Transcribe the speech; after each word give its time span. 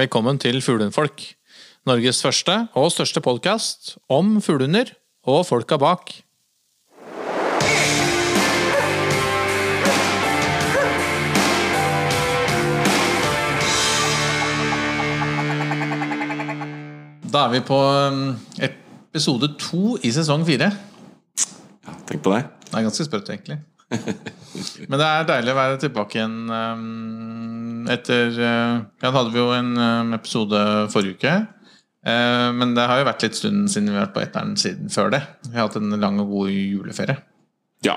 Velkommen 0.00 0.38
til 0.40 0.62
Fuglehundfolk. 0.64 1.20
Norges 1.84 2.22
første 2.24 2.54
og 2.78 2.86
største 2.88 3.20
podkast 3.20 3.98
om 4.08 4.38
fuglehunder 4.40 4.94
og 5.28 5.42
folka 5.44 5.76
bak. 5.76 6.12
Da 17.28 17.44
er 17.44 17.52
vi 17.52 17.60
på 17.60 17.76
um, 17.76 18.24
episode 18.56 19.52
to 19.60 19.98
i 20.00 20.14
sesong 20.16 20.48
fire. 20.48 20.70
Ja, 20.70 21.98
tenk 22.08 22.24
på 22.24 22.32
det. 22.38 22.46
Det 22.70 22.72
er 22.72 22.88
ganske 22.88 23.04
sprøtt, 23.04 23.28
egentlig. 23.36 23.60
Men 23.90 25.00
det 25.00 25.06
er 25.06 25.26
deilig 25.28 25.52
å 25.52 25.58
være 25.58 25.78
tilbake 25.82 26.18
igjen 26.18 26.36
um, 26.50 27.88
etter 27.90 28.28
uh, 28.36 28.76
Ja, 29.00 29.08
da 29.08 29.14
hadde 29.16 29.32
vi 29.34 29.40
jo 29.40 29.48
en 29.54 29.72
um, 29.78 30.12
episode 30.16 30.60
forrige 30.92 31.18
uke. 31.18 31.34
Uh, 32.06 32.48
men 32.56 32.74
det 32.76 32.86
har 32.88 33.00
jo 33.00 33.08
vært 33.08 33.24
litt 33.26 33.38
stund 33.38 33.70
siden 33.72 33.90
vi 33.90 33.98
har 33.98 34.06
vært 34.06 34.16
på 34.16 34.22
etteren 34.24 34.54
siden 34.60 34.92
før 34.92 35.12
det. 35.16 35.22
Vi 35.48 35.56
har 35.56 35.68
hatt 35.68 35.78
en 35.80 35.96
lang 36.00 36.20
og 36.22 36.32
god 36.32 36.52
juleferie. 36.54 37.18
Ja. 37.86 37.96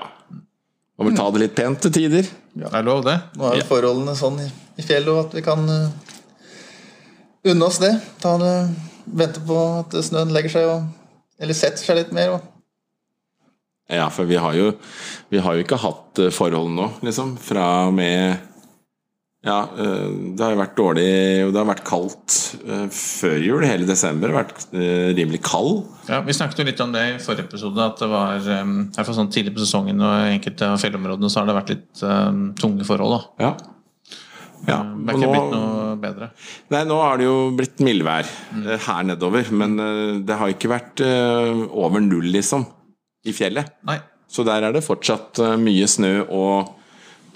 Og 0.97 1.07
vel 1.07 1.17
ta 1.17 1.27
det 1.33 1.43
litt 1.45 1.55
pent 1.57 1.81
til 1.83 1.93
tider. 1.93 2.27
Det 2.53 2.69
er 2.69 2.85
lov, 2.85 3.03
det. 3.05 3.17
Nå 3.39 3.49
er 3.49 3.61
jo 3.61 3.69
forholdene 3.69 4.13
sånn 4.17 4.41
i, 4.43 4.49
i 4.77 4.85
fjellet 4.85 5.23
at 5.25 5.37
vi 5.37 5.45
kan 5.45 5.63
uh, 5.69 6.17
unne 7.49 7.69
oss 7.69 7.81
det. 7.83 7.93
Ta 8.23 8.35
det. 8.41 8.55
Vente 9.03 9.41
på 9.43 9.57
at 9.81 9.95
snøen 10.05 10.31
legger 10.35 10.53
seg, 10.53 10.69
og, 10.69 11.23
eller 11.41 11.57
setter 11.57 11.81
seg 11.83 12.01
litt 12.01 12.13
mer. 12.15 12.37
Og. 12.37 12.52
Ja, 13.91 14.07
for 14.13 14.27
vi 14.29 14.39
har 14.39 14.55
jo, 14.55 14.71
vi 15.29 15.41
har 15.43 15.57
jo 15.57 15.63
ikke 15.65 15.79
hatt 15.81 16.19
eh, 16.23 16.31
forhold 16.33 16.71
nå, 16.71 16.87
liksom. 17.03 17.35
Fra 17.41 17.89
og 17.89 17.95
med 17.97 18.49
Ja, 19.43 19.57
eh, 19.75 20.05
det 20.37 20.39
har 20.39 20.53
jo 20.53 20.59
vært 20.61 20.77
dårlig 20.77 21.07
Det 21.51 21.59
har 21.59 21.67
vært 21.67 21.83
kaldt 21.87 22.37
eh, 22.63 22.85
før 22.95 23.35
jul. 23.43 23.65
Hele 23.67 23.87
desember 23.89 24.31
har 24.31 24.45
vært 24.45 24.69
rimelig 24.71 25.41
kald. 25.43 25.83
Ja, 26.07 26.21
Vi 26.23 26.35
snakket 26.35 26.63
jo 26.63 26.67
litt 26.69 26.83
om 26.85 26.95
det 26.95 27.03
i 27.09 27.19
forrige 27.19 27.49
episode. 27.49 27.89
At 27.91 27.99
det 27.99 28.07
var 28.11 28.39
i 28.39 28.45
hvert 28.47 29.03
fall 29.03 29.17
sånn 29.19 29.31
tidlig 29.35 29.55
på 29.57 29.65
sesongen 29.65 29.99
og 29.99 30.15
i 30.29 30.37
enkelte 30.37 30.71
av 30.71 30.79
fjellområdene 30.79 31.31
så 31.31 31.41
har 31.41 31.51
det 31.51 31.57
vært 31.59 31.73
litt 31.75 32.03
um, 32.07 32.43
tunge 32.59 32.87
forhold. 32.87 33.17
da 33.17 33.49
Ja. 33.49 33.53
Ja, 34.63 34.77
Det 34.79 35.11
er 35.11 35.17
ikke 35.17 35.27
nå- 35.27 35.31
blitt 35.33 35.49
noe 35.51 35.95
bedre. 35.99 36.29
Nei, 36.71 36.85
nå 36.87 36.95
har 37.01 37.17
det 37.19 37.25
jo 37.25 37.35
blitt 37.51 37.81
mildvær 37.83 38.23
mm. 38.55 38.69
her 38.85 39.01
nedover, 39.09 39.49
men 39.51 39.75
det 40.23 40.37
har 40.39 40.53
ikke 40.53 40.71
vært 40.71 41.03
over 41.03 41.99
null, 41.99 42.29
liksom, 42.31 42.63
i 43.23 43.33
fjellet. 43.35 43.73
Nei. 43.87 43.99
Så 44.27 44.45
der 44.47 44.65
er 44.65 44.73
det 44.75 44.85
fortsatt 44.85 45.41
eh, 45.43 45.57
mye 45.61 45.87
snø 45.89 46.13
og, 46.23 46.71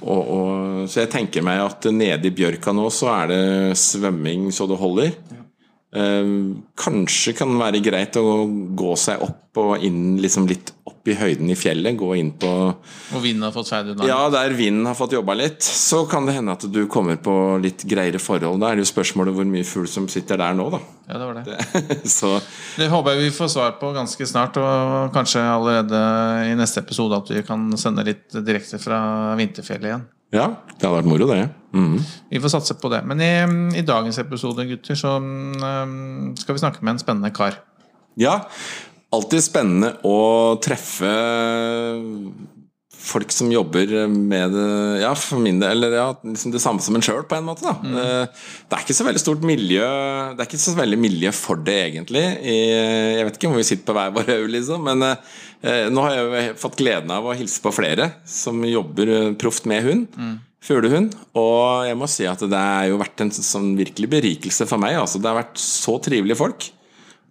og, 0.02 0.22
og 0.22 0.90
Så 0.90 1.04
jeg 1.04 1.12
tenker 1.14 1.46
meg 1.46 1.62
at 1.64 1.90
nede 1.94 2.30
i 2.30 2.34
Bjørka 2.34 2.74
nå 2.76 2.88
så 2.94 3.12
er 3.14 3.34
det 3.34 3.78
svømming 3.80 4.50
så 4.56 4.70
det 4.70 4.80
holder. 4.82 5.14
Eh, 5.14 5.44
kanskje 5.92 7.32
kan 7.34 7.54
det 7.54 7.62
være 7.62 7.80
greit 7.80 8.18
å 8.20 8.44
gå 8.76 8.96
seg 9.00 9.22
opp 9.24 9.58
og 9.58 9.82
inn 9.82 10.18
liksom 10.22 10.46
litt 10.50 10.74
opp 10.86 11.08
i 11.08 11.16
høyden 11.18 11.50
i 11.50 11.56
fjellet. 11.58 11.96
Gå 11.98 12.10
inn 12.20 12.34
på 12.38 12.50
Og 12.52 13.22
vinden 13.24 13.46
har 13.48 13.54
fått 13.56 13.72
unna. 13.72 14.06
Ja, 14.06 14.20
der 14.30 14.54
vinden 14.58 14.86
har 14.86 14.98
fått 15.00 15.16
jobba 15.16 15.34
litt, 15.40 15.64
så 15.64 16.04
kan 16.10 16.28
det 16.28 16.36
hende 16.36 16.54
at 16.58 16.66
du 16.68 16.82
kommer 16.92 17.16
på 17.16 17.34
litt 17.64 17.86
greiere 17.88 18.20
forhold. 18.20 18.60
Da 18.62 18.72
er 18.72 18.78
det 18.78 18.86
jo 18.86 18.92
spørsmålet 18.92 19.38
hvor 19.38 19.48
mye 19.48 19.66
fugl 19.68 19.88
som 19.90 20.10
sitter 20.12 20.38
der 20.44 20.60
nå, 20.60 20.68
da. 20.76 20.82
Ja, 21.08 21.22
det 21.22 21.30
var 21.30 21.40
det. 21.40 22.02
så 22.20 22.36
Det 22.76 22.92
håper 22.92 23.16
jeg 23.16 23.30
vi 23.30 23.38
får 23.40 23.54
svar 23.56 23.80
på 23.80 23.94
ganske 23.96 24.28
snart, 24.28 24.60
og 24.60 25.16
kanskje 25.16 25.42
allerede 25.48 26.04
i 26.52 26.54
neste 26.60 26.84
episode 26.84 27.24
at 27.24 27.32
vi 27.32 27.48
kan 27.48 27.72
sende 27.80 28.06
litt 28.06 28.28
direkte 28.44 28.81
fra 28.84 29.00
vinterfjellet 29.40 29.94
igjen. 29.94 30.06
Ja, 30.36 30.50
det 30.74 30.84
hadde 30.84 30.98
vært 30.98 31.08
moro, 31.08 31.28
det. 31.30 31.46
Mm. 31.78 31.96
Vi 32.32 32.42
får 32.44 32.52
satse 32.58 32.76
på 32.82 32.92
det. 32.92 33.00
Men 33.08 33.22
i, 33.24 33.32
i 33.80 33.86
dagens 33.86 34.20
episode, 34.20 34.66
gutter, 34.68 34.98
så 35.00 35.16
um, 35.22 36.34
skal 36.40 36.58
vi 36.58 36.64
snakke 36.64 36.84
med 36.84 36.96
en 36.96 37.02
spennende 37.04 37.32
kar. 37.36 37.62
Ja, 38.20 38.42
alltid 39.14 39.46
spennende 39.46 39.94
å 40.08 40.18
treffe 40.64 41.14
folk 43.07 43.31
som 43.34 43.50
jobber 43.51 43.91
med 44.12 44.51
det 44.56 44.68
Ja, 45.01 45.13
for 45.18 45.40
min 45.41 45.59
del 45.62 45.78
eller 45.78 45.95
ja, 45.97 46.07
liksom 46.28 46.51
det 46.53 46.62
samme 46.63 46.84
som 46.84 46.95
en 47.00 47.03
sjøl, 47.06 47.23
på 47.29 47.38
en 47.40 47.47
måte. 47.47 47.63
da 47.66 47.75
Eh, 47.81 48.28
Det 48.68 48.78
er 48.78 48.84
ikke 48.85 48.97
så 48.97 49.07
veldig 49.07 49.23
stort 49.23 49.45
miljø 49.47 49.84
Det 50.35 50.44
er 50.44 50.50
ikke 50.50 50.62
så 50.62 50.75
veldig 50.78 51.00
miljø 51.00 51.31
for 51.35 51.56
det, 51.67 51.78
egentlig. 51.91 52.25
Jeg 52.44 53.25
vet 53.28 53.40
ikke 53.40 53.51
om 53.51 53.57
vi 53.59 53.63
sitter 53.67 53.88
på 53.90 53.96
hver 53.97 54.12
vår 54.17 54.28
haug, 54.34 54.50
liksom, 54.57 54.84
men 54.90 55.07
eh, 55.12 55.88
nå 55.90 56.03
har 56.06 56.17
jeg 56.19 56.57
fått 56.62 56.78
gleden 56.79 57.12
av 57.16 57.25
å 57.31 57.35
hilse 57.38 57.62
på 57.63 57.73
flere 57.73 58.12
som 58.28 58.59
jobber 58.67 59.07
eh, 59.16 59.31
proft 59.40 59.66
med 59.69 59.84
hund. 59.88 60.07
Fuglehund. 60.67 61.13
Og 61.38 61.85
jeg 61.88 61.96
må 61.96 62.07
si 62.12 62.25
at 62.28 62.41
det 62.44 62.57
har 62.59 62.88
jo 62.90 62.97
vært 63.00 63.22
en 63.23 63.29
sånn 63.31 63.75
virkelig 63.78 64.09
berikelse 64.12 64.66
for 64.67 64.81
meg. 64.81 64.97
Altså, 65.00 65.22
det 65.22 65.29
har 65.29 65.38
vært 65.40 65.62
så 65.62 65.96
trivelige 66.03 66.35
folk. 66.40 66.66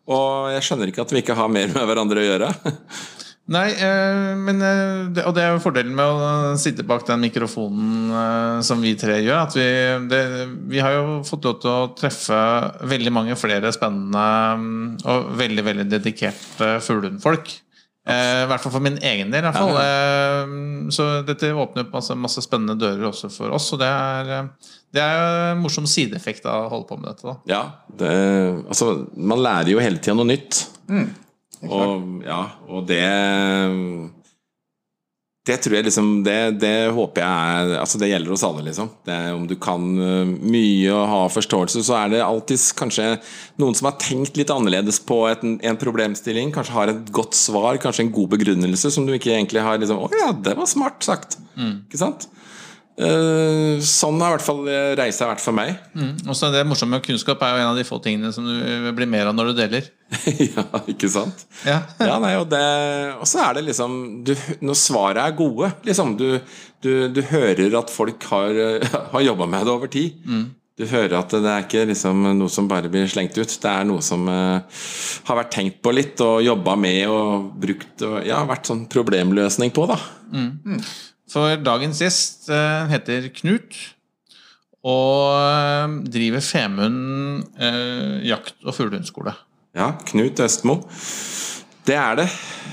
Og 0.06 0.52
jeg 0.54 0.62
skjønner 0.62 0.92
ikke 0.92 1.02
at 1.02 1.12
vi 1.12 1.20
ikke 1.24 1.34
har 1.34 1.50
mer 1.50 1.66
med 1.74 1.82
hverandre 1.90 2.22
å 2.22 2.26
gjøre. 2.28 2.50
Nei, 3.46 3.66
eh, 3.78 4.32
men 4.42 4.58
eh, 4.58 5.04
det, 5.14 5.22
Og 5.28 5.34
det 5.36 5.44
er 5.44 5.52
jo 5.54 5.60
fordelen 5.62 5.94
med 5.94 6.02
å 6.02 6.30
sitte 6.58 6.82
bak 6.86 7.04
den 7.06 7.22
mikrofonen 7.22 8.08
eh, 8.10 8.62
som 8.66 8.80
vi 8.82 8.96
tre 8.98 9.20
gjør. 9.22 9.44
At 9.44 9.54
vi, 9.54 9.66
det, 10.10 10.22
vi 10.72 10.80
har 10.82 10.96
jo 10.96 11.20
fått 11.26 11.46
lov 11.46 11.60
til 11.62 11.70
å 11.70 11.92
treffe 11.94 12.38
veldig 12.90 13.12
mange 13.14 13.36
flere 13.38 13.70
spennende 13.74 14.24
mm, 14.58 14.80
og 15.06 15.28
veldig 15.38 15.64
veldig 15.68 15.86
dedikerte 15.92 16.72
fuglehundfolk. 16.82 17.52
Eh, 18.06 18.44
I 18.44 18.48
hvert 18.50 18.62
fall 18.64 18.74
for 18.74 18.82
min 18.82 18.98
egen 18.98 19.30
del. 19.30 19.44
i 19.44 19.46
hvert 19.46 19.60
fall. 19.60 19.78
Eh, 19.82 20.90
så 20.94 21.06
dette 21.26 21.52
åpner 21.54 21.86
opp 21.86 21.94
masse, 21.94 22.16
masse 22.18 22.42
spennende 22.42 22.74
dører 22.82 23.06
også 23.12 23.30
for 23.34 23.54
oss. 23.54 23.68
Og 23.74 23.82
det 23.82 23.90
er, 23.90 24.50
det 24.94 25.04
er 25.04 25.52
en 25.52 25.62
morsom 25.62 25.86
sideeffekt 25.90 26.46
av 26.50 26.66
å 26.66 26.72
holde 26.74 26.90
på 26.90 26.98
med 26.98 27.12
dette. 27.12 27.30
da 27.30 27.54
Ja, 27.54 27.62
det, 28.02 28.10
altså, 28.66 28.90
man 29.14 29.42
lærer 29.46 29.70
jo 29.76 29.82
hele 29.82 30.02
tida 30.02 30.18
noe 30.18 30.32
nytt. 30.34 30.64
Og, 31.64 32.22
ja, 32.26 32.42
og 32.68 32.84
det 32.88 33.02
Det 35.46 35.56
tror 35.62 35.76
jeg 35.78 35.86
liksom 35.86 36.08
Det, 36.26 36.36
det 36.60 36.90
håper 36.92 37.22
jeg 37.22 37.62
er 37.62 37.72
Altså, 37.80 38.00
det 38.02 38.10
gjelder 38.10 38.34
oss 38.34 38.44
alle, 38.46 38.64
liksom. 38.66 38.90
Det, 39.06 39.16
om 39.32 39.46
du 39.48 39.54
kan 39.56 39.86
uh, 39.96 40.26
mye 40.26 40.92
og 40.92 41.08
har 41.12 41.32
forståelse, 41.32 41.84
så 41.86 41.96
er 42.02 42.12
det 42.12 42.22
alltid 42.26 42.60
kanskje 42.76 43.08
noen 43.62 43.78
som 43.78 43.88
har 43.90 43.98
tenkt 44.02 44.36
litt 44.36 44.52
annerledes 44.52 45.00
på 45.06 45.22
et, 45.30 45.42
en 45.46 45.80
problemstilling. 45.80 46.52
Kanskje 46.54 46.76
har 46.76 46.92
et 46.92 47.12
godt 47.14 47.38
svar, 47.38 47.80
kanskje 47.82 48.06
en 48.06 48.14
god 48.18 48.34
begrunnelse 48.36 48.92
som 48.92 49.08
du 49.08 49.14
ikke 49.16 49.32
egentlig 49.34 49.64
har 49.64 49.80
liksom 49.80 50.02
Å 50.02 50.10
ja, 50.12 50.32
det 50.34 50.56
var 50.58 50.68
smart 50.70 51.06
sagt. 51.06 51.38
Ikke 51.86 52.02
sant? 52.02 52.28
Eh, 52.96 53.82
sånn 53.84 54.20
har 54.22 54.30
i 54.30 54.36
hvert 54.38 54.46
fall 54.46 54.62
reisa 54.96 55.28
vært 55.28 55.44
for 55.44 55.56
meg. 55.56 55.74
Og 56.24 56.36
så 56.38 56.48
det 56.54 56.64
morsomme 56.68 56.96
med 56.96 57.04
kunnskap 57.04 57.42
er 57.44 57.54
jo 57.54 57.62
en 57.62 57.70
av 57.74 57.80
de 57.80 57.84
få 57.84 58.00
tingene 58.04 58.32
som 58.32 58.46
du 58.46 58.90
blir 58.96 59.10
mer 59.10 59.28
av 59.30 59.36
når 59.36 59.52
du 59.52 59.60
deler. 59.60 59.90
ja, 60.54 60.64
ikke 60.88 61.10
sant? 61.12 61.46
Ja. 61.66 61.82
Ja, 62.06 62.18
nei, 62.22 62.36
og, 62.38 62.46
det, 62.48 62.62
og 63.18 63.26
så 63.28 63.42
er 63.42 63.56
det 63.56 63.64
liksom 63.66 63.96
du, 64.22 64.30
Når 64.62 64.76
svaret 64.78 65.18
er 65.18 65.32
gode, 65.34 65.72
liksom 65.82 66.12
Du, 66.14 66.28
du, 66.84 66.92
du 67.10 67.18
hører 67.26 67.74
at 67.80 67.90
folk 67.90 68.22
har, 68.30 68.60
har 69.12 69.26
jobba 69.26 69.48
med 69.50 69.66
det 69.66 69.74
over 69.74 69.90
tid. 69.90 70.22
Du 70.76 70.84
hører 70.84 71.14
at 71.22 71.32
det 71.32 71.48
er 71.48 71.62
ikke 71.64 71.86
liksom 71.88 72.26
noe 72.36 72.52
som 72.52 72.66
bare 72.68 72.90
blir 72.92 73.08
slengt 73.08 73.36
ut. 73.38 73.48
Det 73.48 73.70
er 73.70 73.86
noe 73.88 74.04
som 74.04 74.26
uh, 74.28 74.60
har 75.24 75.38
vært 75.38 75.54
tenkt 75.54 75.78
på 75.80 75.94
litt 75.96 76.20
og 76.20 76.42
jobba 76.44 76.74
med 76.76 77.00
og 77.08 77.46
brukt 77.62 78.04
og 78.04 78.18
ja, 78.28 78.42
vært 78.48 78.68
sånn 78.68 78.84
problemløsning 78.92 79.72
på, 79.72 79.86
da. 79.88 79.96
For 81.30 81.56
dagens 81.58 82.00
gjest 82.02 82.50
eh, 82.54 82.86
heter 82.92 83.26
Knut 83.34 83.74
og 84.86 85.32
eh, 85.34 85.96
driver 86.14 86.44
Femund 86.44 87.46
eh, 87.58 88.22
jakt- 88.28 88.62
og 88.62 88.76
fuglehundskole. 88.76 89.34
Ja, 89.76 89.90
Knut 90.06 90.40
Østmo. 90.40 90.78
Det 91.86 91.94
er 91.94 92.16
det. 92.18 92.26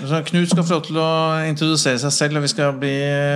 Så 0.04 0.20
Knut 0.26 0.50
skal 0.50 0.66
få 0.66 0.74
lov 0.74 0.82
til 0.88 0.98
å 1.00 1.10
introdusere 1.46 2.00
seg 2.02 2.14
selv, 2.16 2.40
og 2.40 2.44
vi 2.44 2.50
skal 2.52 2.74
bli 2.80 2.94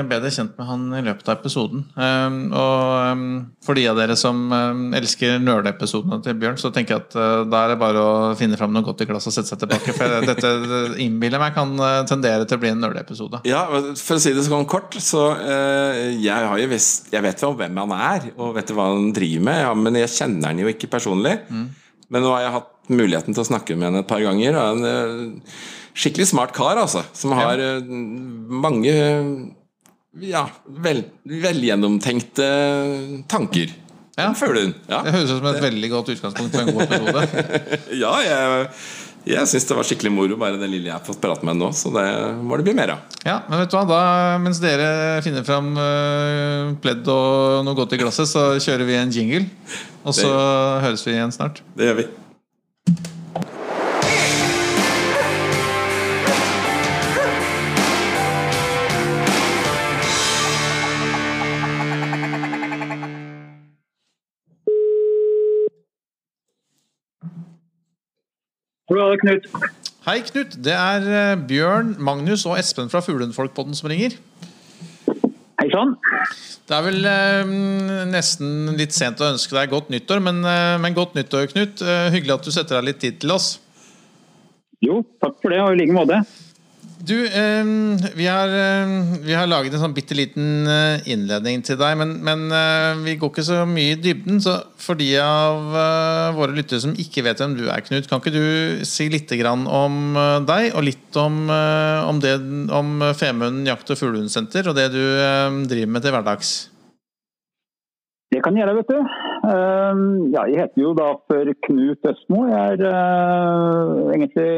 bedre 0.10 0.32
kjent 0.34 0.56
med 0.58 0.68
han 0.68 0.86
i 0.98 1.04
løpet 1.06 1.30
av 1.30 1.38
episoden. 1.38 1.84
Um, 1.94 2.40
og 2.50 3.14
um, 3.14 3.28
for 3.64 3.78
de 3.78 3.86
av 3.92 4.00
dere 4.00 4.18
som 4.20 4.40
um, 4.50 4.82
elsker 4.98 5.38
nerdeepisodene 5.44 6.20
til 6.26 6.36
Bjørn, 6.42 6.58
så 6.60 6.72
tenker 6.74 6.98
jeg 6.98 7.06
at 7.06 7.18
uh, 7.20 7.46
da 7.48 7.62
er 7.64 7.74
det 7.74 7.80
bare 7.84 8.04
å 8.04 8.16
finne 8.40 8.58
fram 8.60 8.74
noe 8.74 8.86
godt 8.88 9.06
i 9.06 9.10
glasset 9.10 9.32
og 9.32 9.38
sette 9.38 9.54
seg 9.54 9.62
tilbake. 9.64 9.96
For 9.96 10.18
dette 10.32 10.54
det 10.66 10.84
innbiller 11.06 11.44
meg 11.44 11.56
kan 11.56 11.76
uh, 11.80 12.02
tendere 12.10 12.50
til 12.50 12.58
å 12.58 12.64
bli 12.66 12.74
en 12.74 12.82
nerdeepisode. 12.84 13.44
Ja, 13.48 13.68
For 14.02 14.18
å 14.18 14.24
si 14.24 14.34
det 14.36 14.48
sånn 14.48 14.68
kort, 14.70 14.98
så 15.04 15.30
eh, 15.38 16.16
jeg, 16.18 16.34
har 16.34 16.58
jo 16.58 16.70
visst, 16.72 17.12
jeg 17.14 17.24
vet 17.24 17.42
jo 17.44 17.54
hvem 17.58 17.78
han 17.84 17.94
er, 17.96 18.32
og 18.36 18.56
vet 18.58 18.74
hva 18.74 18.90
han 18.96 19.12
driver 19.16 19.46
med, 19.46 19.62
ja, 19.62 19.76
men 19.78 20.00
jeg 20.02 20.16
kjenner 20.16 20.52
han 20.52 20.64
jo 20.64 20.72
ikke 20.72 20.90
personlig. 20.90 21.38
Men 22.08 22.24
nå 22.24 22.32
har 22.34 22.46
jeg 22.46 22.56
hatt 22.56 22.74
muligheten 22.92 23.36
til 23.36 23.44
å 23.44 23.48
snakke 23.48 23.76
med 23.78 23.90
henne 23.90 24.04
et 24.06 24.10
par 24.10 24.24
ganger. 24.24 24.58
Og 24.58 24.78
en 24.78 24.90
eh, 24.92 25.58
skikkelig 25.98 26.30
smart 26.32 26.56
kar, 26.56 26.80
altså. 26.80 27.04
Som 27.18 27.36
har 27.38 27.62
eh, 27.62 27.82
mange 27.88 28.96
ja, 30.24 30.48
vel, 30.84 31.04
velgjennomtenkte 31.28 32.48
tanker. 33.30 33.74
Ja. 34.18 34.32
Føler 34.38 34.64
hun. 34.68 34.72
Ja. 34.90 35.04
Det 35.06 35.14
høres 35.14 35.30
ut 35.30 35.38
som 35.38 35.52
et 35.52 35.60
veldig 35.62 35.90
godt 35.92 36.16
utgangspunkt 36.16 36.56
for 36.56 36.64
en 36.64 36.74
god 36.74 36.88
episode. 36.88 37.60
ja, 38.04 38.14
jeg, 38.26 38.72
Jeg 39.28 39.50
syns 39.52 39.68
det 39.70 39.76
var 39.78 39.86
skikkelig 39.86 40.12
moro, 40.16 40.38
bare 40.40 40.58
det 40.58 40.70
lille 40.72 40.90
jeg 40.90 40.96
har 40.96 41.04
fått 41.06 41.20
prate 41.22 41.46
med 41.46 41.60
nå. 41.60 41.70
Så 41.76 41.92
det 41.94 42.08
må 42.42 42.58
det 42.58 42.66
bli 42.66 42.74
mer 42.78 42.96
av. 42.96 43.18
Ja, 43.28 43.42
men 43.46 43.62
vet 43.62 43.74
du 43.74 43.78
hva, 43.78 43.84
da, 43.90 44.02
Mens 44.42 44.62
dere 44.64 44.88
finner 45.26 45.46
fram 45.46 45.74
uh, 45.78 46.74
pledd 46.82 47.06
og 47.14 47.66
noe 47.68 47.78
godt 47.78 47.94
i 47.94 48.02
glasset, 48.02 48.32
så 48.32 48.50
kjører 48.56 48.90
vi 48.90 48.98
en 48.98 49.14
jingle. 49.14 49.44
Og 50.08 50.16
så 50.18 50.32
høres 50.82 51.06
vi 51.06 51.14
igjen 51.14 51.36
snart. 51.36 51.62
Det 51.78 51.92
gjør 51.92 52.02
vi. 52.02 52.08
Hallo, 68.88 69.10
Knut. 69.20 69.44
Hei, 70.06 70.22
Knut. 70.24 70.54
Det 70.64 70.72
er 70.72 71.06
eh, 71.12 71.40
Bjørn, 71.50 71.90
Magnus 72.00 72.46
og 72.48 72.54
Espen 72.56 72.88
fra 72.88 73.02
Fuglenfolkpodden 73.04 73.76
som 73.76 73.90
ringer. 73.92 74.14
Hei 75.60 75.66
sann. 75.74 75.92
Det 76.70 76.76
er 76.78 76.86
vel 76.86 77.10
eh, 77.12 77.52
nesten 78.08 78.78
litt 78.80 78.96
sent 78.96 79.20
å 79.20 79.28
ønske 79.34 79.58
deg 79.58 79.74
godt 79.74 79.92
nyttår, 79.92 80.24
men, 80.24 80.40
eh, 80.48 80.78
men 80.80 80.96
godt 80.96 81.20
nyttår, 81.20 81.50
Knut. 81.52 81.84
Eh, 81.84 82.08
hyggelig 82.16 82.38
at 82.38 82.48
du 82.48 82.54
setter 82.56 82.80
deg 82.80 82.88
litt 82.94 83.02
tid 83.04 83.20
til 83.20 83.36
oss. 83.36 83.58
Jo, 84.80 85.02
takk 85.20 85.36
for 85.44 85.52
det, 85.52 85.60
og 85.66 85.76
i 85.76 85.82
like 85.82 85.98
måte. 85.98 86.22
Du, 87.08 87.16
eh, 87.26 87.64
vi, 88.16 88.26
har, 88.28 88.52
eh, 88.52 88.90
vi 89.24 89.36
har 89.38 89.48
laget 89.48 89.72
en 89.78 89.80
sånn 89.80 89.94
bitte 89.96 90.16
liten 90.18 90.68
eh, 90.68 91.06
innledning 91.08 91.62
til 91.64 91.78
deg, 91.80 91.94
men, 92.02 92.18
men 92.26 92.42
eh, 92.52 93.00
vi 93.06 93.14
går 93.20 93.30
ikke 93.32 93.46
så 93.48 93.62
mye 93.70 93.94
i 93.94 94.00
dybden. 94.02 94.42
Så 94.44 94.58
for 94.82 95.00
de 95.00 95.08
av 95.24 95.72
eh, 95.72 96.36
våre 96.36 96.56
lyttere 96.58 96.84
som 96.84 96.96
ikke 97.00 97.24
vet 97.24 97.40
hvem 97.40 97.54
du 97.56 97.70
er, 97.70 97.84
Knut, 97.86 98.10
kan 98.12 98.20
ikke 98.20 98.34
du 98.36 98.84
si 98.88 99.08
litt 99.14 99.32
om 99.32 100.18
deg, 100.50 100.74
og 100.76 100.84
litt 100.84 101.20
om, 101.22 101.38
om, 101.48 102.20
det, 102.24 102.34
om 102.76 103.06
Femunden 103.16 103.70
jakt- 103.70 103.94
og 103.94 104.00
fuglehundsenter, 104.02 104.68
og 104.68 104.76
det 104.76 104.90
du 104.92 105.00
eh, 105.00 105.62
driver 105.70 105.94
med 105.94 106.04
til 106.04 106.16
hverdags? 106.16 106.52
Det 108.36 108.42
kan 108.44 108.58
jeg 108.58 108.66
gjøre, 108.66 108.82
vet 108.82 108.92
du. 108.92 108.98
Ehm, 109.48 110.04
ja, 110.34 110.44
jeg 110.52 110.60
heter 110.60 110.84
jo 110.84 110.92
da 110.98 111.14
for 111.30 111.54
Knut 111.70 112.12
Østmo. 112.12 112.44
Jeg 112.52 112.84
er 112.84 114.12
egentlig 114.18 114.50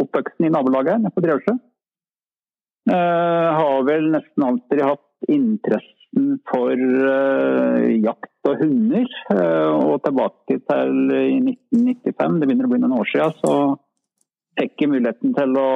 oppvoksen 0.00 0.48
i 0.48 0.52
nabolaget 0.54 1.04
her 1.04 1.12
på 1.12 1.24
Drevsjø. 1.26 1.58
Eh, 2.90 3.48
har 3.54 3.84
vel 3.86 4.08
nesten 4.10 4.42
alltid 4.42 4.80
hatt 4.82 5.30
interessen 5.30 6.38
for 6.50 6.72
eh, 6.74 7.84
jakt 8.02 8.50
og 8.50 8.58
hunder. 8.58 9.06
Eh, 9.30 9.70
og 9.70 10.02
tilbake 10.02 10.58
til 10.58 11.14
i 11.14 11.38
1995, 11.38 12.40
det 12.40 12.48
begynner 12.48 12.66
å 12.66 12.72
bli 12.72 12.82
noen 12.82 12.98
år 12.98 13.10
siden, 13.12 13.36
så 13.38 13.54
fikk 14.58 14.82
jeg 14.82 14.92
muligheten 14.92 15.34
til 15.36 15.58
å 15.62 15.68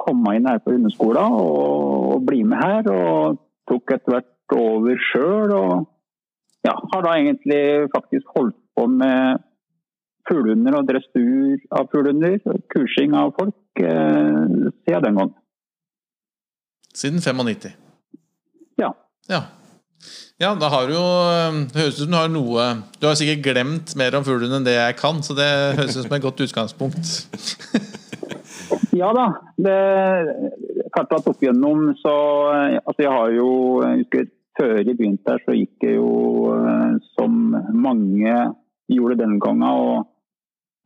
komme 0.00 0.34
inn 0.38 0.48
her 0.48 0.62
på 0.64 0.74
hundeskolen 0.74 1.36
og, 1.38 2.24
bli 2.24 2.40
med 2.48 2.62
her. 2.62 2.88
Og 2.94 3.40
tok 3.68 3.96
etter 3.98 4.16
hvert 4.16 4.56
over 4.56 5.04
sjøl. 5.12 5.52
Og 5.58 6.64
ja, 6.64 6.72
har 6.72 7.04
da 7.04 7.18
egentlig 7.18 7.90
faktisk 7.92 8.32
holdt 8.38 8.58
på 8.74 8.88
med 8.88 9.44
fuglehunder 10.24 10.80
og 10.80 10.88
dressur 10.88 11.60
av 11.68 11.92
fuglehunder. 11.92 12.40
Kursing 12.72 13.12
av 13.20 13.36
folk 13.36 13.84
eh, 13.84 14.70
siden 14.88 15.10
den 15.10 15.20
gang. 15.20 15.34
Siden 16.94 17.20
95. 17.20 17.74
Ja. 18.80 18.94
Ja. 19.28 19.42
Ja, 20.38 20.50
da 20.58 20.68
har 20.68 20.88
du 20.88 20.96
jo 20.96 21.04
Det 21.70 21.78
høres 21.78 21.94
ut 21.96 22.02
som 22.02 22.10
du 22.12 22.16
har 22.18 22.28
noe 22.28 22.64
Du 23.00 23.06
har 23.06 23.14
sikkert 23.16 23.44
glemt 23.46 23.94
mer 23.96 24.16
om 24.18 24.24
fuglen 24.26 24.52
enn 24.52 24.66
det 24.66 24.74
jeg 24.74 24.96
kan, 24.98 25.22
så 25.24 25.36
det 25.38 25.46
høres 25.78 25.96
ut 25.96 26.04
som 26.04 26.16
et 26.16 26.26
godt 26.26 26.42
utgangspunkt. 26.44 27.12
Ja 28.94 29.10
da. 29.14 29.26
Det, 29.58 29.74
klart 30.94 31.12
at 31.16 31.28
opp 31.28 31.42
igjennom 31.42 31.92
så 31.98 32.14
Altså 32.80 33.04
jeg 33.04 33.12
har 33.12 33.32
jo 33.34 33.50
jeg 33.82 34.04
husker 34.04 34.28
Før 34.54 34.76
jeg 34.78 34.94
begynte 34.94 35.34
her, 35.34 35.42
så 35.42 35.56
gikk 35.56 35.82
jeg 35.82 35.96
jo 35.96 36.10
eh, 36.54 36.92
som 37.16 37.56
mange 37.74 38.34
gjorde 38.86 39.16
den 39.18 39.40
gangen. 39.42 39.64
Og 39.66 40.04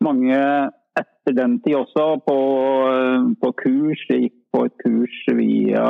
mange 0.00 0.38
etter 0.96 1.34
den 1.36 1.58
tid 1.60 1.76
også 1.76 2.06
på, 2.24 2.36
eh, 2.88 3.26
på 3.42 3.50
kurs. 3.60 4.06
Jeg 4.08 4.22
gikk 4.22 4.37
på 4.54 4.64
et 4.66 4.74
kurs 4.82 5.16
via 5.36 5.84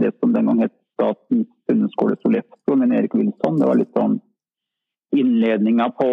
det 0.00 0.14
som 0.18 0.32
den 0.32 0.48
gang 0.50 0.64
het 0.64 0.74
Statens 0.98 1.46
hundeskole 1.70 2.16
Sollefteå 2.18 2.76
med 2.76 2.96
Erik 2.96 3.14
Wilson. 3.14 3.60
Det 3.60 3.68
var 3.68 3.78
litt 3.78 3.94
sånn 3.94 4.18
innledninga 5.14 5.92
på 5.96 6.08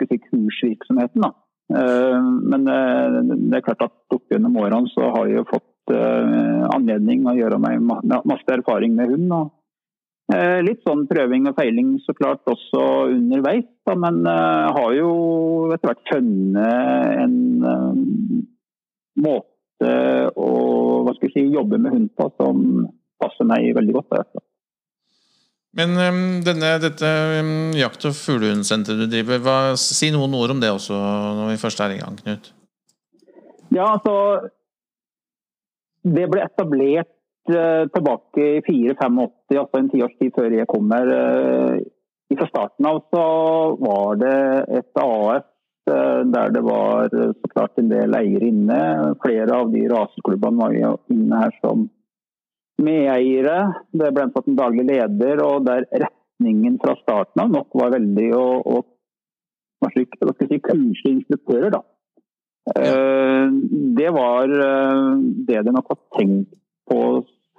si, 0.00 0.18
kursvirksomheten. 0.30 1.26
da. 1.26 1.32
Eh, 1.74 2.22
Men 2.22 2.68
eh, 2.72 3.18
det 3.50 3.58
er 3.58 3.66
klart 3.66 3.84
at 3.84 4.16
opp 4.16 4.24
gjennom 4.32 4.56
årene 4.56 4.88
så 4.94 5.10
har 5.12 5.28
jeg 5.28 5.42
jo 5.42 5.50
fått 5.52 5.92
eh, 5.92 6.64
anledning 6.72 7.28
å 7.28 7.36
gjøre 7.36 7.60
meg 7.60 7.84
masse 7.84 8.56
erfaring 8.56 8.96
med 8.96 9.14
hund. 9.14 9.32
og 9.32 9.54
Litt 10.28 10.82
sånn 10.84 11.06
prøving 11.08 11.46
og 11.48 11.54
feiling 11.56 11.94
så 12.04 12.12
klart 12.12 12.50
også 12.52 12.80
underveis, 13.14 13.64
da, 13.88 13.94
men 13.96 14.26
har 14.28 14.90
jo 14.92 15.12
etter 15.72 15.88
hvert 15.88 16.10
funnet 16.12 17.22
en 17.22 17.38
eh, 17.64 19.38
måte 19.78 20.32
å 20.36 20.48
hva 21.04 21.14
skal 21.14 21.28
jeg 21.28 21.34
si, 21.34 21.54
jobbe 21.54 21.78
med 21.78 21.94
hund 21.94 22.10
på 22.16 22.28
som 22.36 22.86
passer 23.18 23.46
meg 23.46 23.74
veldig 23.74 23.94
godt. 23.94 24.12
i. 24.12 24.42
Men 25.78 25.90
um, 25.96 26.40
denne, 26.42 26.78
dette 26.82 27.08
um, 27.40 27.72
jakt- 27.76 28.06
og 28.08 28.14
fuglehundsenteret 28.16 28.98
du 28.98 29.06
driver, 29.06 29.38
hva, 29.38 29.58
si 29.76 30.10
noen 30.10 30.34
ord 30.34 30.50
om 30.50 30.60
det 30.60 30.70
også 30.70 30.94
når 30.94 31.52
vi 31.52 31.60
først 31.60 31.80
er 31.80 31.94
i 31.94 32.00
gang, 32.00 32.16
Knut. 32.22 32.52
Ja, 33.70 33.92
altså 33.92 34.48
Det 36.02 36.24
ble 36.30 36.40
etablert 36.40 37.10
eh, 37.52 37.84
tilbake 37.92 38.40
i 38.40 38.60
4-85, 38.64 39.18
altså 39.58 39.80
en 39.80 39.90
tiårstid 39.92 40.32
før 40.32 40.54
jeg 40.56 40.68
kom 40.70 40.88
her. 40.94 41.10
Eh, 41.12 42.36
fra 42.38 42.46
starten 42.48 42.86
av 42.88 43.02
så 43.12 43.24
var 43.82 44.16
det 44.20 44.38
et 44.78 45.00
AS 45.02 45.42
eh, 45.42 45.57
der 46.32 46.52
det 46.54 46.62
var 46.66 47.12
eh, 47.12 47.32
så 47.36 47.50
klart 47.52 47.78
en 47.80 47.90
del 47.92 48.16
eiere 48.18 48.50
inne. 48.50 48.80
Flere 49.24 49.60
av 49.62 49.72
de 49.72 49.86
raseklubbene 49.90 50.62
var 50.62 50.76
jo 50.76 50.92
inne 51.14 51.42
her 51.42 51.54
som 51.62 51.88
medeiere. 52.82 53.58
Det 53.92 54.12
ble 54.14 54.28
ansatt 54.28 54.48
en 54.48 54.58
daglig 54.58 54.86
leder, 54.90 55.42
og 55.44 55.66
der 55.66 55.88
retningen 55.92 56.78
fra 56.82 56.94
starten 57.02 57.44
av 57.44 57.52
nok 57.52 57.74
var 57.80 57.94
veldig 57.96 58.28
å, 58.38 58.46
å 58.62 58.82
hva 59.78 59.90
skal 59.92 60.06
jeg 60.06 60.48
si, 60.50 60.60
kunstige 60.64 61.14
instruktører. 61.16 61.70
da. 61.76 61.82
Ja. 62.68 62.94
Det 63.98 64.08
var 64.12 64.50
eh, 64.50 65.12
det 65.48 65.62
de 65.64 65.72
nok 65.72 65.92
var 65.92 66.00
tenkt 66.18 66.56
på 66.90 66.98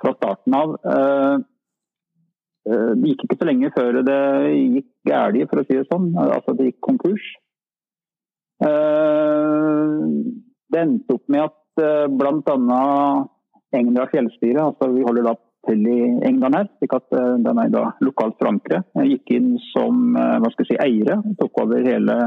fra 0.01 0.13
starten 0.18 0.56
av. 0.56 0.75
Eh, 0.84 1.36
eh, 2.70 2.92
Det 2.96 3.12
gikk 3.12 3.25
ikke 3.25 3.39
så 3.39 3.50
lenge 3.50 3.72
før 3.75 4.01
det 4.06 4.22
gikk 4.56 4.89
galt, 5.10 5.50
for 5.50 5.62
å 5.62 5.68
si 5.68 5.80
det 5.80 5.88
sånn. 5.89 6.12
Altså 6.15 6.56
det 6.58 6.72
gikk 6.72 6.82
konkurs. 6.86 7.25
Eh, 8.60 10.08
Det 10.70 10.80
endte 10.80 11.16
opp 11.16 11.30
med 11.32 11.46
at 11.48 11.84
eh, 11.84 12.08
bl.a. 12.13 12.82
Engerdal 13.70 14.10
fjellstyre, 14.12 14.66
altså 14.66 14.89
vi 14.94 15.06
holder 15.06 15.30
da 15.30 15.34
til 15.68 15.82
i 15.86 15.98
England 16.25 16.58
her, 16.58 16.68
slik 16.78 16.94
at 16.98 17.16
eh, 17.18 17.39
den 17.46 17.62
er 17.63 17.72
da 17.74 17.88
lokalt 18.06 18.38
forankret, 18.42 18.86
gikk 19.08 19.34
inn 19.38 19.56
som 19.72 20.13
hva 20.13 20.51
skal 20.54 20.70
si, 20.70 20.78
eiere. 20.82 21.20
Tok 21.39 21.63
over 21.63 21.82
hele 21.86 22.20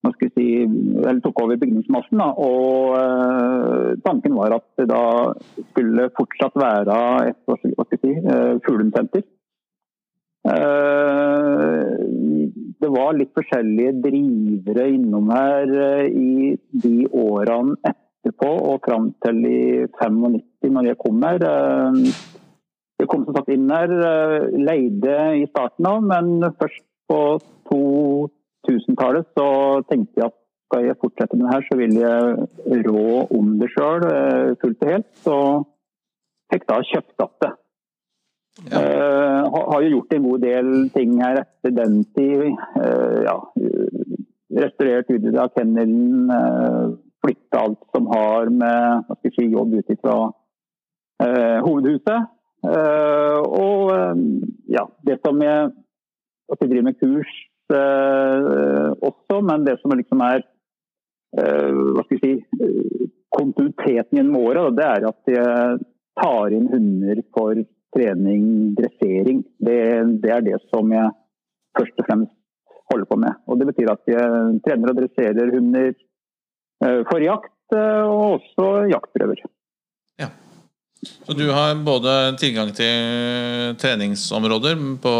hva 0.00 0.12
skal 0.14 0.30
si, 0.32 0.46
eller 0.64 1.20
tok 1.24 1.42
over 1.44 1.60
bygningsmassen. 1.60 2.20
Da, 2.22 2.28
og 2.40 4.00
Tanken 4.04 4.36
var 4.36 4.56
at 4.56 4.68
det 4.80 4.88
da 4.88 5.02
skulle 5.72 6.08
fortsatt 6.16 6.56
være 6.56 6.96
et 7.28 7.40
hva 7.44 7.58
skal 7.60 8.00
si, 8.00 8.14
fuglehundsenter. 8.64 9.24
Eh, 9.24 9.39
det 12.80 12.88
var 12.88 13.16
litt 13.16 13.32
forskjellige 13.36 13.92
drivere 14.06 14.86
innom 14.94 15.30
her 15.34 15.72
eh, 15.84 16.06
i 16.08 16.54
de 16.84 16.94
årene 17.12 17.76
etterpå 17.84 18.50
og 18.72 18.86
fram 18.86 19.10
til 19.24 19.42
i 19.48 19.62
95, 20.00 20.70
når 20.72 20.90
jeg 20.90 21.00
kom 21.04 21.24
her. 21.26 21.48
Eh, 21.54 22.12
Jeg 23.00 23.08
kom 23.08 23.22
som 23.24 23.32
sagt 23.32 23.48
inn 23.48 23.70
her, 23.72 23.88
eh, 23.88 24.50
leide 24.60 25.14
i 25.40 25.46
starten 25.48 25.86
av, 25.88 26.02
men 26.04 26.42
først 26.60 26.84
på 27.08 27.20
2000-tallet 27.70 29.24
så 29.38 29.46
tenkte 29.88 30.20
jeg 30.20 30.26
at 30.28 30.36
skal 30.68 30.84
jeg 30.84 30.98
fortsette 31.00 31.36
med 31.36 31.46
det 31.46 31.54
her, 31.54 31.64
så 31.66 31.78
vil 31.80 31.94
jeg 31.98 32.84
rå 32.86 33.06
om 33.38 33.56
det 33.58 33.70
sjøl 33.72 34.04
fullt 34.60 34.84
og 34.84 34.92
helt. 34.92 35.08
Så 35.24 35.36
fikk 36.52 36.68
da 36.68 36.76
kjøpt 36.92 37.24
opp 37.24 37.34
det. 37.40 37.50
Eh, 38.60 39.42
har 39.54 39.82
jo 39.82 39.92
gjort 39.94 40.14
en 40.14 40.26
god 40.26 40.42
del 40.44 40.72
ting 40.94 41.14
her 41.22 41.42
etter 41.44 41.76
den 41.76 42.02
tid. 42.16 42.50
Uh, 42.76 43.22
ja, 43.24 43.36
restaurert 44.60 45.08
utvida 45.10 45.46
kennelen, 45.54 46.28
uh, 46.28 46.98
flytta 47.24 47.62
alt 47.62 47.80
som 47.94 48.10
har 48.10 48.50
med 48.50 49.06
hva 49.06 49.16
skal 49.20 49.34
si, 49.36 49.48
jobb 49.54 49.78
ut 49.78 49.96
fra 50.02 50.18
uh, 50.28 51.58
hovedhuset. 51.64 52.28
Eh, 52.60 53.38
og 53.40 53.88
eh, 53.94 54.18
ja, 54.76 54.84
det 55.08 55.16
som 55.24 55.38
jeg 55.40 55.70
at 56.50 56.60
jeg 56.60 56.68
driver 56.68 56.88
med 56.90 56.98
kurs 57.00 57.30
eh, 57.72 58.88
også, 59.08 59.38
men 59.48 59.64
det 59.64 59.78
som 59.80 59.94
liksom 59.96 60.24
er 60.26 60.42
hva 61.30 62.02
skal 62.02 62.18
vi 62.18 62.24
si, 62.24 63.06
kontinuiteten 63.30 64.18
gjennom 64.18 64.40
året, 64.40 64.72
det 64.74 64.82
er 64.82 65.04
at 65.06 65.28
jeg 65.30 65.76
tar 66.18 66.56
inn 66.56 66.66
hunder 66.72 67.20
for 67.30 67.60
trening, 67.96 68.44
dressering. 68.78 69.42
Det, 69.58 69.78
det, 70.22 70.34
er 70.34 70.44
det 70.46 70.58
som 70.68 70.92
jeg 70.94 71.14
først 71.78 72.02
og 72.02 72.08
fremst 72.08 72.36
holder 72.90 73.08
på 73.10 73.18
med. 73.22 73.40
Og 73.46 73.58
Det 73.60 73.70
betyr 73.70 73.94
at 73.94 74.04
jeg 74.10 74.60
trener 74.66 74.92
og 74.92 75.00
dresserer 75.00 75.54
hunder 75.54 75.92
for 76.80 77.20
jakt, 77.20 77.74
og 77.76 78.22
også 78.40 78.68
jaktprøver. 78.90 79.42
Ja. 80.18 80.30
Så 81.00 81.32
du 81.36 81.46
har 81.52 81.74
både 81.84 82.14
tilgang 82.40 82.72
til 82.76 83.76
treningsområder 83.80 84.80
på 85.04 85.12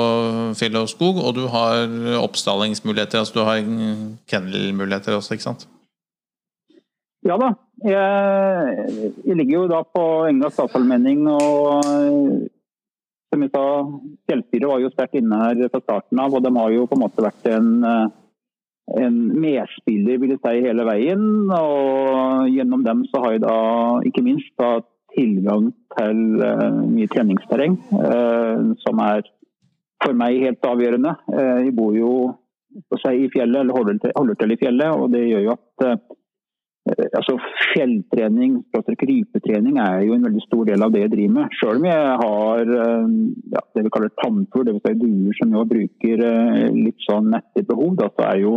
fjell 0.59 0.77
og 0.81 0.89
skog, 0.93 1.21
og 1.21 1.37
du 1.37 1.47
har 1.53 1.85
oppstallingsmuligheter, 2.21 3.21
altså 3.21 3.39
du 3.39 3.45
har 3.45 3.61
kennelmuligheter 4.29 5.17
også, 5.17 5.37
ikke 5.37 5.49
sant? 5.51 5.69
Ja 7.25 7.37
da. 7.41 7.53
Jeg, 7.85 9.05
jeg 9.25 9.37
ligger 9.37 9.55
jo 9.55 9.69
da 9.71 9.81
på 9.89 10.05
Enga 10.29 10.51
statsallmenning, 10.53 11.25
og 11.33 11.85
som 13.31 13.45
jeg 13.45 13.53
sa, 13.55 13.65
fjellstyret 14.29 14.69
var 14.69 14.81
jo 14.83 14.91
sterkt 14.91 15.21
inne 15.21 15.39
her 15.39 15.69
fra 15.71 15.81
starten 15.85 16.19
av, 16.23 16.35
og 16.35 16.43
de 16.43 16.51
har 16.57 16.75
jo 16.75 16.89
på 16.91 16.99
en 16.99 17.05
måte 17.05 17.25
vært 17.25 17.47
en 17.53 17.71
en 18.99 19.19
medspiller 19.41 20.19
vil 20.19 20.35
jeg 20.35 20.41
si, 20.43 20.63
hele 20.65 20.87
veien. 20.89 21.23
Og 21.55 22.49
gjennom 22.51 22.85
dem 22.87 23.05
så 23.11 23.23
har 23.25 23.37
jeg 23.37 23.45
da 23.45 23.57
ikke 24.09 24.25
minst 24.27 24.51
da 24.61 24.81
tilgang 25.15 25.71
til 25.97 26.23
uh, 26.39 26.81
mye 26.87 27.11
treningsterreng, 27.11 27.77
uh, 27.95 28.75
som 28.85 29.03
er 29.05 29.25
for 30.01 30.17
meg 30.17 30.39
helt 30.41 30.65
avgjørende. 30.65 31.13
Jeg 31.67 31.75
bor 31.77 31.97
jo 31.99 32.13
si, 33.03 33.27
i 33.27 33.29
fjellet, 33.33 33.61
eller 33.61 33.77
holder 33.77 33.99
til, 34.01 34.15
holder 34.17 34.39
til, 34.41 34.55
i 34.55 34.61
fjellet, 34.61 34.95
og 34.95 35.11
det 35.13 35.27
gjør 35.27 35.45
jo 35.45 35.57
at 35.59 36.07
altså 36.99 37.37
Fjelltrening, 37.71 38.59
krypetrening, 38.75 39.79
er 39.83 40.03
jo 40.07 40.17
en 40.17 40.27
veldig 40.27 40.43
stor 40.47 40.65
del 40.69 40.83
av 40.83 40.95
det 40.95 41.05
jeg 41.05 41.13
driver 41.15 41.37
med. 41.37 41.57
Selv 41.61 41.81
om 41.81 41.87
jeg 41.91 42.17
har 42.23 42.73
ja, 42.73 43.63
det 43.77 43.85
vi 43.87 43.93
kaller 43.95 44.13
tannfugl, 44.23 44.67
dvs. 44.69 44.83
Si 44.87 44.99
duer 45.03 45.39
som 45.39 45.55
jo 45.55 45.67
bruker 45.71 46.25
litt 46.75 47.07
sånn 47.07 47.35
etter 47.39 47.67
behov, 47.69 47.95
da, 48.01 48.11
så 48.17 48.27
er 48.33 48.43
jo 48.43 48.57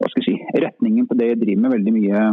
hva 0.00 0.08
skal 0.08 0.24
jeg 0.24 0.38
si, 0.38 0.60
retningen 0.64 1.08
på 1.08 1.16
det 1.18 1.32
jeg 1.32 1.40
driver 1.42 1.64
med, 1.64 1.74
veldig 1.76 1.92
mye 1.96 2.28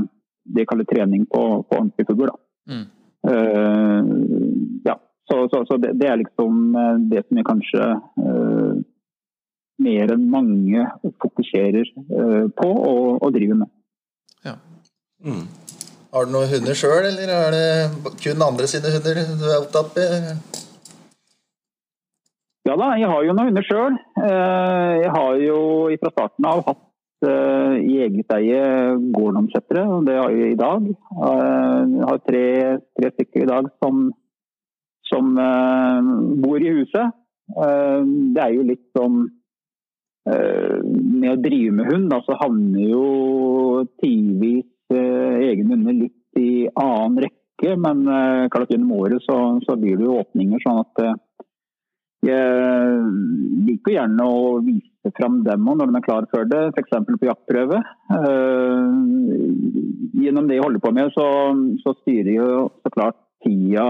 det 0.47 0.63
jeg 0.63 0.69
kaller 0.69 0.88
trening 0.88 1.25
på, 1.27 1.41
på 1.67 1.79
ordentlig 1.79 2.07
fugl. 2.07 2.29
Mm. 2.71 2.86
Uh, 3.27 4.01
ja, 4.88 4.95
så, 5.27 5.47
så, 5.51 5.63
så 5.67 5.77
det, 5.83 5.97
det, 6.00 6.07
er 6.07 6.21
liksom 6.21 6.75
eh, 6.79 7.00
det 7.12 7.25
som 7.25 7.39
jeg 7.39 7.47
kanskje 7.50 7.88
uh, 8.24 8.77
mer 9.83 10.13
enn 10.13 10.29
mange 10.31 10.86
fokuserer 11.19 11.89
uh, 12.13 12.45
på 12.55 12.69
og, 12.71 13.19
og, 13.19 13.27
driver 13.36 13.65
med. 13.65 13.74
Ja. 14.47 14.55
Mm. 15.25 15.47
Har 16.13 16.25
du 16.25 16.31
noen 16.31 16.51
hunder 16.51 16.77
sjøl, 16.77 17.07
eller 17.09 17.31
er 17.33 17.55
det 17.55 18.12
kun 18.21 18.43
andre 18.45 18.67
sine 18.69 18.91
hunder 18.93 19.17
du 19.17 19.47
er 19.47 19.59
opptatt 19.59 19.97
med? 19.97 20.27
Ja 22.67 22.75
da, 22.77 22.91
jeg 23.00 23.09
har 23.09 23.24
jo 23.25 23.33
noen 23.33 23.50
hunder 23.50 23.65
sjøl. 23.65 23.97
Jeg 24.21 25.12
har 25.15 25.39
jo 25.41 25.57
fra 26.03 26.12
starten 26.13 26.47
av 26.50 26.62
hatt 26.67 26.83
uh, 27.25 27.75
i 27.79 27.97
eget 28.05 28.36
eie 28.38 28.62
gårdomsettere, 29.15 29.88
og 29.88 30.05
det 30.07 30.19
har 30.19 30.36
jeg 30.36 30.53
i 30.53 30.59
dag. 30.59 30.88
Jeg 30.91 32.05
har 32.12 32.24
tre, 32.27 32.45
tre, 33.00 33.12
stykker 33.15 33.45
i 33.45 33.50
dag 33.50 33.71
som, 33.83 34.07
som 35.09 35.33
bor 36.43 36.62
i 36.62 36.75
huset. 36.77 37.17
det 38.36 38.41
er 38.43 38.53
jo 38.53 38.63
litt 38.67 38.83
sånn 38.91 39.21
Med 40.27 41.29
å 41.31 41.38
drive 41.39 41.71
med 41.71 41.88
hund, 41.88 42.09
da, 42.12 42.17
så 42.25 42.36
havner 42.41 42.83
jo 42.83 43.05
tidvis 44.03 44.67
egne 44.94 45.75
hunder 45.75 45.98
litt 46.06 46.39
i 46.39 46.67
annen 46.74 47.22
rekke. 47.25 47.74
Men 47.82 48.03
klart 48.53 48.70
gjennom 48.70 48.94
året 49.00 49.24
så, 49.25 49.38
så 49.65 49.75
blir 49.79 49.98
det 49.98 50.06
jo 50.06 50.20
åpninger 50.22 50.62
sånn 50.62 50.84
at 50.84 51.01
jeg 52.25 53.01
liker 53.67 53.94
gjerne 53.94 54.25
å 54.25 54.58
vise 54.65 55.12
fram 55.17 55.44
dem 55.46 55.67
når 55.67 55.91
de 55.91 56.00
er 56.00 56.06
klar 56.06 56.25
for 56.32 56.50
det, 56.50 56.63
f.eks. 56.74 56.96
på 57.08 57.29
jaktprøve. 57.29 57.82
Gjennom 60.17 60.50
det 60.50 60.58
jeg 60.58 60.65
holder 60.65 60.84
på 60.84 60.94
med, 60.98 61.13
så, 61.13 61.27
så 61.84 61.94
styrer 62.01 62.34
jo 62.34 62.50
så 62.82 62.94
klart 62.94 63.20
tida 63.46 63.86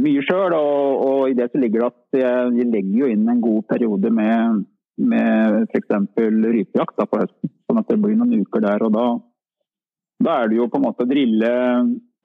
mye 0.00 0.24
sjøl. 0.26 0.56
Og, 0.56 1.04
og, 1.04 1.22
i 1.30 1.36
det 1.38 1.50
så 1.52 1.60
ligger 1.60 1.84
det 1.84 1.90
at 1.90 2.20
jeg, 2.22 2.52
jeg 2.62 2.72
legger 2.72 2.98
jo 3.04 3.12
inn 3.14 3.28
en 3.28 3.44
god 3.44 3.62
periode 3.70 4.12
med, 4.16 4.64
med 5.12 5.68
f.eks. 5.68 5.96
rypejakt 6.18 7.04
på 7.04 7.22
høsten. 7.22 7.54
Sånn 7.70 7.78
at 7.78 7.86
det 7.86 8.00
blir 8.02 8.16
noen 8.18 8.40
uker 8.42 8.64
der. 8.64 8.82
og 8.82 8.94
da, 8.96 9.06
da 10.26 10.38
er 10.42 10.50
det 10.50 10.56
jo 10.58 10.66
på 10.66 10.80
en 10.80 10.88
måte 10.88 11.06
å 11.06 11.10
drille 11.10 11.50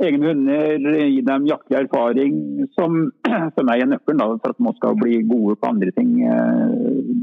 egne 0.01 0.31
hunder, 0.31 0.95
gi 1.05 1.21
dem 1.23 1.45
jaktlig 1.47 1.77
erfaring, 1.83 2.39
som 2.73 2.97
for 3.55 3.67
meg 3.67 3.83
er 3.83 3.91
nøkkelen 3.93 4.23
for 4.41 4.55
at 4.55 4.63
man 4.63 4.75
skal 4.79 4.97
bli 4.99 5.21
gode 5.29 5.59
på 5.61 5.69
andre 5.69 5.93
ting. 5.93 6.17
Eh, 6.25 7.13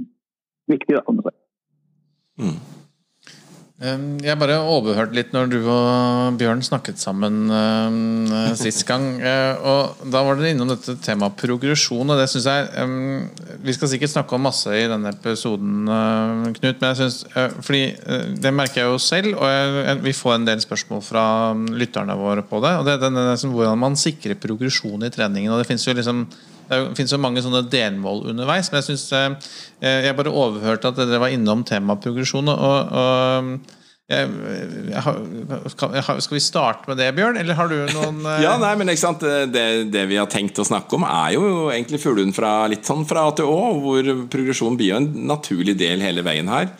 viktig, 0.71 0.95
da, 0.95 1.03
kan 1.03 1.19
man 1.19 1.27
si. 1.27 1.35
Mm. 2.43 2.61
Jeg 4.23 4.39
bare 4.39 4.61
overhørte 4.63 5.17
litt 5.17 5.33
når 5.35 5.49
du 5.51 5.57
og 5.67 6.37
Bjørn 6.39 6.61
snakket 6.63 7.01
sammen 7.03 7.51
uh, 7.51 8.53
sist 8.55 8.85
gang. 8.87 9.17
Uh, 9.19 9.59
og 9.67 10.05
Da 10.13 10.21
var 10.23 10.39
dere 10.39 10.53
innom 10.55 10.71
dette 10.71 10.95
temaet 11.03 11.35
progresjon, 11.41 12.07
og 12.07 12.21
det 12.21 12.29
syns 12.31 12.47
jeg 12.47 12.69
um, 12.79 13.25
Vi 13.63 13.75
skal 13.77 13.91
sikkert 13.93 14.13
snakke 14.13 14.35
om 14.37 14.43
masse 14.47 14.71
i 14.75 14.87
denne 14.91 15.13
episoden, 15.15 15.89
uh, 15.89 16.49
Knut, 16.57 16.81
men 16.81 16.89
jeg 16.89 16.99
synes, 16.99 17.19
fordi 17.63 17.83
det 18.43 18.55
merker 18.55 18.83
jeg 18.83 18.91
jo 18.91 19.03
selv, 19.03 19.37
og 19.37 19.51
jeg, 19.51 19.99
vi 20.03 20.15
får 20.17 20.35
en 20.37 20.49
del 20.49 20.63
spørsmål 20.65 21.05
fra 21.07 21.27
lytterne 21.55 22.17
våre 22.19 22.45
på 22.47 22.63
det. 22.65 22.73
og 22.79 22.89
det 22.89 22.97
er 22.97 23.05
det 23.05 23.27
er 23.27 23.53
Hvordan 23.53 23.79
man 23.79 23.99
sikrer 23.99 24.41
progresjon 24.41 25.07
i 25.07 25.13
treningen. 25.13 25.53
og 25.53 25.61
Det 25.63 25.69
finnes 25.71 25.87
jo 25.87 25.95
liksom 25.95 26.27
det 26.73 26.97
finnes 26.97 27.13
jo 27.13 27.19
mange 27.21 27.43
sånne 27.45 27.67
delmål 27.69 28.31
underveis, 28.31 28.71
men 28.73 28.81
jeg 28.81 28.97
synes 28.97 29.11
Jeg 29.83 30.17
bare 30.17 30.31
overhørte 30.31 30.89
at 30.89 30.97
dere 30.97 31.21
var 31.21 31.35
innom 31.35 31.65
temaet 31.65 32.01
progresjon. 32.01 32.49
og, 32.49 32.93
og 32.93 33.82
jeg, 34.13 34.29
jeg, 34.93 36.23
skal 36.27 36.37
vi 36.37 36.43
starte 36.45 36.91
med 36.91 37.01
det, 37.01 37.09
Bjørn? 37.17 37.39
Eller 37.41 37.57
har 37.59 37.71
du 37.71 37.77
noen 37.95 38.23
Ja, 38.45 38.55
nei, 38.61 38.73
men 38.81 38.93
ikke 38.93 39.05
sant 39.07 39.25
det, 39.25 39.67
det, 39.93 40.07
vi 40.11 40.21
har 40.21 40.31
tenkt 40.31 40.61
å 40.61 40.67
snakke 40.69 40.99
om, 40.99 41.07
er 41.09 41.35
jo 41.37 41.45
egentlig 41.73 42.03
fuglehund 42.03 42.37
fra 42.37 42.55
litt 42.71 42.89
sånn 42.89 43.07
fra 43.09 43.27
A 43.29 43.35
til 43.39 43.51
Å, 43.51 43.61
hvor 43.83 44.15
progresjon 44.33 44.79
blir 44.81 44.99
en 44.99 45.09
naturlig 45.29 45.77
del 45.81 46.05
hele 46.05 46.25
veien 46.27 46.51
her. 46.53 46.71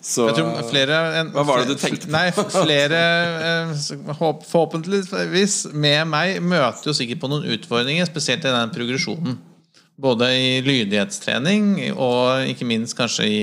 Så, 0.00 0.30
flere 0.70 0.96
en, 1.20 1.28
Hva 1.34 1.42
var 1.44 1.60
det 1.60 1.74
du 1.74 1.80
tenkte 1.80 2.08
på? 2.08 2.14
Nei, 2.14 2.30
flere 2.64 3.00
Forhåpentligvis 4.16 5.74
med 5.76 6.08
meg 6.08 6.38
møter 6.40 6.88
jo 6.88 6.96
sikkert 6.96 7.20
på 7.20 7.28
noen 7.28 7.44
utfordringer, 7.52 8.08
spesielt 8.08 8.46
i 8.48 8.54
den 8.54 8.72
progresjonen. 8.72 9.36
Både 10.00 10.30
i 10.32 10.54
lydighetstrening 10.64 11.92
og 11.92 12.48
ikke 12.48 12.68
minst 12.68 12.96
kanskje 12.96 13.28
i 13.28 13.42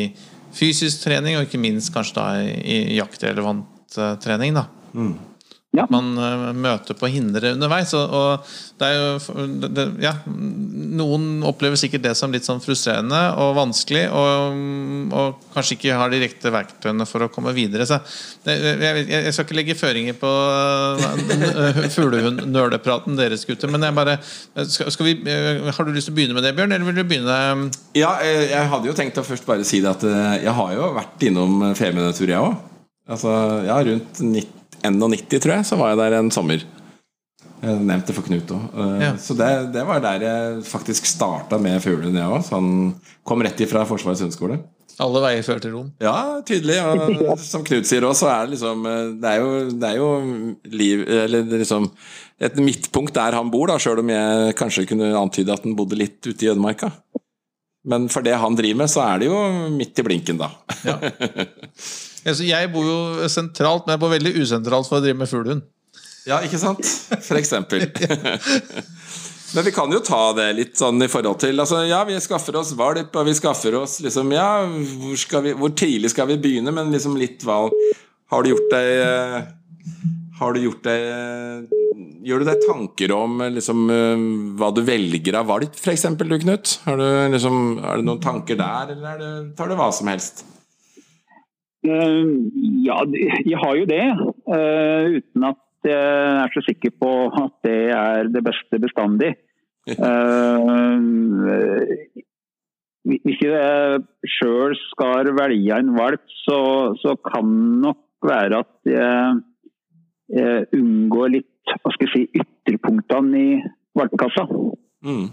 fysisk 0.57 1.05
trening, 1.05 1.37
og 1.37 1.47
ikke 1.47 1.61
minst 1.61 1.93
kanskje 1.93 2.17
da 2.17 2.27
i 2.43 2.97
jaktrelevant 2.97 3.97
uh, 3.99 4.15
trening. 4.23 4.57
da. 4.57 4.67
Mm. 4.93 5.15
Ja. 5.77 5.85
Man 5.93 6.15
uh, 6.17 6.49
møter 6.57 6.97
på 6.97 7.09
hindre 7.11 7.53
underveis. 7.53 7.93
Og, 7.97 8.13
og 8.17 8.47
det 8.79 8.87
er 8.87 8.95
jo, 8.97 9.45
det, 9.67 9.85
ja, 10.01 10.13
noen 10.25 11.43
opplever 11.47 11.77
sikkert 11.79 12.05
det 12.07 12.13
som 12.17 12.33
litt 12.33 12.47
sånn 12.47 12.61
frustrerende 12.63 13.19
og 13.41 13.53
vanskelig, 13.57 14.07
og, 14.13 14.57
og 15.17 15.45
kanskje 15.53 15.77
ikke 15.77 15.99
har 15.99 16.13
de 16.13 16.21
riktige 16.23 16.53
verktøyene 16.53 17.07
for 17.09 17.25
å 17.25 17.29
komme 17.33 17.53
videre. 17.57 17.85
Så 17.89 17.99
jeg, 18.47 18.73
jeg, 18.81 19.05
jeg, 19.11 19.35
skal 19.35 19.47
ikke 19.47 19.59
legge 19.59 19.77
føringer 19.77 20.17
på 20.17 20.33
uh, 21.61 21.81
fuglehund-nølepraten 21.93 23.19
deres, 23.19 23.45
gutter. 23.47 23.71
Men 23.73 23.85
jeg 23.87 23.97
bare 23.97 24.17
skal, 24.25 24.91
skal 24.93 25.11
vi, 25.11 25.17
Har 25.27 25.85
du 25.85 25.93
lyst 25.93 26.09
til 26.09 26.15
å 26.15 26.17
begynne 26.17 26.37
med 26.37 26.45
det, 26.45 26.55
Bjørn, 26.57 26.73
eller 26.73 26.89
vil 26.89 26.97
du 26.97 27.07
begynne 27.07 27.37
Ja, 27.97 28.15
jeg 28.23 28.69
hadde 28.71 28.89
jo 28.89 28.95
tenkt 28.97 29.19
å 29.21 29.25
først 29.25 29.45
bare 29.47 29.65
si 29.67 29.83
det 29.83 29.93
at 29.93 30.05
jeg 30.41 30.53
har 30.57 30.73
jo 30.73 30.91
vært 30.97 31.27
innom 31.27 31.59
Femundretur, 31.77 32.31
jeg 32.31 32.41
òg. 32.41 32.57
Altså, 33.07 33.31
ja, 33.67 33.77
rundt 33.87 34.19
90 34.19 34.56
91, 34.83 35.39
tror 35.41 35.55
jeg, 35.57 35.67
så 35.69 35.79
var 35.79 35.93
jeg 35.93 36.01
der 36.01 36.17
en 36.19 36.33
sommer. 36.33 36.65
Jeg 37.57 37.81
nevnte 37.81 38.13
for 38.13 38.25
Knut 38.27 38.51
òg. 38.53 38.65
Eh, 38.77 38.97
ja. 39.01 39.11
Så 39.21 39.33
det, 39.37 39.49
det, 39.73 39.83
var 39.87 40.01
der 40.03 40.25
jeg 40.27 40.63
faktisk 40.67 41.07
starta 41.09 41.57
med 41.61 41.81
fuglen, 41.81 42.17
jeg 42.17 42.33
òg. 42.37 42.49
Han 42.53 42.67
kom 43.25 43.41
rett 43.45 43.61
ifra 43.65 43.85
Forsvarets 43.89 44.21
hundeskole. 44.25 44.59
Alle 45.01 45.21
veier 45.21 45.43
fører 45.45 45.61
til 45.61 45.73
Rom? 45.75 45.89
Ja, 46.01 46.39
tydelig. 46.45 46.77
Og 46.81 47.41
som 47.51 47.65
Knut 47.65 47.89
sier 47.89 48.05
òg, 48.05 48.15
så 48.17 48.29
er 48.31 48.45
det 48.45 48.55
liksom 48.55 48.85
eh, 48.89 49.03
Det 49.21 49.33
er 49.33 49.43
jo, 49.43 49.51
det 49.73 49.89
er 49.89 49.99
jo 49.99 50.09
liv 50.73 51.03
Eller 51.25 51.51
liksom 51.63 51.89
et 52.37 52.57
midtpunkt 52.61 53.15
der 53.17 53.33
han 53.33 53.49
bor, 53.49 53.65
da, 53.65 53.79
sjøl 53.81 54.03
om 54.03 54.11
jeg 54.13 54.53
kanskje 54.59 54.83
kunne 54.91 55.07
antyde 55.17 55.49
at 55.49 55.63
han 55.65 55.73
bodde 55.77 55.97
litt 55.97 56.21
ute 56.21 56.45
i 56.45 56.51
ødemarka. 56.51 56.91
Men 57.89 58.05
for 58.13 58.21
det 58.21 58.35
han 58.37 58.53
driver 58.53 58.83
med, 58.83 58.91
så 58.93 59.01
er 59.07 59.23
det 59.23 59.31
jo 59.31 59.39
midt 59.73 59.97
i 59.97 60.05
blinken, 60.05 60.37
da. 60.37 60.51
Ja. 60.85 60.99
Jeg 62.27 62.71
bor 62.73 62.83
jo 62.83 63.29
sentralt, 63.31 63.85
men 63.87 63.95
jeg 63.95 64.03
bor 64.03 64.11
veldig 64.11 64.33
usentralt 64.41 64.89
for 64.89 64.99
å 64.99 65.03
drive 65.03 65.19
med 65.21 65.31
fuglehund. 65.31 65.63
Ja, 66.27 66.41
ikke 66.43 66.59
sant? 66.59 66.83
For 67.23 67.39
eksempel. 67.39 67.87
Men 69.55 69.63
vi 69.63 69.71
kan 69.71 69.91
jo 69.93 70.01
ta 70.03 70.33
det 70.35 70.47
litt 70.57 70.73
sånn 70.75 70.99
i 70.99 71.07
forhold 71.07 71.39
til 71.39 71.55
altså, 71.63 71.79
Ja, 71.87 72.01
vi 72.03 72.17
skaffer 72.19 72.57
oss 72.59 72.73
valp, 72.75 73.15
og 73.15 73.29
vi 73.29 73.35
skaffer 73.37 73.77
oss 73.79 74.01
liksom 74.03 74.33
Ja, 74.35 74.65
hvor, 74.67 75.15
vi, 75.45 75.53
hvor 75.55 75.71
tidlig 75.71 76.11
skal 76.11 76.27
vi 76.33 76.35
begynne? 76.43 76.73
Men 76.75 76.91
liksom 76.91 77.15
litt 77.19 77.45
valg 77.47 77.71
Har 78.33 78.43
du 78.43 78.51
gjort 78.51 78.67
deg 78.73 78.89
eh, 79.05 79.37
Har 80.41 80.51
du 80.51 80.65
gjort 80.65 80.83
deg 80.89 81.71
Gjør 82.27 82.43
du 82.43 82.49
deg 82.49 82.67
tanker 82.67 83.13
om 83.15 83.39
liksom, 83.55 83.85
hva 84.59 84.67
du 84.75 84.81
velger 84.83 85.37
av 85.39 85.47
valp, 85.47 85.77
f.eks. 85.79 86.03
du, 86.19 86.35
Knut? 86.41 86.73
Har 86.83 86.99
du, 86.99 87.05
liksom, 87.31 87.77
er 87.79 88.01
det 88.01 88.03
noen 88.09 88.19
tanker 88.19 88.59
der, 88.59 88.91
eller 88.91 89.13
er 89.13 89.21
det, 89.21 89.29
tar 89.55 89.71
du 89.71 89.77
hva 89.79 89.87
som 89.95 90.11
helst? 90.11 90.43
Ja, 91.87 92.97
jeg 93.47 93.59
har 93.63 93.75
jo 93.79 93.87
det. 93.89 94.05
Uten 95.17 95.47
at 95.49 95.63
jeg 95.87 96.43
er 96.43 96.53
så 96.53 96.63
sikker 96.65 96.93
på 96.99 97.11
at 97.29 97.53
det 97.67 97.81
er 97.95 98.31
det 98.33 98.43
beste 98.45 98.79
bestandig. 98.83 99.35
Hvis 103.07 103.43
jeg 103.45 104.01
sjøl 104.35 104.75
skal 104.89 105.31
velge 105.37 105.79
en 105.79 105.93
valp, 105.95 106.23
så, 106.43 106.59
så 106.99 107.15
kan 107.23 107.47
nok 107.85 108.03
være 108.27 108.63
at 108.65 108.91
jeg, 108.91 109.37
jeg 110.35 110.65
unngår 110.75 111.35
litt 111.37 111.53
hva 111.67 111.91
skal 111.93 112.07
jeg 112.07 112.13
si, 112.13 112.41
ytterpunktene 112.41 113.39
i 113.39 113.49
valpekassa. 113.97 114.47
Mm. 115.03 115.27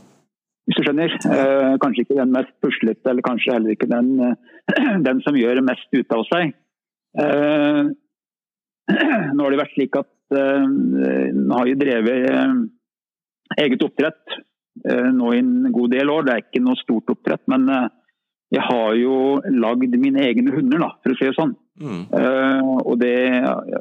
Hvis 0.64 0.78
du 0.78 0.86
skjønner. 0.86 1.12
Eh, 1.12 1.72
kanskje 1.82 2.06
ikke 2.06 2.20
den 2.20 2.32
mest 2.32 2.54
puslete, 2.64 3.10
eller 3.10 3.24
kanskje 3.26 3.52
heller 3.52 3.74
ikke 3.74 3.90
den, 3.90 4.14
den 5.06 5.20
som 5.26 5.36
gjør 5.36 5.60
mest 5.66 5.90
ut 5.92 6.14
av 6.16 6.24
seg. 6.30 6.54
Eh, 7.20 7.82
nå 9.34 9.44
har 9.44 9.54
det 9.54 9.60
vært 9.60 9.76
slik 9.76 9.98
at 10.00 10.38
eh, 10.38 10.64
har 11.52 11.70
jeg 11.70 11.80
drevet 11.80 12.30
eh, 12.30 12.56
eget 13.64 13.84
oppdrett 13.86 14.38
eh, 14.38 15.10
nå 15.14 15.34
i 15.34 15.42
en 15.42 15.68
god 15.74 15.94
del 15.94 16.12
år. 16.12 16.26
Det 16.26 16.34
er 16.34 16.46
ikke 16.46 16.64
noe 16.64 16.80
stort 16.80 17.12
oppdrett, 17.14 17.44
men 17.52 17.68
eh, 17.72 17.86
jeg 18.54 18.64
har 18.64 18.96
jo 19.00 19.18
lagd 19.50 19.96
mine 19.98 20.24
egne 20.24 20.52
hunder, 20.54 20.80
da, 20.84 20.90
for 21.02 21.14
å 21.14 21.18
si 21.18 21.28
det 21.28 21.36
sånn. 21.36 21.54
Mm. 21.74 22.04
og 22.86 23.00
det 23.00 23.16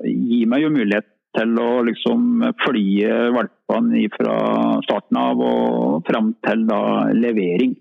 gir 0.09 0.47
meg 0.49 0.63
jo 0.63 0.71
mulighet 0.73 1.05
til 1.37 1.55
å 1.61 1.69
liksom 1.87 2.43
flye 2.63 3.15
valpene 3.33 4.03
fra 4.13 4.35
starten 4.85 5.19
av 5.19 5.41
og 5.41 6.03
fram 6.09 6.33
til 6.45 6.67
da 6.69 6.83
levering. 7.17 7.75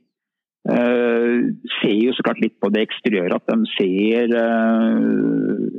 Uh, 0.63 1.51
ser 1.81 1.97
jo 1.99 2.13
så 2.15 2.23
klart 2.23 2.39
litt 2.39 2.55
på 2.63 2.69
det 2.71 2.85
eksteriøret 2.87 3.35
at 3.35 3.49
de 3.51 3.71
ser 3.73 4.31
uh, 4.31 4.93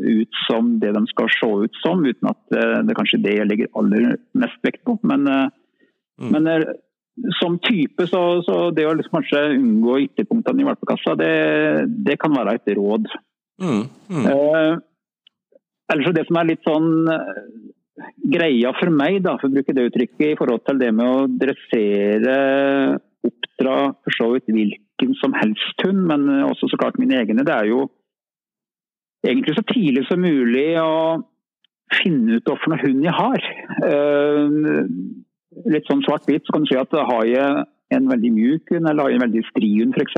ut 0.03 0.42
som 0.44 0.74
det 0.82 0.89
de 0.92 1.03
skal 1.08 1.30
se 1.32 1.48
ut 1.63 1.80
som, 1.80 2.03
uten 2.03 2.27
at 2.27 2.42
uh, 2.51 2.82
det 2.84 2.92
er 2.92 2.98
kanskje 2.98 3.22
det 3.24 3.38
jeg 3.38 3.48
legger 3.48 3.72
aller 3.80 4.18
mest 4.36 4.60
vekt 4.68 4.84
på. 4.84 4.98
Men, 5.08 5.24
mm. 5.24 6.34
men 6.36 6.51
som 7.39 7.56
type, 7.63 8.10
så, 8.12 8.22
så, 8.44 8.58
det 8.75 8.89
å 8.89 8.96
liksom 9.00 9.22
kanskje 9.22 9.46
unngå 9.56 10.01
ytterpunktene 10.10 10.65
i 10.65 10.68
valpekassa, 10.68 11.15
det, 11.15 11.34
det, 12.03 12.20
kan 12.20 12.36
være 12.36 12.58
et 12.60 12.75
råd. 12.75 13.08
Mm. 13.63 13.86
Mm. 14.12 14.27
Ellers 15.91 16.15
det 16.15 16.27
som 16.29 16.39
er 16.39 16.49
litt 16.49 16.63
sånn 16.67 16.91
eh, 17.11 17.41
greia 18.33 18.71
for 18.77 18.93
meg, 18.93 19.19
da, 19.25 19.35
for 19.39 19.49
å 19.49 19.55
bruke 19.57 19.75
det 19.75 19.89
uttrykket, 19.89 20.29
i 20.31 20.37
forhold 20.39 20.63
til 20.67 20.79
det 20.81 20.91
med 20.95 21.09
å 21.09 21.25
dressere, 21.41 22.37
oppdra 23.23 23.75
for 24.03 24.17
så 24.17 24.29
vidt 24.33 24.49
hvilken 24.51 25.13
som 25.19 25.35
helst 25.37 25.85
hund, 25.85 26.05
men 26.09 26.25
også 26.47 26.71
så 26.71 26.79
klart 26.79 26.99
mine 27.01 27.19
egne, 27.21 27.45
det 27.45 27.53
er 27.55 27.69
jo 27.71 27.85
egentlig 29.23 29.55
så 29.55 29.63
tidlig 29.69 30.05
som 30.09 30.23
mulig 30.23 30.73
å 30.81 31.21
finne 31.93 32.39
ut 32.39 32.49
hvilken 32.49 32.79
hund 32.81 33.05
jeg 33.05 33.15
har. 33.15 33.45
Uh, 33.83 34.89
litt 35.69 35.87
sånn 35.87 36.03
svart-hvitt 36.05 36.47
så 36.47 36.55
kan 36.55 36.65
du 36.65 36.71
si 36.71 36.79
at 36.79 36.95
har 37.11 37.25
jeg 37.29 37.65
en 37.93 38.09
veldig 38.09 38.31
mjuk 38.33 38.71
hund 38.73 38.89
eller 38.89 39.05
har 39.05 39.13
jeg 39.13 39.19
en 39.19 39.25
veldig 39.27 39.43
stri 39.51 39.69
hund 39.77 39.97
f.eks. 39.97 40.15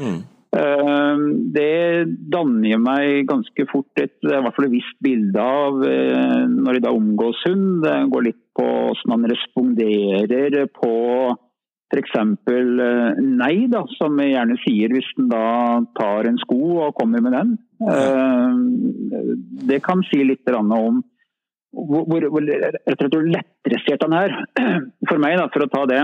Mm. 0.00 0.20
Ehm, 0.52 1.52
det 1.54 2.04
danner 2.32 2.80
meg 2.80 3.28
ganske 3.30 3.64
fort 3.70 4.02
et, 4.02 4.18
i 4.20 4.28
hvert 4.28 4.52
fall 4.52 4.66
et 4.68 4.74
visst 4.74 4.98
bilde 5.04 5.40
av 5.40 5.80
eh, 5.88 6.42
når 6.44 6.76
de 6.76 6.82
da 6.84 6.92
omgås 6.92 7.40
hund. 7.48 7.80
Det 7.86 7.94
går 8.12 8.26
litt 8.28 8.42
på 8.58 8.66
hvordan 8.66 9.14
man 9.14 9.30
responderer 9.32 10.68
på 10.76 10.92
f.eks. 11.92 12.18
Eh, 12.52 13.22
nei, 13.24 13.54
da, 13.72 13.84
som 13.96 14.20
jeg 14.20 14.34
gjerne 14.34 14.58
sier 14.66 14.92
hvis 14.92 15.08
en 15.16 15.32
da 15.32 15.46
tar 15.96 16.28
en 16.28 16.40
sko 16.44 16.60
og 16.84 16.96
kommer 17.00 17.24
med 17.24 17.36
den. 17.38 17.56
Det 19.72 19.80
kan 19.84 20.04
si 20.10 20.20
litt 20.24 20.52
om 20.52 21.00
hvor, 21.72 22.04
hvor, 22.04 22.28
hvor 22.28 23.24
lettdressert 23.24 24.04
han 24.04 24.18
er. 24.20 24.36
For 25.08 25.16
meg, 25.16 25.40
da, 25.40 25.48
for 25.48 25.64
å 25.64 25.72
ta 25.72 25.86
det 25.88 26.02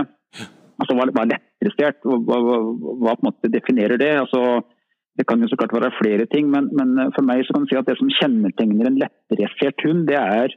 altså 0.79 0.95
hva, 0.97 1.07
hva 1.15 1.27
lettprestert, 1.29 1.99
hva, 2.03 2.19
hva, 2.25 2.59
hva, 3.03 3.13
på 3.13 3.23
en 3.23 3.29
måte 3.29 3.51
definerer 3.51 3.99
det? 4.01 4.13
Altså, 4.23 4.61
det 5.19 5.27
kan 5.27 5.41
jo 5.43 5.49
så 5.51 5.59
klart 5.59 5.75
være 5.75 5.91
flere 5.97 6.25
ting, 6.31 6.49
men, 6.51 6.71
men 6.75 7.11
for 7.15 7.27
meg 7.27 7.43
så 7.45 7.55
kan 7.55 7.65
du 7.65 7.71
si 7.71 7.79
at 7.79 7.89
det 7.89 7.97
som 7.99 8.11
kjennetegner 8.21 8.89
en 8.89 8.99
lettdressert 9.03 9.85
hund, 9.85 10.07
det 10.09 10.19
er 10.19 10.55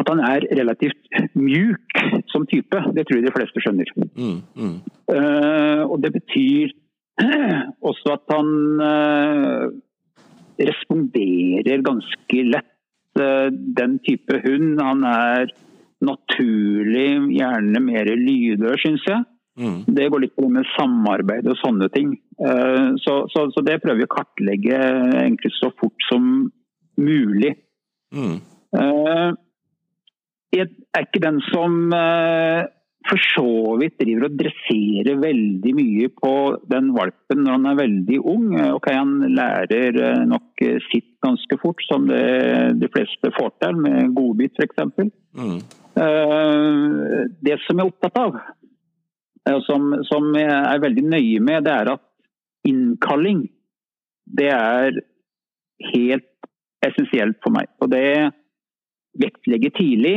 at 0.00 0.10
han 0.10 0.20
er 0.26 0.46
relativt 0.58 1.10
mjuk 1.38 1.98
som 2.32 2.46
type. 2.50 2.80
Det 2.96 3.06
tror 3.06 3.20
jeg 3.20 3.26
de 3.28 3.34
fleste 3.34 3.62
skjønner. 3.62 3.90
Mm, 3.96 4.40
mm. 4.58 4.76
Uh, 5.10 5.82
og 5.86 6.00
det 6.02 6.10
betyr 6.16 6.74
også 7.90 8.16
at 8.16 8.34
han 8.34 8.48
uh, 8.82 9.66
responderer 10.58 11.84
ganske 11.86 12.46
lett. 12.50 12.70
Uh, 13.14 13.46
den 13.78 14.00
type 14.02 14.40
hund. 14.42 14.80
Han 14.82 15.06
er 15.06 15.52
naturlig, 16.04 17.08
gjerne 17.36 17.80
mer 17.84 18.10
lydør, 18.18 18.78
syns 18.82 19.06
jeg. 19.08 19.24
Mm. 19.54 19.84
Det 19.86 20.08
går 20.10 20.24
litt 20.24 20.34
på 20.34 20.48
med 20.50 20.66
samarbeid 20.74 21.46
og 21.50 21.58
sånne 21.60 21.88
ting. 21.94 22.16
Eh, 22.42 22.88
så, 23.02 23.20
så, 23.30 23.46
så, 23.54 23.62
det 23.66 23.80
prøver 23.82 24.02
vi 24.02 24.08
å 24.08 24.14
kartlegge 24.16 24.78
egentlig 25.22 25.54
så 25.60 25.70
fort 25.78 26.08
som 26.08 26.48
mulig. 26.98 27.54
Mm. 28.14 28.38
Eh, 28.78 29.28
jeg 30.54 30.70
er 30.94 31.06
ikke 31.06 31.22
den 31.22 31.38
som 31.50 31.94
eh, 31.94 32.66
for 33.04 33.20
så 33.20 33.46
vidt 33.78 33.98
driver 34.00 34.26
og 34.30 34.36
dresserer 34.40 35.18
veldig 35.20 35.72
mye 35.76 36.10
på 36.18 36.34
den 36.72 36.90
valpen 36.96 37.42
når 37.44 37.58
han 37.58 37.70
er 37.70 37.80
veldig 37.82 38.20
ung. 38.32 38.46
Ok, 38.72 38.88
Han 38.96 39.18
lærer 39.36 40.24
nok 40.30 40.64
sitt 40.88 41.10
ganske 41.24 41.58
fort, 41.60 41.84
som 41.84 42.08
det, 42.08 42.22
de 42.80 42.88
fleste 42.94 43.30
får 43.36 43.52
til, 43.60 43.82
med 43.86 44.14
godbit 44.16 44.56
f.eks. 44.56 44.86
Mm. 45.36 45.58
Eh, 45.94 47.24
det 47.44 47.58
som 47.64 47.78
jeg 47.78 47.84
er 47.84 47.90
opptatt 47.90 48.18
av, 48.18 48.38
eh, 49.46 49.58
som, 49.68 49.92
som 50.08 50.30
jeg 50.34 50.50
er 50.50 50.82
veldig 50.82 51.04
nøye 51.06 51.42
med, 51.44 51.66
det 51.66 51.74
er 51.74 51.92
at 51.94 52.04
innkalling 52.66 53.44
det 54.24 54.48
er 54.50 55.02
helt 55.92 56.30
essensielt 56.84 57.38
for 57.44 57.54
meg. 57.54 57.68
Og 57.84 57.90
det 57.92 58.32
vektlegger 59.20 59.74
tidlig. 59.76 60.16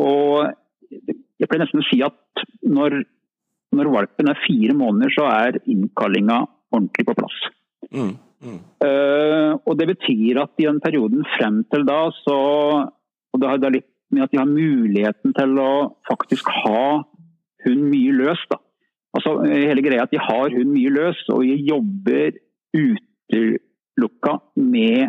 Og 0.00 0.46
jeg 0.90 1.48
pleier 1.48 1.64
nesten 1.64 1.82
å 1.82 1.88
si 1.88 2.00
at 2.04 2.44
når, 2.68 3.00
når, 3.76 3.92
valpen 3.96 4.30
er 4.30 4.42
fire 4.44 4.76
måneder, 4.76 5.14
så 5.16 5.26
er 5.32 5.60
innkallinga 5.64 6.42
ordentlig 6.70 7.06
på 7.08 7.16
plass. 7.18 7.38
Mm, 7.90 8.12
mm. 8.44 8.60
Uh, 8.84 9.52
og 9.64 9.72
Det 9.80 9.88
betyr 9.94 10.42
at 10.44 10.60
i 10.60 10.68
den 10.68 10.82
perioden 10.84 11.26
frem 11.34 11.62
til 11.72 11.88
da, 11.88 12.02
så 12.22 12.38
og 13.30 13.38
det 13.38 13.46
har 13.46 13.60
da 13.62 13.70
litt 13.70 13.89
med 14.10 14.24
at 14.24 14.32
de 14.32 14.40
har 14.40 14.50
muligheten 14.50 15.34
til 15.36 15.50
å 15.62 15.72
faktisk 16.08 16.46
ha 16.64 16.84
hund 17.64 17.82
mye 17.92 18.12
løs. 18.16 18.42
Da. 18.50 18.56
Altså, 19.16 19.30
hele 19.46 19.82
greia 19.84 20.02
at 20.06 20.14
de 20.14 20.20
har 20.22 20.46
hund 20.54 20.70
mye 20.74 20.90
løs, 20.94 21.18
og 21.32 21.38
de 21.46 21.54
jobber 21.68 22.30
utelukka 22.76 24.32
med 24.56 25.00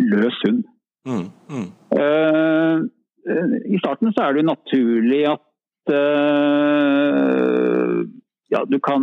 løs 0.00 0.36
hund. 0.46 0.62
Mm, 1.08 1.28
mm. 1.48 1.68
Uh, 1.96 2.76
I 3.74 3.76
starten 3.80 4.08
så 4.12 4.20
er 4.24 4.30
det 4.32 4.40
jo 4.42 4.50
naturlig 4.50 5.22
at 5.30 5.46
uh, 5.96 7.96
ja, 8.52 8.60
du 8.68 8.78
kan 8.84 9.02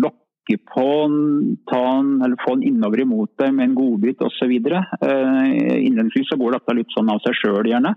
lokke 0.00 0.29
trykke 0.48 0.64
på 0.66 1.64
ta 1.70 1.96
den 1.96 2.22
eller 2.22 2.36
få 2.44 2.54
den 2.56 2.68
innover 2.68 3.00
imot 3.00 3.30
deg 3.38 3.52
med 3.54 3.70
en 3.70 3.74
godbit 3.74 4.20
osv. 4.20 4.50
Uh, 4.50 5.80
innledningsvis 5.80 6.28
så 6.28 6.38
går 6.38 6.52
dette 6.52 6.74
litt 6.74 6.90
sånn 6.94 7.10
av 7.10 7.20
seg 7.24 7.34
sjøl, 7.34 7.66
gjerne. 7.66 7.94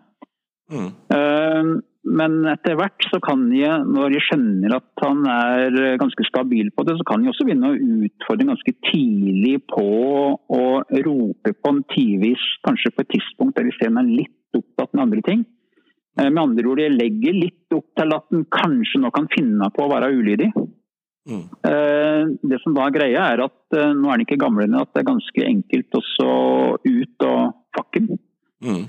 Mm. 0.71 0.91
Uh, 1.11 1.81
men 2.03 2.45
etter 2.51 2.75
hvert 2.75 3.05
så 3.07 3.19
kan 3.23 3.45
jeg, 3.55 3.85
når 3.87 4.17
jeg 4.17 4.25
skjønner 4.27 4.75
at 4.75 5.03
han 5.05 5.23
er 5.29 5.97
ganske 6.01 6.25
stabil 6.27 6.69
på 6.75 6.83
det, 6.83 6.97
så 6.99 7.05
kan 7.07 7.23
jeg 7.23 7.31
også 7.31 7.47
begynne 7.47 7.71
å 7.71 7.79
utfordre 8.07 8.49
ganske 8.49 8.73
tidlig 8.89 9.61
på 9.71 9.85
å 10.35 10.63
rope 11.07 11.53
på 11.55 11.71
en 11.71 11.83
tidvis, 11.93 12.43
kanskje 12.67 12.91
på 12.91 13.05
et 13.05 13.13
tidspunkt 13.15 13.55
der 13.55 13.71
han 13.85 14.01
er 14.03 14.15
litt 14.19 14.57
opptatt 14.57 14.91
med 14.93 15.05
andre 15.07 15.23
ting. 15.25 15.45
Uh, 16.19 16.27
med 16.29 16.43
andre 16.43 16.69
ord, 16.69 16.83
jeg 16.83 16.97
legger 16.97 17.39
litt 17.39 17.73
opp 17.73 17.87
til 17.97 18.13
at 18.19 18.29
den 18.35 18.45
kanskje 18.51 19.01
nå 19.01 19.13
kan 19.15 19.31
finne 19.31 19.71
på 19.73 19.87
å 19.87 19.93
være 19.95 20.11
ulydig. 20.13 20.51
Mm. 21.29 21.45
Eh, 21.67 22.23
det 22.43 22.59
som 22.61 22.73
da 22.75 22.87
er 22.87 22.95
greia, 22.97 23.27
er 23.31 23.45
at 23.45 23.77
eh, 23.77 23.93
nå 23.95 24.09
er 24.09 24.19
den 24.19 24.25
ikke 24.25 24.41
gamle 24.41 24.67
at 24.79 24.91
det 24.91 25.03
er 25.03 25.11
ganske 25.11 25.45
enkelt 25.47 25.99
også 25.99 26.27
ut 26.83 27.27
og 27.29 27.55
fakke. 27.77 28.03
Mm. 28.63 28.83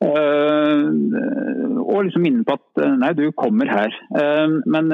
Uh, 0.00 0.86
og 1.84 2.06
liksom 2.06 2.22
minne 2.24 2.46
på 2.48 2.54
at 2.56 2.80
nei, 3.02 3.10
du 3.12 3.26
kommer 3.36 3.68
her. 3.68 3.92
Men 4.64 4.88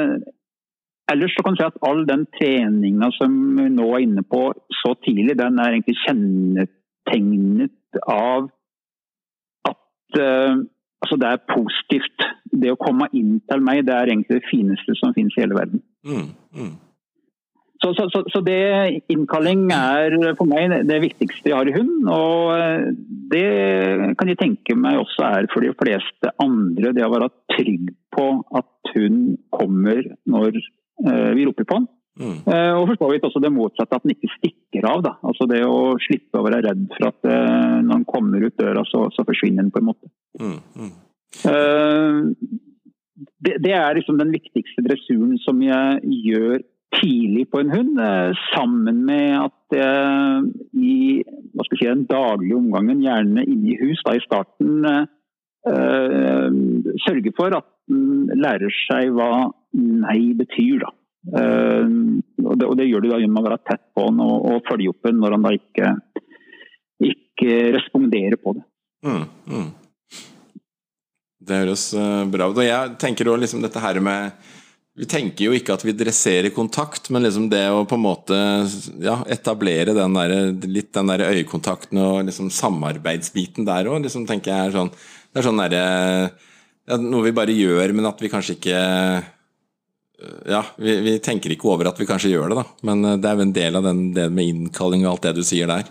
ellers 1.13 1.37
så 1.37 1.45
kan 1.47 1.55
du 1.55 1.61
si 1.61 1.67
at 1.69 1.79
all 1.87 2.03
den 2.09 2.25
treninga 2.35 3.13
som 3.15 3.37
vi 3.55 3.69
nå 3.71 3.87
er 3.95 4.03
inne 4.03 4.25
på 4.27 4.49
så 4.81 4.97
tidlig, 5.07 5.37
den 5.39 5.61
er 5.63 5.77
egentlig 5.77 5.95
kjennetegnet 6.03 8.01
av 8.03 8.49
at 9.71 10.19
altså 10.19 11.21
det 11.23 11.31
er 11.31 11.47
positivt. 11.55 12.27
Det 12.51 12.73
å 12.73 12.81
komme 12.81 13.07
inn 13.15 13.39
til 13.47 13.63
meg, 13.63 13.85
det 13.87 13.95
er 13.95 14.11
egentlig 14.11 14.41
det 14.41 14.51
fineste 14.51 14.99
som 14.99 15.15
finnes 15.15 15.39
i 15.39 15.45
hele 15.45 15.59
verden. 15.59 15.87
Mm, 16.03 16.29
mm. 16.59 16.75
Så, 17.87 17.94
så, 17.94 18.09
så, 18.11 18.22
så, 18.33 18.40
det 18.42 19.03
innkalling 19.12 19.68
er 19.70 20.14
for 20.38 20.49
meg 20.51 20.72
det 20.88 20.96
viktigste 21.05 21.53
jeg 21.53 21.55
har 21.55 21.68
i 21.70 21.75
hund. 21.77 22.09
Og 22.11 22.51
eh, 22.57 22.88
det 23.31 23.51
kan 24.18 24.31
jeg 24.33 24.40
tenke 24.40 24.75
meg 24.79 24.99
også 24.99 25.27
er 25.29 25.46
for 25.53 25.62
de 25.62 25.70
fleste 25.79 26.33
andre. 26.42 26.94
Det 26.96 27.05
å 27.07 27.12
være 27.12 27.31
trygg 27.55 27.92
på 28.16 28.27
at 28.59 28.94
hun 28.96 29.37
kommer 29.53 30.03
når 30.31 30.57
uh, 30.57 31.31
vi 31.37 31.46
roper 31.46 31.66
på 31.68 31.79
den. 31.79 31.88
Mm. 32.16 32.37
Uh, 32.49 32.72
og 32.81 32.87
for 32.88 32.99
så 32.99 33.09
vidt 33.12 33.27
også 33.29 33.42
det 33.44 33.53
motsatte, 33.53 33.99
at 33.99 34.07
den 34.07 34.16
ikke 34.16 34.35
stikker 34.38 34.88
av. 34.88 35.03
Da. 35.07 35.16
Altså 35.27 35.46
Det 35.51 35.62
å 35.68 35.96
slippe 36.03 36.40
å 36.40 36.46
være 36.46 36.62
redd 36.66 36.87
for 36.96 37.11
at 37.12 37.27
når 37.27 37.92
den 37.92 38.07
kommer 38.09 38.46
ut 38.46 38.57
døra, 38.59 38.87
så, 38.88 39.07
så 39.14 39.27
forsvinner 39.29 39.66
den 39.66 39.75
på 39.75 39.83
en 39.83 39.90
måte. 39.92 40.11
Mm. 40.40 40.59
Mm. 40.81 40.94
Det, 43.44 43.59
det, 43.62 43.75
er 43.77 43.99
liksom 43.99 44.16
den 44.18 44.33
viktigste 44.35 44.83
dressuren 44.87 45.37
som 45.44 45.61
jeg 45.62 46.16
gjør 46.33 46.64
tidlig 46.94 47.51
på 47.51 47.61
en 47.61 47.70
hund, 47.70 48.01
eh, 48.01 48.33
sammen 48.55 49.05
med 49.05 49.38
at 49.40 49.77
jeg 49.77 50.42
i 50.72 51.22
si, 51.25 51.85
den 51.85 52.07
daglige 52.07 52.57
omgangen, 52.57 53.03
gjerne 53.03 53.44
inne 53.44 53.72
i 53.72 53.79
hus 53.81 54.03
da 54.07 54.14
i 54.16 54.22
starten, 54.25 54.85
eh, 54.87 56.51
sørger 57.07 57.35
for 57.37 57.57
at 57.59 57.66
den 57.90 58.31
lærer 58.35 58.72
seg 58.87 59.12
hva 59.14 59.51
nei 59.75 60.33
betyr. 60.38 60.87
Uh, 61.27 62.22
og, 62.38 62.53
det, 62.55 62.66
og, 62.68 62.77
det, 62.79 62.85
gjør 62.87 63.03
du 63.03 63.09
da 63.11 63.16
gjennom 63.18 63.40
å 63.40 63.49
være 63.49 63.64
tett 63.66 63.81
på 63.99 64.05
den 64.07 64.20
og, 64.22 64.44
og 64.46 64.68
følge 64.68 64.92
opp 64.92 65.09
den 65.09 65.16
når 65.18 65.35
han 65.35 65.42
da 65.42 65.51
ikke, 65.57 65.88
ikke 67.03 67.57
responderer 67.75 68.38
på 68.38 68.53
det. 68.55 68.62
Mm, 69.03 69.25
mm. 69.51 69.66
Det 71.51 71.59
høres 71.64 71.88
bra 72.31 72.46
ut. 72.46 72.61
Og 72.61 72.62
jeg 72.62 72.94
tenker 73.03 73.33
også 73.33 73.42
liksom 73.42 73.66
dette 73.66 73.83
her 73.83 73.99
med 74.07 74.38
vi 74.97 75.05
tenker 75.05 75.45
jo 75.45 75.53
ikke 75.53 75.75
at 75.77 75.83
vi 75.85 75.93
dresserer 75.93 76.55
kontakt, 76.57 77.11
men 77.13 77.27
liksom 77.27 77.51
det 77.53 77.67
å 77.69 77.83
på 77.89 77.99
en 77.99 78.05
måte 78.07 78.37
ja, 79.05 79.19
etablere 79.29 79.93
den 79.97 80.17
der, 80.17 80.33
litt 80.65 80.89
den 80.97 81.11
der 81.13 81.27
øyekontakten 81.27 82.01
og 82.01 82.23
liksom 82.31 82.49
samarbeidsbiten 82.55 83.69
der 83.69 83.91
òg, 83.93 84.01
liksom, 84.07 84.25
tenker 84.29 84.55
jeg 84.55 84.71
er 84.71 84.77
sånn 84.79 84.93
Det 84.95 85.43
er 85.43 85.45
sånn 85.45 85.61
derre 85.61 85.83
ja, 86.89 86.97
Noe 87.03 87.27
vi 87.27 87.35
bare 87.37 87.53
gjør, 87.53 87.93
men 87.93 88.09
at 88.09 88.23
vi 88.25 88.31
kanskje 88.33 88.57
ikke 88.57 88.81
Ja, 90.49 90.63
vi, 90.81 90.97
vi, 91.05 91.19
tenker 91.21 91.53
ikke 91.53 91.69
over 91.75 91.91
at 91.91 92.01
vi 92.01 92.09
kanskje 92.09 92.33
gjør 92.33 92.55
det, 92.55 92.63
da. 92.63 92.65
Men 92.89 93.05
eh, 93.05 93.19
det 93.21 93.29
er 93.29 93.37
jo 93.37 93.45
en 93.45 93.57
del 93.61 93.77
av 93.77 93.91
den, 93.91 94.03
det 94.17 94.31
med 94.33 94.49
innkalling 94.49 95.05
og 95.05 95.11
alt 95.11 95.27
det 95.29 95.35
du 95.37 95.43
sier 95.45 95.69
der. 95.69 95.85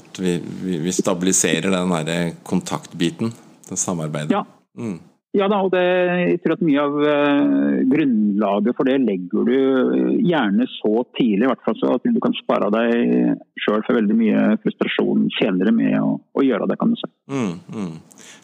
At 0.00 0.22
vi, 0.22 0.38
vi, 0.62 0.78
vi 0.80 0.94
stabiliserer 0.96 1.68
den 1.74 1.92
derre 1.92 2.18
kontaktbiten. 2.46 3.34
Det 3.68 3.76
samarbeidet. 3.76 4.32
Ja. 4.32 4.46
Mm. 4.80 4.96
Ja 5.36 5.44
da, 5.50 5.58
og 5.60 5.74
det, 5.74 5.82
jeg 5.82 6.38
tror 6.40 6.54
at 6.54 6.62
mye 6.64 6.84
av 6.86 6.94
uh, 7.04 7.80
grunnlaget 7.90 8.76
for 8.78 8.88
det 8.88 8.94
legger 9.02 9.44
du 9.44 9.52
eh, 9.52 10.14
gjerne 10.24 10.64
så 10.72 11.02
tidlig, 11.18 11.44
i 11.44 11.50
hvert 11.50 11.66
fall 11.66 11.76
så 11.76 11.90
at 11.98 12.08
du 12.08 12.16
kan 12.24 12.36
spare 12.38 12.70
deg 12.72 13.36
sjøl 13.60 13.84
for 13.84 13.98
veldig 13.98 14.16
mye 14.16 14.46
frustrasjon 14.62 15.26
senere 15.36 15.74
med 15.76 15.98
å, 16.00 16.14
å 16.32 16.44
gjøre 16.46 16.70
det, 16.70 16.78
kan 16.80 16.94
du 16.94 16.96
si. 16.96 17.10
Mm, 17.28 17.52
mm. 17.68 17.92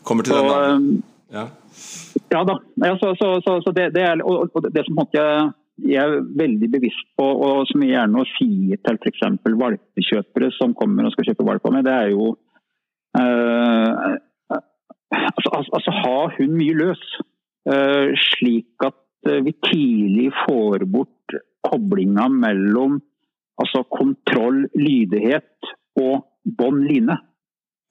Kommer 0.04 0.28
til 0.28 0.36
så, 0.36 0.42
den 0.44 0.52
da. 0.52 0.60
Eh, 0.68 1.14
ja. 1.38 1.46
ja 2.36 2.44
da. 2.52 2.58
Ja, 2.84 2.92
så, 3.00 3.14
så, 3.16 3.32
så, 3.46 3.56
så 3.64 3.72
det, 3.72 3.88
det, 3.96 4.04
er, 4.04 4.20
og, 4.20 4.52
og 4.52 4.68
det 4.68 4.84
som 4.84 5.00
jeg, 5.16 5.48
jeg 5.88 6.04
er 6.04 6.20
veldig 6.44 6.68
bevisst 6.76 7.08
på, 7.16 7.30
og 7.48 7.64
som 7.70 7.82
jeg 7.82 7.94
gjerne 7.94 8.26
sier 8.34 8.84
til 8.84 9.00
f.eks. 9.00 9.24
valpekjøpere 9.64 10.52
som 10.60 10.76
kommer 10.76 11.08
og 11.08 11.16
skal 11.16 11.32
kjøpe 11.32 11.48
valp 11.48 11.64
av 11.64 11.78
meg, 11.78 11.88
det 11.88 11.96
er 11.96 12.12
jo 12.12 12.34
uh, 13.16 14.14
altså, 15.14 15.50
altså, 15.78 15.94
har 16.02 16.34
hun 16.38 16.58
mye 16.58 16.76
løs. 16.78 17.04
Uh, 17.64 18.12
slik 18.20 18.84
at 18.84 18.98
uh, 19.30 19.40
vi 19.44 19.54
tidlig 19.64 20.28
får 20.42 20.84
bort 20.92 21.36
koblinga 21.64 22.28
mellom 22.28 22.98
altså 23.60 23.84
kontroll, 23.88 24.66
lydighet 24.76 25.70
og 26.00 26.26
bånd 26.44 26.84
line. 26.90 27.16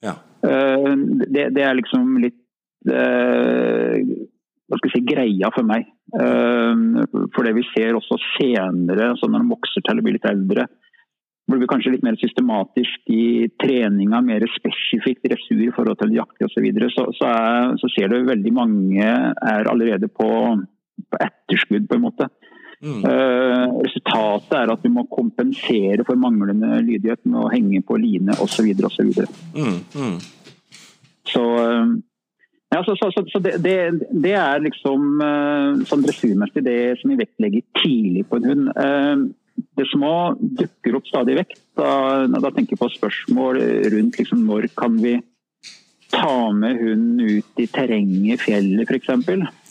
Ja. 0.04 0.14
Uh, 0.44 0.94
det, 1.24 1.50
det, 1.56 1.64
er 1.64 1.78
liksom 1.80 2.18
litt 2.22 2.40
hva 2.84 4.76
skal 4.76 4.90
jeg 4.90 4.92
si, 4.92 5.06
greia 5.08 5.48
for 5.54 5.64
meg. 5.64 5.86
for 6.12 7.46
det 7.46 7.54
vi 7.56 7.62
ser 7.70 7.96
også 7.96 8.18
senere, 8.34 9.06
altså 9.14 9.30
når 9.32 9.40
de 9.40 9.52
vokser 9.54 9.84
til 9.86 10.02
å 10.02 10.04
bli 10.04 10.12
litt 10.18 10.26
eldre, 10.28 10.66
blir 11.46 11.60
vi 11.60 11.68
kanskje 11.68 11.92
litt 11.92 12.04
mer 12.04 12.16
systematisk 12.16 13.10
i 13.12 13.48
treninga, 13.60 14.20
mer 14.24 14.46
spesifikt 14.54 15.26
dressur 15.28 15.60
i 15.60 15.72
forhold 15.76 16.00
til 16.00 16.14
jakting 16.16 16.48
osv., 16.48 16.54
så, 16.56 16.64
videre, 16.64 16.88
så, 16.94 17.04
så, 17.18 17.32
så 17.80 17.90
ser 17.92 18.12
du 18.12 18.24
veldig 18.28 18.52
mange 18.56 19.04
er 19.04 19.68
allerede 19.70 20.08
på, 20.08 20.30
på 21.10 21.20
etterskudd, 21.20 21.88
på 21.90 21.98
en 21.98 22.06
måte. 22.06 22.30
Mm. 22.84 23.04
Uh, 23.04 23.76
resultatet 23.84 24.56
er 24.58 24.72
at 24.72 24.82
du 24.84 24.90
må 24.92 25.06
kompensere 25.12 26.04
for 26.04 26.20
manglende 26.20 26.80
lydighet 26.84 27.22
med 27.28 27.38
å 27.40 27.52
henge 27.52 27.84
på 27.86 28.00
line 28.00 28.34
osv. 28.44 28.72
osv. 28.88 29.12
Mm. 29.56 29.78
Mm. 30.00 30.18
Så, 31.28 31.44
uh, 31.44 31.94
ja, 32.72 32.82
så, 32.84 32.96
så, 33.00 33.12
så 33.12 33.40
det, 33.44 33.58
det, 33.64 33.78
det, 34.10 34.34
er 34.40 34.64
liksom 34.64 35.16
uh, 35.20 35.84
sånn 35.88 36.04
dressurmessig 36.04 36.64
det 36.66 36.78
som 37.00 37.12
vi 37.12 37.20
vektlegger 37.20 37.64
tidlig 37.84 38.26
på 38.28 38.40
en 38.40 38.52
hund 38.52 39.32
det 39.54 39.86
som 39.90 40.04
dukker 40.38 40.98
opp 40.98 41.06
stadig 41.08 41.38
vekk, 41.40 41.54
da, 41.78 41.90
da 42.30 42.50
tenker 42.50 42.74
jeg 42.74 42.80
på 42.80 42.90
spørsmål 42.96 43.60
rundt 43.94 44.18
liksom, 44.18 44.42
når 44.48 44.68
kan 44.78 44.98
vi 45.02 45.18
ta 46.14 46.52
med 46.52 46.78
hunden 46.78 47.20
ut 47.20 47.60
i 47.62 47.66
terrenget, 47.70 48.42
fjellet 48.44 48.90
f.eks. 48.90 49.10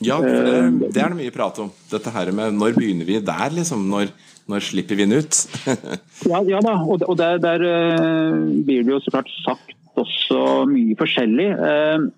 Ja, 0.04 0.18
det, 0.20 0.34
eh, 0.34 0.70
det, 0.84 1.00
er 1.00 1.12
det 1.12 1.18
mye 1.18 1.34
prat 1.34 1.58
om. 1.62 1.72
Dette 1.90 2.12
her 2.14 2.32
med 2.36 2.58
når 2.58 2.76
begynner 2.76 3.08
vi 3.08 3.20
der, 3.24 3.54
liksom? 3.54 3.86
Når, 3.90 4.12
når 4.50 4.66
slipper 4.66 4.98
vi 4.98 5.06
den 5.06 5.18
ut? 5.22 5.40
ja, 6.32 6.42
ja, 6.48 6.60
da, 6.64 6.76
og, 6.82 7.04
og 7.06 7.16
der, 7.20 7.40
der, 7.42 7.64
eh, 7.64 8.38
blir 8.66 8.84
det 8.84 8.96
jo 8.96 9.00
så 9.04 9.14
klart 9.14 9.32
sagt 9.40 9.74
også 10.00 10.64
mye 10.68 10.96
forskjellig. 10.98 11.50
Eh, 11.54 12.08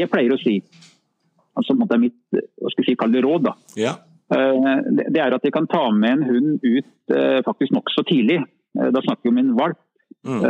jeg 0.00 0.10
pleier 0.12 0.34
å 0.34 0.40
si 0.40 0.60
altså 1.58 1.74
det 1.76 1.92
er 1.92 2.00
mitt 2.00 2.16
hva 2.32 2.70
skal 2.72 2.84
jeg 2.84 2.92
si, 2.92 2.98
kall 2.98 3.12
det 3.12 3.24
råd. 3.26 3.50
da. 3.50 3.56
Ja. 3.78 3.98
Eh, 4.30 4.80
det 5.10 5.20
er 5.20 5.34
at 5.34 5.44
de 5.44 5.52
kan 5.54 5.68
ta 5.70 5.88
med 5.94 6.18
en 6.18 6.26
hund 6.28 6.64
ut 6.64 7.14
eh, 7.14 7.40
faktisk 7.46 7.74
nokså 7.74 8.04
tidlig. 8.08 8.40
Eh, 8.78 8.90
da 8.94 9.02
snakker 9.02 9.26
vi 9.26 9.34
om 9.34 9.40
en 9.42 9.54
valp. 9.58 9.80
Mm. 10.26 10.42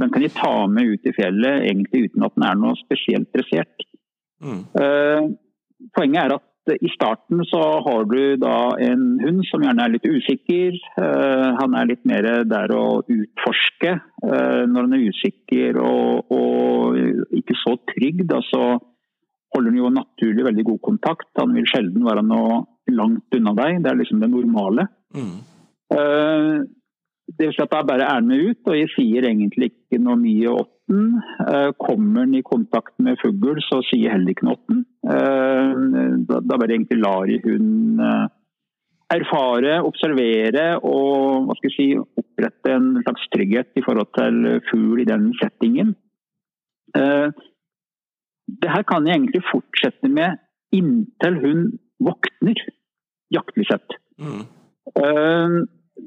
Den 0.00 0.08
kan 0.08 0.22
de 0.22 0.28
ta 0.32 0.66
med 0.70 0.86
ut 0.88 1.04
i 1.04 1.12
fjellet 1.12 1.66
egentlig 1.66 2.06
uten 2.06 2.22
at 2.24 2.36
den 2.36 2.44
er 2.48 2.54
noe 2.56 2.78
spesielt 2.78 3.28
dressert. 3.34 3.82
Mm. 4.40 4.62
Poenget 5.92 6.20
er 6.22 6.34
at 6.38 6.72
i 6.86 6.88
starten 6.94 7.42
så 7.50 7.60
har 7.84 8.06
du 8.08 8.38
da 8.40 8.54
en 8.80 9.02
hund 9.20 9.42
som 9.50 9.66
gjerne 9.66 9.84
er 9.84 9.92
litt 9.92 10.06
usikker. 10.06 10.78
Han 11.60 11.76
er 11.76 11.90
litt 11.90 12.06
mer 12.08 12.30
der 12.48 12.72
å 12.72 13.02
utforske. 13.02 13.98
Når 14.22 14.80
han 14.80 14.96
er 14.96 15.04
usikker 15.10 15.82
og, 15.82 16.32
og 16.32 17.36
ikke 17.42 17.58
så 17.60 17.74
trygg, 17.90 18.24
da 18.32 18.40
så 18.48 18.64
holder 19.54 19.72
han 19.72 19.80
jo 19.80 19.92
naturlig 19.94 20.46
veldig 20.46 20.66
god 20.72 20.82
kontakt. 20.86 21.30
Han 21.40 21.54
vil 21.56 21.68
sjelden 21.68 22.06
være 22.06 22.24
noe 22.26 22.64
langt 22.90 23.38
unna 23.38 23.54
deg. 23.58 23.80
Det 23.82 23.90
er 23.90 23.98
liksom 24.00 24.22
det 24.22 24.30
normale. 24.32 24.86
Mm. 25.14 25.38
Uh, 25.90 26.66
det 27.30 27.46
er 27.46 27.54
slett 27.54 27.70
at 27.70 27.80
jeg 27.82 27.88
bare 27.90 28.08
er 28.10 28.26
med 28.26 28.42
ut, 28.42 28.60
og 28.66 28.76
jeg 28.78 28.90
sier 28.96 29.26
egentlig 29.28 29.70
ikke 29.70 30.00
noe 30.02 30.18
mye 30.18 30.54
åtten. 30.64 31.06
Uh, 31.46 31.70
kommer 31.78 32.24
han 32.24 32.34
i 32.34 32.42
kontakt 32.46 32.96
med 33.02 33.18
fugl, 33.22 33.60
så 33.66 33.80
sier 33.86 34.08
jeg 34.08 34.14
heller 34.16 34.34
ikke 34.34 34.48
noe 34.48 34.58
åtten. 34.58 34.84
Uh, 35.06 36.20
da, 36.26 36.42
da 36.42 36.58
bare 36.58 36.76
egentlig 36.76 37.00
lar 37.02 37.30
jeg 37.30 37.42
hun 37.46 38.28
erfare, 39.10 39.80
observere 39.82 40.66
og 40.86 41.48
hva 41.48 41.54
skal 41.58 41.66
jeg 41.66 41.74
si, 41.74 41.86
opprette 41.98 42.70
en 42.70 42.92
slags 43.02 43.24
trygghet 43.34 43.80
i 43.80 43.82
forhold 43.82 44.06
til 44.14 44.60
fugl 44.68 45.02
i 45.02 45.06
den 45.08 45.32
settingen. 45.40 45.96
Det 48.62 48.70
her 48.72 48.86
kan 48.88 49.06
jeg 49.06 49.18
egentlig 49.18 49.42
fortsette 49.50 50.10
med 50.10 50.40
inntil 50.74 51.36
hun 51.42 51.66
våkner 52.02 52.62
jaktlig 53.34 53.66
sett. 53.68 53.98
Mm. 54.20 54.42
Uh, 54.98 55.60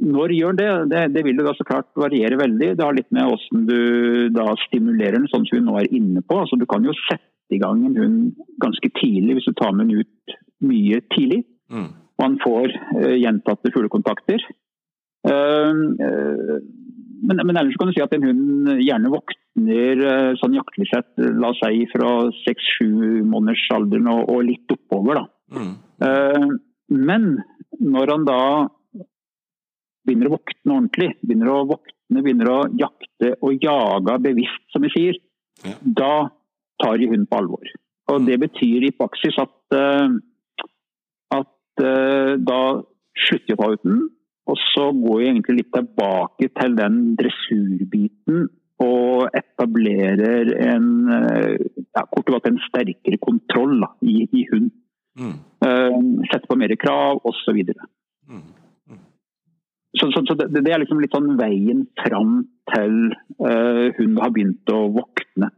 når 0.04 0.34
gjør 0.36 0.58
det? 0.58 0.70
det? 0.92 1.04
det? 1.16 1.24
vil 1.28 1.40
jo 1.40 1.46
da 1.48 1.54
så 1.58 1.66
klart 1.68 1.92
variere 2.00 2.40
veldig. 2.40 2.74
Det 2.78 2.86
har 2.86 2.96
litt 2.98 3.12
med 3.14 3.30
hvordan 3.30 3.68
du 3.70 4.30
da 4.36 4.48
stimulerer 4.66 5.20
den, 5.20 5.30
sånn 5.32 5.46
som 5.48 5.60
hun 5.60 5.70
nå 5.70 5.78
er 5.80 5.92
inne 5.94 6.24
på. 6.26 6.40
Altså, 6.42 6.58
du 6.60 6.66
kan 6.70 6.86
jo 6.86 6.96
sette 7.06 7.54
i 7.54 7.62
gang 7.62 7.84
en 7.86 7.98
hund 8.00 8.46
ganske 8.64 8.90
tidlig 8.98 9.38
hvis 9.38 9.50
du 9.52 9.56
tar 9.60 9.76
med 9.76 9.92
den 9.92 10.04
ut 10.04 10.38
mye 10.66 11.02
tidlig. 11.14 11.44
Mm. 11.72 11.92
Man 12.22 12.40
får 12.44 12.72
uh, 12.72 13.16
gjentatte 13.20 13.74
fuglekontakter. 13.76 14.48
Uh, 15.24 16.60
men, 17.24 17.40
men, 17.48 17.58
ellers 17.58 17.78
kan 17.80 17.90
du 17.90 17.96
si 17.96 18.04
at 18.04 18.14
en 18.16 18.28
hund 18.28 18.70
gjerne 18.84 19.12
våkner 19.14 20.04
sånn 20.42 20.58
jaktlig 20.58 20.90
sett, 20.90 21.10
la 21.18 21.52
oss 21.54 21.62
si 21.64 21.86
fra 21.92 22.12
seks-sju 22.44 23.24
måneders 23.30 23.64
alderen 23.76 24.10
og, 24.12 24.28
og, 24.28 24.44
litt 24.48 24.74
oppover. 24.76 25.22
da. 25.22 25.26
Mm. 25.54 26.56
Men 26.94 27.28
når 27.80 28.12
han 28.16 28.26
da 28.28 28.40
begynner 30.04 30.30
å 30.30 30.36
våkne 30.36 30.76
ordentlig, 30.76 31.12
begynner 31.24 31.54
å 31.54 31.62
våkne 31.70 32.24
begynner 32.24 32.52
å 32.52 32.60
jakte 32.78 33.34
og 33.42 33.64
jage 33.64 34.18
bevisst, 34.22 34.66
som 34.74 34.84
vi 34.84 34.92
sier, 34.94 35.20
Ja. 35.64 35.76
da 35.82 36.30
tar 36.82 36.98
de 36.98 37.08
hunden 37.08 37.28
på 37.28 37.38
alvor. 37.38 37.64
Og 38.10 38.26
Det 38.26 38.40
betyr 38.40 38.84
i 38.84 38.92
praksis 38.92 39.38
at, 39.40 39.56
eh, 39.72 40.10
at 41.32 41.80
eh, 41.80 42.36
da 42.38 42.84
slutter 43.16 43.48
de 43.48 43.54
å 43.54 43.58
ta 43.58 43.72
ut 43.72 43.84
den, 43.84 44.10
og 44.50 44.60
så 44.60 44.90
går 44.92 45.20
vi 45.20 45.30
egentlig 45.30 45.56
litt 45.62 45.72
tilbake 45.76 46.50
til 46.60 46.76
den 46.80 47.00
dressurbiten 47.20 48.50
og 48.84 49.30
etablerer 49.38 50.52
en, 50.66 50.90
eh, 51.16 51.62
ja, 51.96 52.04
en 52.50 52.60
sterkere 52.68 53.20
kontroll 53.22 53.78
da, 53.86 53.94
i, 54.02 54.28
i 54.28 54.44
hund. 54.52 54.72
Mm. 55.14 55.38
Uh, 55.64 56.26
Sette 56.32 56.50
på 56.50 56.58
mer 56.58 56.74
krav 56.82 57.22
osv. 57.24 57.60
Mm. 58.28 58.44
Så, 59.94 60.10
så, 60.10 60.24
så 60.26 60.36
det, 60.40 60.64
det 60.66 60.74
er 60.74 60.82
liksom 60.82 61.00
litt 61.04 61.14
sånn 61.14 61.36
veien 61.38 61.86
fram 62.02 62.40
til 62.74 62.96
uh, 63.14 63.94
hun 64.00 64.18
har 64.18 64.34
begynt 64.34 64.74
å 64.74 64.88
våkne. 64.96 65.52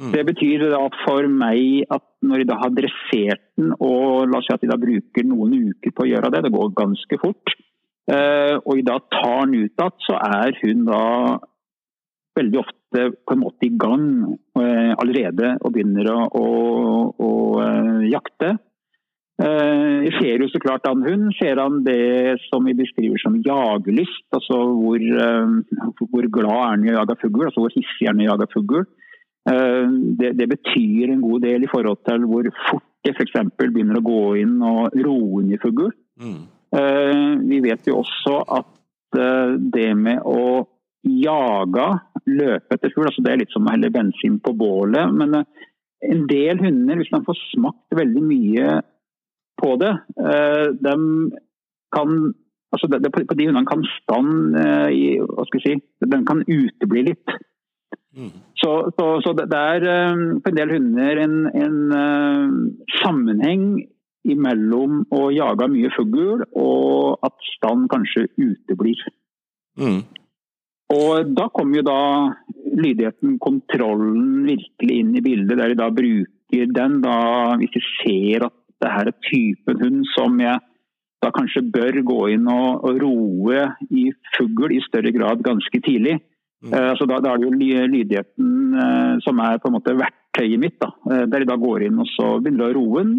Mm. 0.00 0.12
Det 0.14 0.26
betyr 0.28 0.66
da 0.72 0.82
for 1.02 1.26
meg 1.32 1.88
at 1.92 2.04
når 2.24 2.42
de 2.42 2.50
da 2.52 2.60
har 2.60 2.76
dressert 2.76 3.42
den, 3.58 3.72
og 3.80 4.28
la 4.28 4.38
oss 4.38 4.46
si 4.48 4.54
at 4.54 4.62
de 4.62 4.70
da 4.70 4.78
bruker 4.80 5.26
noen 5.28 5.72
uker 5.72 5.96
på 5.96 6.06
å 6.06 6.10
gjøre 6.12 6.30
det, 6.32 6.44
det 6.46 6.52
går 6.54 6.70
ganske 6.76 7.18
fort, 7.20 7.56
og 8.10 8.78
i 8.78 8.82
da 8.82 8.96
tar 9.12 9.36
han 9.42 9.52
ut 9.54 9.70
igjen, 9.70 9.92
så 10.02 10.16
er 10.18 10.56
hun 10.62 10.86
da 10.88 11.04
veldig 12.38 12.60
ofte 12.62 13.04
på 13.26 13.36
en 13.36 13.42
måte 13.42 13.66
i 13.68 13.76
gang 13.80 14.08
uh, 14.58 14.92
allerede 15.00 15.54
og 15.60 15.72
begynner 15.74 16.10
å, 16.12 16.18
å, 16.26 16.48
å 17.20 17.30
uh, 17.60 18.02
jakte. 18.10 18.56
Uh, 19.40 20.04
ser 20.18 20.42
jo 20.42 20.50
så 20.52 20.60
klart 20.60 20.88
an 20.88 21.04
hund, 21.06 21.30
ser 21.38 21.60
han 21.62 21.80
det 21.86 22.36
som 22.50 22.66
vi 22.68 22.76
beskriver 22.76 23.20
som 23.22 23.38
jagerlyst. 23.40 24.26
Altså 24.36 24.60
hvor, 24.76 25.06
hvor 26.02 26.30
glad 26.36 26.56
er 26.56 26.70
han 26.74 26.86
i 26.86 26.92
å 26.92 26.98
jage 27.00 27.18
fugl, 27.22 27.46
altså 27.48 27.64
hvor 27.64 27.74
hissig 27.76 28.06
er 28.06 28.12
han 28.12 28.22
i 28.22 28.28
å 28.28 28.34
jage 28.34 28.50
fugl. 28.54 28.84
Det, 29.40 30.34
det, 30.36 30.46
betyr 30.50 31.14
en 31.14 31.22
god 31.24 31.40
del 31.46 31.64
i 31.64 31.68
forhold 31.70 32.02
til 32.04 32.26
hvor 32.28 32.44
fort 32.66 32.84
det 33.00 33.14
f.eks. 33.16 33.38
begynner 33.56 33.96
å 33.96 34.04
gå 34.04 34.24
inn 34.42 34.58
og 34.60 34.92
roe 35.00 35.40
inn 35.40 35.54
i 35.56 35.60
fugl. 35.62 35.88
Mm. 36.20 36.42
Vi 36.70 37.58
vet 37.64 37.88
jo 37.88 37.96
også 37.98 38.36
at 38.58 38.68
det 39.74 39.88
med 39.98 40.22
å 40.22 40.66
jage, 41.02 41.86
løpe 42.30 42.76
etter 42.76 42.92
fugl, 42.92 43.08
altså 43.08 43.24
det 43.24 43.32
er 43.32 43.40
litt 43.42 43.54
som 43.54 43.66
å 43.66 43.72
helle 43.72 43.90
bensin 43.90 44.36
på 44.44 44.52
bålet. 44.54 45.10
Men 45.16 45.40
en 45.40 46.22
del 46.30 46.60
hunder, 46.62 47.00
hvis 47.00 47.12
man 47.12 47.24
får 47.26 47.38
smakt 47.50 47.96
veldig 47.96 48.22
mye 48.24 48.76
på 49.60 49.74
det. 49.80 49.92
De 50.80 50.94
kan 51.94 52.16
altså 52.70 52.86
det, 52.86 53.02
det, 53.02 53.12
På 53.12 53.34
de 53.34 53.46
hundene 53.48 53.66
kan 53.68 53.84
stand 53.98 54.58
i, 54.94 55.18
hva 55.18 55.46
skal 55.48 55.60
jeg 55.60 55.80
si, 55.80 56.06
den 56.06 56.26
kan 56.28 56.44
utebli 56.46 57.06
litt. 57.10 57.38
Mm. 58.16 58.30
Så, 58.58 58.70
så, 58.96 59.06
så, 59.24 59.32
det 59.38 59.46
er 59.56 59.86
på 60.42 60.50
en 60.50 60.58
del 60.58 60.74
hunder 60.76 61.20
en, 61.24 61.36
en 61.54 61.78
sammenheng 63.00 63.66
mellom 64.24 65.04
å 65.16 65.28
jage 65.32 65.68
mye 65.72 65.90
fugl 65.96 66.44
og 66.44 67.26
at 67.26 67.36
stand 67.56 67.88
kanskje 67.92 68.28
uteblir. 68.36 69.00
Mm. 69.80 70.02
Og 70.90 71.34
da 71.36 71.46
kommer 71.54 71.80
jo 71.80 71.86
da 71.86 72.00
lydigheten, 72.80 73.38
kontrollen, 73.42 74.46
virkelig 74.48 74.96
inn 75.02 75.14
i 75.16 75.22
bildet, 75.24 75.58
der 75.58 75.72
de 75.72 75.78
da 75.78 75.90
bruker 75.94 76.72
den 76.74 76.98
da 77.04 77.20
hvis 77.60 77.76
de 77.76 77.82
ser 78.00 78.48
at 78.48 78.56
det 78.80 78.90
her 78.90 79.10
er 79.10 79.22
typen 79.28 79.80
hund 79.84 80.04
som 80.16 80.38
jeg 80.40 80.58
da 81.20 81.28
kanskje 81.36 81.66
bør 81.68 82.00
gå 82.08 82.20
inn 82.34 82.48
og, 82.48 82.84
og 82.88 83.00
roe 83.02 83.66
i 83.92 84.08
fugl 84.36 84.72
i 84.72 84.80
større 84.86 85.12
grad 85.12 85.44
ganske 85.44 85.82
tidlig. 85.84 86.16
Mm. 86.64 86.72
Uh, 86.72 86.92
så 86.96 87.06
da, 87.08 87.20
da, 87.24 87.34
er 87.34 87.40
det 87.40 87.48
jo 87.48 87.88
lydigheten 87.92 88.74
uh, 88.76 89.20
som 89.24 89.40
er 89.44 89.60
på 89.60 89.68
en 89.68 89.76
måte 89.76 89.96
verktøyet 90.40 90.62
mitt. 90.62 90.78
Da, 90.80 90.90
uh, 91.06 91.24
der 91.28 91.44
de 91.44 91.48
da 91.48 91.58
går 91.60 91.86
inn 91.86 92.00
og 92.00 92.08
så 92.14 92.32
begynner 92.40 92.70
å 92.70 92.76
roe 92.76 93.04
den. 93.04 93.14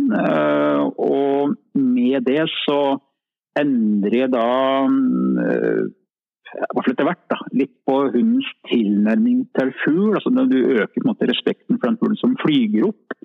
og 0.97 1.55
med 1.77 2.23
det 2.25 2.45
så 2.65 2.97
endrer 3.59 4.17
jeg 4.23 4.31
da 4.31 4.45
i 6.51 6.67
hvert 6.75 6.83
fall 6.83 6.93
etter 6.93 7.07
hvert, 7.07 7.25
da, 7.31 7.37
litt 7.55 7.73
på 7.87 7.97
hundens 8.11 8.47
tilnærming 8.67 9.45
til 9.55 9.71
fugl. 9.83 10.17
Altså, 10.17 10.31
du 10.35 10.57
øker 10.59 10.97
på 10.97 11.05
en 11.05 11.11
måte 11.13 11.29
respekten 11.29 11.77
for 11.77 11.87
den 11.87 11.99
fuglen 12.01 12.19
som 12.19 12.35
flyger 12.43 12.89
opp 12.89 13.15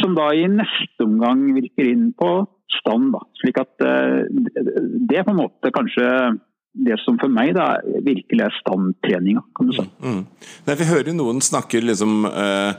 som 0.00 0.14
da 0.16 0.30
i 0.32 0.46
neste 0.48 1.04
omgang 1.04 1.50
virker 1.52 1.84
inn 1.90 2.06
på 2.16 2.30
stand. 2.78 3.10
Da. 3.12 3.20
Slik 3.42 3.60
at 3.60 3.76
Det 3.76 5.18
er 5.18 5.26
på 5.26 5.34
en 5.34 5.42
måte 5.42 5.72
kanskje 5.74 6.06
det 6.72 6.96
som 7.04 7.18
for 7.20 7.32
meg 7.32 7.52
da 7.56 7.76
virkelig 7.84 8.46
er 8.46 8.58
standtreninga, 8.62 9.44
kan 9.56 9.68
du 9.68 9.76
si. 9.76 9.86
Mm. 10.02 10.20
Nei, 10.68 10.76
vi 10.80 10.88
hører 10.88 11.16
noen 11.16 11.42
snakker 11.44 11.84
liksom 11.84 12.24
uh, 12.24 12.72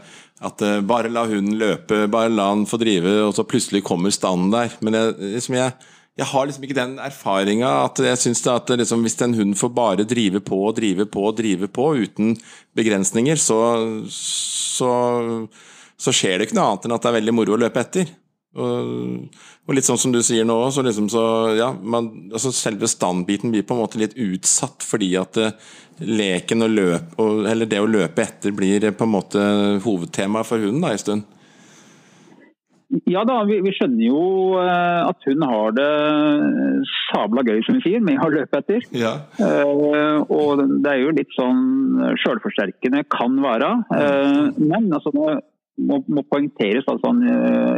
at 0.43 0.63
uh, 0.65 0.79
bare 0.85 1.11
la 1.13 1.25
hunden 1.29 1.59
løpe, 1.61 2.05
bare 2.11 2.33
la 2.33 2.49
han 2.51 2.65
få 2.69 2.79
drive, 2.81 3.19
og 3.27 3.35
så 3.37 3.45
plutselig 3.47 3.83
kommer 3.85 4.13
standen 4.13 4.53
der. 4.53 4.73
Men 4.81 4.97
jeg, 4.97 5.17
liksom 5.35 5.59
jeg, 5.59 5.75
jeg 6.19 6.29
har 6.31 6.47
liksom 6.49 6.65
ikke 6.65 6.79
den 6.79 6.95
erfaringa 7.05 7.75
at 7.83 8.01
jeg 8.05 8.21
syns 8.23 8.41
at 8.49 8.73
liksom, 8.73 9.05
hvis 9.05 9.19
en 9.25 9.37
hund 9.37 9.59
får 9.61 9.75
bare 9.77 10.07
drive 10.09 10.41
på 10.45 10.63
og 10.65 10.73
drive 10.79 11.05
på 11.13 11.27
og 11.29 11.37
drive 11.37 11.69
på 11.69 11.91
uten 12.01 12.33
begrensninger, 12.77 13.37
så, 13.37 13.61
så 14.09 14.91
så 16.03 16.13
skjer 16.15 16.39
det 16.39 16.49
ikke 16.49 16.57
noe 16.57 16.73
annet 16.73 16.87
enn 16.87 16.95
at 16.95 17.05
det 17.05 17.11
er 17.11 17.17
veldig 17.19 17.35
moro 17.35 17.55
å 17.55 17.61
løpe 17.61 17.83
etter. 17.83 18.09
Og, 18.53 19.29
og 19.65 19.73
litt 19.73 19.87
sånn 19.87 19.97
som 19.97 20.11
du 20.13 20.19
sier 20.21 20.45
nå, 20.45 20.55
så 20.69 20.83
liksom 20.85 21.07
så 21.09 21.23
ja, 21.57 21.71
man, 21.73 22.11
altså 22.29 22.51
selve 22.53 22.89
standbiten 22.89 23.53
blir 23.53 23.65
på 23.65 23.73
en 23.73 23.81
måte 23.81 24.01
litt 24.01 24.13
utsatt 24.13 24.85
fordi 24.85 25.13
at 25.17 25.39
uh, 25.41 25.55
leken 26.05 26.65
og 26.65 26.73
løp, 26.73 27.15
og, 27.21 27.45
eller 27.49 27.69
det 27.69 27.81
å 27.81 27.89
løpe 27.89 28.21
etter 28.21 28.53
blir 28.53 28.91
på 28.93 29.07
en 29.07 29.15
måte 29.15 29.45
hovedtema 29.85 30.43
for 30.45 30.61
hunden 30.61 30.85
da 30.85 30.91
en 30.93 31.01
stund. 31.01 31.29
Ja 33.09 33.23
da, 33.25 33.39
vi, 33.49 33.55
vi, 33.65 33.71
skjønner 33.73 34.03
jo 34.05 34.19
uh, 34.59 35.07
at 35.07 35.25
hun 35.25 35.47
har 35.49 35.73
det 35.73 35.87
sabla 37.07 37.41
gøy, 37.47 37.63
som 37.65 37.79
vi 37.79 37.87
sier, 37.87 38.03
med 38.05 38.21
å 38.21 38.29
løpe 38.35 38.59
etter. 38.61 38.85
Ja. 38.93 39.15
Uh, 39.39 40.21
og 40.29 40.61
det 40.61 40.91
er 40.91 41.01
jo 41.01 41.15
litt 41.17 41.33
sånn 41.33 41.63
sjølforsterkende 42.21 43.01
kan 43.09 43.41
være. 43.41 43.71
men 44.61 44.93
altså 44.93 45.41
må, 45.81 46.03
må 46.07 46.23
poengteres 46.29 46.85
altså, 46.89 47.13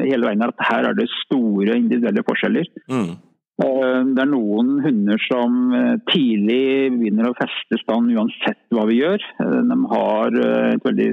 hele 0.03 0.27
veien 0.27 0.43
at 0.45 0.67
her 0.67 0.89
er 0.89 0.97
det 0.97 1.08
store 1.23 1.77
individuelle 1.79 2.25
forskjeller. 2.27 2.67
Mm. 2.91 3.13
Det 3.55 4.19
er 4.19 4.27
noen 4.27 4.81
hunder 4.84 5.21
som 5.29 5.71
tidlig 6.12 6.91
begynner 6.97 7.29
å 7.29 7.38
feste 7.38 7.79
stand 7.79 8.12
uansett 8.12 8.60
hva 8.75 8.84
vi 8.89 8.99
gjør. 8.99 9.23
De 9.39 9.77
har 9.93 10.36
et 10.73 10.84
veldig 10.84 11.12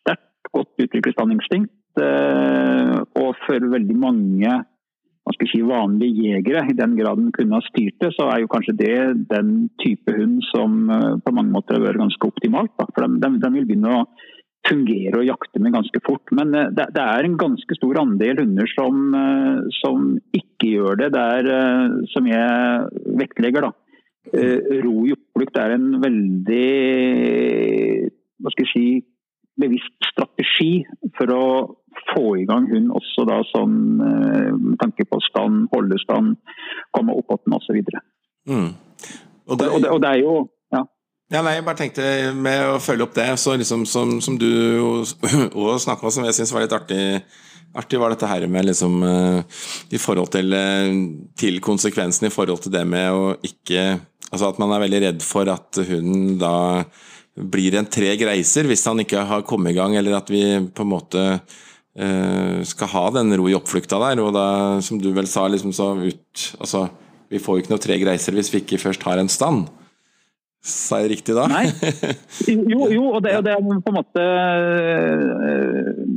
sterkt, 0.00 0.50
godt 0.50 0.82
utviklet 0.82 1.14
standinstinkt. 1.14 1.70
Og 2.02 3.30
for 3.44 3.70
veldig 3.76 3.98
mange 3.98 4.56
man 5.28 5.36
skal 5.36 5.48
si, 5.50 5.58
vanlige 5.60 6.30
jegere, 6.32 6.62
i 6.72 6.74
den 6.76 6.94
grad 6.96 7.18
den 7.20 7.32
kunne 7.36 7.58
ha 7.58 7.64
styrt 7.66 7.98
det, 8.00 8.08
så 8.16 8.30
er 8.32 8.40
jo 8.40 8.48
kanskje 8.48 8.74
det 8.78 8.94
den 9.28 9.50
type 9.82 10.14
hund 10.16 10.38
som 10.48 10.78
på 10.88 11.34
mange 11.36 11.52
måter 11.52 11.76
har 11.76 11.84
vært 11.84 12.00
ganske 12.00 12.30
optimalt. 12.30 12.72
Da. 12.80 12.86
For 12.94 13.04
de, 13.04 13.18
de, 13.20 13.30
de 13.42 13.50
vil 13.58 13.66
begynne 13.68 13.92
å 13.92 14.06
fungere 14.66 15.20
og 15.20 15.28
jakte 15.28 15.60
med 15.62 15.74
ganske 15.76 16.00
fort. 16.04 16.32
Men 16.34 16.52
det, 16.52 16.88
det, 16.96 17.04
er 17.04 17.24
en 17.24 17.36
ganske 17.40 17.76
stor 17.78 18.00
andel 18.02 18.42
hunder 18.42 18.68
som, 18.74 19.14
som 19.80 20.08
ikke 20.36 20.72
gjør 20.74 20.98
det. 21.02 21.12
Det 21.14 21.26
er, 21.38 21.50
som 22.12 22.26
jeg 22.28 23.04
vektlegger, 23.20 23.68
da. 23.68 23.72
Ro 24.84 25.06
i 25.08 25.14
oppflukt 25.14 25.56
er 25.56 25.72
en 25.78 25.86
veldig 26.02 26.64
hva 28.38 28.52
skal 28.52 28.66
jeg 28.66 28.72
si, 28.74 28.88
bevisst 29.58 30.10
strategi 30.12 30.84
for 31.18 31.32
å 31.34 31.44
få 32.12 32.24
i 32.38 32.44
gang 32.48 32.68
hund 32.70 32.92
også 32.94 33.24
da 33.26 33.40
sånn 33.50 33.74
med 33.98 34.76
tanke 34.82 35.06
på 35.08 35.18
stand, 35.26 35.66
holde 35.72 35.98
stand, 36.02 36.36
komme 36.94 37.16
opp 37.18 37.26
på 37.32 37.40
den 37.42 37.56
osv. 37.58 37.80
Mm. 38.48 38.70
Og, 39.48 39.58
det, 39.58 39.66
og, 39.66 39.80
og, 39.80 39.88
og 39.96 40.00
det 40.04 40.12
er 40.12 40.22
jo 40.22 40.36
ja, 41.28 41.42
nei, 41.42 41.58
jeg 41.58 41.64
bare 41.66 41.76
tenkte 41.76 42.04
med 42.32 42.62
å 42.70 42.78
følge 42.80 43.04
opp 43.04 43.16
det, 43.18 43.28
så 43.36 43.56
liksom 43.60 43.84
som, 43.88 44.16
som 44.24 44.38
du 44.40 44.48
òg 44.80 45.74
snakka 45.84 46.06
om, 46.06 46.12
som 46.14 46.24
jeg 46.24 46.38
syns 46.38 46.54
var 46.54 46.64
litt 46.64 46.72
artig, 46.72 47.02
artig, 47.76 48.00
var 48.00 48.14
dette 48.14 48.30
her 48.30 48.46
med 48.48 48.70
liksom 48.70 49.02
uh, 49.04 49.60
I 49.92 50.00
forhold 50.00 50.32
til, 50.32 50.56
uh, 50.56 50.88
til 51.36 51.60
konsekvensen 51.64 52.30
i 52.30 52.32
forhold 52.32 52.64
til 52.64 52.72
det 52.72 52.86
med 52.88 53.12
å 53.12 53.34
ikke 53.44 53.98
Altså 54.28 54.50
at 54.50 54.58
man 54.60 54.74
er 54.74 54.82
veldig 54.82 54.98
redd 55.00 55.22
for 55.24 55.48
at 55.48 55.78
hunden 55.88 56.34
da 56.36 56.82
blir 57.32 57.78
en 57.78 57.86
treg 57.88 58.20
reiser 58.28 58.66
hvis 58.68 58.82
han 58.84 59.00
ikke 59.00 59.22
har 59.24 59.46
kommet 59.48 59.72
i 59.72 59.78
gang, 59.78 59.94
eller 59.96 60.18
at 60.18 60.28
vi 60.28 60.42
på 60.68 60.84
en 60.84 60.90
måte 60.90 61.22
øh, 61.38 62.58
skal 62.68 62.90
ha 62.92 63.04
den 63.14 63.32
ro 63.38 63.46
i 63.48 63.56
oppflukta 63.56 63.96
der, 64.02 64.20
og 64.20 64.34
da, 64.36 64.48
som 64.84 65.00
du 65.00 65.08
vel 65.16 65.30
sa, 65.30 65.46
liksom 65.48 65.72
så 65.72 65.94
ut 66.02 66.44
Altså, 66.58 66.88
vi 67.32 67.40
får 67.40 67.56
jo 67.56 67.64
ikke 67.64 67.72
noe 67.72 67.84
treg 67.86 68.04
reiser 68.04 68.36
hvis 68.36 68.52
vi 68.52 68.60
ikke 68.60 68.82
først 68.82 69.08
har 69.08 69.22
en 69.22 69.32
stand. 69.32 69.64
Sa 70.64 70.98
jeg 71.02 71.12
riktig 71.14 71.36
da? 71.38 71.46
Nei. 71.50 71.66
Jo, 72.72 72.88
jo 72.90 73.04
og 73.14 73.22
det, 73.24 73.36
det, 73.46 73.54
er 73.54 73.62
på 73.62 73.92
en 73.92 73.98
måte 73.98 74.24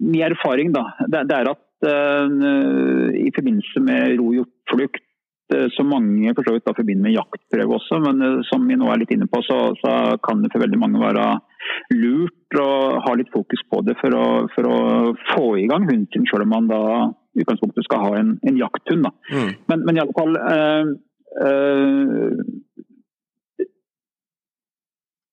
min 0.02 0.26
erfaring, 0.26 0.74
da. 0.76 0.88
Det, 1.06 1.26
det 1.30 1.38
er 1.38 1.52
at 1.52 1.88
uh, 1.88 3.08
i 3.16 3.30
forbindelse 3.36 3.84
med 3.86 4.18
ro 4.20 4.34
i 4.36 4.42
oppflukt 4.42 5.04
så 5.52 5.70
som 5.76 5.90
mange 5.92 6.32
for 6.36 6.48
så 6.48 6.54
vidt 6.56 6.66
da 6.68 6.74
forbinder 6.76 7.04
med 7.04 7.16
jaktprøve 7.16 7.76
også, 7.76 8.00
men 8.06 8.22
eh, 8.24 8.38
som 8.48 8.64
vi 8.68 8.78
nå 8.80 8.88
er 8.92 9.02
litt 9.02 9.12
inne 9.12 9.28
på, 9.32 9.42
så, 9.44 9.74
så 9.82 10.16
kan 10.24 10.44
det 10.44 10.52
for 10.54 10.64
veldig 10.64 10.80
mange 10.80 11.02
være 11.02 11.26
lurt 11.96 12.60
å 12.60 12.70
ha 13.04 13.16
litt 13.20 13.32
fokus 13.34 13.64
på 13.70 13.82
det 13.88 13.98
for 14.00 14.16
å, 14.16 14.26
for 14.56 14.70
å 14.70 14.80
få 15.34 15.46
i 15.60 15.68
gang 15.72 15.88
hunden 15.90 16.28
selv 16.30 16.48
om 16.48 16.54
man 16.56 16.72
da 16.72 16.82
i 17.36 17.44
utgangspunktet 17.44 17.88
skal 17.88 18.04
ha 18.06 18.12
en, 18.20 18.36
en 18.48 18.60
jakthund. 18.60 19.08
Da. 19.08 19.12
Mm. 19.32 19.52
Men, 19.72 19.86
men 19.88 19.98
i 19.98 20.04
alle 20.04 20.16
fall 20.18 20.40
eh, 20.40 20.92
eh, 21.48 22.42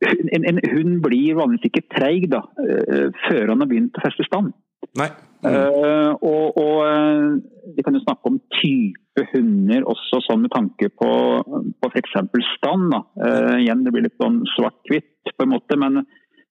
en, 0.07 0.45
en 0.47 0.61
hund 0.71 1.01
blir 1.03 1.39
vanligvis 1.39 1.71
ikke 1.71 1.89
treig 1.95 2.29
da, 2.33 2.45
eh, 2.63 3.09
før 3.27 3.53
han 3.53 3.65
har 3.65 3.71
begynt 3.71 3.99
å 3.99 4.05
feste 4.05 4.27
stand. 4.29 4.53
Nei. 4.99 5.09
Mm. 5.39 5.55
Uh, 5.55 6.13
og, 6.27 6.57
og 6.59 6.79
eh, 6.83 7.75
Vi 7.77 7.83
kan 7.87 7.95
jo 7.95 8.01
snakke 8.03 8.27
om 8.27 8.41
type 8.57 9.23
hunder 9.31 9.85
også, 9.87 10.19
sånn 10.25 10.43
med 10.43 10.51
tanke 10.51 10.89
på, 10.91 11.11
på 11.47 11.91
f.eks. 11.93 12.17
stand. 12.57 12.89
Da. 12.95 13.03
Uh, 13.19 13.57
igjen, 13.61 13.85
Det 13.87 13.95
blir 13.95 14.07
litt 14.07 14.19
sånn 14.19 14.41
svart-hvitt, 14.57 15.31
på 15.31 15.47
en 15.47 15.53
måte. 15.53 15.79
Men, 15.79 16.03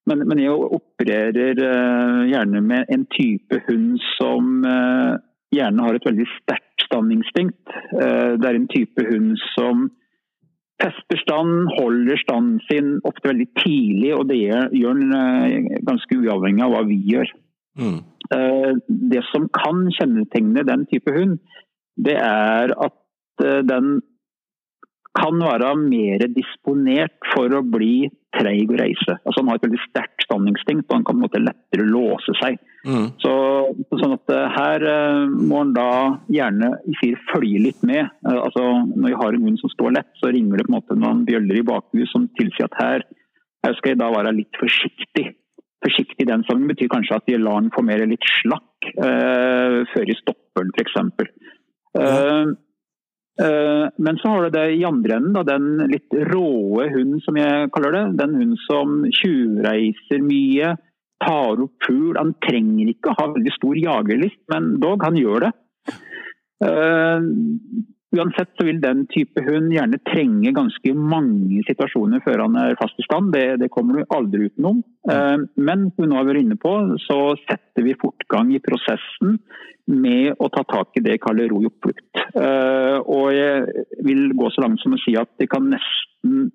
men, 0.07 0.23
men 0.29 0.43
jeg 0.43 0.55
opererer 0.55 1.59
uh, 1.59 2.23
gjerne 2.29 2.63
med 2.63 2.93
en 2.93 3.07
type 3.15 3.63
hund 3.67 3.97
som 4.15 4.63
gjerne 5.55 5.83
har 5.83 5.95
et 5.95 6.05
veldig 6.05 6.27
sterkt 6.37 6.83
standinstinkt. 6.83 7.71
Det 7.91 8.47
er 8.47 8.57
en 8.57 8.67
type 8.71 9.03
hund 9.07 9.37
som 9.55 9.87
fester 10.81 11.19
stand, 11.21 11.71
holder 11.77 12.19
standen 12.21 12.59
sin 12.67 12.97
ofte 13.07 13.31
veldig 13.31 13.47
tidlig, 13.63 14.11
og 14.15 14.27
det 14.29 14.39
gjør 14.43 14.99
den 15.01 15.15
eh, 15.17 15.79
ganske 15.87 16.19
uavhengig 16.19 16.65
av 16.65 16.75
hva 16.75 16.83
vi 16.89 16.99
gjør. 17.11 17.31
Mm. 17.77 17.97
Eh, 18.35 18.71
Det 19.13 19.23
som 19.31 19.47
kan 19.53 19.87
kjennetegne 19.97 20.65
den 20.67 20.85
type 20.91 21.13
hund, 21.13 21.39
det 21.97 22.17
er 22.21 22.73
at 22.77 23.45
eh, 23.45 23.63
den 23.65 23.99
kan 25.17 25.39
være 25.41 25.73
mer 25.81 26.27
disponert 26.29 27.15
for 27.33 27.49
å 27.57 27.63
bli 27.65 28.09
treig 28.37 28.71
å 28.71 28.77
reise. 28.79 29.17
Altså 29.23 29.41
Han 29.41 29.51
har 29.51 29.59
et 29.59 29.65
veldig 29.67 29.83
sterkt 29.87 30.25
standinstinkt, 30.25 30.87
og 30.87 30.97
han 30.97 31.05
kan 31.07 31.17
på 31.17 31.19
en 31.19 31.25
måte 31.25 31.41
lettere 31.43 31.87
låse 31.87 32.35
seg. 32.39 32.59
Mm. 32.87 33.07
Så, 33.21 33.33
sånn 33.99 34.15
at 34.15 34.33
eh, 34.33 34.45
Her 34.55 34.85
eh, 34.91 35.23
må 35.49 35.63
han 35.63 35.73
da 35.75 35.89
gjerne 36.31 36.71
i 36.87 36.95
fyr 37.01 37.17
følge 37.31 37.63
litt 37.65 37.81
med. 37.87 38.13
Eh, 38.27 38.37
altså 38.37 38.63
Når 38.93 39.07
vi 39.09 39.17
har 39.23 39.37
en 39.37 39.47
hund 39.49 39.59
som 39.61 39.73
står 39.73 39.97
lett, 39.97 40.13
så 40.21 40.31
ringer 40.33 40.61
det 40.61 40.67
på 40.67 40.73
en 40.73 40.77
måte 40.77 40.99
noen 40.99 41.25
bjøller 41.27 41.59
i 41.59 41.65
bakhus 41.67 42.13
som 42.13 42.29
tilsier 42.39 42.69
at 42.69 42.79
her, 42.81 43.07
her 43.65 43.75
skal 43.79 43.93
jeg 43.93 44.01
da 44.03 44.13
være 44.13 44.35
litt 44.37 44.61
forsiktig. 44.61 45.25
Forsiktig 45.83 46.25
i 46.25 46.29
den 46.29 46.45
sangen 46.47 46.69
betyr 46.69 46.89
kanskje 46.93 47.19
at 47.19 47.27
de 47.29 47.41
lar 47.41 47.59
den 47.61 47.73
få 47.75 47.83
mer 47.85 48.05
litt 48.09 48.31
slakk 48.39 48.91
eh, 48.93 49.83
før 49.91 50.07
de 50.09 50.17
stopper 50.21 50.65
den, 50.65 50.73
f.eks. 50.77 50.95
Ja. 51.97 52.07
eh, 52.07 52.55
men 53.37 54.17
så 54.17 54.31
har 54.33 54.47
du 54.47 54.55
det 54.55 54.65
i 54.73 54.85
andre 54.87 55.19
enden, 55.19 55.45
den 55.45 55.91
litt 55.91 56.13
råe 56.31 56.87
hunden 56.89 57.21
som 57.21 57.37
jeg 57.37 57.69
kaller 57.75 57.93
det. 57.93 58.03
Den 58.17 58.33
hunden 58.39 58.57
som 58.63 59.03
tjuvreiser 59.13 60.23
mye, 60.25 60.71
tar 61.21 61.61
opp 61.61 61.85
fugl. 61.85 62.17
Han 62.17 62.33
trenger 62.45 62.91
ikke 62.91 63.11
å 63.11 63.17
ha 63.19 63.27
veldig 63.35 63.53
stor 63.55 63.77
jagerlyst, 63.77 64.41
men 64.53 64.75
dog, 64.81 65.05
han 65.05 65.17
gjør 65.19 65.47
det. 65.47 65.53
Eh, 68.13 68.19
uansett 68.19 68.49
så 68.57 68.65
vil 68.65 68.81
den 68.81 69.05
type 69.11 69.41
hund 69.43 69.73
gjerne 69.73 69.99
trenge 70.07 70.53
ganske 70.55 70.93
mange 70.95 71.63
situasjoner 71.67 72.23
før 72.25 72.45
han 72.45 72.55
er 72.55 72.77
fast 72.79 72.99
i 72.99 73.05
stand. 73.05 73.33
Det, 73.33 73.59
det 73.61 73.71
kommer 73.73 73.99
du 73.99 74.15
aldri 74.15 74.47
utenom. 74.47 74.83
Eh, 75.09 75.37
men 75.55 75.89
som 75.91 76.05
vi 76.05 76.11
nå 76.11 76.19
har 76.19 76.27
vært 76.29 76.43
inne 76.45 76.59
på, 76.59 76.73
så 77.07 77.35
setter 77.45 77.85
vi 77.85 77.97
fortgang 77.99 78.53
i 78.55 78.61
prosessen 78.63 79.39
med 79.87 80.35
å 80.43 80.49
ta 80.51 80.63
tak 80.67 80.95
i 80.99 81.03
det 81.03 81.15
jeg 81.15 81.23
kaller 81.23 81.51
ro 81.51 81.61
i 81.63 81.69
oppflukt. 81.69 82.23
Eh, 82.35 82.97
og 83.03 83.27
jeg 83.35 83.85
vil 84.03 84.31
gå 84.35 84.51
så 84.51 84.63
langt 84.65 84.83
som 84.83 84.95
å 84.95 85.01
si 85.03 85.15
at 85.19 85.31
det 85.39 85.49
kan 85.51 85.69
nesten 85.71 86.49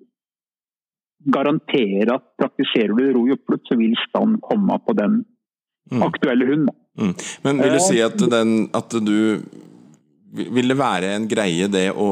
garantere 1.33 2.17
at 2.17 2.25
praktiserer 2.37 2.91
du 2.97 3.05
ro 3.15 3.27
i 3.29 3.33
oppflukt, 3.33 3.69
så 3.69 3.77
vil 3.79 3.95
stand 4.09 4.41
komme 4.43 4.77
på 4.85 4.97
den 4.97 5.23
Mm. 5.91 6.01
aktuelle 6.01 6.45
hunden. 6.45 6.75
Mm. 6.99 7.13
Men 7.43 7.57
vil 7.59 7.73
du 7.73 7.79
si 7.79 7.99
at, 8.01 8.17
den, 8.31 8.69
at 8.73 8.93
du 9.03 9.41
Vil 10.33 10.71
det 10.71 10.79
være 10.79 11.13
en 11.13 11.29
greie 11.29 11.69
det 11.71 11.91
å 11.93 12.11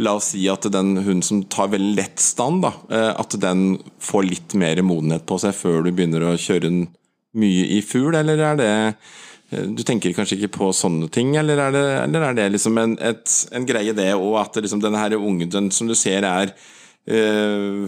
La 0.00 0.14
oss 0.16 0.30
si 0.32 0.46
at 0.48 0.64
den 0.72 0.94
hunden 0.96 1.22
som 1.24 1.42
tar 1.52 1.68
veldig 1.74 1.96
lett 1.98 2.20
stand, 2.22 2.62
da, 2.64 2.72
eh, 2.88 3.10
at 3.12 3.34
den 3.40 3.76
får 4.00 4.24
litt 4.24 4.54
mer 4.56 4.80
modenhet 4.80 5.26
på 5.28 5.36
seg 5.42 5.52
før 5.52 5.84
du 5.84 5.90
begynner 5.92 6.24
å 6.24 6.38
kjøre 6.40 6.64
den 6.64 6.78
mye 7.36 7.66
i 7.76 7.82
fugl, 7.84 8.16
eller 8.16 8.40
er 8.40 8.56
det 8.60 8.70
eh, 8.72 9.66
Du 9.68 9.82
tenker 9.84 10.14
kanskje 10.16 10.38
ikke 10.38 10.54
på 10.56 10.70
sånne 10.72 11.10
ting, 11.12 11.34
eller 11.36 11.60
er 11.60 11.76
det, 11.76 11.84
eller 12.06 12.24
er 12.30 12.38
det 12.38 12.48
liksom 12.54 12.80
en, 12.80 12.96
et, 13.04 13.36
en 13.52 13.68
greie 13.68 13.92
det, 13.92 14.08
og 14.16 14.38
at 14.40 14.56
liksom 14.56 14.80
denne 14.80 15.00
her 15.00 15.18
ungen 15.18 15.52
den 15.52 15.68
som 15.70 15.90
du 15.90 15.94
ser 15.98 16.24
er 16.24 16.54
øh, 17.12 17.84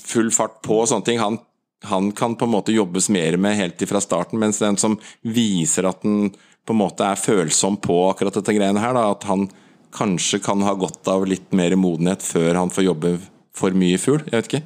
full 0.00 0.32
fart 0.32 0.62
på 0.64 0.80
og 0.80 0.88
sånne 0.88 1.04
ting, 1.04 1.20
han, 1.20 1.36
han 1.84 2.14
kan 2.16 2.32
på 2.32 2.48
en 2.48 2.56
måte 2.56 2.72
jobbes 2.72 3.10
mer 3.12 3.36
med 3.36 3.60
helt 3.60 3.84
ifra 3.84 4.00
starten, 4.00 4.40
mens 4.40 4.64
den 4.64 4.80
som 4.80 4.96
viser 5.20 5.92
at 5.92 6.00
den 6.00 6.30
på 6.66 6.74
en 6.76 6.80
måte 6.82 7.06
er 7.06 7.18
følsom 7.18 7.76
på 7.82 7.96
akkurat 8.10 8.36
dette 8.38 8.54
greiene 8.56 8.80
her, 8.82 8.94
da, 8.94 9.10
at 9.14 9.24
han 9.30 9.48
kanskje 9.96 10.38
kan 10.44 10.60
ha 10.62 10.74
godt 10.78 11.08
av 11.10 11.24
litt 11.26 11.48
mer 11.56 11.74
modenhet 11.80 12.22
før 12.22 12.54
han 12.60 12.70
får 12.70 12.84
jobbe 12.86 13.14
for 13.56 13.74
mye 13.74 13.96
i 13.96 14.00
fugl, 14.00 14.22
jeg 14.30 14.36
vet 14.38 14.50
ikke. 14.52 14.62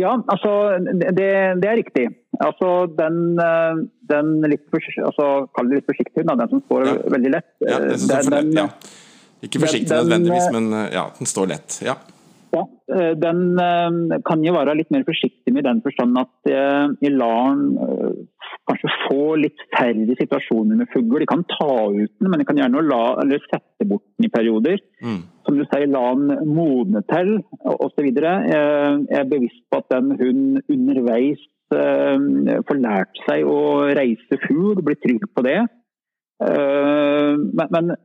Ja, 0.00 0.16
altså 0.32 0.50
det, 0.98 1.12
det 1.62 1.68
er 1.68 1.76
riktig. 1.78 2.06
Altså 2.42 2.86
den, 2.98 3.18
eh, 3.38 3.82
den 4.10 4.30
litt, 4.50 4.64
altså, 4.72 5.26
kall 5.54 5.68
det 5.70 5.78
litt 5.82 5.90
forsiktig, 5.90 6.24
den 6.26 6.42
som 6.50 6.62
står 6.64 6.86
Ja. 6.88 6.94
veldig 7.14 7.32
lett. 7.36 7.50
Ja, 7.60 7.78
den 7.78 7.98
som 7.98 8.08
står 8.08 8.24
for 8.24 8.36
lett, 8.38 8.54
ja. 8.56 8.66
Ikke 9.42 9.60
forsiktig 9.62 9.88
den- 9.90 10.08
nødvendigvis, 10.08 10.48
men 10.54 10.72
eh, 10.72 10.88
ja, 10.96 11.04
den 11.18 11.26
står 11.26 11.48
lett. 11.52 11.78
Ja. 11.84 11.96
Ja, 12.52 12.66
eh, 12.94 13.12
den 13.16 13.58
eh, 13.58 14.18
kan 14.26 14.42
jo 14.44 14.52
være 14.56 14.76
litt 14.76 14.90
mer 14.90 15.04
forsiktig 15.08 15.52
med 15.54 15.64
den 15.64 15.80
forstand 15.84 16.18
at 16.18 16.50
i 16.50 16.56
jeg 17.06 17.12
lar 17.16 17.54
den 17.54 17.78
eh, 17.78 18.50
kanskje 18.68 18.90
få 19.06 19.22
litt 19.40 19.62
færre 19.74 20.16
situasjoner 20.18 20.78
med 20.78 20.90
fugl. 20.92 21.20
De 21.22 21.28
kan 21.28 21.44
ta 21.50 21.74
ut 21.90 22.12
den, 22.12 22.30
men 22.30 22.40
de 22.40 22.46
kan 22.46 22.58
gjerne 22.60 22.84
la, 22.86 23.02
eller 23.22 23.42
sette 23.48 23.86
bort 23.88 24.04
den 24.16 24.28
i 24.28 24.32
perioder. 24.32 24.78
Mm. 25.02 25.20
Som 25.46 25.58
du 25.58 25.64
sier, 25.66 25.88
la 25.90 26.04
den 26.18 26.52
modne 26.54 27.02
til 27.10 27.34
osv. 27.62 28.08
Jeg 28.08 29.18
er 29.18 29.30
bevisst 29.30 29.64
på 29.70 29.82
at 29.82 29.90
den 29.94 30.14
hunden 30.20 30.62
underveis 30.70 31.42
eh, 31.74 32.58
får 32.68 32.82
lært 32.84 33.22
seg 33.26 33.48
å 33.50 33.60
reise 33.98 34.40
fugl, 34.46 34.82
blir 34.82 35.00
trygg 35.02 35.26
på 35.34 35.46
det. 35.48 35.60
Eh, 36.46 37.32
Men, 37.74 37.96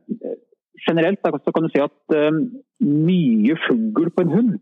generelt 0.88 1.22
så 1.22 1.52
kan 1.54 1.66
du 1.66 1.70
si 1.74 1.80
at 1.82 2.16
eh, 2.16 2.42
mye 2.86 3.58
fugl 3.66 4.10
på 4.14 4.26
en 4.26 4.34
hund 4.34 4.58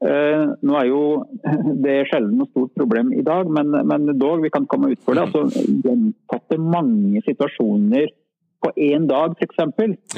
Nå 0.00 0.76
er 0.80 0.86
jo 0.88 1.00
det 1.84 1.92
er 1.92 2.08
sjelden 2.08 2.38
noe 2.40 2.48
stort 2.48 2.72
problem 2.78 3.12
i 3.12 3.24
dag, 3.26 3.50
men, 3.52 3.74
men 3.84 4.14
dog, 4.16 4.40
vi 4.44 4.52
kan 4.52 4.68
komme 4.70 4.94
ut 4.94 5.02
for 5.04 5.18
det. 5.18 5.26
altså 5.28 5.64
Gjentatte 5.84 6.56
mange 6.60 7.20
situasjoner 7.26 8.08
på 8.60 8.72
én 8.76 9.06
dag, 9.08 9.36
f.eks. 9.36 9.60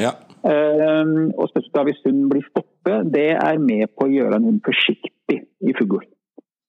Ja. 0.02 0.14
Uh, 0.42 1.30
og 1.38 1.46
spesielt 1.50 1.76
da 1.76 1.84
hvis 1.86 2.00
hunden 2.06 2.30
blir 2.30 2.42
stoppet, 2.48 3.12
det 3.14 3.28
er 3.36 3.60
med 3.62 3.92
på 3.94 4.08
å 4.08 4.12
gjøre 4.12 4.38
en 4.38 4.48
hund 4.50 4.62
forsiktig 4.66 5.38
i 5.62 5.74
fugl. 5.78 6.02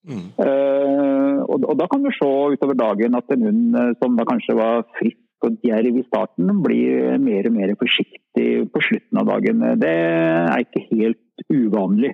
Mm. 0.03 0.23
Eh, 0.35 1.37
og, 1.47 1.63
og 1.63 1.77
da 1.79 1.85
kan 1.87 2.03
du 2.03 2.09
se 2.11 2.27
utover 2.27 2.75
dagen 2.75 3.15
at 3.15 3.29
en 3.31 3.45
hund 3.47 3.77
eh, 3.79 3.93
som 4.01 4.17
da 4.17 4.25
kanskje 4.27 4.55
var 4.59 4.83
frisk 4.97 5.47
og 5.47 5.55
djerv 5.63 5.99
i 5.99 6.03
starten, 6.07 6.51
blir 6.63 7.15
mer 7.23 7.47
og 7.47 7.55
mer 7.55 7.71
forsiktig 7.79 8.47
på 8.71 8.83
slutten 8.83 9.19
av 9.21 9.29
dagen. 9.31 9.63
Det 9.79 9.93
er 9.93 10.63
ikke 10.63 10.83
helt 10.91 11.47
uvanlig. 11.51 12.13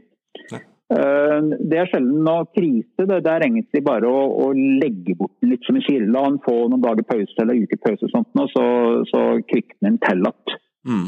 Eh, 0.89 1.39
det 1.69 1.77
er 1.77 1.89
sjelden 1.91 2.23
noe 2.25 2.47
krise. 2.55 3.05
Det, 3.05 3.19
det 3.25 3.31
er 3.31 3.45
egentlig 3.45 3.83
bare 3.85 4.09
å, 4.09 4.25
å 4.45 4.49
legge 4.57 5.15
bort 5.19 5.37
litt 5.45 5.65
som 5.67 5.77
i 5.77 5.85
Kirla. 5.85 6.25
få 6.45 6.55
noen 6.67 6.81
dager 6.85 7.05
pause 7.05 7.37
eller 7.37 7.55
en 7.55 7.67
uke 7.69 7.77
pause, 7.83 8.01
og 8.07 8.13
sånt, 8.15 8.29
og 8.33 8.49
så, 8.55 8.65
så 9.11 9.23
kvikner 9.49 9.91
den 9.91 9.99
til 10.05 10.23
igjen. 10.25 10.59
Mm. 10.89 11.07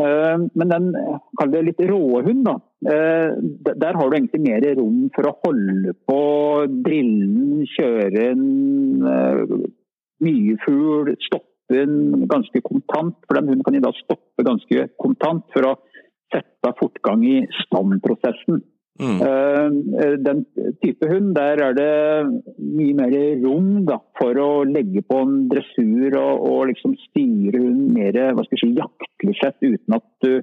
Eh, 0.00 0.46
Men 0.56 0.72
den 0.72 0.88
kall 1.36 1.52
det 1.52 1.64
litt 1.68 1.84
råe 1.90 2.24
hund, 2.24 2.46
da. 2.48 2.56
eh, 2.88 3.36
Der 3.84 4.00
har 4.00 4.08
du 4.08 4.16
egentlig 4.16 4.42
mer 4.46 4.68
rom 4.80 5.04
for 5.14 5.28
å 5.28 5.36
holde 5.44 5.92
på, 6.08 6.20
drillen, 6.88 7.66
kjøre 7.76 8.28
en 8.32 8.44
mye 10.22 10.58
fugl, 10.64 11.12
stoppe 11.26 11.48
den 11.72 12.26
ganske 12.30 12.60
kontant. 12.64 13.16
For 13.26 13.38
den 13.38 13.48
hunden 13.50 13.64
kan 13.66 13.76
jo 13.76 13.84
da 13.84 13.92
stoppe 13.96 14.44
ganske 14.46 14.88
kontant 15.00 15.44
for 15.54 15.68
å 15.68 15.78
sette 16.32 16.72
fortgang 16.78 17.24
i 17.28 17.40
standprosessen. 17.64 18.62
Mm. 19.00 19.20
Eh, 19.24 20.16
Den 20.20 20.44
type 20.82 21.08
hund, 21.08 21.34
der 21.34 21.62
er 21.64 21.72
det 21.76 21.92
mye 22.58 22.94
mer 22.98 23.14
rom 23.42 23.84
da, 23.88 23.98
for 24.18 24.36
å 24.38 24.50
legge 24.68 25.02
på 25.06 25.22
en 25.24 25.48
dressur 25.50 26.16
og, 26.20 26.44
og 26.50 26.66
liksom 26.70 26.96
styre 27.08 27.62
hunden 27.62 27.94
mer 27.96 28.18
hva 28.34 28.44
skal 28.44 28.58
jeg 28.58 28.64
si, 28.66 28.74
jaktlig 28.78 29.36
sett, 29.40 29.56
uten 29.64 29.96
at 29.96 30.06
du 30.24 30.42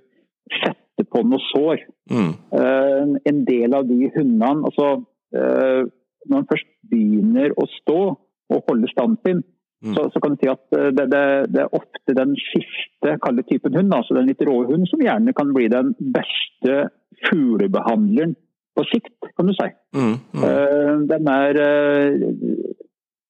setter 0.60 1.08
på 1.14 1.24
noe 1.28 1.39
sår. 1.52 1.86
Mm. 2.12 2.34
Eh, 2.58 3.14
En 3.30 3.45
del 3.45 3.78
av 3.78 3.88
de 3.88 4.10
hundene 4.16 4.66
altså, 4.66 5.06
eh, 5.36 5.86
Når 6.26 6.36
man 6.36 6.50
først 6.50 6.68
begynner 6.89 7.54
å 7.56 7.68
stå 7.78 8.02
og 8.50 8.66
holde 8.68 8.89
standen 8.91 9.20
sin, 9.24 9.43
Mm. 9.80 9.93
så, 9.95 10.09
så 10.11 10.19
kan 10.19 10.34
du 10.34 10.41
si 10.41 10.49
at 10.51 10.75
eh, 10.75 10.89
det, 10.91 11.05
det, 11.13 11.23
det 11.55 11.61
er 11.63 11.75
ofte 11.77 12.15
den 12.17 12.34
beste 12.36 13.13
kalde 13.23 13.45
typen 13.47 13.77
hund, 13.80 13.93
altså 13.95 14.17
den 14.17 14.27
litt 14.27 14.43
rå 14.43 14.57
hund, 14.67 14.88
som 14.91 15.03
gjerne 15.03 15.34
kan 15.38 15.53
bli 15.55 15.69
den 15.71 15.93
beste 16.17 16.89
fuglebehandleren 17.30 18.36
på 18.75 18.86
sikt, 18.89 19.15
kan 19.36 19.47
du 19.47 19.53
si. 19.55 19.69
Mm, 19.95 20.15
mm. 20.36 20.43
Uh, 20.43 20.95
Den 21.09 21.30
er 21.32 21.57
uh, 21.63 22.65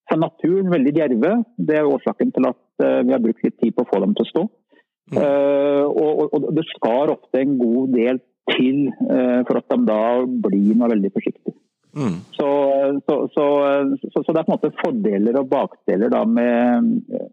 fra 0.10 0.18
naturen 0.22 0.74
veldig 0.74 0.94
djerve. 0.98 1.36
Det 1.58 1.78
er 1.78 1.90
årsaken 1.90 2.34
til 2.36 2.50
at 2.50 2.62
uh, 2.84 3.00
vi 3.06 3.14
har 3.14 3.22
brukt 3.24 3.46
litt 3.46 3.58
tid 3.62 3.78
på 3.78 3.86
å 3.86 3.90
få 3.90 4.02
dem 4.04 4.18
til 4.18 4.26
å 4.26 4.32
stå. 4.34 4.44
Mm. 5.10 5.22
Eh, 5.24 5.86
Og, 5.90 6.20
og, 6.22 6.34
og 6.38 6.52
det 6.54 6.66
skar 6.70 7.10
ofte 7.10 7.42
en 7.42 7.58
god 7.58 7.96
del 7.96 8.20
til 8.50 8.90
eh, 8.90 9.40
for 9.48 9.58
at 9.58 9.72
de 9.72 9.78
da 9.88 10.02
blir 10.46 10.76
noe 10.78 10.92
veldig 10.92 11.12
forsiktig. 11.16 11.54
Mm. 11.96 12.20
Så, 12.32 12.48
så, 13.06 13.16
så, 13.34 13.44
så, 14.26 14.34
det 14.34 14.40
er 14.40 14.46
på 14.46 14.52
en 14.52 14.58
måte 14.60 14.70
fordeler 14.78 15.40
og 15.40 15.48
bakdeler 15.50 16.12
da 16.14 16.22
med, 16.22 16.90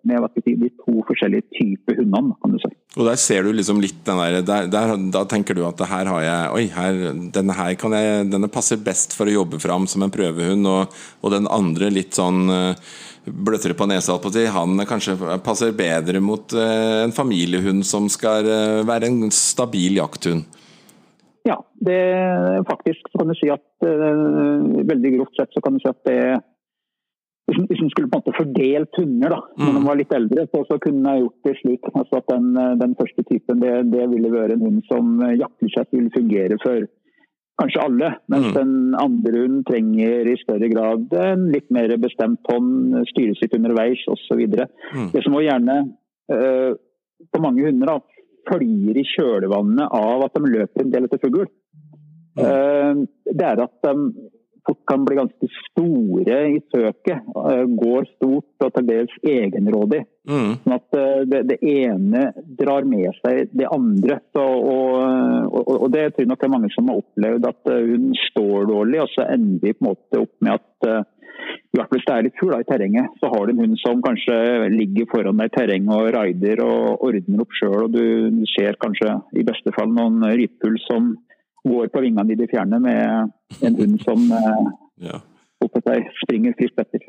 med 0.09 0.39
si, 0.41 0.55
de 0.57 0.71
to 0.81 1.03
forskjellige 1.05 1.45
typer 1.59 1.99
hundene, 2.01 2.33
kan 2.41 2.55
du 2.55 2.61
si. 2.63 2.71
Og 2.97 3.05
der 3.05 3.21
ser 3.21 3.45
du 3.45 3.53
liksom 3.53 3.83
litt 3.85 4.01
den 4.09 4.17
der, 4.23 4.39
der, 4.47 4.71
der 4.73 4.95
Da 5.13 5.27
tenker 5.29 5.57
du 5.57 5.61
at 5.69 5.83
her 5.91 6.09
har 6.09 6.23
jeg 6.25 6.55
Oi, 6.57 6.65
her, 6.73 7.03
denne 7.35 7.57
her 7.59 7.75
kan 7.77 7.93
jeg 7.93 8.31
Denne 8.33 8.49
passer 8.53 8.81
best 8.81 9.13
for 9.17 9.29
å 9.29 9.37
jobbe 9.43 9.61
fram 9.61 9.85
som 9.91 10.07
en 10.07 10.15
prøvehund, 10.15 10.65
og, 10.71 10.97
og 11.21 11.37
den 11.37 11.51
andre 11.53 11.93
litt 11.93 12.17
sånn 12.17 12.49
eh, 12.53 12.89
bløtere 13.27 13.77
på 13.77 13.89
nesa. 13.91 14.17
Han 14.57 14.81
kanskje 14.89 15.17
passer 15.45 15.77
bedre 15.77 16.21
mot 16.25 16.53
eh, 16.57 17.03
en 17.05 17.15
familiehund 17.15 17.85
som 17.87 18.09
skal 18.13 18.49
eh, 18.49 18.85
være 18.89 19.11
en 19.11 19.35
stabil 19.35 19.99
jakthund. 20.01 20.47
Ja, 21.47 21.61
det 21.79 22.01
faktisk 22.67 23.07
så 23.13 23.21
kan 23.23 23.29
du 23.31 23.35
si 23.39 23.49
at 23.55 23.63
uh, 23.87 24.85
veldig 24.89 25.13
grovt 25.17 25.37
sett 25.39 25.53
så 25.55 25.63
kan 25.63 25.77
du 25.77 25.83
si 25.85 25.89
at 25.93 26.01
det 26.09 26.21
hvis 27.47 27.59
en- 27.61 27.67
hvis 27.71 27.83
en 27.85 27.91
skulle 27.93 28.09
på 28.11 28.17
en 28.19 28.23
måte 28.25 28.35
fordelt 28.35 28.97
hunder 28.99 29.31
da, 29.31 29.41
når 29.57 29.69
Mm. 29.71 29.77
de 29.79 29.87
var 29.87 29.97
litt 30.01 30.13
eldre, 30.17 30.47
så, 30.51 30.65
så 30.67 30.79
kunne 30.83 31.13
jeg 31.15 31.23
gjort 31.23 31.45
det 31.47 31.53
slik 31.61 31.83
altså 31.95 32.17
at 32.19 32.27
den, 32.33 32.49
eh, 32.59 32.75
den 32.81 32.95
første 32.99 33.23
typen 33.31 33.61
det, 33.63 33.75
det 33.93 34.09
ville 34.11 34.33
være 34.35 34.53
en 34.57 34.65
hund 34.67 34.83
som 34.91 35.21
eh, 35.23 35.37
jaktlig 35.39 35.71
sett 35.77 35.93
ville 35.95 36.11
fungere 36.11 36.59
for 36.65 36.89
kanskje 37.63 37.85
alle, 37.87 38.09
mens 38.29 38.49
Mm. 38.51 38.55
den 38.59 38.95
andre 38.99 39.33
hunden 39.45 39.63
trenger 39.65 40.27
i 40.27 40.37
større 40.43 40.69
grad 40.75 41.07
en 41.15 41.47
litt 41.53 41.71
mer 41.71 41.95
bestemt 42.03 42.43
hånd, 42.51 43.07
styre 43.15 43.37
sitt 43.39 43.55
underveis 43.55 44.03
osv. 44.11 44.43
Mm. 44.43 45.13
Det 45.15 45.23
som 45.23 45.33
også 45.39 45.47
gjerne 45.47 45.77
uh, 46.35 46.75
på 47.33 47.41
mange 47.41 47.63
hunder 47.65 47.87
da, 47.87 47.99
følger 48.49 49.01
i 49.01 49.07
kjølvannet 49.15 49.93
av 49.99 50.27
at 50.27 50.39
de 50.39 50.55
løper 50.55 50.85
en 50.85 50.95
del 50.95 51.09
etter 51.09 51.23
fugl, 51.23 51.47
eh, 52.41 53.05
det 53.33 53.47
er 53.51 53.63
at 53.67 53.79
de 53.87 53.95
fort 54.67 54.83
kan 54.91 55.05
bli 55.07 55.17
ganske 55.17 55.49
store 55.71 56.39
i 56.57 56.61
søket. 56.75 57.23
eh, 57.51 57.65
går 57.83 58.07
stort 58.17 58.67
og 58.67 58.73
til 58.75 58.87
dels 58.87 59.15
egenrådig. 59.23 60.03
Mm. 60.27 60.53
Sånn 60.65 60.75
at 60.75 60.99
eh, 60.99 61.21
det, 61.31 61.43
det 61.51 61.59
ene 61.63 62.33
drar 62.59 62.89
med 62.89 63.15
seg 63.23 63.53
det 63.53 63.69
andre. 63.71 64.19
Så, 64.35 64.43
og, 64.43 65.53
og, 65.53 65.75
og 65.77 65.93
det 65.95 66.09
tror 66.15 66.25
jeg 66.25 66.33
nok 66.33 66.43
det 66.43 66.49
er 66.49 66.57
mange 66.57 66.73
som 66.75 66.91
har 66.91 67.03
opplevd 67.03 67.51
at 67.53 67.75
hun 67.91 68.09
står 68.31 68.71
dårlig, 68.73 69.03
og 69.05 69.13
så 69.15 69.29
ender 69.37 69.63
vi 69.63 69.77
på 69.77 69.85
en 69.85 69.93
måte 69.93 70.25
opp 70.27 70.35
med 70.41 70.59
at 70.59 71.07
i 71.77 71.81
hvert 71.81 71.91
fall 71.91 72.01
hvis 72.01 72.07
det 72.09 72.15
er 72.17 72.25
litt 72.25 72.39
fugl 72.41 72.55
i 72.57 72.67
terrenget, 72.67 73.17
så 73.21 73.29
har 73.33 73.45
du 73.45 73.53
en 73.53 73.63
hund 73.63 73.77
som 73.83 74.03
kanskje 74.05 74.37
ligger 74.73 75.09
foran 75.11 75.41
deg 75.41 75.51
i 75.51 75.55
terrenget 75.57 75.93
og 75.93 76.09
raider 76.17 76.63
og 76.65 77.05
ordner 77.05 77.45
opp 77.45 77.57
sjøl, 77.59 77.87
og 77.87 77.93
du 77.93 78.45
ser 78.55 78.79
kanskje 78.81 79.13
i 79.37 79.45
beste 79.47 79.75
fall 79.77 79.93
noen 79.93 80.25
rypehull 80.25 80.79
som 80.87 81.13
går 81.67 81.91
på 81.93 82.03
vingene 82.05 82.33
i 82.33 82.39
det 82.39 82.49
fjerne 82.53 82.81
med 82.81 83.63
en 83.67 83.81
hund 83.81 83.97
som 84.07 84.29
eh, 84.33 84.67
Ja. 85.07 85.21
seg 85.61 86.07
springer 86.23 86.55
friskt 86.57 86.81
etter. 86.81 87.03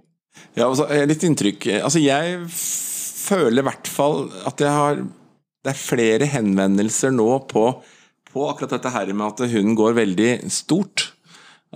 Ja, 0.58 0.68
altså, 0.68 0.86
litt 1.08 1.24
inntrykk 1.24 1.66
Altså, 1.80 2.02
jeg 2.04 2.42
føler 2.52 3.62
i 3.62 3.68
hvert 3.70 3.90
fall 3.90 4.28
at 4.46 4.62
jeg 4.62 4.70
har 4.70 5.00
Det 5.00 5.72
er 5.72 5.80
flere 5.80 6.28
henvendelser 6.30 7.14
nå 7.16 7.30
på, 7.50 7.64
på 8.30 8.44
akkurat 8.52 8.76
dette 8.76 8.92
her 8.94 9.10
med 9.14 9.26
at 9.32 9.50
hunden 9.52 9.76
går 9.76 9.98
veldig 9.98 10.32
stort. 10.54 11.12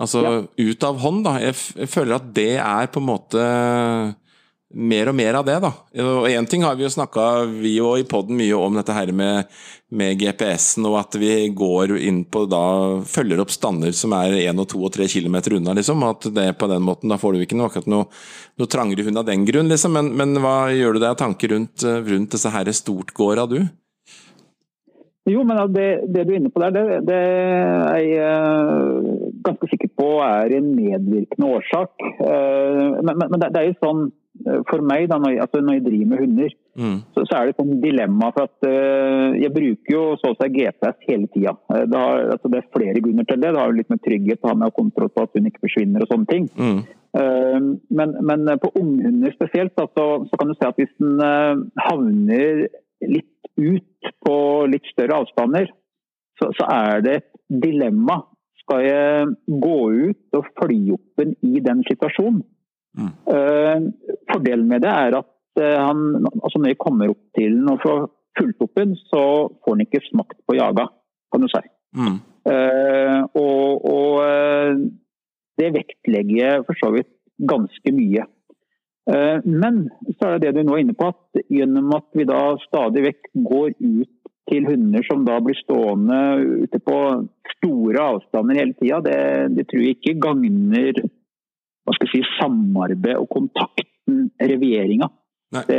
Altså 0.02 0.24
ut 0.58 0.88
av 0.88 0.98
hånd, 1.02 1.22
da. 1.26 1.36
Jeg, 1.42 1.58
jeg 1.84 1.92
føler 1.92 2.18
at 2.18 2.32
det 2.34 2.56
er 2.58 2.90
på 2.90 3.02
en 3.02 3.08
måte 3.12 3.46
mer 4.72 5.10
og 5.10 5.16
mer 5.16 5.36
av 5.36 5.44
det, 5.46 5.58
da. 5.60 5.70
Og 6.02 6.26
én 6.30 6.46
ting 6.48 6.64
har 6.64 6.76
vi 6.78 6.86
jo 6.86 6.92
snakka, 6.92 7.44
vi 7.60 7.76
jo 7.76 7.92
i 7.98 8.06
poden, 8.08 8.38
mye 8.38 8.56
om 8.56 8.78
dette 8.78 8.94
her 8.96 9.12
med, 9.16 9.50
med 9.92 10.16
GPS-en, 10.20 10.86
og 10.88 10.96
at 11.02 11.18
vi 11.20 11.50
går 11.56 11.96
inn 12.00 12.22
på 12.24 12.46
da 12.50 12.64
følger 13.08 13.42
opp 13.42 13.52
stander 13.52 13.92
som 13.96 14.14
er 14.16 14.38
1, 14.40 14.64
2 14.72 14.80
og 14.80 14.94
3 14.96 15.10
km 15.12 15.38
unna, 15.58 15.76
liksom. 15.76 16.02
og 16.06 16.16
At 16.16 16.30
det 16.34 16.48
på 16.60 16.70
den 16.72 16.84
måten, 16.86 17.12
da 17.12 17.20
får 17.20 17.36
du 17.36 17.44
ikke 17.44 17.58
noe, 17.60 17.68
akkurat 17.68 17.90
noe, 17.92 18.08
noe 18.60 18.72
trangere 18.72 19.06
hund 19.08 19.20
av 19.20 19.28
den 19.28 19.44
grunn, 19.48 19.70
liksom. 19.72 19.94
Men, 19.98 20.10
men 20.16 20.40
hva 20.40 20.72
gjør 20.72 20.96
du 20.96 21.02
deg 21.02 21.12
av 21.12 21.20
tanker 21.20 21.54
rundt, 21.54 21.84
rundt 21.84 22.34
disse 22.34 22.52
her 22.52 22.72
stortgårda, 22.72 23.46
du? 23.52 23.60
Jo, 25.30 25.44
men 25.46 25.60
det, 25.70 25.88
det 26.10 26.24
du 26.26 26.32
er 26.32 26.40
inne 26.40 26.50
på 26.50 26.62
der, 26.64 26.74
det, 26.74 27.02
det 27.06 27.18
er 27.94 28.08
eh, 28.24 29.28
ganske 29.46 29.68
sikker 29.70 29.92
på 29.98 30.08
er 30.24 30.56
en 30.58 30.72
medvirkende 30.76 31.52
årsak. 31.58 32.08
Eh, 32.24 32.98
men, 33.02 33.14
men, 33.14 33.28
men 33.28 33.40
det, 33.42 33.52
det 33.54 33.62
er 33.62 33.70
jo 33.70 33.78
sånn 33.82 34.02
eh, 34.46 34.60
for 34.70 34.84
meg, 34.86 35.08
da, 35.10 35.18
når 35.22 35.34
jeg, 35.34 35.42
altså 35.46 35.62
når 35.62 35.78
jeg 35.78 35.86
driver 35.88 36.12
med 36.12 36.26
hunder, 36.26 36.58
Mm. 36.72 37.02
så, 37.12 37.20
så 37.28 37.36
er 37.36 37.50
det 37.50 37.60
et 37.60 37.82
dilemma. 37.82 38.30
for 38.32 38.48
at 38.48 38.64
uh, 38.64 39.36
Jeg 39.36 39.52
bruker 39.52 39.92
jo 39.92 40.04
så 40.16 40.30
å 40.32 40.36
si 40.38 40.48
GPS 40.54 41.02
hele 41.04 41.28
tida. 41.34 41.52
Det, 41.68 42.00
altså 42.32 42.48
det 42.48 42.62
er 42.62 42.70
flere 42.72 43.02
grunner 43.04 43.28
til 43.28 43.42
det. 43.42 43.50
Det 43.52 43.60
har 43.60 43.68
jo 43.68 43.76
litt 43.76 43.92
med 43.92 44.00
trygghet 44.00 44.40
å 44.40 44.52
ha 44.52 44.56
med 44.56 44.72
kontroll 44.78 45.10
på 45.12 45.26
at 45.26 45.36
hun 45.36 45.50
ikke 45.50 45.66
forsvinner 45.66 46.06
og 46.06 46.14
sånne 46.14 46.30
ting. 46.30 46.48
Mm. 46.56 46.80
Uh, 47.12 47.58
Men, 47.92 48.16
men 48.24 48.54
på 48.62 48.72
unghunder 48.80 49.36
spesielt, 49.36 49.74
da, 49.76 49.84
så, 49.92 50.06
så 50.30 50.40
kan 50.40 50.48
du 50.48 50.56
se 50.56 50.70
at 50.70 50.80
hvis 50.80 50.96
den 50.96 51.20
uh, 51.20 51.60
havner 51.90 52.64
litt 53.04 53.28
ut 53.60 54.12
på 54.24 54.36
litt 54.72 54.88
større 54.94 55.20
avstander, 55.20 55.68
så, 56.40 56.48
så 56.56 56.72
er 56.72 57.04
det 57.04 57.18
et 57.20 57.30
dilemma. 57.66 58.22
Skal 58.62 58.82
jeg 58.86 59.60
gå 59.62 59.78
ut 60.08 60.38
og 60.38 60.48
følge 60.58 60.96
opp 60.96 61.22
den 61.22 61.36
i 61.42 61.60
den 61.64 61.82
situasjonen? 61.88 62.42
Mm. 62.98 63.12
Uh, 63.26 64.18
fordelen 64.30 64.66
med 64.68 64.84
det 64.84 64.90
er 64.92 65.14
at 65.16 65.60
eh, 65.60 65.78
han, 65.80 66.26
altså 66.28 66.60
når 66.60 66.74
jeg 66.74 66.80
kommer 66.80 67.12
opp 67.12 67.22
til 67.36 67.54
den 67.56 67.70
og 67.72 67.80
får 67.80 68.02
fulgt 68.38 68.64
opp 68.64 68.76
den, 68.76 68.92
så 69.08 69.22
får 69.64 69.74
han 69.74 69.84
ikke 69.86 70.02
smakt 70.10 70.38
på 70.48 70.56
jaga, 70.58 70.86
kan 71.32 71.44
du 71.44 71.48
si. 71.52 71.62
Mm. 71.96 72.20
Uh, 72.48 73.20
og, 73.38 73.88
og 73.92 74.78
det 75.60 75.72
vektlegger 75.76 76.38
jeg 76.38 76.64
for 76.68 76.80
så 76.80 76.92
vidt 76.94 77.12
ganske 77.48 77.92
mye. 77.96 78.28
Men 79.44 79.88
så 80.14 80.28
er 80.28 80.36
det 80.38 80.52
det 80.52 80.62
du 80.62 80.68
nå 80.68 80.76
er 80.76 80.84
inne 80.84 80.94
på, 80.94 81.08
at 81.10 81.40
gjennom 81.50 81.90
at 81.96 82.06
vi 82.14 82.26
da 82.28 82.38
stadig 82.62 83.02
vekk 83.08 83.30
går 83.48 83.72
ut 83.74 84.21
til 84.50 84.66
hunder 84.66 85.04
som 85.06 85.24
da 85.26 85.38
blir 85.44 85.58
stående 85.60 86.18
ute 86.64 86.80
på 86.82 86.98
store 87.56 88.06
avstander 88.14 88.58
hele 88.58 88.74
tida, 88.78 89.00
det, 89.04 89.18
det 89.56 89.68
tror 89.70 89.84
jeg 89.84 89.98
ikke 89.98 90.18
gagner 90.22 91.02
hva 91.82 91.94
skal 91.96 92.08
jeg 92.08 92.22
si, 92.22 92.36
samarbeid 92.38 93.18
og 93.18 93.28
kontakten, 93.30 94.28
revieringa. 94.38 95.08
Det, 95.52 95.78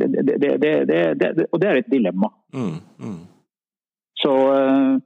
det, 0.00 1.46
og 1.52 1.60
det 1.62 1.68
er 1.68 1.78
et 1.78 1.90
dilemma. 1.92 2.32
Mm. 2.56 2.78
Mm. 2.98 3.20
Så, 4.22 4.32
eh, 4.56 4.96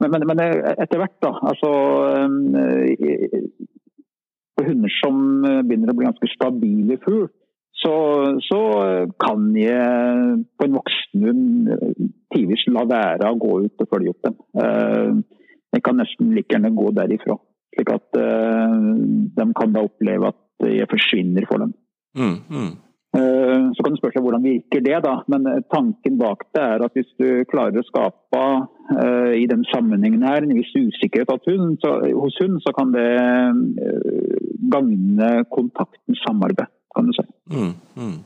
men, 0.00 0.10
men, 0.10 0.26
men 0.28 0.42
etter 0.74 1.00
hvert, 1.00 1.16
da. 1.22 1.32
Altså 1.50 1.70
eh, 2.18 3.46
For 4.54 4.68
hunder 4.68 4.92
som 4.98 5.16
eh, 5.48 5.62
begynner 5.64 5.92
å 5.92 5.96
bli 5.96 6.08
ganske 6.08 6.30
stabile 6.34 6.98
fugl, 7.06 7.28
så, 7.84 7.94
så 8.48 8.60
kan 9.20 9.48
jeg 9.58 10.44
på 10.58 10.66
en 10.66 10.76
voksen 10.78 11.26
hund 11.28 11.72
eh, 11.74 12.06
tidvis 12.34 12.66
la 12.72 12.86
være 12.88 13.30
å 13.30 13.40
gå 13.40 13.58
ut 13.66 13.84
og 13.84 13.90
følge 13.92 14.14
opp 14.14 14.28
dem. 14.28 14.38
Eh, 14.58 15.40
Jeg 15.74 15.82
kan 15.82 15.96
nesten 15.98 16.30
like 16.36 16.54
gjerne 16.54 16.70
gå 16.70 16.90
derifra. 16.94 17.34
Slik 17.74 17.88
at 17.90 18.18
eh, 18.20 18.74
de 19.36 19.46
kan 19.58 19.74
da 19.74 19.82
oppleve 19.82 20.30
at 20.30 20.68
jeg 20.70 20.86
forsvinner 20.90 21.46
for 21.50 21.64
dem. 21.64 21.72
Mm. 22.14 22.36
Mm. 22.46 22.72
Eh, 23.18 23.64
Så 23.74 23.82
kan 23.82 23.94
du 23.94 23.98
spørre 23.98 24.14
seg 24.14 24.22
hvordan 24.22 24.46
virker 24.46 24.84
det, 24.86 24.96
da. 25.02 25.16
Men 25.30 25.46
eh, 25.50 25.60
tanken 25.74 26.18
bak 26.20 26.46
det 26.54 26.62
er 26.62 26.86
at 26.86 26.94
hvis 26.94 27.10
du 27.18 27.28
klarer 27.50 27.82
å 27.82 27.86
skape 27.90 28.44
eh, 29.02 29.32
i 29.42 29.46
den 29.50 29.66
sammenhengen 29.72 30.22
her 30.26 30.46
en 30.46 30.54
viss 30.54 30.70
usikkerhet 30.78 31.50
hun, 31.50 31.74
så, 31.82 31.96
hos 32.22 32.38
hund, 32.42 32.60
så 32.62 32.74
kan 32.78 32.94
det 32.94 33.08
eh, 33.18 34.38
gagne 34.70 35.32
kontakten, 35.50 36.14
samarbeid, 36.22 36.70
kan 36.94 37.10
du 37.10 37.18
si. 37.18 37.26
Mm. 37.50 37.74
Mm. 37.96 38.16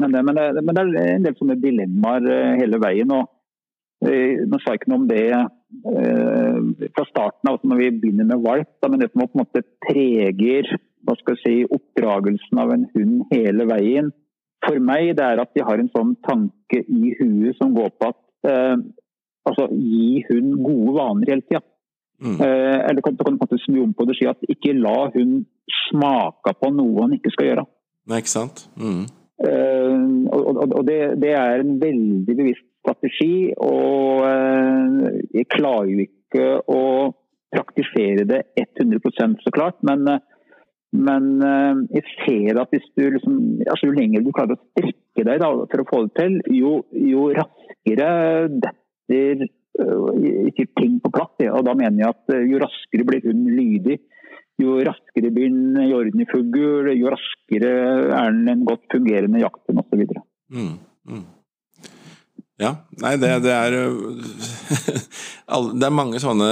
Men 0.00 0.12
det, 0.12 0.22
men, 0.24 0.38
det, 0.38 0.62
men 0.64 0.76
det 0.76 0.82
er 0.82 1.10
en 1.16 1.26
del 1.26 1.36
sånne 1.38 1.58
dilemmaer 1.60 2.28
eh, 2.32 2.54
hele 2.62 2.80
veien. 2.82 3.12
og 3.12 4.08
eh, 4.08 4.40
Nå 4.48 4.60
sa 4.60 4.72
jeg 4.72 4.82
ikke 4.82 4.92
noe 4.92 5.02
om 5.02 5.10
det 5.10 5.26
eh, 5.32 6.88
fra 6.96 7.04
starten 7.10 7.50
av, 7.50 7.58
altså 7.58 7.70
når 7.70 7.82
vi 7.82 7.90
begynner 8.00 8.30
med 8.30 8.42
valp, 8.46 8.72
da, 8.80 8.88
men 8.88 9.02
det 9.02 9.12
som 9.12 9.24
på 9.24 9.30
en 9.30 9.44
måte 9.44 9.64
preger 9.86 10.72
hva 11.02 11.16
skal 11.18 11.36
jeg 11.36 11.42
si, 11.42 11.54
oppdragelsen 11.76 12.60
av 12.62 12.72
en 12.74 12.88
hund 12.94 13.22
hele 13.32 13.66
veien, 13.66 14.12
for 14.62 14.78
meg 14.78 15.16
det 15.18 15.24
er 15.26 15.42
at 15.42 15.50
de 15.56 15.64
har 15.66 15.80
en 15.82 15.90
sånn 15.90 16.14
tanke 16.22 16.84
i 16.86 17.14
huet 17.18 17.58
som 17.58 17.74
går 17.74 17.90
på 17.98 18.12
at 18.12 18.50
eh, 18.50 18.76
altså, 19.48 19.68
gi 19.74 20.22
hund 20.28 20.54
gode 20.62 20.96
vaner 20.98 21.34
hele 21.34 21.46
tida. 21.48 21.62
Mm. 22.22 22.36
Eh, 22.38 22.78
eller 22.86 23.02
kan, 23.02 23.16
du 23.18 23.24
kan 23.24 23.62
snu 23.64 23.80
om 23.82 23.94
på 23.98 24.06
det 24.06 24.14
og 24.14 24.20
si 24.20 24.28
at 24.30 24.50
ikke 24.54 24.76
la 24.78 25.08
hund 25.16 25.42
smake 25.88 26.54
på 26.60 26.70
noe 26.70 27.00
han 27.02 27.16
ikke 27.18 27.32
skal 27.34 27.50
gjøre. 27.50 27.66
Nei, 28.10 28.18
ikke 28.22 28.32
sant? 28.32 28.64
Mm. 28.74 29.04
Uh, 29.42 30.26
og, 30.34 30.42
og, 30.50 30.74
og 30.78 30.84
det, 30.86 30.98
det, 31.22 31.32
er 31.38 31.62
en 31.62 31.78
veldig 31.82 32.36
bevisst 32.38 32.66
strategi. 32.82 33.52
Og 33.62 34.22
uh, 34.26 35.08
jeg 35.34 35.48
klarer 35.54 35.90
jo 35.92 36.06
ikke 36.06 36.48
å 36.70 36.82
praktisere 37.52 38.26
det 38.28 38.42
100 38.58 39.38
så 39.44 39.54
klart. 39.54 39.78
Men, 39.86 40.06
men 40.94 41.30
uh, 41.42 41.82
jeg 41.94 42.06
ser 42.24 42.62
at 42.62 42.74
hvis 42.74 42.90
du 42.98 43.06
liksom, 43.16 43.40
altså 43.66 43.90
jo 43.90 43.96
lenger 43.98 44.26
du 44.26 44.32
klarer 44.34 44.58
å 44.58 44.62
strekke 44.72 45.26
deg 45.28 45.42
da, 45.42 45.50
for 45.70 45.82
å 45.82 45.88
få 45.90 46.04
det 46.06 46.14
til, 46.18 46.38
jo, 46.58 46.78
jo 46.90 47.28
raskere 47.38 48.12
detter 48.62 49.46
ting 50.78 50.98
på 51.00 51.10
plass. 51.14 51.38
Og 51.48 51.62
da 51.66 51.74
mener 51.78 52.02
jeg 52.02 52.14
at 52.14 52.34
jo 52.50 52.58
raskere 52.62 53.06
blir 53.08 53.30
hun 53.30 53.46
lydig 53.56 54.00
jo 54.62 54.78
raskere 54.86 55.30
blir 55.34 55.50
den 55.50 55.76
i 55.82 55.92
orden 55.96 56.22
i 56.22 56.98
jo 56.98 57.12
raskere 57.12 57.72
er 58.16 58.34
den 58.34 58.48
en 58.48 58.66
godt 58.68 58.84
fungerende 58.92 59.42
jakthund 59.42 59.82
osv. 59.82 60.04
Mm, 60.52 60.74
mm. 61.08 61.24
Ja, 62.62 62.76
nei, 63.02 63.16
det, 63.18 63.32
det 63.46 63.52
er 63.56 63.76
Det 65.80 65.86
er 65.86 65.94
mange 65.94 66.20
sånne 66.22 66.48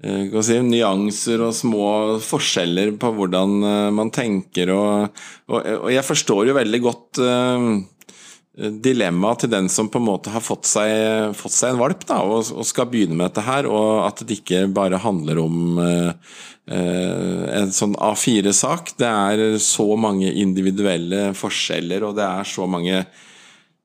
eh, 0.00 0.40
si, 0.46 0.56
nyanser 0.64 1.44
og 1.44 1.54
små 1.56 1.86
forskjeller 2.24 2.94
på 3.00 3.12
hvordan 3.18 3.56
eh, 3.60 3.88
man 3.94 4.12
tenker. 4.14 4.72
Og, 4.74 5.22
og, 5.50 5.58
og 5.58 5.90
jeg 5.92 6.06
forstår 6.06 6.50
jo 6.50 6.56
veldig 6.56 6.80
godt 6.86 7.20
uh, 7.22 7.68
dilemmaet 8.60 9.44
til 9.44 9.52
den 9.52 9.68
som 9.72 9.88
på 9.88 10.00
en 10.00 10.08
måte 10.08 10.32
har 10.34 10.42
fått 10.44 10.68
seg, 10.68 11.32
fått 11.38 11.54
seg 11.54 11.72
en 11.72 11.80
valp 11.80 12.04
da, 12.08 12.20
og, 12.26 12.50
og, 12.52 12.66
skal 12.68 12.88
begynne 12.90 13.16
med 13.16 13.30
dette 13.30 13.44
her, 13.46 13.68
og 13.70 14.04
at 14.04 14.20
det 14.26 14.40
ikke 14.40 14.66
bare 14.74 15.00
handler 15.00 15.40
om 15.40 15.80
eh, 15.80 16.34
en 16.70 17.72
sånn 17.74 17.96
A4-sak. 17.96 18.94
Det 19.00 19.08
er 19.08 19.56
så 19.64 19.86
mange 19.98 20.32
individuelle 20.42 21.30
forskjeller, 21.38 22.04
og 22.06 22.18
det 22.20 22.26
er 22.28 22.52
så 22.56 22.68
mange 22.70 23.04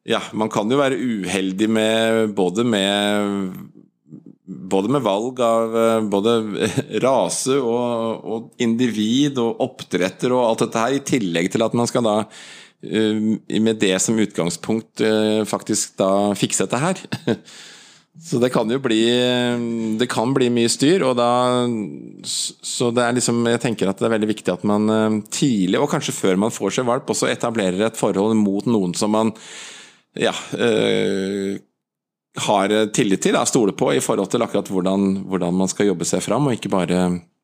Ja, 0.06 0.20
man 0.38 0.52
kan 0.54 0.70
jo 0.70 0.78
være 0.78 1.00
uheldig 1.02 1.70
med 1.72 2.36
både 2.38 2.68
med 2.68 3.56
både 4.46 4.92
med 4.94 5.02
valg 5.02 5.40
av 5.42 5.72
både 6.12 6.36
rase 7.06 7.56
og, 7.58 8.22
og 8.22 8.62
individ 8.62 9.40
og 9.42 9.64
oppdretter 9.66 10.36
og 10.36 10.44
alt 10.52 10.68
dette 10.68 10.84
her, 10.84 11.00
i 11.00 11.02
tillegg 11.02 11.50
til 11.50 11.66
at 11.66 11.74
man 11.74 11.90
skal 11.90 12.06
da 12.06 12.20
Eh, 12.26 12.75
med 12.86 13.80
det 13.82 13.96
som 14.04 14.20
utgangspunkt 14.20 15.02
eh, 15.02 15.44
faktisk 15.48 15.98
da 16.00 16.34
fikse 16.38 16.66
dette 16.66 16.82
her. 16.82 17.02
Så 18.16 18.40
det 18.40 18.48
kan 18.54 18.70
jo 18.72 18.78
bli 18.80 19.02
Det 20.00 20.06
kan 20.08 20.32
bli 20.32 20.48
mye 20.48 20.70
styr, 20.72 21.04
og 21.04 21.18
da 21.20 21.66
Så 22.24 22.88
det 22.96 23.04
er 23.04 23.18
liksom 23.18 23.42
Jeg 23.52 23.60
tenker 23.66 23.92
at 23.92 24.00
det 24.00 24.08
er 24.08 24.14
veldig 24.14 24.30
viktig 24.30 24.54
at 24.54 24.64
man 24.64 24.88
eh, 24.88 25.20
tidlig, 25.28 25.82
og 25.82 25.92
kanskje 25.92 26.16
før 26.16 26.40
man 26.46 26.56
får 26.56 26.78
seg 26.78 26.88
valp, 26.88 27.12
også 27.12 27.28
etablerer 27.32 27.90
et 27.90 28.00
forhold 28.00 28.38
mot 28.40 28.72
noen 28.72 28.96
som 28.96 29.12
man 29.12 29.36
ja, 30.16 30.32
øh, 30.56 31.58
har 32.46 32.72
tillit 32.96 33.20
til, 33.20 33.36
da, 33.36 33.42
stoler 33.44 33.76
på, 33.76 33.90
i 33.92 34.00
forhold 34.00 34.30
til 34.32 34.46
akkurat 34.46 34.70
hvordan, 34.72 35.10
hvordan 35.28 35.58
man 35.60 35.68
skal 35.68 35.90
jobbe 35.90 36.08
seg 36.08 36.24
fram, 36.24 36.48
og 36.48 36.56
ikke 36.56 36.72
bare 36.72 37.02
Eh, 37.06 37.35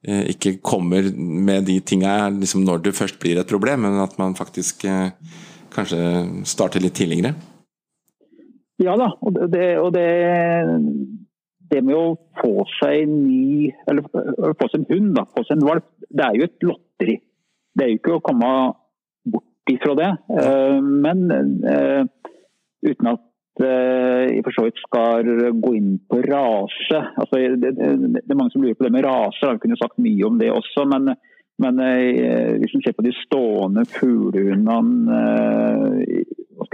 ikke 0.00 0.56
kommer 0.64 1.10
med 1.12 1.66
de 1.68 1.76
tinga 1.84 2.30
liksom 2.32 2.64
når 2.64 2.84
det 2.86 2.96
først 2.96 3.18
blir 3.20 3.40
et 3.40 3.50
problem, 3.50 3.84
men 3.84 4.00
at 4.00 4.16
man 4.18 4.36
faktisk 4.38 4.86
eh, 4.88 5.12
kanskje 5.74 6.00
starter 6.48 6.80
litt 6.80 6.96
tidligere? 6.96 7.34
Ja 8.80 8.94
da, 8.96 9.10
og 9.20 9.36
det, 9.52 9.66
og 9.76 9.92
det, 9.92 10.06
det 11.68 11.82
med 11.84 11.98
å 11.98 12.14
få 12.40 12.64
seg 12.78 13.04
ny 13.12 13.68
eller 13.90 14.06
få 14.08 14.70
seg 14.70 14.80
en 14.80 14.88
hund, 14.88 15.10
da, 15.18 15.26
få 15.36 15.44
seg 15.44 15.58
en 15.58 15.66
valp, 15.68 15.90
det 16.08 16.24
er 16.26 16.38
jo 16.38 16.48
et 16.48 16.68
lotteri. 16.70 17.16
Det 17.76 17.84
er 17.84 17.92
jo 17.92 18.00
ikke 18.00 18.16
å 18.16 18.22
komme 18.24 18.52
bort 19.28 19.74
ifra 19.74 19.98
det. 20.00 20.10
Eh, 20.40 20.78
men 20.80 21.28
uten 22.80 23.12
at 23.12 23.26
jeg 23.60 24.36
eh, 24.38 24.42
for 24.46 24.56
så 24.56 24.66
vidt 24.66 24.80
skal 24.80 25.28
gå 25.60 25.72
inn 25.76 25.96
på 26.10 26.20
rase. 26.24 27.00
Altså, 27.20 27.40
det, 27.60 27.74
det, 27.76 27.90
det, 28.16 28.24
er 28.28 28.38
mange 28.38 28.54
som 28.54 28.64
lurer 28.64 28.78
på 28.78 28.86
det 28.86 28.94
med 28.94 29.04
raser. 29.06 29.56
vi 29.56 29.64
kunne 29.64 29.80
sagt 29.80 30.00
mye 30.00 30.28
om 30.28 30.38
det 30.40 30.50
også. 30.54 30.86
Men, 30.90 31.12
men 31.60 31.82
eh, 31.84 32.56
hvis 32.62 32.74
man 32.76 32.86
ser 32.86 32.96
på 32.96 33.06
de 33.06 33.14
stående 33.20 33.84
fuglehundene 33.90 35.18
eh, 35.18 36.24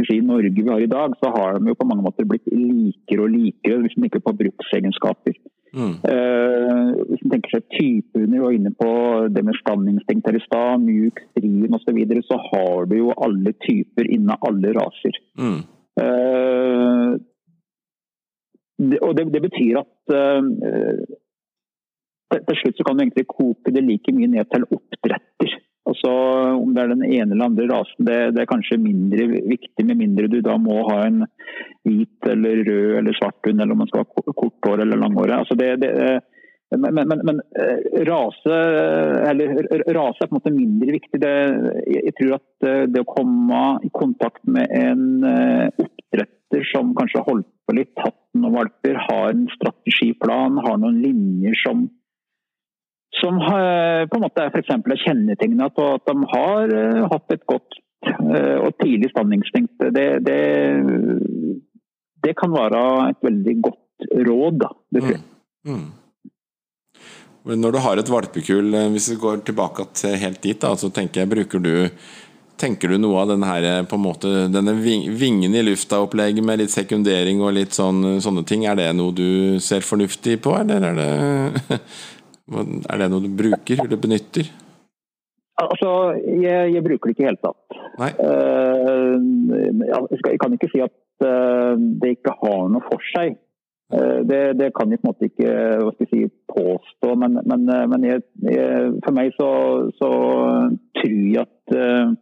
si, 0.06 0.18
i 0.18 0.24
Norge 0.24 0.62
vi 0.62 0.70
har 0.70 0.80
i 0.80 0.90
dag, 0.90 1.14
så 1.20 1.32
har 1.34 1.58
de 1.58 1.70
jo 1.70 1.78
på 1.78 1.88
mange 1.88 2.04
måter 2.06 2.28
blitt 2.28 2.46
likere 2.52 3.26
og 3.26 3.34
likere 3.34 3.82
hvis 3.82 3.96
man 3.96 4.06
tenker 4.06 4.24
på 4.24 4.36
bruksegenskaper. 4.42 5.38
Mm. 5.76 5.96
Uh, 6.08 6.92
hvis 7.10 7.22
man 7.24 7.34
tenker 7.34 7.52
seg 7.52 7.64
typehunder, 7.74 8.44
og 8.46 8.56
inne 8.56 8.72
på 8.72 8.90
det 9.34 9.42
med 9.44 9.58
standinstinkt 9.60 10.28
her 10.30 10.38
i 10.38 10.44
stad, 10.44 10.84
mjuk, 10.84 11.20
strien 11.34 11.76
osv., 11.76 11.84
så, 11.84 11.96
videre, 11.96 12.24
så 12.24 12.38
har 12.48 12.88
du 12.88 12.96
jo 13.00 13.16
alle 13.26 13.52
typer 13.66 14.08
innen 14.08 14.36
alle 14.40 14.72
raser. 14.78 15.18
Mm. 15.36 15.64
Eh, 16.00 17.12
og 19.00 19.12
det, 19.16 19.28
det 19.32 19.42
betyr 19.46 19.78
at 19.80 20.16
eh, 20.16 20.42
til 22.36 22.58
slutt 22.60 22.76
så 22.78 22.86
kan 22.86 22.98
du 22.98 23.06
egentlig 23.06 23.28
koke 23.30 23.72
det 23.72 23.84
like 23.86 24.12
mye 24.12 24.28
ned 24.34 24.50
til 24.52 24.66
oppdretter. 24.68 25.56
Altså, 25.86 26.10
Om 26.58 26.72
det 26.74 26.82
er 26.82 26.92
den 26.92 27.04
ene 27.06 27.30
eller 27.32 27.46
andre 27.46 27.68
rasen, 27.70 28.06
det, 28.08 28.18
det, 28.34 28.42
er 28.42 28.50
kanskje 28.50 28.80
mindre 28.82 29.28
viktig, 29.30 29.84
med 29.86 30.00
mindre 30.00 30.30
du 30.30 30.40
da 30.42 30.56
må 30.58 30.80
ha 30.90 31.04
en 31.06 31.22
hvit 31.86 32.26
eller 32.26 32.64
rød 32.66 32.96
eller 33.00 33.14
svart 33.16 33.38
hund, 33.46 33.60
eller 33.60 33.76
om 33.76 33.84
man 33.84 33.90
skal 33.92 34.02
ha 34.02 34.34
korthår 34.42 34.82
eller 34.82 34.98
langhåret. 34.98 35.36
Altså 35.38 35.54
det, 35.58 35.76
det, 35.84 35.92
men, 36.74 36.94
men, 36.94 37.20
men, 37.24 37.40
rase, 38.08 38.56
rase, 39.22 39.92
rase, 39.94 40.24
er 40.24 40.26
på 40.26 40.34
en 40.34 40.38
måte 40.40 40.54
mindre 40.54 40.96
viktig. 40.96 41.20
Det, 41.22 41.34
jeg 41.94 42.14
tror 42.18 42.32
at 42.40 42.66
eh, 42.66 42.86
det 42.90 43.04
å 43.04 43.10
komme 43.10 43.60
i 43.86 43.90
kontakt 43.94 44.42
med 44.50 44.72
en 44.74 45.04
eh, 45.30 45.68
oppdretter 45.84 46.66
som 46.72 46.90
kanskje 46.98 47.22
har 47.22 47.28
holdt 47.28 47.52
på 47.66 47.76
litt, 47.78 47.92
tatt 47.98 48.18
noen 48.34 48.56
valper, 48.58 48.98
har 49.06 49.30
en 49.30 49.46
strategiplan, 49.54 50.58
har 50.66 50.82
noen 50.82 51.00
linjer 51.04 51.58
som 51.62 51.86
som 53.16 53.38
på 53.40 54.18
en 54.18 54.20
måte 54.26 54.42
er 54.42 54.50
f.eks. 54.52 54.74
er 54.76 55.00
kjennetegna 55.00 55.70
på 55.72 55.84
at 55.94 56.02
de 56.04 56.26
har 56.34 56.72
hatt 57.08 57.32
et 57.32 57.46
godt 57.48 57.78
og 58.10 58.74
tidlig 58.82 59.08
standinstinkt. 59.08 59.86
Det, 59.94 60.04
det, 60.26 60.40
det, 62.26 62.34
kan 62.36 62.52
være 62.52 62.82
et 63.14 63.24
veldig 63.24 63.54
godt 63.70 64.10
råd, 64.28 64.58
da. 64.60 64.68
Det 64.92 65.00
tror 65.06 65.14
jeg. 65.14 65.24
Mm. 65.64 65.78
Mm. 65.78 65.86
Når 67.46 67.72
du 67.72 67.78
har 67.78 68.00
et 68.00 68.08
valpekull, 68.10 68.74
eh, 68.74 68.88
hvis 68.94 69.10
vi 69.12 69.18
går 69.22 69.44
tilbake 69.46 69.86
til 69.94 70.16
helt 70.18 70.40
dit, 70.42 70.58
da, 70.60 70.74
så 70.74 70.90
tenker 70.90 71.22
jeg, 71.22 71.32
bruker 71.34 71.62
du 71.62 71.74
Tenker 72.56 72.88
du 72.88 72.96
noe 72.96 73.18
av 73.20 73.28
denne, 73.28 73.44
her, 73.44 73.64
eh, 73.68 73.96
måte, 74.00 74.30
denne 74.48 74.72
vingen 74.80 75.52
i 75.52 75.60
lufta-opplegget 75.60 76.40
med 76.40 76.62
litt 76.62 76.72
sekundering 76.72 77.42
og 77.44 77.52
litt 77.52 77.76
sånn, 77.76 78.16
sånne 78.24 78.46
ting, 78.48 78.64
er 78.64 78.78
det 78.78 78.86
noe 78.96 79.12
du 79.12 79.60
ser 79.60 79.84
fornuftig 79.84 80.38
på, 80.40 80.54
eller 80.62 80.86
er 80.88 80.96
det, 80.96 81.80
er 82.88 83.02
det 83.02 83.10
noe 83.12 83.26
du 83.26 83.28
bruker 83.28 83.84
eller 83.84 84.00
benytter? 84.00 84.48
Altså, 85.56 85.90
jeg, 86.20 86.72
jeg 86.74 86.84
bruker 86.84 87.08
det 87.08 87.14
ikke 87.14 87.22
i 87.22 87.26
det 87.26 87.30
hele 87.30 87.44
tatt. 87.44 87.76
Uh, 88.20 89.16
jeg, 89.88 90.18
skal, 90.20 90.30
jeg, 90.34 90.40
kan 90.42 90.56
ikke 90.56 90.68
si 90.72 90.82
at 90.84 90.96
uh, 91.24 91.72
det 91.76 92.16
ikke 92.18 92.34
har 92.42 92.66
noe 92.72 92.84
for 92.90 93.04
seg. 93.14 93.38
Uh, 93.92 94.20
det, 94.28 94.40
det, 94.60 94.72
kan 94.76 94.92
jeg 94.92 95.00
på 95.00 95.08
en 95.08 95.12
måte 95.14 95.30
ikke 95.30 95.54
hva 95.80 95.94
skal 95.94 96.04
jeg 96.04 96.12
si, 96.12 96.45
påstå, 96.56 97.14
men, 97.14 97.40
men, 97.44 97.68
eh, 97.68 97.86
men 97.90 98.04
jeg, 98.06 98.22
jeg, 98.48 98.92
for 99.04 99.16
meg 99.16 99.34
så, 99.36 99.50
så, 99.98 100.10
tror 100.96 101.12
jeg 101.12 101.42
at 101.42 101.76
uh, 101.76 102.14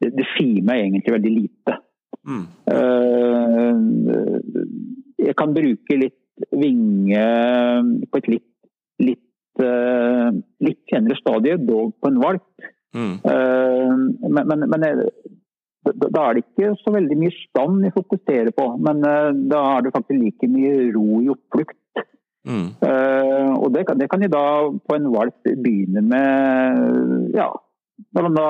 det, 0.00 0.10
det, 0.16 0.26
sier 0.34 0.64
meg 0.64 0.86
egentlig 0.86 1.14
veldig 1.16 1.32
lite. 1.34 1.76
Mm. 2.24 2.46
Uh, 2.72 3.74
jeg 5.20 5.36
kan 5.38 5.54
bruke 5.56 6.00
litt 6.00 6.48
vinge 6.50 7.26
på 8.10 8.20
et 8.20 8.30
litt, 8.32 8.50
litt, 9.04 9.62
litt 10.66 10.80
senere 10.90 11.18
stadie, 11.20 11.60
dog 11.62 11.92
på 12.00 12.10
en 12.10 12.18
valp. 12.22 12.70
Mm. 12.94 13.16
men, 13.26 14.42
men, 14.46 14.60
men 14.70 14.84
da 15.82 16.20
er 16.24 16.36
det 16.36 16.44
ikke 16.44 16.68
så 16.78 16.92
veldig 16.94 17.16
mye 17.18 17.34
stand 17.34 17.80
vi 17.82 17.90
fokuserer 17.94 18.52
på, 18.54 18.66
men 18.82 19.02
da 19.50 19.62
er 19.76 19.86
det 19.86 19.94
faktisk 19.94 20.20
like 20.20 20.50
mye 20.50 20.90
ro 20.94 21.22
i 21.22 21.30
oppflukt. 21.34 21.78
Mm. 22.44 22.66
Uh, 22.84 23.52
og 23.56 23.70
det 23.72 23.86
kan, 23.88 24.00
det 24.00 24.08
kan 24.12 24.20
de 24.20 24.28
da 24.32 24.46
på 24.68 24.96
en 24.98 25.06
valp 25.14 25.46
begynne 25.48 26.02
med 26.04 27.30
ja, 27.32 27.46
når 28.12 28.26
man 28.26 28.36
da, 28.36 28.48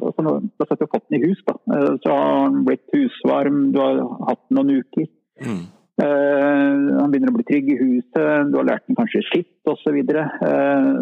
altså, 0.00 0.40
da 0.58 0.88
fått 0.90 1.06
den 1.12 1.20
i 1.20 1.28
hus, 1.28 1.42
da. 1.46 1.54
Uh, 1.70 1.92
så 2.02 2.16
har 2.16 2.48
den 2.50 2.64
blitt 2.66 2.86
husvarm, 2.94 3.68
du 3.74 3.78
har 3.82 4.02
hatt 4.30 4.42
den 4.48 4.60
noen 4.60 4.80
uker. 4.80 5.06
Mm. 5.40 5.68
han 6.00 7.12
begynner 7.12 7.28
å 7.28 7.36
bli 7.36 7.44
trygg 7.48 7.66
i 7.72 7.76
huset, 7.76 8.48
du 8.48 8.54
har 8.56 8.66
lært 8.68 8.86
den 8.88 8.96
kanskje 8.96 9.20
skitt 9.26 9.68
osv. 9.68 9.82
Så, 9.84 9.92
videre. 9.92 10.22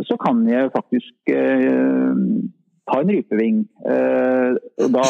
så 0.09 0.17
kan 0.19 0.41
jeg 0.47 0.73
faktisk 0.75 1.31
ta 2.89 3.01
en 3.03 3.13
rypeving. 3.13 3.63
Eh, 3.93 4.51
da 4.97 5.07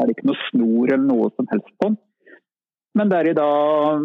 er 0.00 0.06
det 0.06 0.16
ikke 0.16 0.30
noe 0.30 0.42
snor 0.48 0.92
eller 0.94 1.06
noe 1.06 1.30
som 1.36 1.48
helst 1.52 1.72
på 1.78 1.90
den. 1.90 2.00
Men 2.94 3.10
det 3.10 3.18
er 3.20 3.36
da 3.36 3.50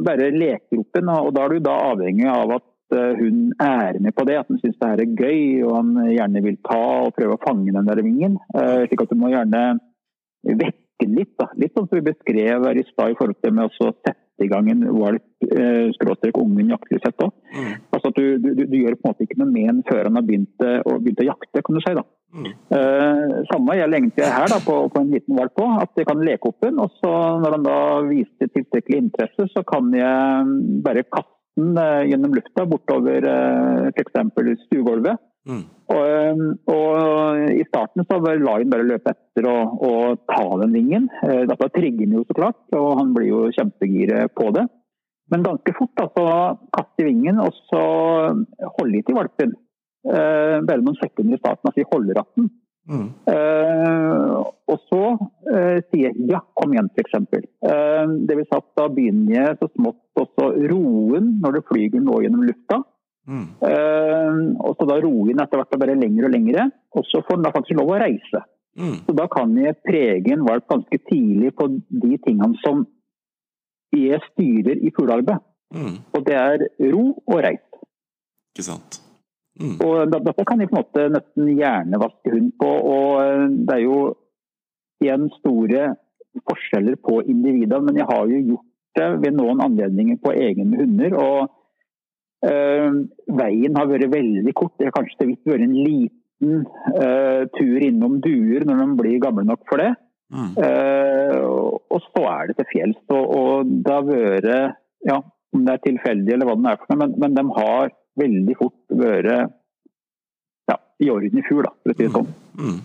bare 0.06 0.32
lekeropen, 0.34 1.12
og 1.14 1.32
da 1.36 1.46
er 1.46 1.54
du 1.54 1.66
da 1.66 1.76
avhengig 1.92 2.30
av 2.32 2.56
at 2.58 2.96
eh, 2.98 3.20
hun 3.20 3.52
er 3.62 4.00
med 4.02 4.16
på 4.18 4.26
det. 4.30 4.40
At 4.42 4.50
hun 4.50 4.62
syns 4.62 4.80
det 4.80 4.90
her 4.92 5.04
er 5.04 5.18
gøy 5.20 5.68
og 5.68 5.76
han 5.78 5.92
gjerne 6.10 6.46
vil 6.46 6.58
ta 6.66 6.80
og 7.06 7.14
prøve 7.18 7.38
å 7.38 7.44
fange 7.44 7.76
den 7.76 7.90
der 7.90 8.02
vingen. 8.06 8.40
Eh, 8.58 8.88
slik 8.88 9.06
at 9.06 9.14
du 9.14 9.20
må 9.20 9.30
gjerne 9.34 9.64
vekke 10.50 11.10
litt. 11.10 11.36
Da. 11.38 11.52
Litt 11.62 11.78
sånn 11.78 11.86
som 11.90 12.00
vi 12.00 12.08
beskrev 12.10 12.66
her 12.66 12.82
i 12.82 12.88
stad 12.90 13.14
i 13.14 13.20
forhold 13.20 13.38
til 13.44 13.56
med 13.60 13.70
å 13.70 13.76
sette 13.78 14.16
i 14.46 14.50
gang 14.52 14.70
en 14.72 14.86
valp, 15.00 15.24
eh, 15.50 15.90
jaktlysett 16.70 17.24
òg. 17.26 17.32
Mm. 17.56 17.74
Altså 17.96 18.12
du, 18.16 18.24
du, 18.44 18.54
du 18.66 18.78
gjør 18.78 18.96
på 19.00 19.06
en 19.08 19.12
måte 19.14 19.26
ikke 19.26 19.40
noe 19.42 19.52
med 19.52 19.68
den 19.72 19.84
før 19.90 20.04
han 20.10 20.16
har 20.20 20.26
begynt, 20.28 20.66
eh, 20.66 20.80
å- 20.86 21.00
begynt 21.00 21.24
å 21.24 21.30
jakte, 21.30 21.64
kan 21.64 21.76
du 21.76 21.82
si. 21.86 21.94
da. 21.98 22.04
Mm. 22.30 22.46
Eh, 22.78 23.36
samme 23.50 23.76
gjelder 23.80 23.98
egentlig 24.00 24.26
her 24.30 24.48
da, 24.52 24.60
på, 24.62 24.76
på 24.94 25.02
en 25.02 25.12
liten 25.16 25.36
valp 25.40 25.56
òg. 25.64 25.82
At 25.82 25.98
jeg 25.98 26.06
kan 26.12 26.22
leke 26.26 26.52
opp 26.52 26.60
den, 26.62 26.78
og 26.80 26.92
så 27.02 27.14
når 27.42 27.58
han 27.58 27.64
da 27.66 27.80
viser 28.10 28.52
tilstrekkelig 28.54 29.02
interesse, 29.08 29.48
så 29.56 29.64
kan 29.66 29.90
jeg 29.94 30.46
mm, 30.46 30.82
bare 30.86 31.04
kaste 31.10 31.39
den 31.60 31.80
eh, 31.80 32.08
gjennom 32.12 32.36
lufta 32.38 32.66
bortover 32.70 33.28
uh, 33.28 33.90
f.eks. 33.92 34.64
stuegulvet. 34.66 35.20
Mm. 35.50 35.62
Og, 35.90 36.02
eh, 36.06 36.42
og 36.70 37.54
I 37.56 37.64
starten 37.70 38.06
så 38.06 38.20
var 38.22 38.38
han 38.38 38.72
bare 38.72 38.88
løpe 38.88 39.14
etter 39.14 39.48
og, 39.50 39.80
og 39.86 40.20
ta 40.30 40.44
den 40.64 40.76
vingen. 40.76 41.08
Eh, 41.24 41.46
Dette 41.50 41.72
trigger 41.76 42.06
han 42.06 42.18
jo 42.20 42.26
så 42.28 42.38
klart, 42.38 42.62
og 42.78 42.90
han 43.00 43.16
blir 43.16 43.32
jo 43.32 43.42
kjempegiret 43.56 44.36
på 44.38 44.52
det. 44.58 44.68
Men 45.30 45.46
ganske 45.46 45.74
fort 45.78 45.94
da, 45.98 46.08
så 46.14 46.28
kaster 46.74 47.06
vingen, 47.06 47.42
og 47.42 47.54
så 47.70 47.82
holder 48.78 48.96
de 48.96 49.04
til 49.06 49.18
valpen. 49.18 49.54
Eh, 50.10 50.58
bare 50.66 50.82
noen 50.82 50.98
sekunder 50.98 51.38
i 51.38 51.42
starten, 51.42 51.70
altså 51.70 51.82
de 51.82 51.90
holder 51.94 52.22
at 52.22 52.32
den. 52.38 52.50
Mm. 52.90 53.10
Eh, 53.30 54.38
og 54.70 54.78
så 54.90 55.02
uh, 55.18 55.78
sier 55.90 56.10
jeg 56.10 56.30
ja, 56.30 56.40
kom 56.58 56.74
igjen, 56.74 56.90
f.eks. 56.94 57.18
Uh, 57.18 58.16
det 58.26 58.38
vil 58.38 58.46
si 58.48 58.58
at 58.58 58.68
da 58.78 58.86
begynner 58.94 59.36
jeg 59.36 59.58
så 59.60 59.70
smått 59.72 60.22
også 60.24 60.52
roen 60.72 61.36
når 61.44 61.58
det 61.58 61.66
flyger 61.70 62.06
nå 62.06 62.22
gjennom 62.24 62.46
lufta. 62.48 62.82
Mm. 63.30 63.48
Uh, 63.62 64.40
og 64.66 64.78
så 64.78 64.88
da 64.90 65.00
roer 65.04 65.34
den 65.34 65.44
etter 65.44 65.62
hvert 65.62 65.82
bare 65.82 65.98
lengre 65.98 66.30
og 66.30 66.34
lengre, 66.34 66.70
og 66.98 67.06
så 67.10 67.22
får 67.26 67.38
den 67.38 67.48
da 67.48 67.54
faktisk 67.56 67.82
lov 67.82 67.94
å 67.94 68.00
reise. 68.02 68.46
Mm. 68.80 68.96
Så 69.06 69.18
da 69.18 69.26
kan 69.32 69.58
jeg 69.60 69.82
prege 69.86 70.34
en 70.34 70.46
valp 70.48 70.70
ganske 70.70 71.02
tidlig 71.10 71.54
på 71.58 71.68
de 71.74 72.16
tingene 72.26 72.58
som 72.64 72.86
jeg 73.96 74.22
styrer 74.32 74.82
i 74.86 74.94
fuglearbeid. 74.96 75.46
Mm. 75.74 76.00
Og 76.18 76.26
det 76.26 76.38
er 76.38 76.66
ro 76.94 77.06
og 77.26 77.46
reis. 77.46 77.66
Ikke 78.54 78.66
sant. 78.66 79.02
Mm. 79.60 79.76
Og 79.84 80.12
dette 80.14 80.46
kan 80.48 80.62
de 80.62 80.68
på 80.70 80.78
en 80.78 80.80
måte 80.80 81.06
nesten 81.12 81.50
hjernevaske 81.52 82.32
hund 82.32 82.52
på, 82.62 82.70
og 82.94 83.22
eh, 83.24 83.46
det 83.68 83.76
er 83.76 83.84
jo 83.84 83.98
igjen 85.04 85.28
store 85.40 85.90
forskjeller 86.48 86.96
på 87.04 87.22
individer, 87.28 87.82
men 87.84 88.00
jeg 88.00 88.08
har 88.08 88.28
jo 88.32 88.40
gjort 88.54 88.68
det 89.00 89.08
ved 89.24 89.36
noen 89.38 89.62
anledninger 89.64 90.20
på 90.24 90.32
egne 90.36 90.80
hunder. 90.80 91.16
og 91.20 92.50
øh, 92.50 92.98
Veien 93.40 93.78
har 93.80 93.88
vært 93.92 94.12
veldig 94.14 94.54
kort. 94.58 94.74
Det 94.80 94.90
har 94.90 94.96
kanskje 94.96 95.18
så 95.20 95.28
vidt 95.30 95.48
vært 95.48 95.66
en 95.68 95.76
liten 95.78 96.64
øh, 96.96 97.44
tur 97.56 97.86
innom 97.86 98.20
duer 98.24 98.66
når 98.68 98.82
de 98.84 98.98
blir 99.02 99.22
gamle 99.24 99.46
nok 99.48 99.64
for 99.70 99.84
det. 99.84 99.94
Mm. 100.30 100.52
Og- 101.44 101.80
og 101.90 102.02
så 102.06 102.24
er 102.30 102.48
det 102.50 102.58
til 102.60 102.68
fjells. 102.74 103.00
Og, 103.10 103.24
og 103.40 103.72
det 103.86 103.94
har 103.94 104.06
vært, 104.10 104.76
ja, 105.10 105.18
om 105.56 105.66
det 105.66 105.74
er 105.74 105.86
tilfeldig 105.88 106.34
eller 106.36 106.50
hva 106.50 106.58
det 106.60 106.72
er 106.74 106.82
for 106.82 106.92
noe, 106.94 107.00
men, 107.02 107.16
men 107.24 107.38
de 107.38 107.46
har 107.58 107.90
veldig 108.20 108.56
fort 108.60 108.96
være 109.00 109.36
ja, 110.70 110.78
i 111.04 111.10
orden 111.14 111.40
i 111.42 111.46
fugl, 111.48 111.68
for 111.84 111.94
å 111.94 111.98
si 111.98 112.06
det 112.08 112.14
sånn. 112.16 112.32
Mm. 112.60 112.80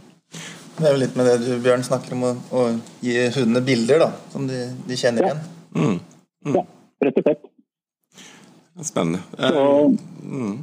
Det 0.74 0.86
er 0.88 0.94
jo 0.96 1.00
litt 1.04 1.16
med 1.18 1.28
det 1.30 1.34
du, 1.44 1.50
Bjørn, 1.62 1.84
snakker 1.86 2.16
om, 2.16 2.22
å, 2.26 2.34
å 2.50 2.62
gi 3.04 3.14
hundene 3.36 3.62
bilder 3.66 4.00
da, 4.02 4.08
som 4.32 4.46
de, 4.50 4.64
de 4.88 4.98
kjenner 4.98 5.28
Ja. 5.28 5.34
igjen. 5.34 5.42
Mm. 5.74 6.54
Ja, 6.54 6.62
rett 7.06 7.18
og 7.20 7.26
slett. 7.28 7.50
Spennende. 8.84 9.20
Så, 9.38 9.50
Eh, 9.54 10.30
mm. 10.34 10.54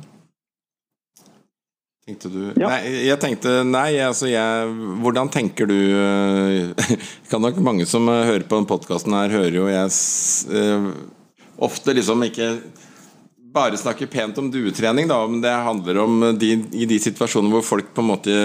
Tenkte 2.02 2.32
du 2.34 2.40
Ja. 2.60 2.68
Nei, 2.68 2.80
jeg 3.06 3.20
tenkte 3.22 3.52
Nei, 3.64 3.92
altså 4.02 4.26
jeg 4.28 4.72
Hvordan 5.04 5.30
tenker 5.32 5.70
du 5.70 5.76
eh, 5.78 6.88
Kan 7.32 7.44
nok 7.46 7.60
mange 7.64 7.86
som 7.88 8.10
eh, 8.10 8.24
hører 8.28 8.48
på 8.50 8.58
den 8.58 8.68
podkasten 8.68 9.14
her, 9.16 9.30
hører 9.32 9.56
jo 9.60 9.68
jeg 9.70 9.94
eh, 10.58 10.88
ofte 11.62 11.94
liksom 11.94 12.24
ikke 12.26 12.48
bare 13.52 13.80
snakke 13.80 14.08
pent 14.12 14.38
om 14.40 14.48
duetrening, 14.52 15.10
da, 15.12 15.18
om 15.26 15.42
det 15.44 15.52
handler 15.52 16.00
om 16.04 16.24
de, 16.40 16.54
i 16.72 16.88
de 16.88 17.00
situasjonene 17.04 17.52
hvor 17.56 17.66
folk 17.68 17.92
på 17.96 18.04
en 18.04 18.10
måte 18.14 18.36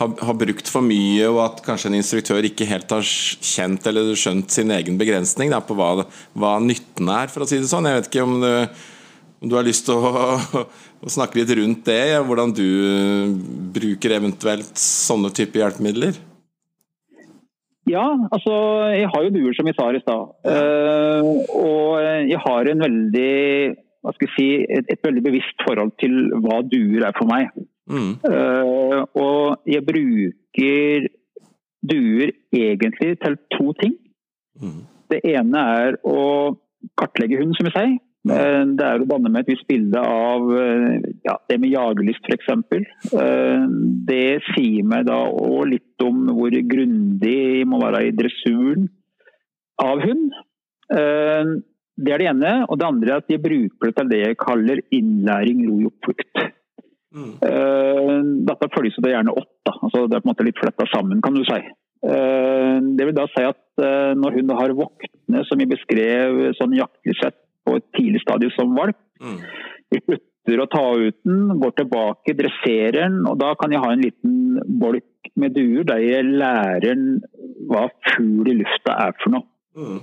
har, 0.00 0.12
har 0.20 0.36
brukt 0.36 0.68
for 0.68 0.84
mye, 0.84 1.24
og 1.30 1.40
at 1.46 1.62
kanskje 1.64 1.90
en 1.90 1.98
instruktør 2.00 2.44
ikke 2.44 2.68
helt 2.68 2.92
har 2.92 3.06
kjent 3.06 3.88
eller 3.88 4.12
skjønt 4.18 4.52
sin 4.52 4.74
egen 4.74 5.00
begrensning 5.00 5.52
da, 5.54 5.62
på 5.64 5.76
hva, 5.78 6.04
hva 6.36 6.58
nytten 6.60 7.08
er, 7.14 7.32
for 7.32 7.44
å 7.44 7.48
si 7.48 7.60
det 7.62 7.70
sånn. 7.70 7.88
Jeg 7.88 8.02
vet 8.02 8.12
ikke 8.12 8.28
om 8.28 8.38
du, 8.44 8.52
om 9.42 9.52
du 9.52 9.58
har 9.58 9.66
lyst 9.66 9.88
til 9.88 9.96
å, 9.96 10.36
å 11.04 11.16
snakke 11.16 11.40
litt 11.40 11.56
rundt 11.56 11.84
det, 11.88 12.00
ja, 12.12 12.22
hvordan 12.24 12.52
du 12.56 12.68
bruker 13.76 14.18
eventuelt 14.20 14.76
sånne 14.76 15.32
typer 15.32 15.64
hjelpemidler? 15.64 16.24
ja, 17.88 18.04
altså 18.28 18.54
jeg 18.92 19.08
har 19.08 19.22
jo 19.24 19.30
duer, 19.32 19.54
som 19.56 19.68
jeg 19.68 19.76
sa 19.78 19.88
i 19.88 20.00
stad. 20.02 20.32
Eh, 20.52 21.28
og 21.56 22.02
jeg 22.28 22.40
har 22.44 22.68
en 22.68 22.82
veldig 22.84 23.36
hva 24.08 24.14
skal 24.16 24.28
jeg 24.30 24.34
si, 24.38 24.48
et, 24.72 24.86
et 24.88 25.04
veldig 25.04 25.22
bevisst 25.26 25.64
forhold 25.66 25.92
til 26.00 26.14
hva 26.40 26.62
duer 26.64 27.04
er 27.10 27.16
for 27.18 27.28
meg. 27.28 27.52
Mm, 27.88 28.14
Uh, 28.24 29.04
og 29.16 29.68
jeg 29.68 29.84
bruker 29.84 31.08
duer 31.88 32.32
egentlig 32.56 33.14
til 33.20 33.36
to 33.54 33.72
ting. 33.80 33.94
mm, 34.60 34.80
Det 35.12 35.20
ene 35.24 35.62
er 35.80 35.98
å 36.04 36.56
kartlegge 37.00 37.38
hunden, 37.40 37.56
som 37.56 37.68
vi 37.68 37.74
sier. 37.76 37.96
Eh, 38.28 38.64
Det 38.76 38.84
er 38.84 39.00
å 39.00 39.08
danne 39.08 39.30
med 39.32 39.44
et 39.44 39.52
visst 39.54 39.68
bilde 39.70 40.00
av 40.02 40.50
eh, 40.52 40.98
ja, 41.24 41.36
det 41.48 41.60
med 41.62 41.72
jagerlyst 41.72 42.26
f.eks. 42.28 42.50
Det 44.08 44.26
sier 44.50 44.84
meg 44.84 45.06
da 45.08 45.20
òg 45.30 45.70
litt 45.70 46.04
om 46.04 46.26
hvor 46.36 46.52
grundig 46.72 47.36
jeg 47.38 47.68
må 47.70 47.80
være 47.80 48.08
i 48.08 48.14
dressuren 48.16 48.88
av 49.80 50.02
hund. 50.02 50.34
Det 51.98 52.14
er 52.14 52.22
det 52.22 52.28
ene. 52.30 52.52
Og 52.68 52.78
det 52.78 52.86
andre 52.86 53.10
er 53.10 53.22
at 53.22 53.28
de 53.30 53.40
bruker 53.42 53.90
det 53.90 53.96
til 53.98 54.12
det 54.12 54.20
jeg 54.22 54.38
kaller 54.40 54.82
innlæring, 54.94 55.64
ro 55.68 55.80
i 55.82 55.90
oppflukt. 55.90 56.44
mm, 57.14 57.34
Uh, 57.42 58.16
Dette 58.46 58.68
følges 58.74 58.98
da 59.02 59.10
gjerne 59.14 59.34
opp. 59.34 59.50
Da. 59.66 59.74
Altså, 59.82 60.06
det 60.06 60.18
er 60.18 60.22
på 60.22 60.28
en 60.28 60.32
måte 60.32 60.46
litt 60.46 60.60
fletta 60.60 60.86
sammen, 60.92 61.22
kan 61.24 61.34
du 61.34 61.42
si. 61.48 61.58
Uh, 62.06 62.78
Det 62.98 63.08
vil 63.08 63.16
da 63.16 63.26
si 63.32 63.42
at 63.48 63.60
uh, 63.82 64.12
når 64.14 64.38
hun 64.38 64.54
har 64.60 64.76
voktene, 64.78 65.44
som 65.48 65.58
vi 65.58 65.66
beskrev 65.70 66.52
sånn 66.58 66.76
jaktlig 66.78 67.16
sett 67.18 67.38
på 67.66 67.76
et 67.80 67.86
tidlig 67.96 68.22
stadium 68.22 68.52
som 68.54 68.76
valp, 68.76 68.98
mm, 69.20 69.38
vi 69.92 70.02
slutter 70.04 70.62
å 70.62 70.68
ta 70.72 70.84
ut 70.96 71.16
den, 71.26 71.48
går 71.60 71.74
tilbake, 71.80 72.36
dresserer 72.38 73.00
den, 73.02 73.18
og 73.28 73.40
da 73.40 73.50
kan 73.60 73.72
jeg 73.74 73.82
ha 73.82 73.90
en 73.92 74.04
liten 74.04 74.36
bolk 74.80 75.32
med 75.36 75.52
duer 75.56 75.84
der 75.88 76.00
jeg 76.04 76.24
lærer 76.28 76.86
den 76.86 77.18
hva 77.68 77.88
fugl 78.14 78.48
i 78.48 78.56
lufta 78.62 78.94
er 79.08 79.12
for 79.20 79.34
noe. 79.34 79.44
mm, 79.76 79.98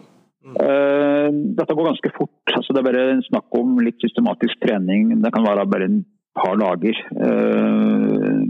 Eh, 0.45 1.29
Dette 1.57 1.73
går 1.73 1.87
ganske 1.89 2.11
fort. 2.17 2.51
altså 2.53 2.73
Det 2.73 2.81
er 2.81 2.89
bare 2.91 3.05
snakk 3.25 3.57
om 3.57 3.79
litt 3.81 3.97
systematisk 4.03 4.59
trening. 4.61 5.09
Det 5.23 5.31
kan 5.33 5.45
være 5.45 5.65
bare 5.71 5.87
en 5.89 6.03
par 6.37 6.55
dager. 6.61 6.95
Eh, 7.17 8.41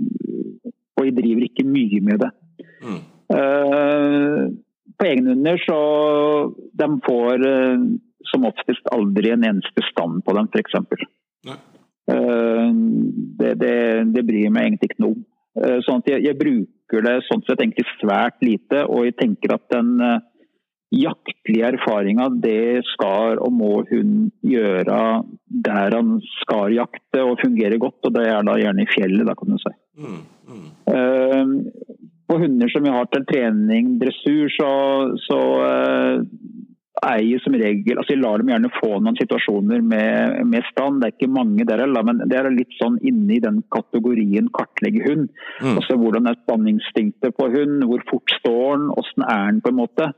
Og 0.98 1.06
jeg 1.06 1.16
driver 1.16 1.43
ikke 1.48 1.66
mye 1.68 2.02
med 2.02 2.20
det. 2.26 2.32
mm, 2.84 3.02
Eh, 3.36 4.41
På 4.98 5.06
egenhunder 5.06 5.58
så 5.66 5.78
de 6.78 6.88
får 7.04 7.39
som 8.32 8.46
oftest 8.46 8.86
aldri 8.93 9.32
en 9.34 9.43
eneste 9.43 9.82
stand 9.91 10.24
på 10.24 10.34
dem, 10.36 10.48
f.eks. 10.54 10.74
Det, 12.08 13.52
det, 13.60 13.76
det 14.14 14.24
bryr 14.28 14.50
meg 14.54 14.68
egentlig 14.70 14.89
ikke 14.91 15.04
noe 15.04 15.16
om. 15.16 15.26
Sånn 15.86 16.02
at 16.04 16.10
jeg, 16.12 16.24
jeg 16.28 16.38
bruker 16.39 17.04
det 17.06 17.16
sånn 17.28 17.43
sett 17.48 17.60
egentlig 17.64 17.86
svært 18.00 18.39
lite, 18.43 18.86
og 18.88 19.06
jeg 19.08 19.16
tenker 19.20 19.56
at 19.56 19.66
den 19.74 19.93
jaktlige 20.96 21.72
erfaringer 21.74 22.36
det 22.43 22.84
skal 22.93 23.39
og 23.43 23.54
må 23.54 23.74
hun 23.89 24.32
gjøre 24.46 25.00
der 25.66 25.96
han 25.96 26.18
skal 26.41 26.76
jakte 26.76 27.24
og 27.24 27.39
fungere 27.43 27.80
godt, 27.82 28.00
og 28.04 28.16
det 28.16 28.26
er 28.30 28.46
da 28.46 28.58
gjerne 28.60 28.84
i 28.84 28.91
fjellet, 28.91 29.28
da 29.28 29.36
kan 29.38 29.54
du 29.54 29.62
si. 29.62 29.76
mm, 30.02 30.22
mm, 30.50 30.66
Eh, 30.96 31.46
På 32.28 32.38
hunder 32.41 32.70
som 32.70 32.84
vi 32.84 32.89
har 32.89 33.06
til 33.06 33.26
trening, 33.30 34.00
dressur, 34.02 34.50
så, 34.50 34.70
så 35.28 35.39
eh, 35.66 36.24
er 37.04 37.22
jeg 37.22 37.41
som 37.43 37.56
regel 37.60 38.00
altså 38.00 38.16
Jeg 38.16 38.22
lar 38.22 38.41
dem 38.41 38.50
gjerne 38.50 38.72
få 38.74 38.91
noen 38.98 39.18
situasjoner 39.20 39.84
med, 39.86 40.39
med 40.48 40.66
stand. 40.72 41.02
Det 41.02 41.10
er 41.10 41.16
ikke 41.16 41.32
mange 41.36 41.68
der 41.68 41.84
heller, 41.84 42.06
men 42.08 42.24
det 42.24 42.39
er 42.39 42.50
litt 42.54 42.74
sånn 42.80 42.98
inne 43.06 43.38
i 43.38 43.41
den 43.43 43.62
kategorien 43.74 44.50
kartlegge 44.56 45.04
hund. 45.06 45.28
Mm. 45.62 45.76
Altså 45.76 46.00
Hvordan 46.02 46.32
er 46.32 46.39
standinstinktet 46.43 47.36
på 47.38 47.50
hund, 47.54 47.84
hvor 47.89 48.06
fort 48.10 48.38
står 48.39 48.80
den, 48.80 48.89
hvordan 48.96 49.28
er 49.28 49.52
den 49.52 49.62
på 49.66 49.74
en 49.74 49.82
måte. 49.84 50.10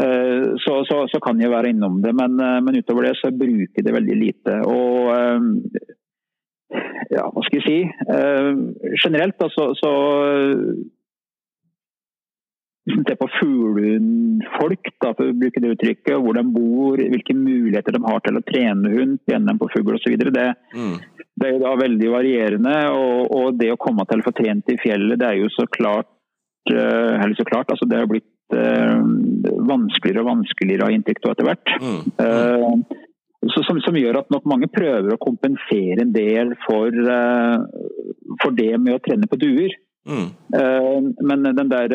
Eh, 0.00 0.56
Så, 0.64 0.84
så, 0.84 1.08
så 1.12 1.20
kan 1.20 1.40
jeg 1.40 1.50
være 1.52 1.72
innom 1.74 2.00
det, 2.04 2.14
men, 2.16 2.38
eh, 2.40 2.60
men 2.64 2.78
utover 2.80 3.08
det 3.08 3.16
så 3.20 3.32
bruker 3.32 3.80
jeg 3.80 3.86
det 3.86 3.96
veldig 3.96 4.16
lite. 4.20 4.60
Og 4.68 5.10
eh, 5.16 5.40
ja, 7.10 7.26
hva 7.26 7.42
skal 7.44 7.58
jeg 7.58 7.66
si? 7.66 7.78
Generelt 9.02 9.36
da, 9.40 9.48
så, 9.50 9.72
så 9.74 9.90
hvis 12.86 13.18
på 13.18 13.28
fuglefolk, 13.40 14.92
for 15.02 15.24
å 15.26 15.34
bruke 15.40 15.62
det 15.62 15.72
uttrykket, 15.74 16.14
hvor 16.22 16.38
de 16.38 16.44
bor, 16.54 17.02
hvilke 17.12 17.34
muligheter 17.36 17.96
de 17.96 18.02
har 18.06 18.22
til 18.24 18.38
å 18.38 18.44
trene 18.46 18.94
hund, 18.94 19.18
trene 19.26 19.50
dem 19.50 19.58
på 19.60 19.68
fugl 19.74 19.98
osv., 19.98 20.14
det, 20.30 20.46
mm, 20.78 20.94
det 21.42 21.48
er 21.48 21.56
jo 21.56 21.62
da 21.64 21.74
veldig 21.82 22.14
varierende. 22.14 22.76
Og, 22.94 23.34
og 23.36 23.58
det 23.58 23.72
å 23.74 23.80
komme 23.82 24.06
til 24.06 24.22
å 24.22 24.28
få 24.28 24.34
trent 24.38 24.70
i 24.70 24.78
fjellet, 24.80 25.18
det 25.20 25.28
er 25.28 25.42
jo 25.42 25.50
så 25.56 25.66
klart 25.70 26.08
eller 26.70 27.34
så 27.34 27.44
klart, 27.48 27.70
altså 27.72 27.86
Det 27.88 27.98
har 27.98 28.06
blitt 28.06 28.28
vanskeligere 28.50 30.24
og 30.24 30.30
vanskeligere 30.30 30.88
av 30.88 30.94
inntekt 30.94 31.28
etter 31.28 31.46
hvert. 31.46 31.72
Mm. 31.80 32.82
Så, 33.50 33.62
som, 33.64 33.78
som, 33.80 33.96
gjør 33.96 34.18
at 34.20 34.32
nok 34.34 34.48
mange 34.50 34.68
prøver 34.68 35.14
å 35.14 35.20
kompensere 35.22 36.02
en 36.02 36.12
del 36.12 36.52
for, 36.66 36.92
for 38.42 38.56
det 38.58 38.74
med 38.76 38.98
å 38.98 39.00
trene 39.04 39.30
på 39.30 39.38
duer. 39.40 39.72
Mm. 40.10 40.28
Men 41.24 41.48
den 41.48 41.72
der 41.72 41.94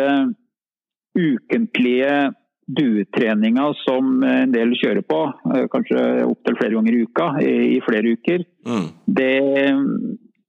ukentlige 1.15 2.33
duetreninga 2.65 3.67
som 3.83 4.23
en 4.25 4.53
del 4.53 4.73
kjører 4.79 5.05
på, 5.05 5.19
eh, 5.53 5.65
kanskje 5.71 5.99
opptil 6.25 6.57
flere 6.59 6.77
ganger 6.77 6.95
i 6.95 7.01
uka 7.05 7.27
i, 7.41 7.81
flere 7.85 8.15
uker, 8.17 8.45
mm. 8.65 8.87
det, 9.05 9.35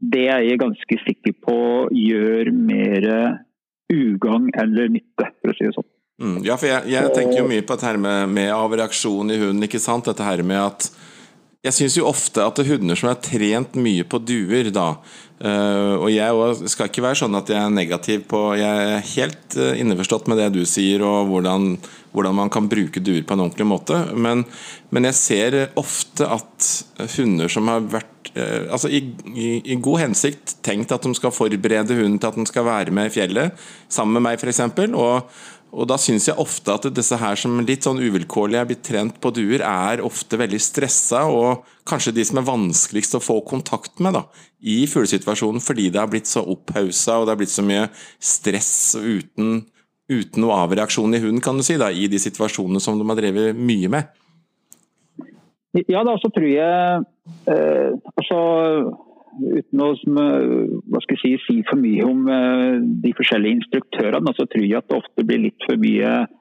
det, 0.01 0.25
er 0.33 0.47
jeg 0.47 0.63
ganske 0.63 1.01
sikker 1.05 1.37
på 1.45 1.59
gjør 1.93 2.53
mer 2.57 3.11
ugagn 3.93 4.49
eller 4.57 4.89
nytte, 4.97 5.29
for 5.41 5.53
å 5.53 5.59
si 5.59 5.69
det 5.69 5.77
sånn. 5.77 5.91
Mm, 6.23 6.39
ja, 6.47 6.57
for 6.57 6.71
jeg, 6.71 6.89
jeg, 6.89 7.13
tenker 7.13 7.43
jo 7.43 7.49
mye 7.49 7.65
på 7.67 7.77
dette 7.77 7.91
her 7.91 7.99
med, 8.01 8.31
med 8.33 8.53
avreaksjon 8.55 9.35
i 9.35 9.41
hunden. 9.41 9.67
ikke 9.67 9.83
sant? 9.83 10.09
Dette 10.09 10.25
her 10.25 10.41
med 10.47 10.63
at 10.63 10.89
jeg 11.67 11.75
syns 11.75 11.97
jo 11.99 12.07
ofte 12.07 12.45
at 12.47 12.61
hunder 12.69 12.99
som 12.99 13.11
har 13.11 13.21
trent 13.25 13.75
mye 13.81 14.05
på 14.07 14.21
duer, 14.23 14.69
da 14.71 14.93
uh, 14.95 15.95
Og 15.99 16.11
jeg 16.13 16.71
skal 16.71 16.91
ikke 16.91 17.03
være 17.03 17.19
sånn 17.25 17.39
at 17.39 17.51
jeg 17.51 17.59
er 17.59 17.73
negativ 17.75 18.27
på 18.31 18.43
Jeg 18.55 18.91
er 18.93 19.07
helt 19.17 19.57
uh, 19.59 19.73
innforstått 19.75 20.31
med 20.31 20.39
det 20.39 20.53
du 20.55 20.61
sier, 20.69 21.03
og 21.03 21.33
hvordan, 21.33 21.73
hvordan, 22.15 22.39
man 22.39 22.53
kan 22.55 22.69
bruke 22.71 23.03
duer 23.03 23.25
på 23.27 23.35
en 23.35 23.47
ordentlig 23.49 23.67
måte. 23.67 23.99
Men, 24.15 24.45
men 24.95 25.11
jeg 25.11 25.19
ser 25.19 25.59
ofte 25.81 26.29
at 26.39 26.71
hunder 27.17 27.51
som 27.51 27.73
har 27.73 27.83
vært 27.97 28.31
uh, 28.37 28.71
Altså 28.77 28.93
i, 28.93 29.03
i, 29.35 29.51
i, 29.65 29.81
god 29.83 30.05
hensikt 30.05 30.59
tenkt 30.67 30.95
at 30.95 31.03
de 31.03 31.19
skal 31.19 31.35
forberede 31.35 31.99
hunden 31.99 32.21
til 32.23 32.31
at 32.31 32.39
den 32.39 32.47
skal 32.47 32.69
være 32.69 32.95
med 32.95 33.11
i 33.11 33.17
fjellet, 33.17 33.67
sammen 33.91 34.21
med 34.21 34.29
meg 34.29 34.39
f.eks. 34.39 34.63
Og 34.93 35.43
og 35.77 35.85
da 35.91 35.99
syns 36.01 36.25
jeg 36.31 36.41
ofte 36.41 36.73
at 36.73 36.87
disse 36.97 37.19
her 37.21 37.37
som 37.37 37.59
litt 37.61 37.85
sånn 37.85 38.01
uvilkårlig 38.01 38.57
er 38.57 38.69
blitt 38.69 38.85
trent 38.87 39.19
på 39.21 39.33
duer, 39.37 39.61
er 39.61 40.01
ofte 40.05 40.39
veldig 40.41 40.61
stressa, 40.63 41.27
og 41.29 41.67
kanskje 41.89 42.15
de 42.17 42.25
som 42.25 42.41
er 42.41 42.47
vanskeligst 42.49 43.19
å 43.19 43.23
få 43.23 43.43
kontakt 43.49 44.01
med 44.01 44.17
da, 44.17 44.25
i 44.65 44.79
fuglesituasjonen, 44.89 45.61
fordi 45.61 45.91
det 45.93 46.01
har 46.01 46.09
blitt 46.11 46.31
så 46.31 46.41
opphausa 46.49 47.19
og 47.21 47.27
det 47.27 47.35
har 47.35 47.41
blitt 47.43 47.53
så 47.53 47.65
mye 47.67 47.91
stress 48.17 48.97
uten, 48.97 49.67
uten 50.09 50.45
noe 50.47 50.57
avreaksjon 50.65 51.19
i 51.19 51.21
hunden, 51.21 51.45
kan 51.45 51.61
du 51.61 51.67
si, 51.67 51.77
da, 51.81 51.93
i 51.93 52.09
de 52.09 52.23
situasjonene 52.25 52.81
som 52.81 52.97
de 52.97 53.09
har 53.13 53.21
drevet 53.21 53.61
mye 53.61 53.93
med. 53.93 54.15
Ja, 55.93 56.01
da 56.09 56.17
så 56.17 56.33
tror 56.33 56.49
jeg 56.49 57.05
eh, 57.53 57.91
altså 58.17 58.39
uten 59.41 59.83
å 59.85 59.91
hva 60.07 61.03
skal 61.05 61.17
jeg 61.17 61.21
si, 61.23 61.33
si 61.45 61.57
for 61.69 61.81
mye 61.81 62.07
om 62.07 62.25
uh, 62.31 62.79
de 63.05 63.13
forskjellige 63.17 63.61
instruktørene, 63.61 64.35
så 64.37 64.49
tror 64.49 64.65
jeg 64.65 64.81
at 64.81 64.89
det 64.91 64.99
ofte 64.99 65.27
blir 65.27 65.45
litt 65.47 65.67
for 65.67 65.81
mye 65.83 66.15
uh, 66.25 66.33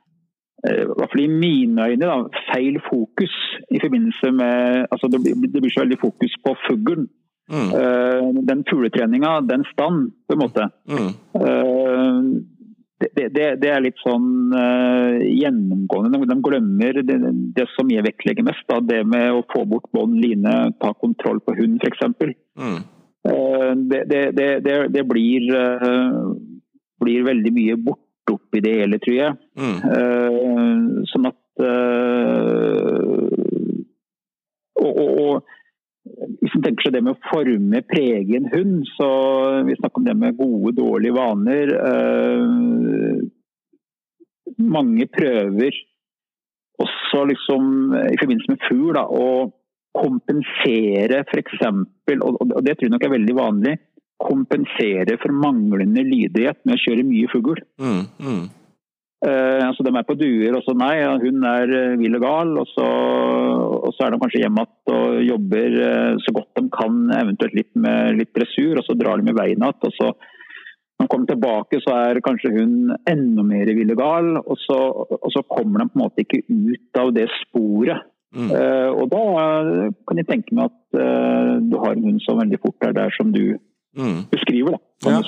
i 0.66 0.88
hvert 0.88 1.12
fall 1.12 1.26
i 1.26 1.30
mine 1.30 1.90
øyne, 1.92 2.08
da, 2.10 2.42
feil 2.50 2.80
fokus 2.88 3.36
i 3.70 3.82
forbindelse 3.84 4.32
med 4.34 4.88
altså 4.90 5.12
det, 5.14 5.22
blir, 5.22 5.38
det 5.54 5.62
blir 5.62 5.74
så 5.74 5.84
veldig 5.84 6.02
fokus 6.02 6.34
på 6.42 6.56
fuglen. 6.66 7.06
Mm. 7.46 8.40
Den 8.48 8.64
fugletreninga, 8.66 9.36
den 9.46 9.62
stand, 9.70 10.08
på 10.26 10.34
en 10.34 10.42
måte. 10.42 10.66
Mm. 10.90 11.12
Det, 12.96 13.10
det, 13.36 13.48
det, 13.60 13.70
er 13.70 13.82
litt 13.84 13.98
sånn 14.00 14.54
uh, 14.56 15.20
gjennomgående. 15.20 16.22
De, 16.30 16.36
glemmer 16.46 17.02
det, 17.04 17.18
det, 17.58 17.66
som 17.74 17.90
jeg 17.92 18.06
vektlegger 18.06 18.48
mest. 18.48 18.64
Da, 18.72 18.80
det 18.80 19.02
med 19.12 19.34
å 19.36 19.42
få 19.52 19.66
bort 19.68 19.90
bånd, 19.96 20.16
line, 20.24 20.54
ta 20.80 20.94
kontroll 20.96 21.42
på 21.44 21.58
hund 21.60 21.84
f.eks. 21.84 22.06
Mm. 22.56 22.80
Uh, 23.28 23.72
det, 23.92 25.04
blir, 25.12 25.50
uh, 25.52 26.32
blir, 27.04 27.28
veldig 27.28 27.54
mye 27.58 27.76
borte 27.90 28.38
oppi 28.38 28.64
det 28.64 28.78
hele, 28.80 29.02
tror 29.04 29.18
jeg. 29.18 29.36
Mm. 29.60 31.04
sånn 31.12 31.28
at 31.30 31.42
og, 34.82 34.90
og, 34.92 35.12
og 35.22 35.54
hvis 36.06 36.54
man 36.54 36.64
tenker 36.66 36.86
seg 36.86 36.94
det 36.96 37.02
med 37.06 37.16
å 37.16 37.24
forme, 37.32 37.82
prege 37.90 38.38
en 38.38 38.52
hund, 38.52 38.86
så 38.94 39.10
vi 39.66 39.78
snakker 39.80 40.02
om 40.02 40.08
det 40.08 40.16
med 40.22 40.38
gode, 40.38 40.76
dårlige 40.78 41.18
vaner. 41.18 41.74
Eh, 41.90 42.44
mange 44.62 45.08
prøver 45.12 45.74
også 46.82 47.24
liksom 47.32 47.64
i 47.96 48.18
forbindelse 48.20 48.52
med 48.52 48.66
fugl 48.68 49.00
å 49.02 49.28
kompensere 49.96 51.24
f.eks., 51.24 51.62
og, 51.64 52.42
og 52.44 52.62
det 52.66 52.76
tror 52.76 52.88
jeg 52.88 52.94
nok 52.94 53.06
er 53.08 53.16
veldig 53.16 53.36
vanlig, 53.38 53.76
kompensere 54.22 55.18
for 55.22 55.36
manglende 55.36 56.04
lydighet 56.06 56.62
med 56.68 56.78
å 56.78 56.82
kjøre 56.84 57.08
mye 57.08 57.32
fugl. 57.32 57.60
Mm, 57.82 58.04
mm. 58.20 58.44
Uh, 59.24 59.64
altså 59.64 59.86
De 59.86 59.94
er 59.96 60.06
på 60.06 60.18
duer, 60.20 60.54
og 60.58 60.64
så 60.66 60.76
nei, 60.78 61.00
hun 61.24 61.46
er 61.48 61.72
uh, 61.72 61.98
vill 62.02 62.18
og 62.18 62.24
gal. 62.26 62.54
Og 62.62 62.70
så, 62.74 62.86
og 62.86 63.92
så, 63.96 64.06
er 64.06 64.14
de 64.14 64.22
kanskje 64.22 64.42
hjemme 64.44 64.66
igjen 64.66 64.96
og 64.96 65.20
jobber 65.26 65.78
uh, 65.80 66.14
så 66.22 66.34
godt 66.36 66.60
de 66.60 66.66
kan, 66.74 66.98
eventuelt 67.22 67.58
litt 67.58 67.72
med 67.88 68.20
litt 68.20 68.34
dressur. 68.36 68.82
Og 68.82 68.88
så 68.88 68.98
drar 69.00 69.22
de 69.22 69.32
i 69.32 69.38
veien 69.38 69.62
igjen. 69.64 69.88
Og 69.90 69.96
så 69.96 70.12
når 70.96 71.08
de 71.08 71.12
kommer 71.12 71.30
tilbake, 71.32 71.80
så 71.84 71.96
er 72.00 72.24
kanskje 72.24 72.54
hun 72.56 72.76
enda 73.12 73.46
mer 73.48 73.72
vill 73.78 73.96
og 73.96 74.02
gal. 74.02 74.30
Og 74.44 74.60
så, 74.64 74.82
og 75.20 75.32
så, 75.32 75.46
kommer 75.48 75.82
de 75.82 75.90
på 75.90 76.00
en 76.00 76.06
måte 76.06 76.26
ikke 76.26 76.44
ut 76.50 77.02
av 77.02 77.16
det 77.16 77.30
sporet. 77.44 78.12
Mm. 78.36 78.50
og 79.00 79.06
da 79.14 79.20
kan 80.10 80.20
jeg 80.20 80.28
tenke 80.28 80.56
meg 80.58 80.66
at 80.68 81.62
du 81.64 81.78
har 81.80 81.94
en 81.94 82.02
hund 82.04 82.18
som 82.20 82.42
veldig 82.42 82.58
fort 82.60 82.84
er 82.84 82.92
der 82.98 83.14
som 83.16 83.30
du 83.32 83.54
mm. 83.98 84.20
beskriver. 84.32 84.76
da. 84.76 84.82
Ja. 85.06 85.20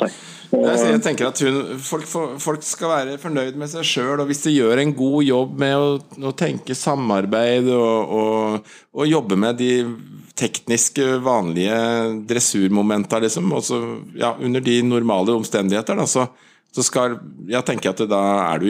Jeg, 0.47 0.77
jeg 0.93 1.01
tenker 1.03 1.27
at 1.27 1.41
hun, 1.43 1.57
folk, 1.83 2.07
folk, 2.41 2.63
skal 2.65 2.91
være 2.93 3.17
fornøyd 3.21 3.57
med 3.59 3.69
seg 3.71 3.85
sjøl, 3.85 4.21
og 4.23 4.29
hvis 4.29 4.45
de 4.45 4.55
gjør 4.55 4.81
en 4.81 4.93
god 4.97 5.27
jobb 5.27 5.57
med 5.59 5.75
å, 5.75 5.89
å 6.29 6.33
tenke 6.37 6.77
samarbeid 6.77 7.67
og, 7.75 8.13
og, 8.17 8.71
og, 8.95 9.03
jobbe 9.09 9.37
med 9.39 9.59
de 9.59 9.71
tekniske, 10.37 11.17
vanlige 11.25 11.77
dressurmomenta, 12.29 13.19
liksom, 13.23 13.51
også, 13.59 13.81
ja, 14.17 14.35
under 14.39 14.63
de 14.63 14.79
normale 14.85 15.35
omstendigheter, 15.35 15.97
da, 15.99 16.07
så, 16.09 16.27
så 16.77 16.83
skal 16.85 17.15
jeg 17.49 17.65
tenke 17.65 17.89
at 17.89 18.01
da 18.05 18.21
er 18.51 18.61
du 18.61 18.67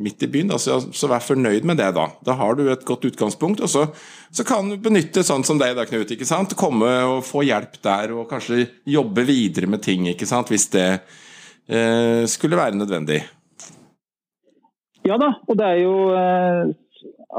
midt 0.00 0.22
i 0.22 0.28
byen. 0.30 0.52
Da, 0.52 0.58
så, 0.62 1.08
vær 1.10 1.24
fornøyd 1.24 1.66
med 1.66 1.80
det, 1.80 1.88
da. 1.96 2.06
Da 2.26 2.36
har 2.38 2.54
du 2.54 2.68
et 2.70 2.84
godt 2.86 3.08
utgangspunkt. 3.08 3.62
Og 3.66 3.72
så, 3.72 3.88
så 4.30 4.46
kan 4.46 4.70
du 4.70 4.76
benytte 4.78 5.24
sånn 5.26 5.42
som 5.46 5.58
deg, 5.58 5.74
da, 5.74 5.86
Knut. 5.88 6.12
ikke 6.14 6.28
sant? 6.28 6.54
Komme 6.58 6.92
og 7.08 7.24
få 7.26 7.42
hjelp 7.48 7.80
der, 7.82 8.14
og 8.14 8.28
kanskje 8.30 8.68
jobbe 8.86 9.26
videre 9.26 9.70
med 9.70 9.82
ting, 9.82 10.06
ikke 10.12 10.28
sant? 10.30 10.52
hvis 10.52 10.68
det 10.70 10.86
eh, 10.94 12.22
skulle 12.30 12.60
være 12.60 12.78
nødvendig. 12.78 13.24
Ja 15.08 15.16
da, 15.18 15.32
og 15.48 15.56
det 15.56 15.66
er 15.66 15.78
jo 15.80 15.94
eh, 16.12 16.70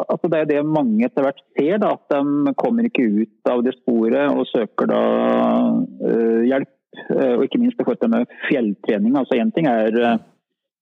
altså 0.02 0.30
det 0.34 0.40
er 0.42 0.48
det 0.50 0.62
mange 0.66 1.06
etter 1.08 1.24
hvert 1.24 1.42
ser. 1.56 1.80
Da, 1.80 1.96
at 1.96 2.12
de 2.12 2.54
kommer 2.60 2.90
ikke 2.90 3.08
ut 3.24 3.52
av 3.54 3.64
det 3.64 3.78
sporet 3.80 4.28
og 4.36 4.50
søker 4.52 4.92
da 4.92 5.02
eh, 6.04 6.52
hjelp 6.52 6.76
og 7.16 7.46
ikke 7.46 7.62
minst 7.62 7.80
i 7.80 7.86
forhold 7.86 8.02
til 8.02 8.12
med 8.14 8.36
fjelltrening. 8.50 9.16
altså 9.18 9.40
Én 9.40 9.54
ting 9.56 9.68
er 9.68 9.96
eh, 9.96 10.20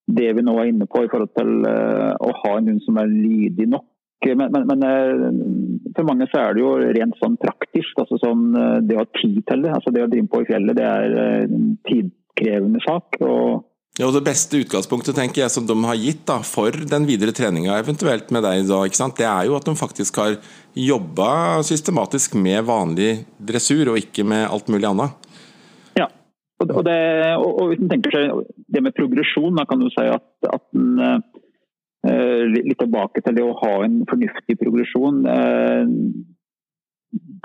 det 0.10 0.34
vi 0.36 0.46
nå 0.46 0.56
er 0.58 0.72
inne 0.72 0.88
på 0.90 1.06
i 1.06 1.12
forhold 1.12 1.32
til 1.38 1.70
eh, 1.70 2.14
å 2.18 2.34
ha 2.44 2.58
en 2.58 2.72
hund 2.72 2.84
som 2.86 2.98
er 3.02 3.12
lydig 3.14 3.70
nok. 3.70 3.86
Men, 4.26 4.50
men, 4.52 4.66
men, 4.68 4.82
for 5.96 6.04
mange 6.04 6.26
så 6.28 6.42
er 6.42 6.58
det 6.58 6.64
jo 6.64 6.74
rent 6.98 7.16
sånn 7.22 7.38
praktisk. 7.40 8.02
altså 8.02 8.18
sånn 8.20 8.50
Det 8.84 8.98
å 8.98 9.06
ha 9.06 9.08
tid 9.16 9.38
til 9.48 9.64
det, 9.64 9.72
altså 9.72 9.94
det 9.96 10.04
å 10.04 10.10
drive 10.12 10.28
på 10.28 10.42
i 10.44 10.50
fjellet, 10.50 10.76
det 10.76 10.84
er 10.84 11.16
en 11.46 11.70
tidkrevende 11.88 12.84
sak. 12.84 13.16
og 13.24 13.64
ja, 14.00 14.08
og 14.08 14.14
Det 14.16 14.24
beste 14.24 14.62
utgangspunktet 14.62 15.18
tenker 15.18 15.42
jeg 15.42 15.52
som 15.52 15.66
de 15.68 15.76
har 15.84 15.98
gitt 16.00 16.22
da, 16.30 16.38
for 16.48 16.72
den 16.72 17.08
videre 17.08 17.34
treninga 17.36 17.76
eventuelt 17.82 18.30
med 18.32 18.46
deg, 18.48 18.62
da, 18.70 18.86
ikke 18.88 19.00
sant? 19.00 19.18
det 19.20 19.28
er 19.28 19.50
jo 19.50 19.58
at 19.58 19.66
de 19.68 19.74
faktisk 19.76 20.22
har 20.22 20.38
jobba 20.72 21.60
systematisk 21.68 22.38
med 22.40 22.64
vanlig 22.70 23.26
dressur, 23.36 23.92
og 23.92 24.00
ikke 24.00 24.24
med 24.24 24.46
alt 24.48 24.72
mulig 24.72 24.88
annet. 24.88 25.29
Og, 26.60 26.82
det, 26.84 26.96
og, 27.40 27.70
hvis 27.70 27.80
man 27.80 27.92
tenker 27.94 28.16
seg 28.16 28.42
det 28.68 28.82
med 28.84 28.96
progresjon, 28.98 29.56
da 29.56 29.64
kan 29.68 29.80
du 29.80 29.88
si 29.94 30.08
at, 30.12 30.26
at 30.50 30.66
den, 30.76 30.98
uh, 31.00 31.20
Litt 32.50 32.80
tilbake 32.80 33.20
til 33.26 33.36
det 33.36 33.44
å 33.44 33.58
ha 33.60 33.72
en 33.84 33.98
fornuftig 34.08 34.56
progresjon. 34.62 35.18
Uh, 35.28 35.84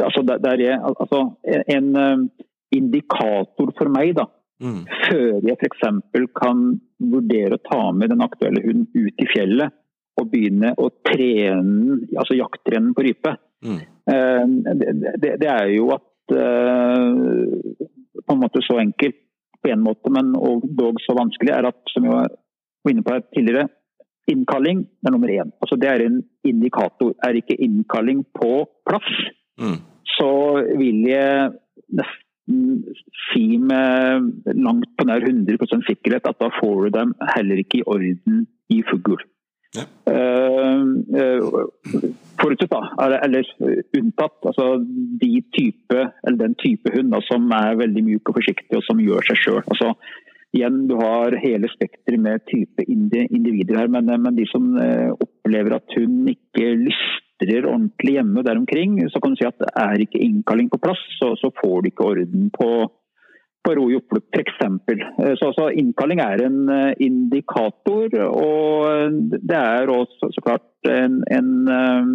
altså, 0.02 0.22
der 0.22 0.62
er 0.62 0.84
altså, 0.86 1.24
en 1.74 1.88
uh, 1.98 2.22
indikator 2.74 3.72
for 3.78 3.90
meg, 3.90 4.12
da, 4.18 4.28
mm. 4.62 4.82
før 5.08 5.48
jeg 5.48 5.58
f.eks. 5.58 5.82
kan 6.38 6.62
vurdere 7.02 7.58
å 7.58 7.64
ta 7.66 7.80
med 7.94 8.14
den 8.14 8.22
aktuelle 8.22 8.62
hunden 8.62 8.86
ut 8.94 9.26
i 9.26 9.30
fjellet 9.30 9.74
og 10.22 10.30
begynne 10.30 10.70
å 10.78 10.86
trene, 11.02 11.98
altså 12.14 12.38
jakttrene 12.38 12.94
på 12.94 13.02
rype, 13.08 13.34
mm. 13.66 13.80
det, 14.06 14.94
det, 15.18 15.32
det, 15.42 15.50
er 15.50 15.72
jo 15.74 15.90
at 15.96 16.38
på 18.22 18.34
en 18.34 18.42
måte 18.42 18.62
så 18.62 18.78
enkelt 18.82 19.16
på 19.64 19.70
en 19.72 19.84
måte, 19.84 20.12
men 20.12 20.34
og 20.36 20.66
dog 20.78 21.00
så 21.00 21.16
vanskelig, 21.16 21.52
er 21.54 21.70
at 21.70 21.92
som 21.92 22.04
jeg 22.04 22.12
var 22.14 22.92
inne 22.92 23.04
på 23.06 23.16
tidligere, 23.32 23.68
innkalling 24.30 24.84
er 25.04 25.12
nummer 25.12 25.28
én. 25.32 25.52
Altså 25.60 25.76
Det 25.80 25.88
er 25.88 26.04
en 26.04 26.22
indikator. 26.44 27.14
Er 27.24 27.36
ikke 27.36 27.60
innkalling 27.60 28.24
på 28.40 28.66
plass, 28.88 29.10
mm. 29.60 29.78
så 30.16 30.30
vil 30.78 31.04
jeg 31.08 31.52
nesten 31.88 32.84
si 33.30 33.56
med 33.56 34.32
langt 34.52 34.90
på 34.98 35.06
nær 35.08 35.24
100 35.24 35.86
sikkerhet 35.88 36.28
at 36.28 36.40
da 36.40 36.50
får 36.60 36.84
du 36.84 36.88
dem 36.98 37.14
heller 37.36 37.60
ikke 37.60 37.80
i 37.80 37.86
orden 37.86 38.46
i 38.68 38.82
fugl. 38.90 39.20
Ja. 39.74 39.84
Forutsatt, 42.40 42.70
da, 42.70 43.08
eller 43.24 43.46
unntatt 43.98 44.46
altså 44.50 44.66
de 45.20 45.32
type, 45.54 46.00
eller 46.26 46.38
den 46.38 46.54
type 46.60 46.92
hund 46.94 47.14
da, 47.14 47.20
som 47.26 47.48
er 47.56 47.80
veldig 47.80 48.04
myk 48.06 48.30
og 48.30 48.38
forsiktig 48.40 48.78
og 48.78 48.84
som 48.86 49.02
gjør 49.02 49.26
seg 49.30 49.40
sjøl. 49.40 49.60
Altså, 49.62 49.92
igjen, 50.54 50.84
du 50.90 50.96
har 51.00 51.34
hele 51.42 51.70
spekteret 51.72 52.22
med 52.22 52.44
type 52.50 52.86
individer 52.86 53.80
her, 53.82 53.90
men, 53.90 54.10
men, 54.14 54.34
de 54.38 54.46
som 54.50 54.74
opplever 55.14 55.78
at 55.78 55.96
hun 55.98 56.28
ikke 56.30 56.74
lystrer 56.84 57.70
ordentlig 57.70 58.18
hjemme 58.18 58.44
der 58.46 58.60
omkring, 58.60 58.98
så 59.10 59.22
kan 59.22 59.34
du 59.34 59.40
si 59.40 59.48
at 59.48 59.66
er 59.70 60.04
ikke 60.04 60.22
innkalling 60.22 60.70
på 60.70 60.82
plass, 60.82 61.02
så, 61.18 61.34
så 61.40 61.50
får 61.62 61.82
du 61.82 61.90
ikke 61.90 62.10
orden 62.12 62.50
på 62.54 62.70
på 63.64 63.74
ro 63.78 63.86
i 63.90 63.96
opplukt 63.96 64.36
f.eks. 64.36 64.60
Eh, 64.92 65.32
så, 65.40 65.50
så 65.56 65.70
innkalling 65.72 66.20
er 66.22 66.44
en 66.44 66.60
eh, 66.72 66.92
indikator, 67.06 68.12
og 68.28 69.18
det 69.32 69.58
er 69.58 69.92
også 69.92 70.30
så 70.34 70.44
klart 70.44 70.90
en, 70.90 71.22
en 71.32 71.50
eh, 71.72 72.10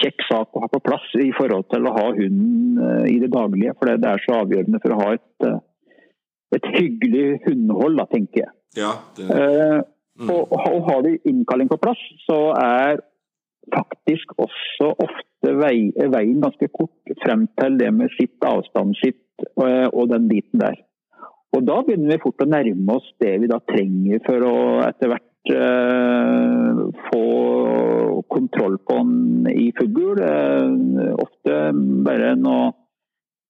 kjekk 0.00 0.24
sak 0.30 0.56
å 0.56 0.64
ha 0.64 0.70
på 0.72 0.82
plass 0.84 1.06
i 1.20 1.30
forhold 1.36 1.68
til 1.72 1.88
å 1.88 1.94
ha 1.98 2.06
hunden 2.16 3.08
i 3.10 3.18
det 3.22 3.30
daglige. 3.34 3.76
For 3.78 3.92
det 3.92 4.10
er 4.10 4.22
så 4.24 4.40
avgjørende 4.42 4.80
for 4.82 4.94
å 4.94 5.00
ha 5.02 5.10
et, 5.18 5.48
et 6.56 6.70
hyggelig 6.78 7.26
hundehold, 7.48 8.00
da, 8.00 8.08
tenker 8.12 8.46
jeg. 8.46 8.54
Ja, 8.80 8.94
det... 9.18 9.28
mm. 9.28 10.30
og, 10.30 10.54
og, 10.56 10.80
har 10.88 11.04
du 11.04 11.12
innkalling 11.30 11.70
på 11.70 11.78
plass, 11.82 12.00
så 12.24 12.38
er 12.58 13.04
faktisk 13.72 14.34
også 14.40 14.90
ofte 15.00 15.52
vei, 15.60 15.92
veien 15.96 16.42
ganske 16.42 16.68
kort 16.72 17.14
frem 17.22 17.46
til 17.60 17.78
det 17.80 17.92
med 17.96 18.12
sitt 18.16 18.44
avstand 18.44 18.96
sitt 19.00 19.20
og 19.56 20.10
den 20.12 20.28
biten 20.30 20.60
der. 20.62 20.76
Og 21.54 21.62
da 21.66 21.80
begynner 21.86 22.14
vi 22.14 22.22
fort 22.22 22.42
å 22.42 22.50
nærme 22.50 22.96
oss 22.98 23.06
det 23.22 23.36
vi 23.42 23.50
da 23.50 23.60
trenger 23.68 24.22
for 24.26 24.46
å 24.48 24.54
etter 24.86 25.12
hvert 25.12 25.52
eh, 25.54 26.80
få 27.10 27.26
kontroll 28.34 28.78
på 28.82 28.96
den 29.02 29.50
i 29.52 29.68
fugl. 29.78 30.18
Eh, 30.18 31.12
ofte 31.14 31.60
bare 32.06 32.34
noen 32.40 32.74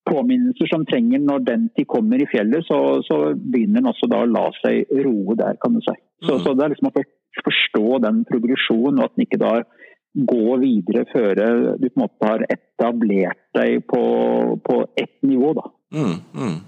påminnelser 0.05 0.69
som 0.69 0.85
trenger 0.85 1.23
når 1.25 1.47
den 1.47 1.69
tid 1.77 1.89
kommer 1.89 2.21
i 2.21 2.29
fjellet, 2.29 2.67
så, 2.69 3.01
så 3.07 3.21
begynner 3.39 3.81
den 3.81 3.89
også 3.89 4.09
da 4.13 4.21
å 4.21 4.29
la 4.29 4.45
seg 4.59 4.91
roe 5.01 5.37
der, 5.41 5.57
kan 5.63 5.79
du 5.79 5.81
si. 5.81 5.95
Så, 6.21 6.37
mm. 6.37 6.43
så 6.45 6.53
det 6.53 6.67
er 6.67 6.75
liksom 6.75 6.91
å 6.91 7.07
forstå 7.45 8.03
den 8.05 8.21
progresjonen, 8.29 9.01
og 9.01 9.07
at 9.07 9.17
den 9.17 9.25
ikke 9.25 9.41
da 9.41 9.55
går 10.15 10.61
videre 10.63 11.07
før 11.11 11.41
du 11.81 11.89
på 11.89 11.97
en 11.97 12.05
måte 12.05 12.29
har 12.29 12.45
etablert 12.53 13.41
deg 13.57 13.81
på, 13.91 14.05
på 14.63 14.77
ett 15.01 15.17
nivå. 15.27 15.55
da. 15.57 15.67
Mm, 15.97 16.21
mm. 16.37 16.61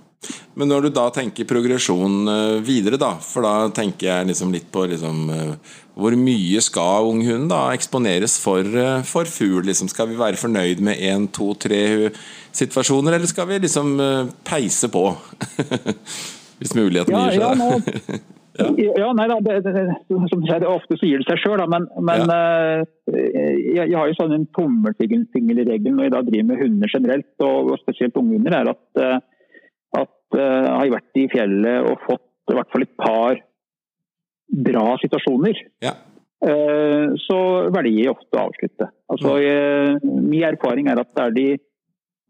Men 0.56 0.70
når 0.72 0.86
du 0.86 0.94
da 0.96 1.10
tenker 1.12 1.48
progresjon 1.48 2.30
eh, 2.32 2.58
videre, 2.64 2.96
da, 3.00 3.12
for 3.20 3.44
da 3.44 3.68
tenker 3.76 4.08
jeg 4.08 4.28
liksom 4.30 4.54
litt 4.54 4.70
på 4.72 4.86
liksom, 4.88 5.18
eh, 5.34 5.74
hvor 5.96 6.16
mye 6.16 6.62
skal 6.64 7.10
unghunden 7.10 7.50
da 7.50 7.66
eksponeres 7.76 8.38
for, 8.40 8.64
eh, 8.64 9.02
for 9.04 9.28
fugl? 9.28 9.66
Liksom, 9.68 9.90
skal 9.92 10.08
vi 10.08 10.16
være 10.20 10.40
fornøyd 10.40 10.80
med 10.86 11.02
én, 11.04 11.28
to, 11.28 11.50
tre 11.60 11.82
situasjoner, 12.56 13.18
eller 13.18 13.28
skal 13.28 13.50
vi 13.50 13.60
liksom 13.66 14.00
peise 14.48 14.88
på? 14.92 15.04
Hvis 16.62 16.72
muligheten 16.72 17.12
ja, 17.12 17.26
gir 17.28 17.36
seg. 17.36 17.44
Ja, 17.44 17.52
nå, 17.60 18.18
ja. 18.80 18.90
ja, 19.02 19.12
nei 19.12 19.28
da, 19.28 19.38
det, 19.44 19.60
det, 19.68 19.86
som 20.08 20.40
du 20.40 20.48
sier, 20.48 20.64
det 20.64 20.72
Ofte 20.72 20.96
så 20.96 21.04
gir 21.04 21.20
det 21.20 21.28
seg 21.28 21.44
sjøl, 21.44 21.66
men, 21.68 21.84
men 22.00 22.24
ja. 22.32 22.84
jeg, 23.12 23.74
jeg, 23.76 23.96
har 23.98 24.08
jo 24.08 24.16
sånn 24.16 24.38
en 24.38 24.48
tommelfingerregel 24.56 25.92
når 25.92 26.08
jeg 26.08 26.16
da 26.16 26.26
driver 26.32 26.52
med 26.54 26.64
hunder 26.64 26.96
generelt, 26.96 27.32
og, 27.44 27.74
og 27.74 27.82
spesielt 27.84 28.16
unghunder, 28.16 28.62
er 28.62 28.72
at 28.72 29.26
at 30.26 30.38
uh, 30.38 30.72
har 30.78 30.90
vært 30.92 31.20
i 31.20 31.28
fjellet 31.32 31.86
og 31.90 32.02
fått 32.06 32.52
i 32.52 32.56
hvert 32.56 32.72
fall 32.72 32.86
et 32.86 32.96
par 32.98 33.40
bra 34.66 34.86
situasjoner. 35.02 35.62
Ja. 35.84 35.96
Uh, 36.46 37.14
så 37.26 37.38
velger 37.74 38.02
jeg 38.02 38.12
ofte 38.12 38.36
å 38.36 38.44
avslutte. 38.48 38.90
Altså, 39.10 39.38
jeg, 39.42 39.96
min 40.04 40.44
erfaring 40.46 40.90
er 40.90 41.00
at 41.02 41.10
det 41.16 41.24
er 41.24 41.36
de, 41.36 41.46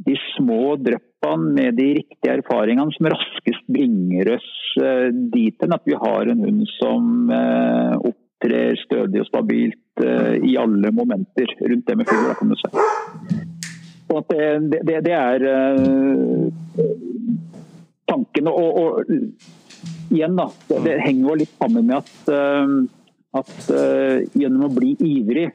de 0.07 0.17
små 0.37 0.77
dryppene 0.81 1.53
med 1.57 1.77
de 1.81 1.89
riktige 2.03 2.37
erfaringene 2.39 2.93
som 2.95 3.09
raskest 3.11 3.65
bringer 3.73 4.37
oss 4.37 4.51
dit 5.33 5.57
hen 5.65 5.73
at 5.73 5.89
vi 5.89 5.97
har 5.97 6.29
en 6.29 6.43
hund 6.45 6.67
som 6.77 7.31
opptrer 7.97 8.77
stødig 8.83 9.23
og 9.25 9.31
stabilt 9.31 10.05
i 10.45 10.53
alle 10.61 10.93
momenter 10.95 11.49
rundt 11.65 11.89
det 11.89 11.97
med 11.97 12.13
fugl. 12.13 12.29
det, 14.29 14.83
det, 14.85 15.01
det 15.09 15.17
er 15.17 15.49
tankene. 18.09 18.53
Og, 18.53 18.79
og 18.83 20.13
igjen, 20.15 20.37
da. 20.39 20.49
Det, 20.69 20.83
det, 20.87 20.99
henger 21.05 21.31
jo 21.31 21.41
litt 21.43 21.57
sammen 21.59 21.89
med 21.89 21.99
at, 22.01 22.13
uh, 22.31 23.41
at 23.41 23.57
uh, 23.71 24.23
gjennom 24.39 24.69
å 24.69 24.75
bli 24.77 24.95
ivrig 25.03 25.51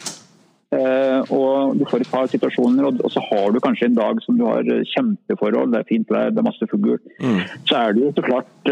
og 0.72 1.76
du 1.76 1.84
får 1.90 2.04
et 2.04 2.12
par 2.12 2.30
situasjoner, 2.32 2.86
og, 2.88 3.02
så 3.12 3.24
har 3.28 3.52
du 3.52 3.60
kanskje 3.64 3.90
en 3.90 3.98
dag 3.98 4.22
som 4.24 4.38
du 4.40 4.46
har 4.48 4.68
kjempeforhold, 4.94 5.74
det 5.74 5.82
er 5.82 5.90
fint 5.90 6.14
vær, 6.14 6.32
det 6.32 6.40
er 6.40 6.48
masse 6.48 6.68
fugl, 6.72 6.96
mm. 7.20 7.42
så 7.68 7.80
er 7.82 7.96
det 7.96 8.06
jo 8.06 8.12
så 8.16 8.26
klart 8.26 8.72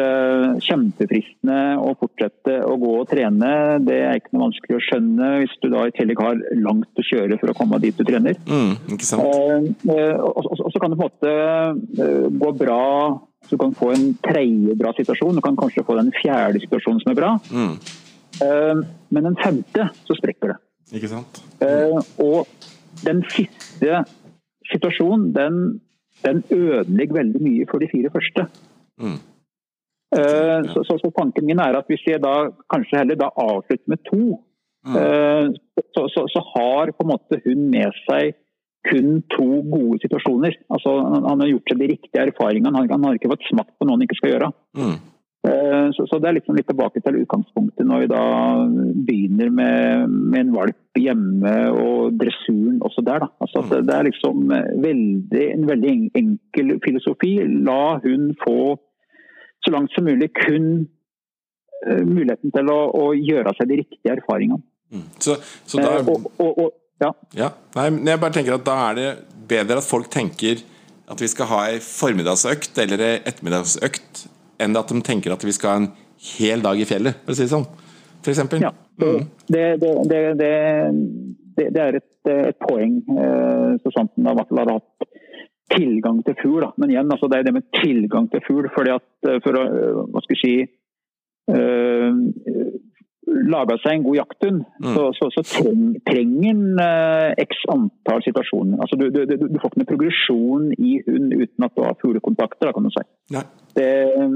kjempefristende 0.64 1.60
å 1.84 1.94
fortsette 2.00 2.60
å 2.64 2.78
gå 2.80 2.94
og 3.02 3.10
trene. 3.12 3.52
Det 3.84 4.00
er 4.00 4.20
ikke 4.20 4.36
noe 4.36 4.48
vanskelig 4.48 4.78
å 4.78 4.84
skjønne 4.88 5.32
hvis 5.42 5.58
du 5.64 5.70
da 5.74 5.86
i 5.88 5.96
tillegg 5.96 6.24
har 6.24 6.44
langt 6.64 7.04
å 7.04 7.08
kjøre 7.10 7.40
for 7.42 7.52
å 7.52 7.58
komme 7.58 7.82
dit 7.84 7.98
du 7.98 8.06
trener. 8.08 8.40
Mm, 8.48 8.78
ikke 8.96 9.10
sant? 9.10 9.26
og, 9.90 10.54
så 10.60 10.82
kan 10.82 10.94
det 10.94 11.00
på 11.00 11.10
en 11.10 11.10
måte 11.10 12.30
gå 12.40 12.54
bra 12.60 12.86
så 13.48 13.56
du 13.56 13.58
kan 13.58 13.74
få 13.74 13.92
en 13.96 14.14
tredje 14.22 14.76
bra 14.78 14.92
situasjon, 14.94 15.36
du 15.36 15.42
kan 15.42 15.58
kanskje 15.58 15.86
få 15.88 15.96
den 15.98 16.12
fjerde 16.14 16.62
situasjonen 16.62 17.02
som 17.04 17.14
er 17.14 17.18
bra. 17.18 17.36
Mm. 17.50 18.84
Men 19.10 19.26
den 19.26 19.38
femte, 19.40 19.90
så 20.06 20.18
sprekker 20.18 20.54
det. 20.54 20.60
Ikke 20.96 21.12
sant? 21.12 21.42
Eh, 21.62 22.00
og 22.26 22.48
den 23.06 23.22
siste 23.30 24.04
situasjonen, 24.72 25.32
den, 25.36 25.58
den, 26.26 26.44
ødelegger 26.52 27.20
veldig 27.22 27.42
mye 27.46 27.68
for 27.70 27.82
de 27.82 27.90
fire 27.92 28.12
første. 28.14 28.46
Mm. 29.02 29.20
Eh, 30.18 30.60
så, 30.74 30.84
så, 30.88 30.98
så, 31.02 31.12
tanken 31.18 31.46
min 31.46 31.62
er 31.62 31.78
at 31.78 31.90
hvis 31.90 32.06
jeg 32.08 32.22
da 32.24 32.50
kanskje 32.74 33.02
heller 33.02 33.20
da 33.20 33.30
avslutter 33.30 33.94
med 33.94 34.02
to, 34.10 34.40
mm. 34.88 35.56
så, 35.94 36.08
så, 36.34 36.46
har 36.56 36.94
på 36.96 37.06
en 37.06 37.12
måte 37.14 37.42
hun 37.46 37.70
med 37.74 37.94
seg 38.08 38.34
kun 38.90 39.22
to 39.36 39.48
gode 39.70 40.00
situasjoner. 40.04 40.56
Altså, 40.74 40.96
han 41.28 41.42
har 41.44 41.52
gjort 41.52 41.72
seg 41.72 41.82
de 41.82 41.90
riktige 41.94 42.26
erfaringene. 42.26 42.74
Han, 42.78 42.92
han 42.92 43.08
har 43.08 43.18
ikke 43.18 43.32
fått 43.34 43.50
smakt 43.52 43.76
på 43.78 43.86
noe 43.86 43.98
han 43.98 44.06
ikke 44.08 44.18
skal 44.22 44.34
gjøre. 44.34 44.52
Mm. 44.80 45.00
Uh, 45.48 45.88
så, 45.96 46.18
det 46.20 46.28
er 46.28 46.36
liksom 46.36 46.58
litt 46.58 46.68
tilbake 46.68 47.00
til 47.00 47.22
utgangspunktet 47.22 47.88
når 47.88 48.02
vi 48.02 48.08
da 48.12 48.24
begynner 49.08 49.54
med, 49.56 50.12
med 50.12 50.42
en 50.42 50.52
valp 50.58 51.00
hjemme 51.00 51.54
og 51.72 52.18
dressuren 52.20 52.82
også 52.84 53.06
der. 53.08 53.24
Altså, 53.40 53.64
mm. 53.64 53.72
det, 53.88 53.96
er 53.96 54.08
liksom 54.10 54.52
veldig, 54.84 55.46
en 55.54 55.68
veldig 55.70 55.94
enkel 56.20 56.74
filosofi. 56.84 57.38
La 57.68 58.00
hun 58.04 58.34
få 58.44 58.76
så 59.64 59.72
langt 59.76 59.96
som 59.96 60.08
mulig 60.08 60.32
kun 60.36 60.68
uh, 61.88 62.04
muligheten 62.04 62.52
til 62.56 62.74
å, 62.74 62.82
å, 63.00 63.08
gjøre 63.16 63.56
seg 63.56 63.72
de 63.72 63.80
riktige 63.84 64.18
erfaringene. 64.18 64.62
Mm. 64.92 65.08
Så, 65.24 65.38
så 65.70 65.80
da... 65.80 66.00
Og, 66.04 66.28
og, 66.42 66.64
og 66.66 66.76
ja. 67.00 67.14
ja. 67.38 67.54
Nei, 67.78 67.88
men 67.96 68.12
jeg 68.12 68.20
bare 68.20 68.36
tenker 68.36 68.58
at 68.58 68.66
Da 68.68 68.74
er 68.90 68.98
det 68.98 69.10
bedre 69.48 69.80
at 69.80 69.88
folk 69.88 70.10
tenker 70.12 70.60
at 71.10 71.22
vi 71.24 71.30
skal 71.32 71.48
ha 71.50 71.62
ei 71.72 71.80
formiddagsøkt 71.82 72.78
eller 72.84 73.02
ei 73.02 73.14
ettermiddagsøkt, 73.24 74.28
enn 74.60 74.78
at 74.80 74.92
de 74.92 75.02
tenker 75.06 75.34
at 75.34 75.44
vi 75.46 75.56
skal 75.56 75.72
ha 75.72 75.82
en 75.84 75.92
hel 76.40 76.64
dag 76.64 76.80
i 76.80 76.88
fjellet, 76.88 77.22
for 77.24 77.34
å 77.34 77.38
si 77.38 77.46
det 77.46 77.54
sånn. 77.54 77.68
For 78.20 78.34
eksempel. 78.34 78.64
Ja, 78.64 78.74
mm. 79.00 79.22
det, 79.48 79.66
det, 79.82 79.94
det, 80.12 80.52
det, 81.60 81.84
er 81.84 82.00
et, 82.02 82.12
et 82.34 82.60
poeng, 82.60 83.00
eh, 83.16 83.78
så 83.84 83.94
sant 83.96 84.12
den 84.18 84.28
i 84.28 84.36
hvert 84.36 84.52
fall 84.52 84.64
har 84.64 84.74
hatt 84.76 85.10
tilgang 85.70 86.20
til 86.26 86.36
fugl. 86.42 86.68
Men 86.82 86.92
igjen, 86.92 87.12
altså, 87.14 87.30
det 87.32 87.40
er 87.40 87.48
det 87.48 87.56
med 87.56 87.70
tilgang 87.80 88.28
til 88.32 88.44
fugl. 88.48 88.68
fordi 88.76 88.96
at 88.98 89.30
eh, 89.30 89.40
for 89.46 89.60
å 89.60 89.64
hva 90.12 90.24
skal 90.26 90.36
jeg 90.36 90.44
si, 90.44 90.54
øh, 91.56 92.20
laga 93.48 93.78
seg 93.84 93.98
en 93.98 94.06
god 94.06 94.18
jakthund, 94.20 94.64
mm. 94.84 94.90
så, 94.96 95.06
så, 95.18 95.30
så 95.36 95.44
treng, 95.48 95.86
trenger 96.08 96.50
en 96.52 96.82
uh, 96.82 97.30
x 97.40 97.64
antall 97.72 98.24
situasjoner. 98.26 98.82
Altså, 98.84 99.00
du, 99.00 99.08
du, 99.14 99.22
du, 99.30 99.46
du, 99.46 99.60
får 99.60 99.72
ikke 99.72 99.82
noen 99.82 99.92
progresjon 99.94 100.68
i 100.76 100.98
hund 101.08 101.38
uten 101.38 101.68
at 101.68 101.78
du 101.78 101.86
har 101.86 101.98
fuglekontakter, 102.02 102.74
kan 102.76 102.90
du 102.90 102.92
si. 102.96 103.06
Det, 103.78 103.88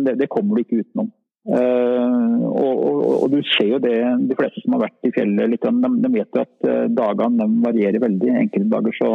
det, 0.05 0.15
det, 0.21 0.31
kommer 0.31 0.55
du 0.55 0.63
ikke 0.63 0.81
utenom. 0.83 1.11
Uh, 1.43 2.39
og, 2.47 2.73
og, 2.87 2.99
og, 3.25 3.27
du 3.33 3.41
ser 3.51 3.73
jo 3.73 3.83
det, 3.83 3.97
de 4.29 4.37
fleste 4.39 4.63
som 4.63 4.77
har 4.77 4.85
vært 4.85 5.09
i 5.09 5.11
fjellet, 5.11 5.51
litt, 5.51 5.65
de, 5.67 5.93
de 6.05 6.11
vet 6.13 6.37
jo 6.37 6.43
at 6.45 6.67
uh, 6.69 6.85
dagene 7.01 7.49
varierer 7.65 8.03
veldig. 8.03 8.35
Enkelte 8.45 8.71
dager 8.71 8.99
så, 8.99 9.13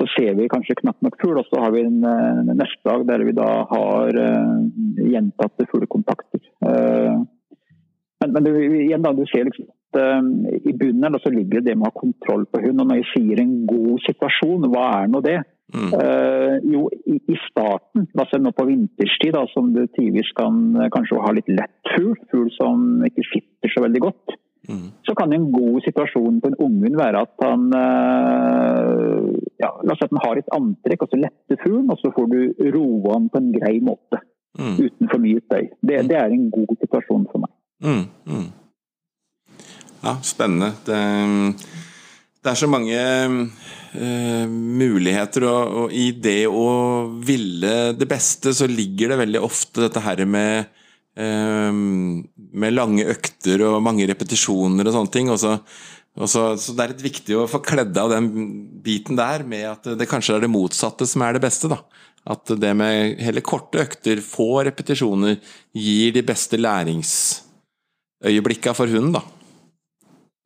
så 0.00 0.08
ser 0.16 0.36
vi 0.36 0.50
kanskje 0.52 0.76
knapt 0.82 1.04
nok 1.06 1.16
fugl, 1.22 1.40
og 1.40 1.48
så 1.48 1.62
har 1.64 1.72
vi 1.72 1.86
en 1.86 2.02
neste 2.52 2.82
dag 2.88 3.06
der 3.08 3.24
vi 3.28 3.36
da 3.36 3.50
har 3.70 4.18
gjentatte 5.12 5.68
fuglekontakter. 5.72 6.44
Uh, 6.64 7.22
men, 8.22 8.34
men 8.36 8.46
du, 8.46 8.52
igjen 8.82 9.02
da, 9.04 9.12
du 9.16 9.24
ser 9.28 9.48
liksom 9.48 9.68
at 9.68 9.98
uh, 10.00 10.20
i 10.64 10.72
bunnen 10.78 11.18
så 11.20 11.32
ligger 11.32 11.64
det 11.64 11.74
med 11.76 11.88
å 11.88 11.90
ha 11.90 12.00
kontroll 12.00 12.46
på 12.48 12.62
hund. 12.64 12.80
Og 12.80 12.88
når 12.88 13.02
jeg 13.02 13.10
sier 13.12 13.42
en 13.42 13.56
god 13.68 14.04
situasjon, 14.06 14.70
hva 14.72 14.86
er 15.00 15.10
nå 15.12 15.22
det? 15.24 15.40
Mm. 15.72 15.90
Uh, 15.96 16.54
jo, 16.68 16.86
i, 17.08 17.16
i, 17.32 17.36
starten, 17.48 18.06
altså 18.18 18.40
nå 18.40 18.52
på 18.56 18.66
vinterstid, 18.68 19.32
da, 19.36 19.44
som 19.52 19.72
du 19.74 19.82
tidvis 19.96 20.32
kan 20.36 20.62
kanskje 20.92 21.20
ha 21.24 21.34
litt 21.36 21.50
lett 21.52 21.92
fugl, 21.94 22.16
fugl 22.32 22.50
som 22.58 23.04
ikke 23.08 23.26
sitter 23.30 23.72
så 23.74 23.84
veldig 23.84 24.02
godt, 24.08 24.38
Så 25.02 25.14
kan 25.18 25.32
en 25.34 25.48
god 25.50 25.80
situasjon 25.82 26.36
på 26.40 26.50
en 26.52 26.60
unghund 26.62 26.98
være 27.00 27.22
at 27.24 27.40
han 27.42 27.64
uh, 27.74 29.32
ja, 29.58 29.70
La 29.82 29.94
oss 29.94 29.98
si 29.98 30.06
at 30.06 30.12
han 30.12 30.22
har 30.22 30.38
et 30.38 30.52
antrekk, 30.54 31.02
og 31.02 31.10
så 31.10 31.18
letter 31.18 31.58
fuglen, 31.64 31.90
og 31.90 31.98
så 31.98 32.12
får 32.14 32.28
du 32.30 32.68
roa 32.76 33.16
han 33.16 33.26
på 33.32 33.42
en 33.42 33.50
grei 33.56 33.80
måte. 33.82 34.22
Mm. 34.60 34.76
Uten 34.84 35.08
for 35.08 35.24
mye 35.24 35.40
støy. 35.46 35.66
Det, 35.80 36.04
det 36.10 36.18
er 36.20 36.30
en 36.30 36.48
god 36.52 36.76
situasjon 36.76 37.26
for 37.32 37.44
meg. 37.44 37.52
Mm, 37.82 38.04
mm. 38.26 38.48
Ja, 40.02 40.16
spennende. 40.26 40.72
Det, 40.86 40.98
det 42.42 42.52
er 42.52 42.58
så 42.58 42.68
mange 42.70 42.98
uh, 42.98 44.46
muligheter, 44.50 45.46
og, 45.50 45.74
og 45.82 45.94
i 45.94 46.10
det 46.14 46.44
å 46.50 46.68
ville 47.22 47.92
det 47.98 48.08
beste, 48.10 48.54
så 48.54 48.70
ligger 48.70 49.12
det 49.12 49.20
veldig 49.24 49.42
ofte 49.46 49.84
dette 49.86 50.02
her 50.02 50.24
med 50.26 50.70
eh, 51.16 51.72
med 51.72 52.74
lange 52.74 53.06
økter 53.12 53.64
og 53.66 53.82
mange 53.84 54.06
repetisjoner 54.08 54.88
og 54.88 54.96
sånne 54.96 55.14
ting. 55.14 55.32
Og 55.32 55.40
så, 55.40 55.56
og 56.18 56.30
så, 56.30 56.46
så 56.60 56.76
det 56.76 56.84
er 56.84 56.94
litt 56.94 57.06
viktig 57.08 57.38
å 57.38 57.48
få 57.50 57.62
kledd 57.64 57.96
av 58.00 58.12
den 58.14 58.30
biten 58.84 59.18
der 59.18 59.46
med 59.48 59.68
at 59.70 59.92
det 59.98 60.08
kanskje 60.10 60.38
er 60.38 60.46
det 60.46 60.52
motsatte 60.52 61.08
som 61.08 61.24
er 61.26 61.36
det 61.36 61.44
beste. 61.44 61.70
da. 61.72 61.82
At 62.32 62.54
det 62.54 62.74
med 62.78 63.18
heller 63.22 63.44
korte 63.44 63.82
økter, 63.82 64.22
få 64.24 64.62
repetisjoner, 64.68 65.40
gir 65.74 66.14
de 66.14 66.24
beste 66.26 66.60
læringsøyeblikka 68.22 68.72
for 68.72 68.86
hunden. 68.86 69.12
da. 69.12 69.20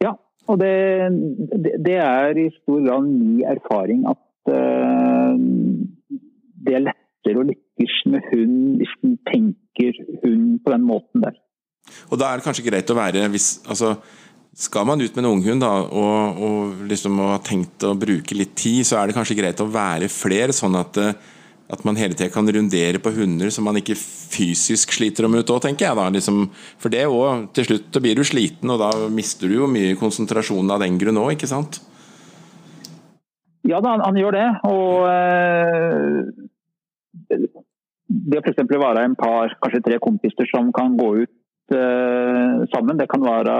Ja, 0.00 0.12
og 0.48 0.58
det, 0.60 0.74
det, 1.84 1.96
er 1.96 2.36
i 2.36 2.50
stor 2.62 2.80
grad 2.86 3.02
min 3.02 3.42
erfaring 3.44 4.06
at 4.08 4.18
uh, 4.48 5.36
det 6.64 6.74
er 6.74 6.86
lettere 6.86 7.40
å 7.40 7.46
lykkes 7.46 7.96
med 8.06 8.22
hund 8.32 8.76
hvis 8.80 8.94
den 9.02 9.18
tenker 9.30 9.92
hund 10.24 10.60
på 10.64 10.72
den 10.72 10.86
måten 10.86 11.22
der. 11.22 11.36
Og 12.10 12.18
da 12.18 12.30
er 12.30 12.38
det 12.38 12.46
kanskje 12.46 12.66
greit 12.66 12.90
å 12.90 12.98
være 12.98 13.28
hvis, 13.30 13.60
altså, 13.70 13.96
Skal 14.56 14.86
man 14.88 15.00
ut 15.00 15.14
med 15.14 15.22
en 15.22 15.30
unghund 15.36 15.60
da, 15.60 15.68
og, 15.84 16.38
og 16.42 16.86
liksom 16.88 17.18
har 17.20 17.42
tenkt 17.44 17.84
å 17.84 17.92
bruke 17.94 18.34
litt 18.34 18.54
tid, 18.56 18.86
så 18.88 18.96
er 18.96 19.06
det 19.06 19.16
kanskje 19.18 19.36
greit 19.36 19.60
å 19.60 19.68
være 19.68 20.08
flere, 20.08 20.54
sånn 20.56 20.78
at, 20.80 20.96
eh, 20.96 21.12
at 21.72 21.82
man 21.86 21.98
hele 21.98 22.14
tida 22.14 22.30
kan 22.30 22.46
rundere 22.46 23.00
på 23.02 23.10
hunder 23.16 23.50
som 23.50 23.66
man 23.66 23.78
ikke 23.80 23.96
fysisk 23.98 24.92
sliter 24.94 25.26
dem 25.26 25.34
ut 25.34 25.50
òg, 25.50 25.62
tenker 25.64 25.88
jeg 25.88 25.98
da. 25.98 26.06
Liksom, 26.14 26.44
for 26.82 26.94
det 26.94 27.04
òg, 27.10 27.48
til 27.56 27.66
slutt 27.70 27.88
da 27.94 28.02
blir 28.04 28.18
du 28.18 28.22
sliten, 28.26 28.70
og 28.70 28.78
da 28.82 28.90
mister 29.12 29.50
du 29.50 29.58
jo 29.60 29.70
mye 29.70 29.98
konsentrasjon 29.98 30.70
av 30.70 30.84
den 30.84 30.98
grunn 31.00 31.18
òg, 31.22 31.34
ikke 31.34 31.50
sant? 31.50 31.80
Ja 33.66 33.80
da, 33.82 33.96
han, 33.96 34.04
han 34.06 34.20
gjør 34.20 34.36
det. 34.36 34.46
Og 34.70 35.08
eh, 35.10 36.20
det 38.06 38.38
å 38.38 38.44
f.eks. 38.44 38.62
være 38.70 39.02
en 39.08 39.18
par, 39.18 39.56
kanskje 39.64 39.82
tre 39.88 39.98
kompiser 40.02 40.46
som 40.52 40.70
kan 40.76 40.94
gå 40.98 41.08
ut 41.24 41.74
eh, 41.74 42.62
sammen, 42.70 42.98
det 43.00 43.10
kan 43.10 43.26
være 43.26 43.56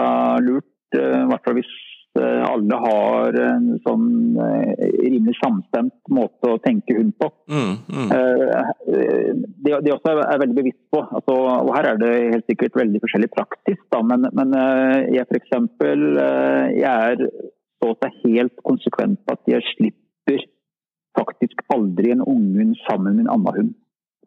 lurt. 0.47 0.71
eh, 0.95 1.25
I 1.25 1.29
hvert 1.33 1.43
fall 1.43 1.59
hvis 1.59 1.75
alle 2.23 2.79
har 2.83 3.37
en 3.43 3.67
sånn 3.85 4.07
eh, 4.43 4.87
rimelig 5.01 5.37
samstemt 5.39 5.95
måte 6.13 6.53
å 6.53 6.61
tenke 6.65 6.97
hund 6.99 7.15
på. 7.21 7.31
Mm, 7.51 7.75
mm. 7.87 8.13
Eh, 8.17 9.31
det 9.67 9.81
de 9.87 9.95
også 9.95 10.15
er 10.15 10.43
veldig 10.43 10.59
bevisst 10.59 10.83
på, 10.95 11.03
altså, 11.05 11.37
og 11.37 11.73
her 11.77 11.91
er 11.93 12.01
det 12.01 12.13
helt 12.35 12.51
sikkert 12.51 12.79
veldig 12.81 13.03
forskjellig 13.05 13.31
praktisk, 13.35 13.83
da, 13.95 14.03
men, 14.07 14.29
men 14.37 14.57
eh, 14.61 15.15
jeg 15.17 15.29
for 15.29 15.41
eksempel, 15.41 16.07
eh, 16.23 16.77
jeg 16.81 17.13
er 17.13 17.27
så 17.83 17.93
si 18.21 18.37
helt 18.39 18.57
konsekvent 18.67 19.21
på 19.27 19.37
at 19.37 19.51
jeg 19.51 19.65
slipper 19.75 20.47
faktisk 21.17 21.61
aldri 21.73 22.13
en 22.13 22.25
unghund 22.25 22.77
sammen 22.85 23.17
med 23.17 23.27
en 23.27 23.35
annen 23.35 23.59
hund. 23.59 23.75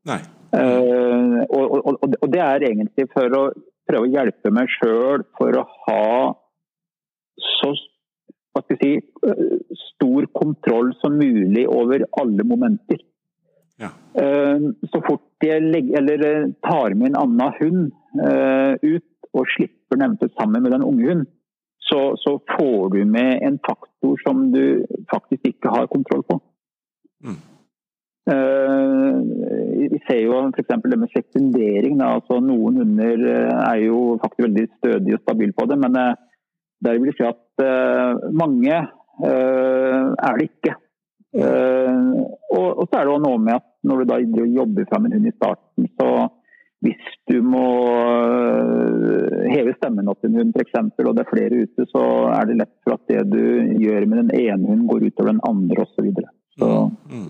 Nei. 0.10 0.22
Eh, 0.58 1.42
og, 1.54 1.66
og, 1.78 1.98
og, 2.02 2.16
og 2.22 2.32
det 2.34 2.42
er 2.42 2.66
egentlig 2.72 3.06
for 3.14 3.36
å 3.38 3.44
prøve 3.90 4.06
å 4.06 4.14
hjelpe 4.14 4.54
meg 4.54 4.72
sjøl 4.78 5.26
for 5.38 5.58
å 5.58 5.66
ha 5.88 6.06
så 7.40 7.74
hva 8.54 8.64
skal 8.64 8.78
jeg 8.78 8.82
si, 8.82 8.94
eh, 9.30 9.78
stor 9.94 10.28
kontroll 10.34 10.94
som 11.02 11.18
mulig 11.20 11.68
over 11.70 12.06
alle 12.22 12.44
momenter. 12.44 13.00
Ja. 13.80 13.92
Eh, 14.14 14.60
Så 14.92 15.02
fort 15.06 15.22
jeg 15.44 15.62
legger, 15.64 16.02
eller 16.02 16.26
eh, 16.26 16.52
tar 16.66 16.96
med 16.96 17.12
en 17.12 17.22
annen 17.24 17.54
hund 17.60 17.92
ut 18.82 19.06
og 19.38 19.46
slipper 19.54 20.00
nevnte 20.02 20.32
sammen 20.34 20.64
med 20.64 20.72
den 20.72 20.84
unge 20.84 21.06
hunden, 21.06 21.28
så, 21.80 22.16
så 22.18 22.40
får 22.58 22.90
du 22.96 23.06
med 23.06 23.44
en 23.46 23.60
faktor 23.62 24.18
som 24.26 24.52
du 24.52 24.84
faktisk 25.14 25.46
ikke 25.46 25.70
har 25.70 25.86
kontroll 25.88 26.24
på. 26.26 26.40
Mm. 27.24 27.38
Vi 29.94 30.00
ser 30.08 30.20
jo 30.24 30.42
f.eks. 30.50 30.74
det 30.86 31.00
med 31.00 31.14
sekundering. 31.14 32.02
Altså, 32.02 32.40
noen 32.42 32.82
hunder 32.82 33.24
er 33.30 33.80
jo 33.86 34.18
faktisk 34.24 34.48
veldig 34.48 34.66
stødige 34.80 35.18
og 35.20 35.24
stabile 35.24 35.54
på 35.58 35.70
det, 35.70 35.78
men 35.86 35.98
der 36.86 37.00
vil 37.00 37.12
jeg 37.12 37.18
si 37.20 37.28
at 37.28 37.64
uh, 37.66 38.30
mange 38.32 38.76
uh, 38.80 40.06
er 40.16 40.40
det 40.40 40.50
ikke. 40.50 40.76
Uh, 41.30 42.26
og, 42.56 42.68
og 42.82 42.86
så 42.88 43.00
er 43.00 43.06
det 43.06 43.14
også 43.14 43.26
noe 43.28 43.40
med 43.46 43.60
at 43.60 43.68
når 43.86 44.02
du 44.02 44.10
da 44.10 44.20
jobber 44.60 44.88
fram 44.90 45.08
en 45.08 45.18
hund 45.18 45.30
i 45.30 45.36
starten, 45.36 45.90
så 46.00 46.10
hvis 46.80 47.10
du 47.28 47.42
må 47.44 47.66
heve 49.52 49.74
stemmen 49.76 50.08
opp 50.08 50.22
til 50.22 50.32
en 50.32 50.40
hund 50.40 50.56
f.eks., 50.56 50.78
og 51.04 51.12
det 51.18 51.26
er 51.26 51.32
flere 51.32 51.64
ute, 51.66 51.86
så 51.92 52.04
er 52.32 52.48
det 52.48 52.60
lett 52.62 52.76
for 52.86 52.96
at 52.96 53.12
det 53.12 53.26
du 53.34 53.44
gjør 53.84 54.08
med 54.08 54.22
den 54.24 54.32
ene 54.38 54.64
hunden, 54.64 54.88
går 54.88 55.10
utover 55.10 55.34
den 55.34 55.44
andre 55.50 55.84
osv. 55.84 55.98
Så, 55.98 56.06
videre. 56.08 56.32
så 56.56 56.70
Mm. 57.10 57.30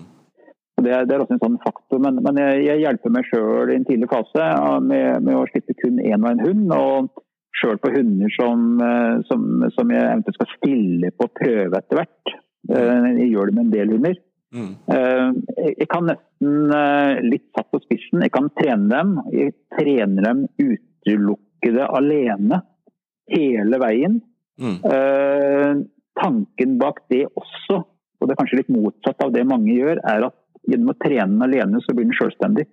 det, 0.84 0.92
er, 0.92 1.04
det 1.04 1.14
er 1.14 1.24
også 1.24 1.36
en 1.36 1.42
sånn 1.42 1.58
faktor. 1.64 1.98
Men, 2.02 2.22
men 2.22 2.38
jeg, 2.38 2.62
jeg 2.68 2.82
hjelper 2.84 3.14
meg 3.16 3.26
sjøl 3.26 3.72
i 3.72 3.78
en 3.78 3.88
tidlig 3.88 4.10
fase 4.12 4.46
med, 4.86 5.26
med 5.26 5.38
å 5.40 5.46
slippe 5.50 5.76
kun 5.82 5.98
én 5.98 6.22
og 6.22 6.30
en 6.30 6.44
hund. 6.46 6.74
Og 6.76 7.24
sjøl 7.60 7.78
på 7.82 7.92
hunder 7.94 8.32
som, 8.34 8.64
øh, 8.80 9.20
som, 9.28 9.46
som 9.76 9.92
jeg 9.92 10.06
eventuelt 10.06 10.40
skal 10.40 10.50
stille 10.56 11.12
på 11.16 11.28
prøve 11.36 11.78
etter 11.78 12.00
hvert. 12.00 12.34
Eh, 12.70 13.06
Jeg 13.20 13.30
gjør 13.32 13.50
det 13.50 13.56
med 13.56 13.64
en 13.66 13.72
del 13.74 13.94
hunder. 13.94 14.18
Mm. 14.50 14.72
Eh, 14.94 15.28
Jeg 15.78 15.88
kan 15.92 16.08
nesten 16.10 16.74
eh, 16.74 17.20
litt 17.22 17.46
satt 17.54 17.70
på 17.70 17.82
spissen. 17.84 18.24
Jeg 18.24 18.34
kan 18.34 18.50
trene 18.58 18.90
dem. 18.90 19.14
Jeg 19.34 19.54
trener 19.78 20.26
dem 20.26 20.44
utelukkede 20.58 21.86
alene 21.86 22.62
hele 23.30 23.80
veien. 23.82 24.20
Mm. 24.60 24.78
Eh, 24.84 25.72
Tanken 26.20 26.72
bak 26.80 26.98
det 27.08 27.22
også, 27.38 27.78
og 27.80 28.26
det 28.26 28.34
er 28.34 28.38
kanskje 28.42 28.58
litt 28.58 28.72
motsatt 28.74 29.22
av 29.24 29.30
det 29.32 29.46
mange 29.48 29.72
gjør, 29.72 30.02
er 30.04 30.26
at 30.26 30.34
gjennom 30.68 30.90
å 30.92 30.98
trene 31.00 31.30
den 31.30 31.44
alene, 31.46 31.80
så 31.80 31.94
blir 31.94 32.08
den 32.10 32.18
selvstendig. 32.18 32.66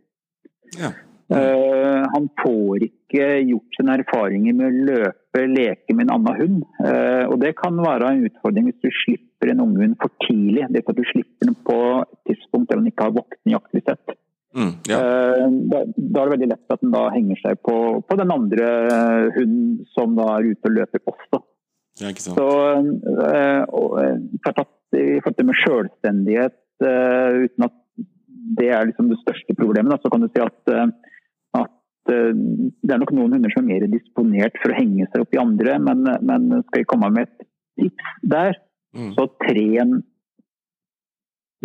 Ja. 0.76 0.90
Mm. 1.28 2.06
han 2.14 2.28
får 2.40 2.84
ikke 2.86 2.97
gjort 3.16 3.78
sine 3.78 3.96
erfaringer 4.02 4.54
med 4.54 4.68
å 4.68 4.86
løpe, 4.90 5.44
leke 5.48 5.96
med 5.96 6.08
en 6.08 6.14
annen 6.18 6.40
hund. 6.42 6.62
Eh, 6.84 7.26
og 7.30 7.40
det 7.42 7.56
kan 7.60 7.78
være 7.80 8.12
en 8.12 8.26
utfordring 8.28 8.68
hvis 8.68 8.82
du 8.84 8.90
slipper 9.04 9.52
en 9.52 9.64
unghund 9.64 9.96
for 10.02 10.12
tidlig. 10.26 10.68
Det 10.70 10.82
er 10.82 10.92
at 10.92 11.00
du 11.00 11.06
slipper 11.08 11.48
den 11.48 11.58
på 11.68 11.80
et 12.04 12.20
tidspunkt 12.32 12.72
der 12.72 12.82
den 12.82 12.92
ikke 12.92 13.08
har 13.08 13.16
voksen 13.16 13.54
jaktlysthet. 13.54 14.18
Mm. 14.58 14.74
Ja. 14.90 15.00
Eh, 15.00 15.48
da, 15.72 15.84
da 15.96 16.22
er 16.22 16.30
det 16.30 16.36
veldig 16.36 16.52
lett 16.52 16.76
at 16.76 16.84
den 16.84 16.96
da 16.96 17.08
henger 17.14 17.42
seg 17.44 17.62
på, 17.64 17.78
på 18.04 18.20
den 18.20 18.34
andre 18.34 18.70
hunden 19.38 19.86
som 19.94 20.16
da 20.18 20.30
er 20.38 20.52
ute 20.52 20.72
og 20.72 20.78
løper 20.80 21.12
også. 21.14 21.44
ja, 22.02 22.12
ikke 22.12 22.28
sant. 22.28 22.40
Så 22.40 22.48
eh, 23.32 23.64
og, 23.72 24.00
i 24.98 25.20
forhold 25.22 25.36
til 25.36 25.48
med 25.48 25.60
selvstendighet, 25.66 26.56
uten 26.78 27.66
at 27.66 27.74
det 28.58 28.70
er 28.72 28.88
liksom 28.88 29.10
det 29.12 29.18
største 29.20 29.54
problemet, 29.58 29.92
da, 29.92 29.98
så 30.00 30.10
kan 30.10 30.24
du 30.24 30.30
si 30.32 30.40
at, 30.40 30.72
det 32.08 32.94
er 32.94 33.02
nok 33.02 33.12
noen 33.16 33.36
hunder 33.36 33.52
som 33.54 33.68
er 33.68 33.82
mer 33.82 33.92
disponert 33.92 34.58
for 34.62 34.74
å 34.74 34.78
henge 34.78 35.08
seg 35.12 35.26
opp 35.26 35.36
i 35.36 35.42
andre, 35.42 35.76
men, 35.84 36.08
men 36.26 36.48
skal 36.68 36.82
jeg 36.82 36.90
komme 36.90 37.12
med 37.14 37.28
et 37.28 37.48
tips 37.78 38.16
der, 38.24 38.58
Mm. 38.98 39.12
så 39.14 39.28
tren 39.44 40.00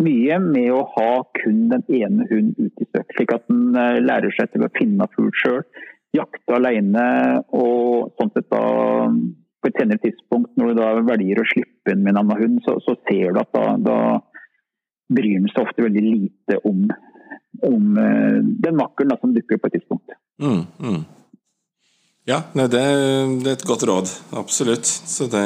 mye 0.03 0.39
med 0.41 0.71
å 0.73 0.81
ha 0.95 1.11
kun 1.37 1.69
den 1.71 1.85
ene 1.87 2.27
hunden 2.29 2.67
ute 2.67 2.83
i 2.83 2.89
søk, 2.91 3.13
slik 3.15 3.33
at 3.33 3.45
den 3.49 3.77
eh, 3.77 4.01
lærer 4.03 4.33
seg 4.35 4.51
til 4.51 4.65
å 4.65 4.71
finne 4.77 5.07
fugl 5.13 5.31
sjøl, 5.39 5.61
jakte 6.13 6.57
alene 6.57 7.05
og 7.55 8.11
sånn 8.19 8.33
sett 8.35 8.49
da 8.53 8.63
på 9.63 9.69
et 9.69 9.79
senere 9.79 10.01
tidspunkt, 10.03 10.51
når 10.59 10.73
du 10.73 10.81
da 10.81 10.89
velger 11.07 11.39
å 11.39 11.47
slippe 11.47 11.93
inn 11.93 12.03
med 12.03 12.13
en 12.13 12.21
annen 12.25 12.41
hund, 12.41 12.59
så, 12.65 12.75
så 12.83 12.97
ser 13.07 13.31
du 13.31 13.39
at 13.39 13.53
da, 13.55 13.77
da 13.79 13.97
bryr 15.13 15.39
den 15.39 15.49
seg 15.53 15.63
ofte 15.63 15.85
veldig 15.85 16.03
lite 16.03 16.59
om, 16.67 16.83
om 17.63 18.01
eh, 18.01 18.41
den 18.65 18.77
makkeren 18.81 19.15
som 19.21 19.33
dukker 19.33 19.57
opp 19.57 19.65
på 19.65 19.71
et 19.71 19.79
tidspunkt. 19.79 20.17
Mm, 20.41 20.65
mm. 20.79 21.01
Ja, 22.25 22.39
nei, 22.55 22.69
det, 22.71 22.83
det 23.43 23.51
er 23.51 23.57
et 23.57 23.65
godt 23.67 23.83
råd. 23.87 24.11
Absolutt. 24.39 24.87
Så 24.87 25.27
det 25.31 25.43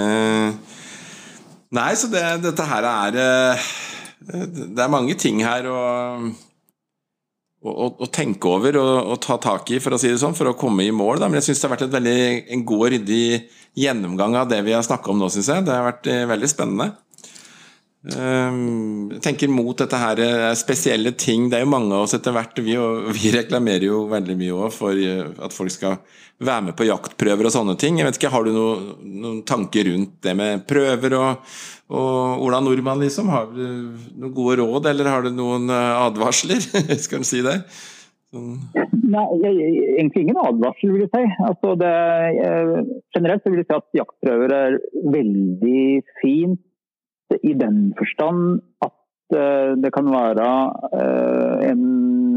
Nei, 1.75 1.91
så 1.99 2.07
det, 2.07 2.23
dette 2.45 2.63
her 2.63 2.85
er 2.87 3.17
eh, 3.19 3.63
Det 4.47 4.79
er 4.79 4.91
mange 4.91 5.17
ting 5.19 5.41
her 5.43 5.65
å, 5.67 5.81
å, 7.59 7.87
å, 7.89 8.07
tenke 8.13 8.47
over 8.47 8.77
og, 8.79 8.93
og 9.11 9.19
ta 9.25 9.35
tak 9.43 9.73
i, 9.75 9.81
for 9.83 9.97
å 9.97 9.99
si 9.99 10.13
det 10.13 10.21
sånn, 10.21 10.37
for 10.37 10.51
å 10.51 10.55
komme 10.59 10.85
i 10.85 10.93
mål. 10.95 11.19
Da. 11.19 11.27
Men 11.27 11.41
jeg 11.41 11.49
syns 11.49 11.63
det 11.63 11.67
har 11.67 11.75
vært 11.75 11.97
veldig, 11.97 12.21
en 12.55 12.63
god 12.69 12.85
og 12.85 12.93
ryddig 12.95 13.25
gjennomgang 13.77 14.37
av 14.39 14.47
det 14.53 14.61
vi 14.65 14.77
har 14.77 14.85
snakka 14.85 15.11
om 15.11 15.19
nå, 15.19 15.31
syns 15.33 15.51
jeg. 15.51 15.67
Det 15.67 15.75
har 15.75 15.89
vært 15.89 16.09
eh, 16.13 16.23
veldig 16.29 16.51
spennende. 16.53 16.91
Ehm, 18.05 19.09
jeg 19.15 19.23
tenker 19.25 19.49
mot 19.51 19.75
dette 19.77 19.97
her 19.99 20.21
eh, 20.21 20.51
spesielle 20.59 21.11
ting. 21.17 21.47
Det 21.49 21.59
er 21.59 21.65
jo 21.65 21.71
mange 21.71 21.95
av 21.95 22.05
oss 22.05 22.15
etter 22.15 22.35
hvert. 22.35 22.59
Vi, 22.63 22.77
vi 23.17 23.33
reklamerer 23.33 23.87
jo 23.89 24.05
veldig 24.11 24.37
mye 24.39 24.59
òg 24.67 24.75
for 24.75 25.01
eh, 25.01 25.25
at 25.43 25.55
folk 25.55 25.73
skal 25.73 25.97
være 26.37 26.69
med 26.69 26.77
på 26.77 26.85
jaktprøver 26.87 27.49
og 27.49 27.55
sånne 27.55 27.75
ting. 27.81 27.97
Jeg 27.97 28.07
vet 28.07 28.21
ikke, 28.21 28.31
Har 28.35 28.45
du 28.45 28.53
noen, 28.53 28.87
noen 29.23 29.41
tanker 29.49 29.89
rundt 29.89 30.19
det 30.23 30.37
med 30.37 30.63
prøver 30.69 31.17
og, 31.17 31.51
og 31.89 32.45
Ola 32.45 32.61
Nordmann, 32.61 33.01
liksom? 33.03 33.33
Har 33.33 33.49
du 33.51 33.65
noen 33.65 34.33
gode 34.35 34.61
råd, 34.61 34.91
eller 34.93 35.11
har 35.11 35.25
du 35.25 35.33
noen 35.33 35.69
eh, 35.73 35.93
advarsler? 36.05 36.61
skal 37.05 37.25
du 37.25 37.27
si 37.27 37.41
det? 37.45 37.59
Sånn. 38.27 38.59
Nei, 39.07 39.25
egentlig 39.97 40.25
ingen 40.25 40.39
advarsel, 40.43 40.93
vil 40.93 41.05
jeg 41.05 41.11
si. 41.15 41.35
Altså 41.47 41.73
det, 41.79 41.91
generelt 43.15 43.45
vil 43.47 43.61
jeg 43.61 43.67
si 43.69 43.75
at 43.77 44.01
jaktprøver 44.03 44.55
er 44.55 44.79
veldig 45.15 45.83
fint 46.21 46.66
i 47.35 47.53
den 47.53 47.93
forstand 47.97 48.61
at 48.85 49.35
eh, 49.35 49.73
det 49.81 49.91
kan 49.95 50.09
være 50.11 50.49
eh, 50.99 51.69
en 51.71 51.83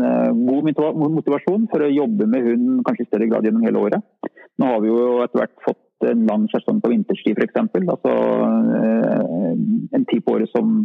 eh, 0.03 0.31
god 0.35 0.71
motivasjon 1.19 1.69
for 1.71 1.85
å 1.85 1.93
jobbe 1.93 2.29
med 2.31 2.47
hund 2.49 2.83
kanskje 2.87 3.07
i 3.07 3.11
større 3.11 3.29
grad 3.31 3.47
gjennom 3.47 3.67
hele 3.67 3.85
året. 3.87 4.33
Nå 4.61 4.73
har 4.73 4.83
vi 4.83 4.91
jo 4.91 5.21
etter 5.25 5.43
hvert 5.43 5.67
fått 5.67 6.09
en 6.11 6.25
lang 6.29 6.47
sesong 6.53 6.81
på 6.81 6.91
vinterstid 6.93 7.39
f.eks. 7.39 7.61
Altså 7.61 8.15
en 9.97 10.07
tid 10.09 10.25
på 10.25 10.35
året 10.37 10.51
som 10.53 10.83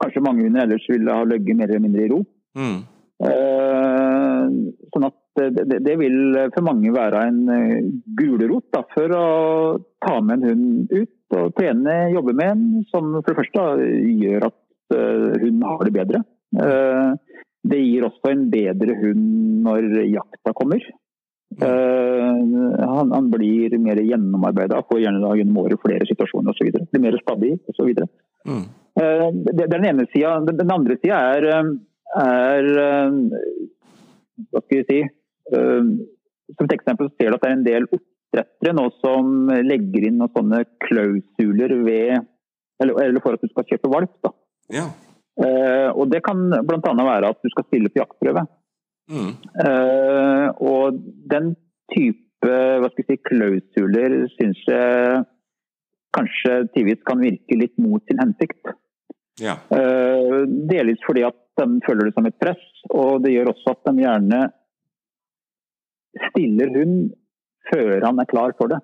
kanskje 0.00 0.24
mange 0.24 0.46
hunder 0.46 0.64
ellers 0.64 0.86
ville 0.88 1.12
ha 1.12 1.24
ligget 1.28 1.58
mer 1.58 1.70
eller 1.70 1.84
mindre 1.84 2.04
i 2.04 2.10
ro. 2.12 2.20
Mm. 2.56 2.78
Sånn 4.92 5.06
at 5.08 5.42
det, 5.84 5.94
vil 6.00 6.16
for 6.54 6.66
mange 6.66 6.92
være 6.94 7.26
en 7.28 7.40
gulrot 8.18 8.80
for 8.94 9.16
å 9.16 9.26
ta 10.04 10.16
med 10.20 10.36
en 10.36 10.48
hund 10.50 10.96
ut 10.96 11.13
å 11.32 11.48
trene, 11.56 11.94
jobbe 12.14 12.34
med 12.36 12.50
en 12.52 12.84
som 12.90 13.14
for 13.20 13.30
det 13.30 13.38
første 13.38 13.64
gjør 14.20 14.48
at 14.50 14.96
eh, 14.96 15.30
hun 15.44 15.62
har 15.64 15.86
det 15.86 15.94
bedre. 15.94 16.20
Eh, 16.60 17.40
det 17.64 17.80
gir 17.80 18.04
også 18.04 18.32
en 18.32 18.44
bedre 18.52 18.98
hund 19.00 19.64
når 19.64 19.88
jakta 20.12 20.52
kommer. 20.56 20.84
Uh, 21.54 22.34
han, 22.82 23.12
han, 23.14 23.28
blir 23.30 23.76
mer 23.78 24.00
gjennomarbeida, 24.02 24.80
får 24.88 25.04
gjerne 25.04 25.28
gjennom 25.38 25.60
året 25.62 25.78
flere 25.78 26.08
situasjoner 26.08 26.50
osv. 26.50 26.70
Blir 26.90 27.02
mer 27.04 27.16
stabil 27.20 27.54
osv. 27.70 27.92
Mm. 28.48 28.64
Det, 28.98 29.52
det 29.52 29.62
er 29.62 29.70
den 29.70 29.86
ene 29.92 30.06
sida. 30.10 30.34
Den, 30.48 30.58
den, 30.58 30.72
andre 30.74 30.96
sida 30.98 31.20
er, 31.36 31.46
er 32.24 32.68
Hva 34.50 34.64
skal 34.64 34.80
vi 34.80 34.84
si 34.88 34.98
Som 35.54 36.66
et 36.66 36.74
eksempel 36.74 37.12
ser 37.14 37.30
du 37.30 37.38
at 37.38 37.46
det 37.46 37.52
er 37.52 37.56
en 37.56 37.66
del 37.68 37.88
oppdrettere 38.34 38.74
nå 38.74 38.88
som 39.00 39.50
legger 39.64 40.08
inn 40.08 40.18
noen 40.18 40.32
sånne 40.34 40.64
klausuler 40.84 41.74
ved 41.84 42.24
eller, 42.82 42.98
eller, 42.98 43.20
for 43.22 43.36
at 43.36 43.44
du 43.44 43.50
skal 43.52 43.66
kjøpe 43.68 43.90
valp. 43.92 44.14
Da. 44.24 44.32
Ja. 44.74 44.88
Eh, 45.38 45.90
og 45.94 46.10
Det 46.10 46.22
kan 46.26 46.48
bl.a. 46.50 46.80
være 46.82 47.30
at 47.30 47.40
du 47.42 47.50
skal 47.52 47.66
stille 47.68 47.90
på 47.92 48.02
jaktprøve. 48.02 48.44
Mm. 49.10 49.30
Eh, 49.64 50.48
og 50.64 50.98
den 51.30 51.54
type 51.94 52.20
hva 52.44 52.90
skal 52.90 53.04
vi 53.04 53.06
si, 53.08 53.22
klausuler 53.24 54.16
syns 54.34 54.58
jeg 54.68 55.22
kanskje 56.14 56.58
tidvis 56.74 57.00
kan 57.08 57.22
virke 57.22 57.56
litt 57.56 57.78
mot 57.80 58.02
sin 58.08 58.20
hensikt. 58.20 58.74
Ja. 59.40 59.56
Eh, 59.74 60.42
delvis 60.68 61.02
fordi 61.06 61.24
at 61.26 61.38
de 61.58 61.80
føler 61.86 62.08
det 62.08 62.16
som 62.18 62.26
et 62.28 62.38
press, 62.42 62.62
og 62.90 63.22
det 63.24 63.32
gjør 63.32 63.52
også 63.54 63.74
at 63.74 63.88
de 63.88 64.04
gjerne 64.04 64.40
stiller 66.28 66.74
hund 66.74 67.14
før 67.70 68.04
han 68.04 68.20
er 68.20 68.28
klar 68.30 68.54
for 68.58 68.72
det. 68.72 68.80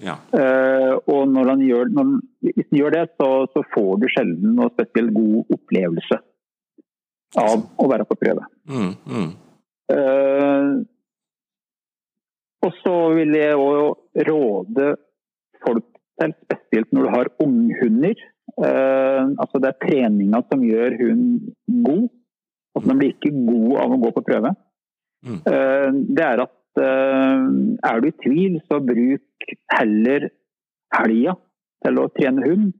Ja. 0.00 0.16
Uh, 0.32 0.96
og 1.10 1.28
når 1.28 1.50
han 1.52 1.62
gjør, 1.64 1.90
når, 1.92 2.12
hvis 2.46 2.68
han 2.70 2.78
gjør 2.78 2.94
det, 2.94 3.04
så, 3.20 3.28
så, 3.52 3.64
får 3.74 3.90
du 4.00 4.06
sjelden 4.12 4.54
noe 4.56 4.72
spesielt 4.72 5.12
god 5.16 5.56
opplevelse 5.56 6.20
av 7.40 7.66
å 7.78 7.88
være 7.90 8.06
på 8.08 8.18
prøve. 8.22 8.46
Mm, 8.70 8.94
mm. 9.10 9.28
Uh, 9.90 10.72
og 12.64 12.74
så 12.80 12.96
vil 13.16 13.34
jeg 13.34 13.58
òg 13.58 14.24
råde 14.28 14.88
folk 15.64 15.86
til, 16.20 16.34
spesielt 16.46 16.90
når 16.94 17.06
du 17.06 17.10
har 17.14 17.30
unghunder 17.42 18.18
uh, 18.60 19.24
altså 19.40 19.60
Det 19.62 19.70
er 19.70 19.78
treninga 19.84 20.42
som 20.48 20.64
gjør 20.64 20.96
hunden 21.00 21.84
god. 21.84 22.08
Altså 22.76 22.88
Den 22.88 23.00
blir 23.00 23.14
ikke 23.14 23.34
god 23.34 23.78
av 23.84 23.94
å 23.96 24.02
gå 24.06 24.16
på 24.16 24.26
prøve. 24.30 24.56
Mm. 25.20 25.42
det 26.16 26.22
er 26.24 26.40
at 26.40 26.52
Eh, 26.78 27.46
er 27.90 28.00
du 28.00 28.08
i 28.08 28.18
tvil, 28.22 28.60
så 28.68 28.78
bruk 28.84 29.50
heller 29.74 30.28
helga 30.94 31.34
til 31.84 31.98
å 31.98 32.06
trene 32.14 32.46
hund 32.46 32.70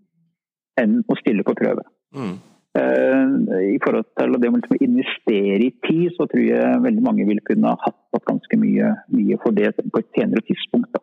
enn 0.80 1.00
å 1.08 1.18
stille 1.18 1.44
på 1.46 1.56
prøve. 1.58 1.84
Mm. 2.14 2.38
Uh, 2.70 3.26
I 3.74 3.78
forhold 3.82 4.06
til 4.14 4.36
det 4.38 4.48
å 4.54 4.76
investere 4.78 5.64
i 5.64 5.72
tid, 5.82 6.12
så 6.14 6.28
tror 6.30 6.44
jeg 6.44 6.82
veldig 6.84 7.02
mange 7.02 7.26
vil 7.26 7.40
kunne 7.42 7.72
ha 7.72 7.78
hatt 7.82 8.26
ganske 8.28 8.58
mye, 8.60 8.92
mye, 9.10 9.38
for 9.42 9.56
det 9.56 9.72
på 9.80 10.02
et 10.02 10.10
senere 10.14 10.44
tidspunkt. 10.46 10.92
Da. 10.94 11.02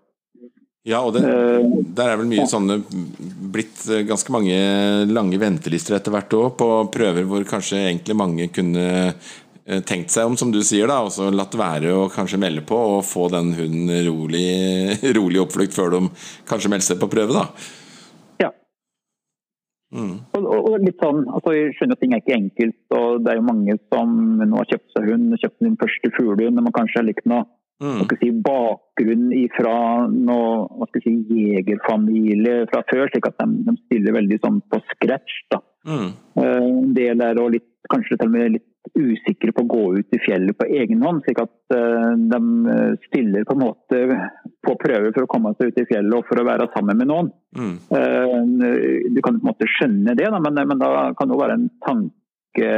Ja, 0.87 1.01
og 1.03 1.17
det, 1.17 1.25
uh, 1.27 1.81
der 1.97 2.13
er 2.13 2.21
vel 2.21 2.31
mye 2.31 2.47
sånne 2.47 2.79
blitt 3.51 3.83
ganske 4.07 4.31
mange 4.31 4.55
lange 5.11 5.41
ventelister 5.41 5.97
etter 5.97 6.15
hvert 6.15 6.37
òg, 6.39 6.47
på 6.61 6.71
prøver 6.93 7.27
hvor 7.27 7.43
kanskje 7.51 7.83
egentlig 7.89 8.15
mange 8.23 8.47
kunne 8.55 8.87
Eh, 8.87 9.13
tenkt 9.87 10.13
seg 10.13 10.29
om, 10.29 10.37
som 10.39 10.51
du 10.53 10.61
sier, 10.63 10.87
da, 10.87 11.01
og 11.03 11.11
så 11.11 11.27
latt 11.33 11.57
være 11.59 11.91
å 11.95 12.05
kanskje 12.13 12.39
melde 12.39 12.63
på 12.67 12.77
og 12.97 13.01
få 13.07 13.27
den 13.33 13.51
hunden 13.57 13.91
rolig, 14.07 14.47
rolig 15.17 15.41
oppflukt 15.43 15.75
før 15.75 15.97
de 15.97 16.05
kanskje 16.47 16.71
melder 16.71 16.87
seg 16.87 17.01
på 17.01 17.11
prøve, 17.11 17.35
da. 17.35 17.73
Ja. 18.45 18.53
Mm. 19.91 20.15
Og, 20.37 20.47
og, 20.47 20.73
litt 20.83 20.99
sånn, 20.99 21.21
altså 21.31 21.53
Jeg 21.55 21.75
skjønner 21.77 21.95
at 21.95 22.01
ting 22.03 22.15
er 22.15 22.23
ikke 22.23 22.39
enkelt, 22.39 22.81
og 22.95 23.21
det 23.23 23.33
er 23.33 23.39
jo 23.39 23.45
mange 23.49 23.77
som 23.91 24.17
nå 24.41 24.57
har 24.59 24.71
kjøpt 24.71 24.95
seg 24.95 25.11
hund, 25.11 25.37
kjøpt 25.43 25.61
sin 25.63 25.79
første 25.83 26.13
fuglehund, 26.17 26.57
men 26.57 26.67
man 26.67 26.75
kanskje 26.75 27.01
har 27.01 27.07
likt 27.07 27.29
noe 27.29 27.45
mm. 27.83 28.03
si, 28.21 28.31
bakgrunn 28.45 29.29
fra 29.55 29.77
noe 30.11 30.51
hva 30.77 30.89
skal 30.91 31.05
si, 31.05 31.15
jegerfamilie 31.51 32.65
fra 32.71 32.83
før, 32.89 33.07
slik 33.11 33.29
at 33.29 33.39
de, 33.41 33.63
de 33.67 33.75
stiller 33.85 34.17
veldig 34.17 34.39
sånn 34.43 34.61
på 34.71 34.81
scratch. 34.93 35.41
da. 35.53 35.61
Mm. 35.87 36.09
Uh, 36.35 36.63
en 36.67 36.95
del 36.97 37.23
er 37.23 37.43
litt, 37.53 37.69
kanskje 37.91 38.17
til 38.17 38.27
og 38.27 38.33
med 38.33 38.57
litt 38.57 38.67
usikre 38.95 39.53
på 39.55 39.63
å 39.63 39.69
gå 39.71 39.83
ut 39.97 40.15
i 40.15 40.19
fjellet 40.23 40.57
på 40.57 40.67
egen 40.79 41.01
hånd. 41.03 41.23
slik 41.25 41.41
at 41.43 41.53
uh, 41.75 42.13
de 42.15 42.39
eh, 42.73 42.93
stiller 43.07 43.47
på 43.47 43.55
en 43.57 43.63
måte 43.63 43.99
på 44.65 44.75
prøve 44.81 45.11
for 45.15 45.25
å 45.25 45.31
komme 45.31 45.53
seg 45.57 45.71
ut 45.71 45.81
i 45.81 45.87
fjellet 45.89 46.15
og 46.17 46.27
for 46.29 46.41
å 46.41 46.47
være 46.47 46.69
sammen 46.75 46.99
med 47.01 47.11
noen. 47.11 47.31
Mm. 47.57 47.75
Uh, 47.91 49.11
du 49.13 49.21
kan 49.21 49.39
på 49.39 49.43
en 49.43 49.51
måte 49.51 49.69
skjønne 49.77 50.15
det, 50.17 50.29
men, 50.33 50.61
men, 50.61 50.81
da 50.81 51.11
kan 51.17 51.31
det 51.31 51.41
være 51.41 51.59
en 51.59 51.69
tanke 51.85 52.71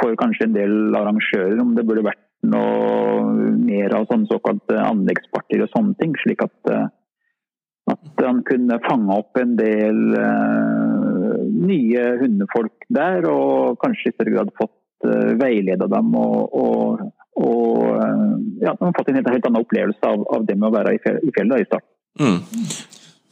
for 0.00 0.18
kanskje 0.18 0.48
en 0.48 0.56
del 0.56 0.98
arrangører 0.98 1.60
om 1.62 1.76
det 1.76 1.86
burde 1.86 2.08
vært 2.08 2.24
noe 2.42 3.52
mer 3.54 3.94
av 3.94 4.08
sånne 4.10 4.26
såkalte 4.26 4.80
anleggspartier 4.82 5.62
og 5.62 5.70
sånne 5.76 5.94
ting. 6.00 6.16
slik 6.24 6.42
at 6.42 6.74
at 7.90 8.22
han 8.22 8.42
kunne 8.46 8.78
fange 8.86 9.14
opp 9.14 9.38
en 9.40 9.56
del 9.58 9.98
uh, 10.14 11.40
nye 11.62 12.04
hundefolk 12.20 12.86
der, 12.92 13.26
og 13.30 13.80
kanskje 13.82 14.10
i 14.10 14.14
større 14.14 14.34
grad 14.36 14.52
fått 14.58 14.74
eh, 14.74 14.81
veileda 15.40 15.88
dem 15.90 16.14
og, 16.18 16.54
og, 16.54 17.02
og 17.40 17.84
uh, 17.96 18.32
ja, 18.62 18.72
de 18.72 18.86
har 18.86 18.94
fått 18.96 19.10
en 19.10 19.18
helt, 19.18 19.30
helt 19.34 19.48
annen 19.48 19.62
opplevelse 19.64 20.08
av, 20.08 20.24
av, 20.36 20.46
det 20.48 20.56
med 20.58 20.68
å 20.68 20.74
være 20.74 20.94
i, 20.96 21.00
fjellet 21.02 21.64
i 21.64 21.68
starten. 21.68 21.88
Mm. 22.20 22.38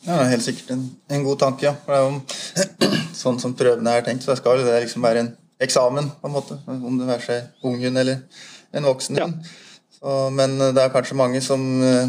Ja, 0.06 0.14
det 0.14 0.20
er 0.24 0.32
helt 0.32 0.47
sikkert 0.47 0.72
en, 0.74 0.86
en 1.12 1.26
god 1.26 1.42
tanke, 1.42 1.68
ja. 1.68 1.74
For 1.84 1.94
det 1.94 2.01
er 2.01 2.06
jo 2.09 3.01
sånn 3.22 3.40
som 3.42 3.56
prøvene 3.56 3.97
er 3.97 4.06
tenkt, 4.06 4.24
så 4.24 4.36
skal 4.38 4.62
det 4.64 4.78
liksom 4.86 5.05
være 5.05 5.24
en 5.24 5.34
eksamen, 5.60 6.09
på 6.22 6.30
en 6.30 6.34
måte. 6.34 6.56
Om 6.70 6.97
det 7.01 7.10
være 7.10 7.26
seg 7.26 7.68
ung 7.68 7.76
hund 7.82 8.01
eller 8.01 8.47
en 8.76 8.88
voksen 8.88 9.20
hund. 9.20 9.51
Ja. 10.01 10.30
men 10.32 10.56
det 10.56 10.80
er 10.80 10.92
kanskje 10.94 11.18
mange 11.18 11.42
som 11.44 11.60
uh, 11.84 12.09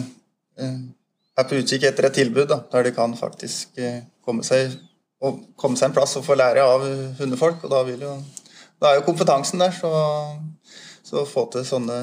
er 0.62 1.48
på 1.50 1.60
utkikk 1.60 1.90
etter 1.90 2.08
et 2.08 2.16
tilbud 2.16 2.48
da, 2.48 2.62
der 2.72 2.88
de 2.88 2.94
kan 2.96 3.12
faktisk 3.20 3.82
komme 4.24 4.46
seg, 4.48 4.78
komme 5.20 5.76
seg 5.76 5.90
en 5.90 5.96
plass 5.98 6.16
og 6.20 6.24
få 6.24 6.38
lære 6.40 6.64
av 6.64 6.86
hundefolk. 7.20 7.66
og 7.66 7.74
da 7.74 7.82
vil 7.88 8.06
jo 8.06 8.16
da 8.82 8.92
er 8.92 9.00
jo 9.00 9.06
kompetansen 9.06 9.62
der, 9.62 9.74
så, 9.76 9.92
så 11.06 11.26
få 11.30 11.46
til 11.54 11.66
sånne 11.68 12.00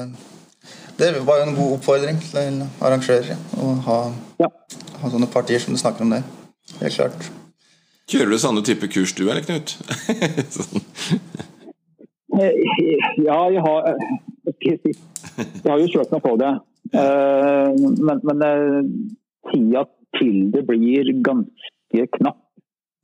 Det 0.99 1.11
var 1.27 1.41
jo 1.41 1.47
en 1.49 1.57
god 1.57 1.75
oppfordring 1.77 2.21
til 2.23 2.63
arrangører 2.83 3.35
å 3.59 3.73
ha, 3.87 3.99
ja. 4.39 4.49
ha 5.01 5.11
sånne 5.11 5.29
partier 5.31 5.61
som 5.63 5.75
du 5.75 5.79
snakker 5.79 6.03
om 6.03 6.15
der. 6.15 6.25
Helt 6.79 6.95
klart. 6.95 7.29
Kjører 8.09 8.33
du 8.33 8.39
sånne 8.41 8.63
type 8.67 8.89
kurs 8.91 9.13
du, 9.15 9.27
eller 9.29 9.45
Knut? 9.45 9.75
sånn. 10.57 10.83
Ja, 13.19 13.39
jeg 13.51 13.63
har 13.63 13.87
Jeg 14.63 15.67
har 15.67 15.79
jo 15.79 15.87
kjørt 15.91 16.11
meg 16.13 16.23
på 16.23 16.35
det. 16.39 16.51
Eh, 16.99 17.71
men, 18.07 18.21
men 18.27 18.45
eh, 18.45 18.77
tida 19.51 19.83
til 20.17 20.49
det 20.53 20.63
blir 20.67 21.11
ganske 21.25 22.05
knapp. 22.17 22.39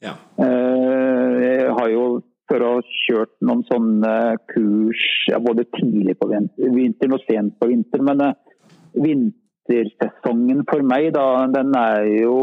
Ja. 0.04 0.16
Eh, 0.42 1.36
jeg 1.44 1.76
har 1.80 1.92
jo 1.92 2.06
for 2.56 2.64
å 2.64 2.74
ha 2.78 2.84
kjørt 3.04 3.34
noen 3.44 3.64
sånne 3.68 4.12
kurs 4.48 5.02
ja, 5.28 5.42
både 5.44 5.68
tidlig 5.76 6.16
på 6.22 6.30
vinteren 6.32 7.16
og 7.18 7.26
sent 7.28 7.58
på 7.60 7.68
vinteren. 7.68 8.08
Men 8.08 8.24
uh, 8.24 8.56
vintersesongen 8.96 10.64
for 10.70 10.86
meg, 10.88 11.10
da, 11.16 11.26
den 11.52 11.76
er 11.76 12.08
jo 12.22 12.38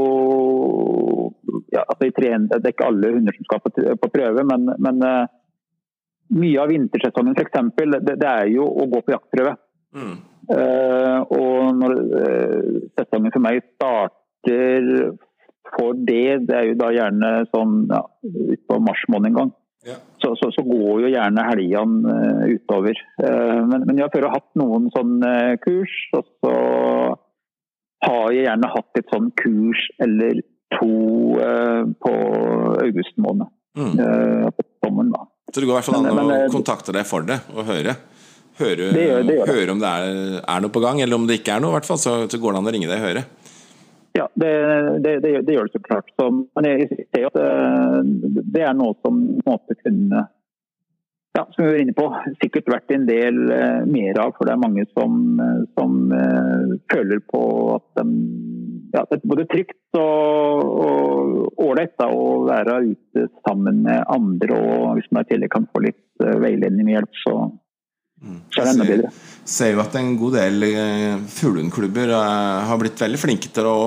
ja, 1.72 1.86
altså 1.86 2.10
i 2.10 2.12
Det 2.12 2.58
er 2.60 2.74
ikke 2.74 2.90
alle 2.90 3.14
hunder 3.14 3.36
som 3.36 3.48
skal 3.48 3.62
på, 3.64 3.72
på 4.02 4.12
prøve, 4.12 4.44
men, 4.44 4.68
men 4.84 5.00
uh, 5.00 5.24
mye 6.36 6.60
av 6.60 6.72
vintersesongen 6.72 7.36
f.eks. 7.38 7.72
Det, 7.80 8.18
det 8.20 8.28
er 8.28 8.52
jo 8.52 8.68
å 8.68 8.88
gå 8.92 9.00
på 9.00 9.16
jaktprøve. 9.16 9.56
Mm. 9.96 10.14
Uh, 10.52 11.18
og 11.32 11.80
når 11.80 11.98
uh, 12.12 12.80
sesongen 12.98 13.32
for 13.32 13.44
meg 13.44 13.64
starter 13.72 15.16
for 15.72 15.96
det, 15.96 16.42
det 16.48 16.56
er 16.58 16.68
jo 16.68 16.78
da 16.80 16.92
gjerne 16.92 17.32
sånn 17.52 17.84
ja, 17.88 18.02
utpå 18.28 18.80
mars 18.84 19.04
måned 19.08 19.32
en 19.32 19.38
gang. 19.40 19.52
Ja. 19.86 19.96
Så, 20.22 20.36
så, 20.38 20.52
så, 20.54 20.62
går 20.62 21.02
jo 21.02 21.10
gjerne 21.10 21.42
helgene 21.48 22.12
uh, 22.14 22.42
utover. 22.54 22.98
men, 23.18 23.82
men 23.82 23.96
jeg 23.98 24.04
har 24.06 24.12
før 24.14 24.28
hatt 24.30 24.46
noen 24.60 24.86
sånne 24.94 25.32
kurs, 25.64 25.96
og 26.14 26.28
så 26.44 26.52
har 28.06 28.34
jeg 28.34 28.46
gjerne 28.46 28.70
hatt 28.70 29.00
et 29.00 29.10
sånn 29.10 29.28
kurs 29.42 29.82
eller 30.02 30.40
to 30.76 30.92
uh, 31.38 31.82
på 32.02 32.14
august 32.82 33.18
måned. 33.20 33.50
Mm. 33.78 33.92
Uh, 33.96 34.48
på 34.52 34.66
sommeren, 34.84 35.12
da. 35.14 35.26
Så 35.52 35.60
det 35.60 35.68
går 35.68 35.74
i 35.74 35.78
hvert 35.78 35.88
fall 35.88 35.98
an 36.00 36.18
å 36.22 36.32
eh, 36.32 36.48
kontakte 36.52 36.94
deg 36.96 37.06
for 37.08 37.24
det 37.28 37.38
og 37.52 37.66
høre? 37.68 37.94
Høre, 38.56 38.88
det 38.92 39.04
gjør, 39.04 39.22
det 39.24 39.36
gjør 39.38 39.50
høre 39.52 39.74
om 39.74 39.80
det 39.80 39.90
er, 39.90 40.18
er, 40.40 40.62
noe 40.64 40.72
på 40.72 40.80
gang, 40.84 41.00
eller 41.00 41.16
om 41.16 41.24
det 41.28 41.38
ikke 41.40 41.54
er 41.56 41.62
noe, 41.64 41.72
i 41.72 41.76
hvert 41.78 41.88
fall, 41.88 42.00
så, 42.00 42.14
så 42.28 42.40
går 42.40 42.52
det 42.52 42.60
an 42.60 42.68
å 42.68 42.74
ringe 42.74 42.88
deg 42.88 43.00
og 43.00 43.06
høre. 43.08 43.22
Ja, 44.12 44.28
det, 44.34 44.52
det, 45.04 45.18
det, 45.24 45.54
gjør 45.54 45.68
det 45.68 45.72
så 45.72 45.80
klart. 45.86 46.10
Så, 46.20 46.28
men 46.30 46.68
jeg 46.68 46.88
ser 47.14 47.28
at 47.30 47.38
det 48.52 48.64
er 48.66 48.76
noe 48.76 48.96
som 49.00 49.20
måtte 49.46 49.76
kunne 49.80 50.26
ja, 51.32 51.46
som 51.54 51.64
vi 51.64 51.70
var 51.70 51.78
inne 51.80 51.94
på, 51.96 52.06
sikkert 52.42 52.66
vært 52.68 52.92
en 52.92 53.06
del 53.08 53.38
uh, 53.48 53.86
mer 53.88 54.18
av. 54.20 54.34
For 54.36 54.44
det 54.44 54.52
er 54.52 54.60
mange 54.60 54.84
som, 54.92 55.14
uh, 55.40 55.62
som 55.78 55.94
føler 56.92 57.22
på 57.24 57.40
at 57.78 58.02
de, 58.02 58.04
ja, 58.92 59.06
det 59.08 59.16
er 59.16 59.30
både 59.32 59.46
trygt 59.48 59.96
og 59.96 61.56
ålreit 61.64 62.04
å 62.04 62.26
være 62.50 62.82
ute 62.90 63.24
sammen 63.46 63.80
med 63.86 64.04
andre. 64.12 64.60
Og 64.60 64.98
hvis 64.98 65.08
man 65.08 65.24
i 65.24 65.32
tillegg 65.32 65.54
kan 65.56 65.70
få 65.72 65.86
litt 65.86 66.20
veiledning 66.20 66.84
med 66.84 66.98
hjelp, 66.98 67.20
så. 67.24 67.36
Så 68.22 68.62
er 68.62 68.66
det 68.66 68.72
enda 68.74 68.88
bedre. 68.88 69.12
Ser 69.52 69.72
jo 69.74 69.82
at 69.82 69.96
en 69.98 70.12
god 70.20 70.36
del 70.38 70.66
fuglehundklubber 71.26 72.12
har 72.14 72.78
blitt 72.78 73.00
veldig 73.02 73.18
flinke 73.18 73.50
til 73.54 73.66
å 73.66 73.78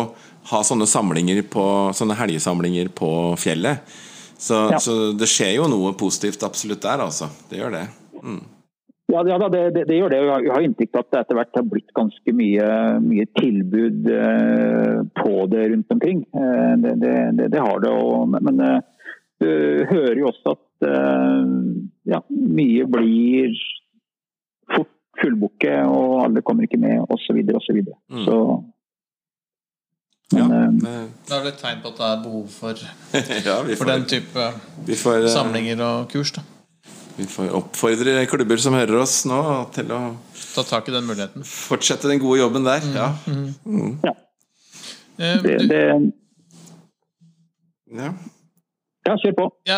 ha 0.52 0.60
sånne 0.66 0.88
samlinger 0.90 1.40
på, 1.50 1.66
sånne 1.96 2.18
helgesamlinger 2.20 2.92
på 2.94 3.10
fjellet. 3.40 3.96
Så, 4.38 4.58
ja. 4.72 4.82
så, 4.84 5.14
det 5.18 5.30
skjer 5.32 5.56
jo 5.58 5.70
noe 5.72 5.94
positivt 5.98 6.44
absolutt 6.46 6.84
der, 6.84 7.06
altså. 7.08 7.30
Det 7.50 7.62
gjør 7.62 7.78
det. 7.78 7.86
Mm. 8.22 8.42
Ja, 9.14 9.22
ja 9.30 9.38
det, 9.50 9.62
det, 9.76 9.86
det, 9.88 10.00
gjør 10.00 10.12
det. 10.12 10.20
Jeg 10.26 10.52
har 10.52 10.66
inntrykk 10.66 10.98
av 10.98 11.06
at 11.06 11.12
det 11.12 11.22
etter 11.22 11.40
hvert 11.40 11.60
har 11.60 11.68
blitt 11.72 11.96
ganske 11.98 12.36
mye, 12.36 12.68
mye 13.06 13.28
tilbud 13.38 14.10
eh, 14.12 15.00
på 15.22 15.46
det 15.54 15.70
rundt 15.72 15.96
omkring. 15.96 16.26
Eh, 16.36 16.74
det, 16.84 17.16
det, 17.46 17.62
har 17.62 17.82
det. 17.86 17.94
Og, 17.94 18.36
men 18.36 18.62
eh, 18.66 18.80
du 19.42 19.50
hører 19.92 20.20
jo 20.20 20.30
også 20.32 20.56
at 20.58 20.90
eh, 20.90 21.56
ja, 22.12 22.22
mye 22.30 22.90
blir 22.92 23.56
fullbooke, 25.22 25.76
og 25.90 26.24
alle 26.26 26.44
kommer 26.46 26.68
ikke 26.68 26.80
med, 26.82 27.04
osv. 27.08 27.22
Så, 27.28 27.36
videre, 27.38 27.60
og 27.60 27.66
så, 27.66 27.76
videre. 27.76 28.00
mm. 28.10 28.26
så 28.26 28.40
men, 30.34 30.80
ja, 30.82 30.92
da 31.30 31.38
er 31.38 31.44
det 31.46 31.52
et 31.54 31.60
tegn 31.62 31.82
på 31.84 31.92
at 31.94 32.00
det 32.00 32.06
er 32.08 32.22
behov 32.24 32.46
for, 32.50 32.80
ja, 33.46 33.60
får, 33.62 33.76
for 33.78 33.92
den 33.92 34.06
type 34.10 34.46
får, 34.98 35.20
eh, 35.22 35.32
samlinger 35.32 35.84
og 35.86 36.10
kurs. 36.12 36.34
Da. 36.34 36.42
Vi 37.16 37.28
får 37.30 37.54
oppfordre 37.56 38.26
klubber 38.28 38.60
som 38.60 38.76
hører 38.76 38.98
oss 39.04 39.22
nå, 39.30 39.40
til 39.76 39.94
å 39.96 40.02
ta 40.34 40.66
tak 40.68 40.90
i 40.90 40.96
den 40.96 41.06
muligheten. 41.08 41.46
Fortsette 41.48 42.10
den 42.12 42.20
gode 42.24 42.42
jobben 42.42 42.66
der. 42.66 42.84
Mm, 42.84 42.96
ja. 42.98 43.08
Mm. 43.30 43.54
Mm. 43.66 43.94
ja. 44.04 44.16
Eh, 45.16 45.38
det, 45.46 45.56
det, 45.70 45.84
ja. 47.96 48.12
Ja, 49.06 49.14
kjør 49.22 49.34
på. 49.38 49.44
Ja, 49.70 49.76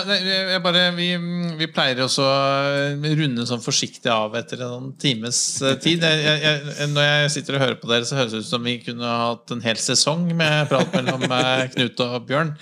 bare, 0.63 0.85
vi, 0.95 1.09
vi, 1.59 1.67
pleier 1.67 1.99
også 2.05 2.23
å 2.23 3.15
runde 3.19 3.43
sånn 3.49 3.59
forsiktig 3.59 4.07
av 4.07 4.37
etter 4.39 4.61
en 4.63 4.93
times 5.01 5.39
eh, 5.59 5.73
tid. 5.83 6.05
Jeg, 6.05 6.37
jeg, 6.45 6.87
når 6.93 7.07
jeg 7.09 7.33
sitter 7.33 7.57
og 7.57 7.63
hører 7.65 7.75
på 7.81 7.89
dere, 7.91 8.07
så 8.07 8.15
høres 8.15 8.31
det 8.31 8.39
ut 8.45 8.47
som 8.47 8.63
vi 8.63 8.77
kunne 8.85 9.09
hatt 9.11 9.51
en 9.51 9.63
hel 9.65 9.81
sesong 9.83 10.29
med 10.31 10.69
prat 10.71 10.95
mellom 10.95 11.25
eh, 11.27 11.65
Knut 11.73 11.99
og 12.05 12.15
Bjørn. 12.29 12.53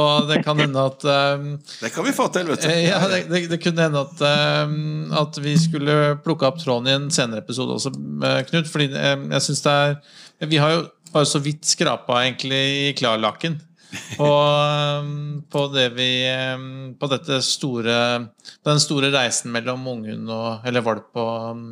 Og 0.00 0.30
det 0.30 0.40
kan 0.46 0.64
hende 0.64 0.86
at 0.88 1.04
um, 1.04 1.50
Det 1.82 1.92
kan 1.92 2.08
vi 2.08 2.16
få 2.16 2.30
til, 2.32 2.48
vet 2.54 2.64
du. 2.64 2.72
Ja, 2.72 3.02
det, 3.12 3.20
det, 3.28 3.44
det 3.52 3.60
kunne 3.60 3.84
hende 3.84 4.06
at, 4.06 4.24
um, 4.64 5.12
at 5.20 5.42
vi 5.44 5.58
skulle 5.60 6.14
plukke 6.24 6.48
opp 6.48 6.62
tråden 6.62 6.88
i 6.88 6.96
en 7.02 7.10
senere 7.12 7.44
episode 7.44 7.76
også, 7.76 7.92
Knut. 8.48 8.72
Fordi 8.72 8.88
um, 8.96 9.28
jeg 9.36 9.48
syns 9.50 9.64
det 9.68 9.76
er 9.76 10.48
Vi 10.48 10.64
har 10.64 10.72
jo 10.78 10.82
bare 11.12 11.28
så 11.28 11.44
vidt 11.44 11.68
skrapa 11.68 12.22
egentlig 12.24 12.64
i 12.88 12.92
klarlaken 12.96 13.60
på, 14.18 14.30
um, 15.00 15.42
på, 15.50 15.66
det 15.74 15.88
vi 15.96 16.08
um, 16.54 16.94
På 17.00 17.08
dette 17.12 17.40
store 17.44 17.98
Den 18.66 18.82
store 18.82 19.12
reisen 19.14 19.52
mellom 19.54 19.86
unghund 19.90 20.32
og 20.34 20.66
Eller 20.68 20.84
valp 20.84 21.20
og, 21.20 21.50
um, 21.50 21.64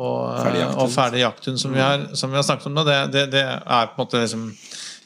og, 0.00 0.46
og 0.80 0.86
ferdig 0.94 1.24
jakthund 1.24 1.58
som, 1.60 1.74
vi 1.74 1.82
har, 1.82 2.06
som 2.16 2.30
vi 2.30 2.38
har 2.38 2.46
snakket 2.46 2.70
om 2.70 2.78
nå. 2.78 2.84
Det, 2.86 2.98
det, 3.12 3.26
det, 3.34 3.42
er 3.44 3.90
på 3.90 3.98
en 3.98 4.04
måte 4.06 4.22
liksom 4.22 4.46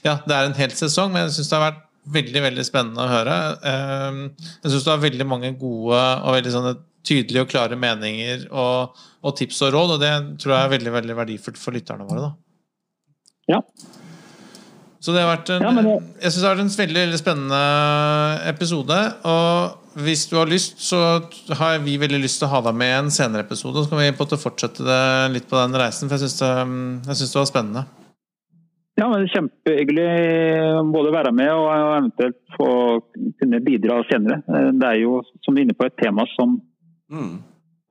Ja, 0.04 0.18
det 0.22 0.36
er 0.36 0.46
en 0.46 0.58
hel 0.58 0.74
sesong, 0.76 1.10
men 1.10 1.24
jeg 1.24 1.38
syns 1.38 1.50
det 1.50 1.56
har 1.56 1.64
vært 1.64 1.84
veldig 2.14 2.42
veldig 2.44 2.64
spennende 2.68 3.00
å 3.00 3.08
høre. 3.08 3.36
Jeg 3.64 4.72
syns 4.74 4.84
du 4.84 4.90
har 4.92 5.00
veldig 5.00 5.26
mange 5.26 5.54
gode 5.56 5.96
og 5.96 6.36
veldig 6.36 6.52
sånne 6.52 6.74
tydelige 7.04 7.44
og 7.44 7.50
klare 7.52 7.78
meninger 7.80 8.46
og, 8.50 9.00
og, 9.22 9.34
tips 9.38 9.62
og 9.66 9.74
råd, 9.74 9.96
og 9.96 10.02
det 10.04 10.12
tror 10.42 10.54
jeg 10.54 10.66
er 10.66 10.72
veldig 10.76 10.94
veldig 10.98 11.18
verdifullt 11.20 11.60
for 11.60 11.76
lytterne 11.76 12.08
våre. 12.08 12.28
da. 12.28 12.32
Ja, 13.54 13.60
så 15.04 15.12
det 15.12 15.20
har 15.20 15.34
vært 15.34 15.50
en, 15.52 15.64
ja, 15.66 15.70
det... 15.84 15.94
jeg 16.22 16.32
synes 16.32 16.40
det 16.40 16.46
har 16.48 16.54
vært 16.54 16.64
en 16.64 16.76
veldig, 16.78 17.00
veldig 17.02 17.18
spennende 17.20 17.58
episode. 18.48 19.00
Og 19.28 19.98
hvis 20.00 20.22
du 20.30 20.38
har 20.38 20.48
lyst, 20.48 20.80
så 20.80 21.00
har 21.60 21.82
vi 21.84 21.98
veldig 22.00 22.22
lyst 22.22 22.40
til 22.40 22.48
å 22.48 22.54
ha 22.54 22.62
deg 22.64 22.78
med 22.80 22.88
i 22.88 22.96
en 23.02 23.10
senere 23.12 23.44
episode. 23.44 23.82
Så 23.84 23.92
kan 23.92 24.00
vi 24.00 24.14
på 24.16 24.26
fortsette 24.40 24.86
det 24.86 25.02
litt 25.34 25.50
på 25.50 25.60
den 25.60 25.76
reisen, 25.76 26.08
for 26.08 26.16
jeg 26.16 26.32
syns 26.32 26.40
det, 26.40 27.12
det, 27.20 27.28
var 27.36 27.50
spennende. 27.52 27.84
Ja, 28.96 29.10
men 29.12 29.28
Kjempehyggelig 29.28 30.08
både 30.96 31.12
å 31.12 31.16
være 31.18 31.34
med 31.36 31.52
og 31.52 31.68
eventuelt 31.74 32.40
få 32.56 32.72
kunne 33.12 33.64
bidra 33.68 34.00
senere. 34.08 34.40
Det 34.48 34.88
er 34.88 35.02
jo, 35.02 35.20
som 35.44 35.52
du 35.52 35.60
er 35.60 35.68
inne 35.68 35.76
på, 35.76 35.84
et 35.84 36.00
tema 36.00 36.24
som 36.32 36.62
mm. 37.12 37.34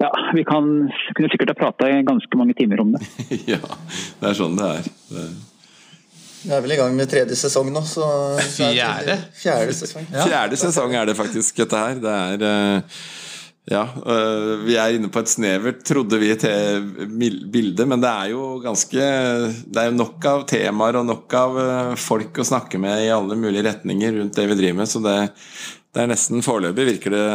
Ja, 0.01 0.09
Vi 0.33 0.41
kan, 0.49 0.73
kunne 1.13 1.29
sikkert 1.29 1.53
ha 1.53 1.61
prata 1.61 1.93
i 1.93 2.01
ganske 2.03 2.41
mange 2.41 2.57
timer 2.57 2.81
om 2.81 2.97
det. 2.97 3.05
ja, 3.53 3.61
det 3.61 4.31
er 4.33 4.39
sånn 4.41 4.57
det 4.57 4.77
er. 4.79 4.93
Det 5.13 5.27
er 5.29 5.33
vi 6.43 6.51
er 6.51 6.63
vel 6.63 6.75
i 6.75 6.77
gang 6.79 6.95
med 6.97 7.09
tredje 7.11 7.37
sesong 7.39 7.71
nå. 7.73 7.81
Så 7.87 8.05
fjerde? 8.57 9.17
Fjerde 9.39 9.75
sesong. 9.77 10.07
Ja. 10.11 10.27
Fjerde 10.27 10.59
sesong 10.59 10.95
er 10.99 11.07
det 11.07 11.17
faktisk, 11.17 11.61
dette 11.63 11.83
her. 11.83 11.99
Det 12.03 12.13
er 12.13 12.47
eh, 12.49 13.03
ja, 13.71 13.83
eh, 13.83 14.49
vi 14.65 14.75
er 14.75 14.97
inne 14.97 15.07
på 15.07 15.21
et 15.23 15.31
snevert, 15.31 15.85
trodde 15.87 16.19
vi, 16.19 16.33
til 16.35 16.83
bilde, 17.51 17.85
men 17.87 18.01
det 18.03 18.09
er 18.11 18.33
jo 18.33 18.57
ganske 18.63 19.05
Det 19.63 19.79
er 19.79 19.87
jo 19.87 19.95
nok 19.95 20.25
av 20.27 20.43
temaer 20.51 20.99
og 20.99 21.07
nok 21.07 21.35
av 21.39 21.59
eh, 21.61 21.93
folk 21.95 22.41
å 22.43 22.47
snakke 22.47 22.81
med 22.83 23.05
i 23.05 23.13
alle 23.15 23.39
mulige 23.39 23.63
retninger 23.69 24.17
rundt 24.19 24.35
det 24.35 24.49
vi 24.51 24.59
driver 24.59 24.81
med, 24.81 24.91
så 24.91 24.99
det, 25.05 25.15
det 25.95 26.03
er 26.03 26.11
nesten 26.11 26.43
foreløpig 26.43 26.89
virker 26.91 27.15
det 27.15 27.27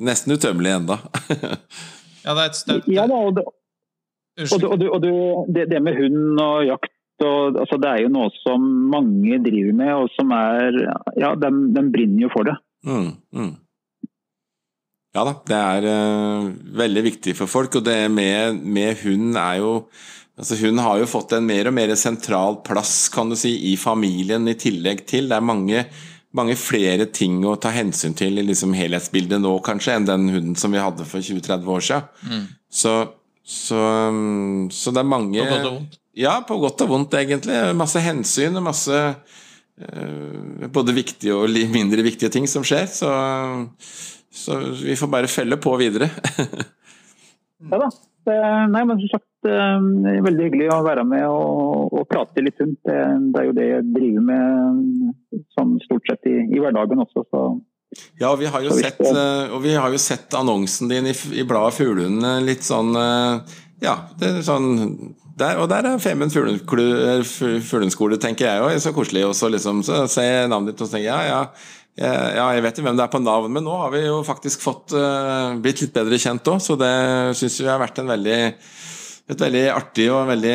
nesten 0.00 0.36
utømmelig 0.38 0.76
enda. 0.78 1.00
ja, 2.24 2.30
det 2.30 2.38
er 2.38 2.46
et 2.46 2.60
støtt. 2.60 2.86
Ja, 2.86 3.10
og, 3.10 3.34
det, 3.34 3.48
og, 4.46 4.78
det, 4.78 4.88
og 4.94 5.50
det, 5.50 5.66
det 5.74 5.82
med 5.82 5.98
hund 5.98 6.40
og 6.46 6.62
jakt 6.68 6.94
og, 7.24 7.58
altså, 7.62 7.78
det 7.80 7.90
er 7.90 8.04
jo 8.04 8.12
noe 8.14 8.30
som 8.40 8.68
mange 8.92 9.40
driver 9.44 9.74
med, 9.76 9.92
og 9.96 10.12
som 10.16 10.32
er 10.36 10.78
Ja, 11.20 11.34
de, 11.36 11.50
de 11.74 11.84
brenner 11.92 12.26
jo 12.26 12.30
for 12.32 12.48
det. 12.48 12.56
Mm, 12.86 13.10
mm. 13.36 13.50
Ja 15.10 15.24
da, 15.26 15.34
det 15.50 15.58
er 15.58 15.86
uh, 15.90 16.48
veldig 16.78 17.02
viktig 17.08 17.34
for 17.38 17.50
folk. 17.50 17.80
Og 17.80 17.86
det 17.86 17.98
med, 18.14 18.62
med 18.62 19.02
hund 19.04 19.36
er 19.38 19.60
jo 19.62 19.74
altså 20.40 20.56
Hun 20.62 20.78
har 20.80 20.96
jo 20.96 21.08
fått 21.10 21.34
en 21.36 21.44
mer 21.44 21.68
og 21.68 21.74
mer 21.76 21.90
sentral 22.00 22.62
plass 22.64 23.10
kan 23.12 23.28
du 23.28 23.36
si, 23.36 23.50
i 23.72 23.74
familien 23.76 24.48
i 24.48 24.56
tillegg 24.56 25.02
til. 25.10 25.28
Det 25.28 25.36
er 25.36 25.44
mange, 25.44 25.82
mange 26.32 26.56
flere 26.56 27.10
ting 27.12 27.42
å 27.44 27.58
ta 27.60 27.68
hensyn 27.74 28.16
til 28.16 28.40
i 28.40 28.46
liksom 28.48 28.72
helhetsbildet 28.72 29.42
nå 29.42 29.58
kanskje 29.66 29.98
enn 29.98 30.08
den 30.08 30.30
hunden 30.32 30.56
som 30.56 30.72
vi 30.72 30.80
hadde 30.80 31.04
for 31.10 31.20
20-30 31.20 31.68
år 31.74 31.84
siden. 31.84 32.08
Mm. 32.24 32.46
Så, 32.80 32.94
så, 33.44 33.82
um, 34.08 34.70
så, 34.72 34.94
det 34.96 35.02
er 35.02 35.12
mange 35.12 35.44
På 35.44 35.50
godt 35.50 35.66
og 35.66 35.76
vondt? 35.76 35.99
Ja, 36.18 36.40
på 36.46 36.58
godt 36.62 36.82
og 36.84 36.90
vondt, 36.90 37.14
egentlig. 37.18 37.56
Masse 37.78 38.02
hensyn 38.02 38.58
og 38.58 38.66
masse 38.66 39.00
uh, 39.14 40.68
både 40.74 40.96
viktige 40.96 41.36
og 41.36 41.54
mindre 41.72 42.04
viktige 42.06 42.32
ting 42.34 42.48
som 42.50 42.66
skjer. 42.66 42.88
Så, 42.90 43.10
så 44.34 44.60
vi 44.82 44.98
får 44.98 45.12
bare 45.12 45.30
felle 45.30 45.60
på 45.60 45.74
videre. 45.80 46.10
ja 47.70 47.82
da. 47.84 47.90
Nei, 48.30 48.82
men 48.84 48.98
som 49.00 49.08
sagt, 49.14 49.48
er 49.48 50.20
veldig 50.22 50.44
hyggelig 50.44 50.66
å 50.74 50.82
være 50.84 51.02
med 51.08 51.24
og, 51.24 51.94
og 51.96 52.04
prate 52.10 52.42
litt 52.44 52.60
rundt. 52.60 52.78
Det, 52.84 52.98
det, 53.32 53.40
er 53.40 53.46
jo 53.48 53.54
det 53.56 53.68
jeg 53.70 53.86
driver 53.94 54.26
med 54.28 55.40
sånn 55.56 55.72
stort 55.86 56.10
sett 56.10 56.28
i, 56.28 56.36
i 56.52 56.60
hverdagen 56.60 57.00
også. 57.00 57.24
så 57.32 57.46
ja, 58.20 58.30
og 58.30 58.38
vi 58.38 58.46
har 58.46 58.62
jo 58.62 58.74
sett, 58.76 59.00
eh, 59.02 59.50
og 59.50 59.64
vi 59.64 59.74
har 59.74 59.90
jo 59.90 59.98
sett 59.98 60.34
annonsen 60.38 60.90
din 60.90 61.08
i, 61.10 61.14
i 61.34 61.46
bladet 61.46 61.74
Fuglehundene 61.74 62.36
litt 62.46 62.62
sånn 62.66 62.94
eh, 62.94 63.56
Ja, 63.82 63.96
det 64.20 64.28
er 64.30 64.44
sånn 64.46 64.68
der, 65.40 65.58
og 65.60 65.68
der 65.72 65.88
er 65.88 66.00
Femund 66.02 66.32
Fuglendskole, 66.32 68.20
tenker 68.20 68.46
jeg 68.46 68.64
òg. 68.64 68.78
Så 68.82 68.94
koselig. 68.96 69.24
Og 69.28 69.34
så 69.38 69.50
liksom, 69.52 69.84
så 69.86 70.04
ser 70.10 70.28
jeg 70.28 70.50
navnet 70.52 70.74
ditt 70.74 70.84
og 70.84 70.92
tenker 70.92 71.08
ja, 71.08 71.20
ja, 71.26 71.40
ja, 72.00 72.46
jeg 72.54 72.64
vet 72.64 72.78
jo 72.78 72.84
hvem 72.86 72.96
det 72.96 73.04
er 73.04 73.12
på 73.12 73.20
navn, 73.20 73.50
men 73.52 73.66
nå 73.66 73.74
har 73.82 73.90
vi 73.92 74.04
jo 74.06 74.20
faktisk 74.24 74.62
fått 74.64 74.94
uh, 74.96 75.56
blitt 75.60 75.82
litt 75.82 75.92
bedre 75.92 76.20
kjent 76.22 76.48
òg, 76.48 76.60
så 76.62 76.76
det 76.80 76.92
syns 77.36 77.58
vi 77.60 77.68
har 77.68 77.82
vært 77.82 78.00
en 78.00 78.08
veldig 78.08 78.38
et 79.30 79.42
veldig 79.44 79.64
artig 79.70 80.08
og 80.10 80.24
veldig 80.26 80.54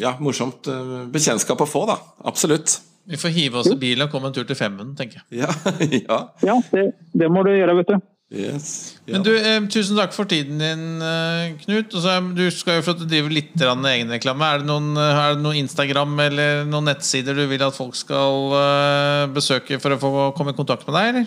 ja, 0.00 0.14
morsomt 0.24 0.68
uh, 0.70 1.00
bekjentskap 1.12 1.64
å 1.64 1.68
få, 1.68 1.82
da. 1.90 1.98
Absolutt. 2.30 2.78
Vi 3.08 3.18
får 3.20 3.32
hive 3.32 3.60
oss 3.62 3.70
i 3.72 3.78
bilen 3.80 4.06
og 4.06 4.12
komme 4.12 4.30
en 4.30 4.36
tur 4.36 4.46
til 4.48 4.56
Femund, 4.56 4.94
tenker 4.96 5.22
jeg. 5.22 5.42
Ja, 5.42 5.50
ja. 6.08 6.20
Ja, 6.44 6.56
det, 6.72 6.86
det 7.16 7.32
må 7.32 7.42
du 7.46 7.52
gjøre, 7.54 7.80
vet 7.80 7.92
du. 7.94 7.98
Yes. 8.28 9.00
Ja. 9.06 9.14
Men 9.14 9.22
du, 9.24 9.30
eh, 9.32 9.58
Tusen 9.72 9.96
takk 9.96 10.12
for 10.12 10.28
tiden 10.28 10.60
din, 10.60 11.00
eh, 11.00 11.56
Knut. 11.62 11.94
Også, 11.96 12.18
du 12.36 12.50
skal 12.52 12.76
jo 12.76 12.84
få 12.90 12.94
drive 13.00 13.32
litt 13.32 13.56
egenreklame. 13.56 14.44
Er 14.44 14.58
det, 14.60 14.66
noen, 14.68 14.92
eh, 15.00 15.20
er 15.22 15.34
det 15.34 15.42
noen 15.42 15.62
Instagram 15.62 16.12
eller 16.20 16.64
noen 16.68 16.90
nettsider 16.90 17.34
du 17.34 17.46
vil 17.48 17.64
at 17.64 17.76
folk 17.76 17.96
skal 17.96 18.52
eh, 18.52 19.26
besøke 19.32 19.80
for 19.80 19.96
å 19.96 20.00
få 20.02 20.10
komme 20.36 20.52
i 20.52 20.58
kontakt 20.58 20.84
med 20.86 20.98
deg? 20.98 21.08
eller? 21.08 21.26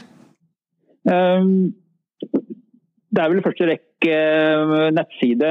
Um, 1.10 1.74
Det 3.12 3.20
er 3.20 3.32
vel 3.32 3.42
i 3.42 3.44
første 3.44 3.66
rekke 3.68 4.14
eh, 4.14 4.92
nettside 4.94 5.50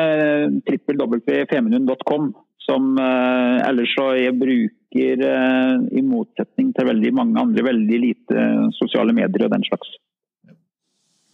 www.femundhund.com 0.70 2.30
som 2.62 2.94
eh, 2.94 3.56
ellers 3.66 3.90
så 3.98 4.06
jeg 4.16 4.38
bruker, 4.38 5.24
eh, 5.26 5.74
i 5.98 6.02
motsetning 6.06 6.70
til 6.76 6.88
veldig 6.88 7.12
mange 7.18 7.42
andre, 7.42 7.66
veldig 7.66 8.00
lite 8.06 8.46
sosiale 8.78 9.12
medier 9.16 9.48
og 9.48 9.52
den 9.52 9.66
slags. 9.66 9.90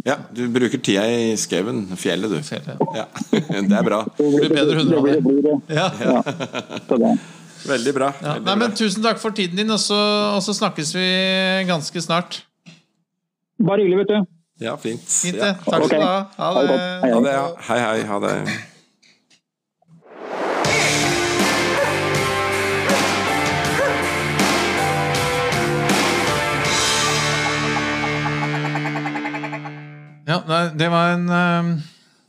Ja, 0.07 0.17
du 0.31 0.45
bruker 0.55 0.79
tida 0.79 1.05
i 1.11 1.33
skauen, 1.41 1.85
fjellet, 1.99 2.31
du. 2.31 2.39
Fjellet. 2.47 2.79
Ja, 2.95 3.07
Det 3.71 3.79
er 3.81 3.87
bra. 3.87 4.05
Det 4.19 4.29
blir 4.37 4.55
bedre 4.55 4.79
hunder 4.79 5.01
av 5.01 5.09
det. 5.11 5.17
blir. 5.25 5.51
Ja. 5.75 5.89
Ja. 6.01 6.21
Veldig 7.67 7.95
bra. 7.97 8.13
Ja. 8.23 8.37
Veldig 8.37 8.47
Nei, 8.47 8.55
men 8.55 8.69
bra. 8.71 8.77
Tusen 8.79 9.03
takk 9.03 9.19
for 9.23 9.35
tiden 9.35 9.59
din, 9.59 9.73
og 9.75 9.81
så, 9.83 9.99
og 10.37 10.43
så 10.47 10.55
snakkes 10.55 10.95
vi 10.95 11.07
ganske 11.67 12.03
snart. 12.05 12.41
Bare 13.59 13.83
hyggelig, 13.83 14.05
vet 14.05 14.15
du. 14.15 14.33
Ja, 14.63 14.77
fint. 14.81 15.03
Fint, 15.05 15.37
Ja. 15.43 15.53
Takk 15.67 15.85
skal 15.89 16.01
du 16.01 16.07
ha. 16.07 16.17
Ha 16.39 16.63
det 16.63 16.79
Ha 17.03 17.21
det, 17.27 17.35
ja. 17.35 17.45
Hei, 17.69 17.79
hei. 17.83 17.99
Ha 18.09 18.21
det. 18.23 18.35
Ja, 30.27 30.41
det 30.75 30.89
var 30.91 31.15
en 31.15 31.29
ehm, 31.31 31.77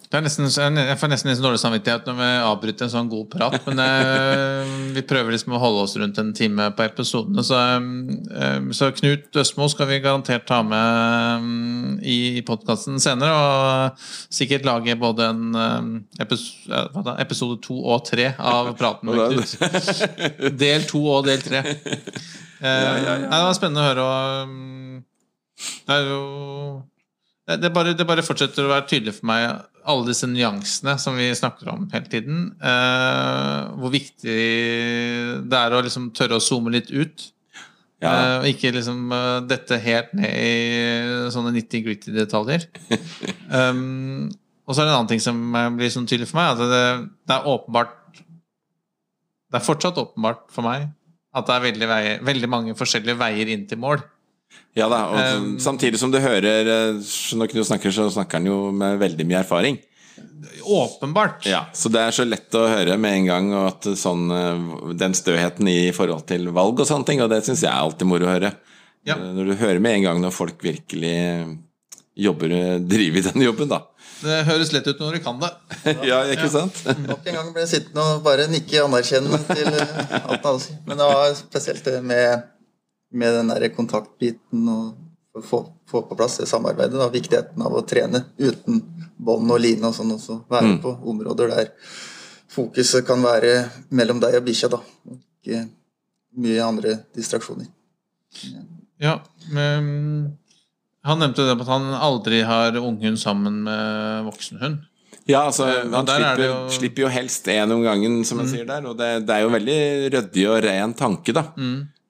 det 0.08 0.16
er 0.16 0.24
nesten, 0.24 0.78
Jeg 0.80 0.98
får 1.02 1.10
nesten 1.12 1.30
litt 1.34 1.42
dårlig 1.44 1.60
samvittighet 1.60 2.06
når 2.08 2.16
vi 2.16 2.28
avbryter 2.48 2.86
en 2.86 2.92
sånn 2.94 3.10
god 3.12 3.26
prat, 3.34 3.58
men 3.68 3.82
eh, 3.84 4.70
vi 4.96 5.04
prøver 5.04 5.36
liksom 5.36 5.58
å 5.58 5.60
holde 5.60 5.82
oss 5.84 5.98
rundt 6.00 6.22
en 6.22 6.30
time 6.38 6.70
på 6.78 6.86
episodene. 6.86 7.44
Så, 7.44 7.58
ehm, 7.60 8.70
så 8.72 8.94
Knut 8.96 9.42
Østmo 9.44 9.68
skal 9.74 9.90
vi 9.92 10.00
garantert 10.06 10.48
ta 10.48 10.62
med 10.64 10.80
ehm, 10.80 12.00
i 12.08 12.40
podkasten 12.48 13.04
senere. 13.04 13.36
Og 13.36 14.08
sikkert 14.40 14.70
lage 14.70 14.96
både 14.96 15.28
en 15.34 15.62
ehm, 15.66 15.94
epis, 16.24 16.48
da, 16.72 17.18
episode 17.20 17.60
to 17.68 17.76
og 17.84 18.06
tre 18.08 18.32
av 18.40 18.72
praten 18.80 19.12
med 19.12 19.36
Knut. 19.36 19.58
Del 20.64 20.88
to 20.88 21.04
og 21.18 21.28
del 21.28 21.44
tre. 21.44 21.66
Eh, 21.68 22.64
Nei, 22.64 23.24
det 23.28 23.44
var 23.44 23.58
spennende 23.60 23.84
å 23.84 23.90
høre. 23.92 24.08
Og, 24.08 24.46
ehm, 24.46 25.74
det 25.84 26.00
er 26.00 26.14
jo 26.14 26.22
det, 27.56 27.70
bare, 27.72 27.94
det 27.96 28.04
bare 28.08 28.26
fortsetter 28.26 28.66
å 28.66 28.72
være 28.74 28.90
tydelig 28.90 29.14
for 29.20 29.30
meg 29.30 29.46
alle 29.88 30.08
disse 30.10 30.28
nyansene 30.28 30.98
som 31.00 31.16
vi 31.16 31.30
snakker 31.36 31.70
om 31.72 31.86
hele 31.94 32.10
tiden. 32.12 32.42
Eh, 32.60 33.60
hvor 33.80 33.94
viktig 33.94 34.38
det 35.48 35.62
er 35.62 35.76
å 35.76 35.80
liksom 35.86 36.10
tørre 36.18 36.42
å 36.42 36.44
zoome 36.44 36.74
litt 36.76 36.92
ut. 36.92 37.30
Ja. 38.04 38.12
Eh, 38.42 38.50
ikke 38.52 38.74
liksom 38.76 39.14
eh, 39.16 39.38
dette 39.48 39.80
helt 39.82 40.12
ned 40.18 40.34
i 40.36 41.32
sånne 41.34 41.56
nitty-gritty 41.56 42.12
detaljer. 42.18 42.68
um, 43.56 44.28
og 44.68 44.76
så 44.76 44.84
er 44.84 44.90
det 44.90 44.92
en 44.92 44.98
annen 44.98 45.14
ting 45.14 45.24
som 45.24 45.40
blir 45.80 45.94
sånn 45.94 46.10
tydelig 46.10 46.28
for 46.34 46.42
meg. 46.42 46.52
At 46.58 46.76
det, 46.76 46.84
det 47.30 47.38
er 47.38 47.48
åpenbart 47.48 47.96
Det 49.48 49.62
er 49.62 49.64
fortsatt 49.64 50.04
åpenbart 50.04 50.50
for 50.52 50.68
meg 50.68 50.90
at 51.38 51.46
det 51.48 51.54
er 51.54 51.66
veldig, 51.68 51.88
veier, 51.88 52.22
veldig 52.26 52.48
mange 52.50 52.76
forskjellige 52.78 53.20
veier 53.20 53.52
inn 53.54 53.68
til 53.70 53.80
mål. 53.80 54.02
Ja 54.78 54.88
da, 54.92 55.00
og 55.10 55.18
Um, 55.38 55.46
samtidig 55.60 55.98
som 56.00 56.12
du 56.14 56.20
hører 56.22 56.68
eh, 56.70 57.00
Når 57.40 57.50
Knut 57.50 57.66
snakker, 57.66 57.90
så 57.92 58.06
snakker 58.14 58.38
han 58.38 58.46
jo 58.50 58.58
med 58.72 59.00
veldig 59.02 59.26
mye 59.26 59.40
erfaring. 59.42 59.80
Åpenbart. 60.64 61.46
Ja, 61.50 61.66
Så 61.74 61.90
det 61.90 62.02
er 62.02 62.12
så 62.14 62.26
lett 62.28 62.54
å 62.58 62.66
høre 62.70 62.98
med 63.02 63.16
en 63.22 63.26
gang 63.30 63.50
og 63.56 63.68
at 63.72 63.88
sånn, 63.98 64.28
eh, 64.34 64.94
den 64.98 65.16
støheten 65.18 65.68
i 65.72 65.92
forhold 65.96 66.28
til 66.30 66.50
valg 66.54 66.80
og 66.84 66.90
sånne 66.90 67.06
ting, 67.10 67.22
og 67.26 67.30
det 67.34 67.44
syns 67.46 67.64
jeg 67.66 67.72
er 67.72 67.80
alltid 67.82 68.10
moro 68.10 68.28
å 68.28 68.34
høre. 68.36 68.52
Ja. 69.08 69.16
Eh, 69.16 69.32
Når 69.38 69.52
du 69.52 69.56
hører 69.62 69.80
med 69.84 69.98
en 70.00 70.08
gang 70.10 70.22
når 70.22 70.36
folk 70.36 70.62
virkelig 70.66 71.16
jobber, 72.18 72.50
driver 72.90 73.18
i 73.22 73.26
den 73.32 73.46
jobben, 73.46 73.70
da. 73.70 73.82
Det 74.18 74.40
høres 74.48 74.72
lett 74.74 74.88
ut 74.90 75.00
når 75.02 75.18
du 75.20 75.24
kan 75.26 75.40
det. 75.42 75.52
ja, 76.10 76.24
ikke 76.34 76.50
sant? 76.50 76.80
Nok 77.10 77.26
en 77.30 77.36
gang 77.38 77.52
ble 77.54 77.66
jeg 77.66 77.74
sittende 77.76 78.06
og 78.16 78.24
bare 78.26 78.48
nikke 78.50 78.82
anerkjennende 78.88 79.42
til 79.52 79.70
alt 79.78 80.48
sier. 80.64 80.80
Men 80.90 80.98
det 80.98 81.10
var 81.12 81.36
spesielt 81.38 81.86
det 81.86 82.00
med, 82.02 82.48
med 83.12 83.34
den 83.34 83.48
der 83.54 83.70
kontaktbiten 83.70 84.68
og 84.70 85.44
få, 85.46 85.62
få 85.88 86.02
på 86.10 86.16
plass 86.18 86.38
det 86.42 86.48
samarbeidet. 86.50 86.98
Da. 87.00 87.08
Viktigheten 87.14 87.62
av 87.62 87.74
å 87.78 87.86
trene 87.88 88.26
uten 88.40 88.82
bånd 89.18 89.52
og 89.52 89.60
line 89.62 89.84
og 89.88 89.94
sånn 89.96 90.12
også. 90.16 90.42
Være 90.50 90.74
Mm. 90.76 90.82
på 90.82 90.96
områder 91.08 91.50
der 91.50 91.72
fokuset 92.50 93.06
kan 93.06 93.22
være 93.22 93.70
mellom 93.92 94.20
deg 94.20 94.36
og 94.40 94.46
bikkja, 94.46 94.70
da. 94.70 94.80
Ikke 95.14 95.70
mye 96.38 96.62
andre 96.66 96.96
distraksjoner. 97.16 97.68
Ja, 99.00 99.20
men 99.52 100.38
Han 101.08 101.20
nevnte 101.20 101.46
det 101.48 101.54
at 101.62 101.68
han 101.70 101.86
aldri 101.94 102.42
har 102.44 102.76
unghund 102.76 103.18
sammen 103.22 103.62
med 103.64 104.26
voksenhund. 104.26 104.82
Ja, 105.28 105.46
altså, 105.48 105.64
Eh, 105.68 105.84
han 105.92 106.08
er 106.08 106.18
slipper, 106.18 106.44
jo- 106.44 106.70
slipper 106.70 107.02
jo 107.04 107.08
helst 107.08 107.46
én 107.48 107.72
om 107.72 107.82
gangen, 107.84 108.26
som 108.26 108.40
han 108.40 108.48
sier 108.48 108.66
der. 108.66 108.86
Og 108.86 108.98
det, 108.98 109.26
det 109.26 109.30
er 109.36 109.42
jo 109.46 109.50
veldig 109.50 110.12
ryddig 110.12 110.50
og 110.50 110.64
ren 110.64 110.94
tanke, 110.94 111.34
da. 111.34 111.44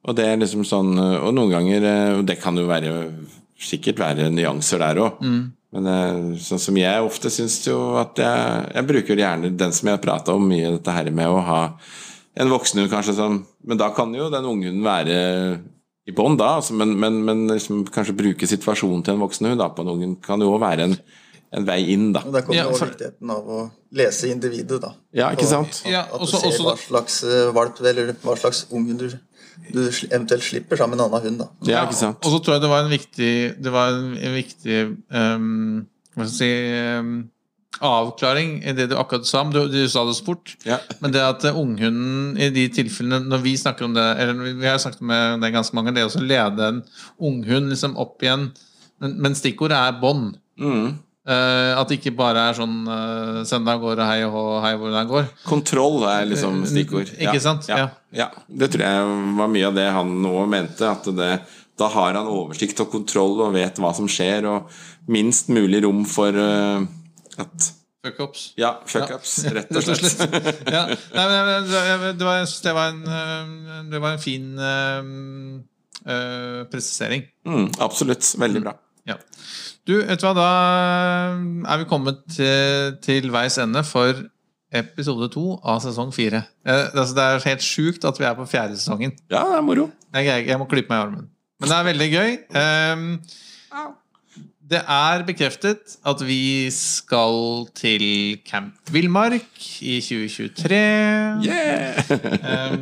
Og 0.07 0.15
det 0.15 0.25
er 0.25 0.38
liksom 0.39 0.63
sånn 0.63 0.93
Og 0.97 1.34
noen 1.35 1.51
ganger 1.51 1.84
eh, 1.84 2.15
Og 2.19 2.25
det 2.29 2.38
kan 2.39 2.55
jo 2.55 2.63
være 2.69 2.91
sikkert 3.57 3.97
være 3.99 4.27
nyanser 4.31 4.79
der 4.84 4.99
òg. 5.01 5.21
Men 5.73 5.88
eh, 5.91 6.19
sånn 6.39 6.61
som 6.61 6.77
jeg 6.79 7.03
ofte 7.03 7.31
syns 7.34 7.59
jo 7.67 7.77
at 7.99 8.19
jeg 8.21 8.67
Jeg 8.77 8.88
bruker 8.91 9.19
gjerne 9.23 9.49
den 9.57 9.73
som 9.75 9.89
jeg 9.89 9.97
har 9.97 10.03
prata 10.03 10.35
om 10.38 10.45
mye, 10.47 10.75
dette 10.77 10.93
her 10.95 11.09
med 11.11 11.27
å 11.27 11.41
ha 11.47 11.61
en 12.38 12.51
voksenhund 12.53 12.91
kanskje 12.93 13.15
som 13.17 13.39
Men 13.65 13.79
da 13.81 13.89
kan 13.97 14.13
jo 14.15 14.29
den 14.34 14.45
unghunden 14.45 14.84
være 14.85 15.17
i 16.07 16.13
bånd 16.15 16.38
da, 16.39 16.53
altså, 16.61 16.71
men, 16.79 16.93
men, 16.95 17.17
men 17.27 17.41
liksom 17.51 17.81
kanskje 17.91 18.13
bruke 18.15 18.47
situasjonen 18.47 19.01
til 19.03 19.17
en 19.17 19.23
voksenhund 19.25 19.59
da, 19.59 19.65
på 19.75 19.84
en 19.84 19.89
ungen 19.91 20.13
kan 20.23 20.39
jo 20.39 20.53
være 20.61 20.85
en, 20.85 20.93
en 21.51 21.65
vei 21.67 21.81
inn, 21.91 22.13
da. 22.15 22.21
Og 22.23 22.31
der 22.31 22.45
kommer 22.47 22.61
Ja, 22.61 22.67
også 22.69 22.85
for- 22.85 22.93
viktigheten 22.93 23.34
av 23.34 23.49
å 23.51 23.57
lese 23.99 24.29
individet, 24.31 24.77
da. 24.85 24.93
Ja, 25.11 25.34
ikke 25.35 25.49
sant? 25.49 25.81
At, 25.84 26.07
at 26.07 26.15
du 26.15 26.23
også- 26.29 26.39
ser 26.45 26.63
hva 26.63 26.77
slags 26.79 27.17
eh, 27.27 27.49
valp 27.57 27.81
eller 27.84 28.13
hva 28.23 28.38
slags 28.39 28.63
unghund 28.71 29.03
du, 29.03 29.17
du 29.73 29.81
eventuelt 29.88 30.43
slipper 30.43 30.79
sammen 30.79 30.97
med 30.97 31.05
en 31.05 31.11
annen 31.11 31.25
hund. 31.27 31.39
da. 31.41 31.47
Ja, 31.69 31.85
ikke 31.88 31.99
sant? 31.99 32.19
Og 32.23 32.34
så 32.34 32.41
tror 32.43 32.57
jeg 32.57 32.63
det 32.63 32.69
var 32.71 32.84
en 32.85 32.93
viktig 32.93 33.31
Det 33.63 33.73
var 33.73 33.95
en, 33.95 34.13
en 34.17 34.35
viktig 34.38 34.77
um, 35.11 35.88
Hva 36.15 36.27
skal 36.27 36.31
jeg 36.31 36.38
si 36.38 37.01
um, 37.01 37.17
avklaring 37.84 38.55
i 38.65 38.73
det 38.73 38.88
du 38.89 38.95
akkurat 38.97 39.27
sa. 39.27 39.43
men 39.43 39.53
Du, 39.53 39.59
du 39.69 39.89
sa 39.89 40.05
det 40.07 40.15
så 40.17 40.25
fort. 40.25 40.55
Ja. 40.65 40.79
Men 41.03 41.13
det 41.13 41.21
at 41.21 41.43
eh, 41.45 41.57
unghunden 41.57 42.38
i 42.41 42.49
de 42.53 42.67
tilfellene 42.73 43.27
Når 43.29 43.43
vi 43.43 43.57
snakker 43.57 43.85
om 43.85 43.93
det 43.93 44.05
Eller 44.21 44.55
vi 44.57 44.65
har 44.65 44.79
snakket 44.81 45.03
om 45.03 45.13
det 45.41 45.51
ganske 45.53 45.77
mange 45.77 45.93
Det 45.93 46.07
å 46.07 46.23
lede 46.23 46.71
en 46.71 46.81
unghund 47.19 47.69
liksom 47.69 47.97
opp 48.01 48.23
igjen 48.23 48.49
Men, 49.03 49.19
men 49.21 49.35
stikkordet 49.38 49.77
er 49.77 49.99
bånd. 50.01 50.39
Mm. 50.57 50.95
Eh, 51.27 51.73
at 51.75 51.89
det 51.89 51.97
ikke 51.97 52.13
bare 52.15 52.39
er 52.47 52.55
sånn 52.55 52.85
uh, 52.87 53.39
Send 53.47 53.67
av 53.67 53.81
gårde, 53.81 54.05
hei 54.07 54.21
og 54.23 54.61
hei, 54.63 54.71
hvor 54.79 54.93
det 54.93 55.01
går. 55.09 55.25
Kontroll 55.43 56.05
er 56.07 56.23
liksom 56.29 56.61
stikkord. 56.69 57.11
Ikke 57.19 57.41
sant? 57.43 57.67
Ja. 57.67 57.81
Ja. 57.81 57.87
ja. 58.15 58.27
Det 58.47 58.69
tror 58.71 58.85
jeg 58.85 59.09
var 59.41 59.51
mye 59.51 59.67
av 59.67 59.75
det 59.75 59.87
han 59.91 60.13
nå 60.23 60.45
mente. 60.47 60.87
At 60.87 61.09
det, 61.17 61.31
da 61.75 61.89
har 61.91 62.15
han 62.15 62.31
oversikt 62.31 62.79
og 62.85 62.93
kontroll 62.95 63.41
og 63.43 63.57
vet 63.57 63.81
hva 63.83 63.91
som 63.97 64.07
skjer, 64.07 64.47
og 64.47 64.71
minst 65.11 65.51
mulig 65.51 65.83
rom 65.83 66.05
for 66.07 66.31
uh, 66.31 66.87
at 67.43 67.73
Fuck-ups. 68.07 68.53
Ja, 68.55 68.77
fuck-ups, 68.87 69.33
rett 69.51 69.71
og 69.75 69.83
slett. 69.87 70.21
ja. 70.71 70.85
Nei, 70.87 71.25
men 71.27 71.65
det, 71.67 72.23
var, 72.23 72.37
jeg 72.37 72.53
det, 72.63 72.75
var 72.77 72.93
en, 72.93 73.01
det 73.91 73.99
var 73.99 74.15
en 74.15 74.21
fin 74.23 74.45
uh, 74.63 75.57
presisering. 76.71 77.27
Mm, 77.43 77.67
absolutt. 77.83 78.29
Veldig 78.39 78.63
bra. 78.63 78.77
Ja. 79.09 79.17
Du, 79.88 79.93
vet 80.03 80.19
du 80.19 80.26
hva, 80.27 80.34
da 80.35 80.47
er 81.72 81.80
vi 81.80 81.88
kommet 81.88 82.19
til, 82.35 82.97
til 83.05 83.30
veis 83.31 83.55
ende 83.64 83.85
for 83.88 84.26
episode 84.76 85.30
to 85.31 85.55
av 85.64 85.80
sesong 85.84 86.11
fire. 86.11 86.41
Eh, 86.68 86.89
altså, 86.91 87.14
det 87.15 87.23
er 87.23 87.45
helt 87.45 87.64
sjukt 87.64 88.07
at 88.07 88.19
vi 88.19 88.27
er 88.27 88.35
på 88.35 88.47
fjerde 88.51 88.76
sesongen. 88.76 89.15
Ja, 89.31 89.45
det 89.47 89.61
er 89.61 89.64
moro. 89.64 89.88
Jeg, 90.11 90.27
jeg, 90.27 90.47
jeg 90.51 90.59
må 90.59 90.68
klype 90.68 90.91
meg 90.91 90.99
i 90.99 91.05
armen. 91.05 91.30
Men 91.61 91.72
det 91.72 91.77
er 91.77 91.88
veldig 91.88 92.07
gøy. 92.11 92.34
Ehm, 92.59 93.07
det 94.68 94.81
er 94.84 95.22
bekreftet 95.23 95.94
at 96.07 96.22
vi 96.27 96.68
skal 96.76 97.68
til 97.77 98.03
Camp 98.48 98.76
Villmark 98.91 99.45
i 99.81 99.99
2023. 100.03 100.80
Yeah! 101.48 102.02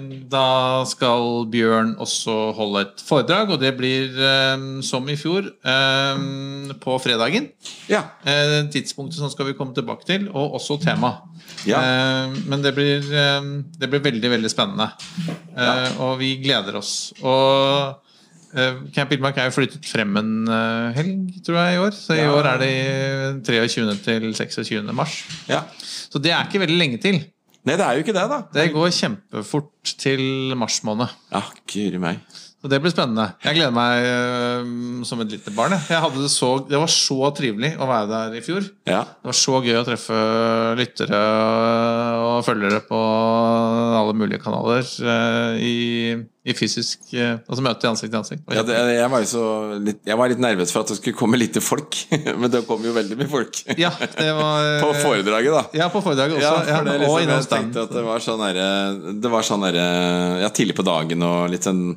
Da 0.35 0.81
skal 0.89 1.45
Bjørn 1.53 1.91
også 2.01 2.33
holde 2.57 2.81
et 2.87 3.03
foredrag, 3.05 3.51
og 3.53 3.59
det 3.61 3.75
blir 3.77 4.15
som 4.83 5.05
i 5.13 5.15
fjor 5.19 5.45
på 6.81 6.95
fredagen. 7.03 7.51
ja. 7.91 8.01
Eh, 8.25 8.55
Tidspunktet 8.73 9.19
som 9.21 9.29
skal 9.31 9.51
vi 9.51 9.53
komme 9.57 9.75
tilbake 9.77 10.07
til, 10.09 10.25
og 10.33 10.57
også 10.57 10.79
tema. 10.81 11.13
Ja. 11.69 11.79
Eh, 11.79 12.33
Men 12.49 12.63
det 12.65 12.73
blir, 12.75 13.05
det 13.79 13.89
blir 13.91 14.03
veldig, 14.03 14.31
veldig 14.33 14.51
spennende. 14.51 14.89
Ja. 15.55 15.93
Og 16.01 16.17
vi 16.19 16.35
gleder 16.41 16.81
oss. 16.81 17.13
Og 17.21 17.53
eh, 17.77 18.04
Camp 18.95 19.09
Villmark 19.11 19.37
er 19.41 19.49
jo 19.49 19.55
flyttet 19.57 19.85
frem 19.89 20.15
en 20.21 20.33
eh, 20.47 20.93
helg, 20.95 21.39
tror 21.45 21.57
jeg, 21.59 21.75
i 21.75 21.79
år. 21.83 21.91
Så 21.97 22.15
i 22.15 22.21
Ja. 22.23 22.31
år 22.31 22.47
er 22.53 22.57
det 22.63 22.73
23. 23.47 23.95
til 24.05 24.29
26. 24.35 24.93
mars. 24.95 25.17
ja. 25.49 25.63
Så 26.09 26.21
det 26.23 26.31
er 26.31 26.45
ikke 26.47 26.61
veldig 26.63 26.77
lenge 26.79 26.97
til. 27.03 27.19
Nei, 27.65 27.73
det 27.75 27.81
er 27.81 27.93
jo 27.97 28.03
ikke 28.05 28.13
det, 28.13 28.23
da. 28.29 28.37
Det 28.53 28.67
går 28.75 28.91
kjempefort 28.93 29.95
til 29.97 30.53
mars 30.55 30.83
måned. 30.85 31.09
Ja, 31.33 31.41
guri 31.71 31.97
meg. 31.99 32.19
Så 32.65 32.69
det 32.71 32.79
blir 32.81 32.89
spennende. 32.89 33.27
Jeg 33.45 33.59
gleder 33.59 33.73
meg 33.75 34.07
uh, 34.09 35.01
som 35.05 35.19
et 35.21 35.35
lite 35.35 35.51
barn. 35.53 35.75
det, 35.77 36.29
så, 36.33 36.47
det 36.65 36.79
var 36.81 36.89
så 36.89 37.29
trivelig 37.37 37.75
å 37.77 37.85
være 37.85 38.07
der 38.09 38.37
i 38.39 38.41
fjor. 38.41 38.65
Ja. 38.89 39.03
Det 39.05 39.29
var 39.29 39.37
så 39.37 39.59
gøy 39.61 39.77
å 39.77 39.83
treffe 39.85 40.21
lyttere 40.79 41.19
og 42.25 42.39
følgere 42.47 42.79
på 42.87 43.01
alle 43.99 44.15
mulige 44.17 44.41
kanaler 44.41 44.81
uh, 44.81 45.61
i, 45.61 46.15
i 46.17 46.57
fysisk 46.57 47.05
uh, 47.13 47.37
Altså 47.45 47.67
møte 47.67 47.91
ansikt 47.91 48.15
til 48.15 48.21
ansikt. 48.23 48.49
Ja, 48.49 48.65
det, 48.65 48.81
jeg 48.97 49.13
var 49.13 49.21
jo 49.21 49.29
så 49.35 49.45
litt, 49.85 50.01
Jeg 50.09 50.21
var 50.23 50.33
litt 50.33 50.43
nervøs 50.47 50.73
for 50.73 50.81
at 50.81 50.95
det 50.95 50.99
skulle 51.03 51.21
komme 51.21 51.37
lite 51.37 51.61
folk, 51.61 52.01
men 52.41 52.49
det 52.49 52.65
kom 52.65 52.81
jo 52.81 52.97
veldig 52.97 53.21
mye 53.21 53.29
folk. 53.29 53.61
Ja, 53.77 53.93
det 54.17 54.33
var 54.41 54.73
På 54.87 54.91
foredraget, 55.03 55.53
da. 55.53 55.65
Ja, 55.83 55.93
på 55.93 56.01
foredraget 56.01 56.41
også. 56.41 56.65
Ja, 56.65 56.81
det 56.81 56.97
liksom, 57.05 57.13
og 57.13 57.29
jeg 57.29 57.49
tenkte 57.53 57.85
at 57.85 57.93
det 57.93 58.07
var 58.09 58.25
sånn 58.25 58.45
derre 58.49 59.45
sånn 59.53 59.69
der, 59.69 59.83
Ja, 60.47 60.49
tidlig 60.49 60.81
på 60.81 60.89
dagen 60.95 61.29
og 61.29 61.51
litt 61.53 61.69
sånn 61.69 61.91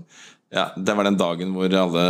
Ja, 0.54 0.70
det 0.76 0.94
var 0.96 1.04
den 1.04 1.18
dagen 1.20 1.50
hvor 1.52 1.74
alle 1.76 2.04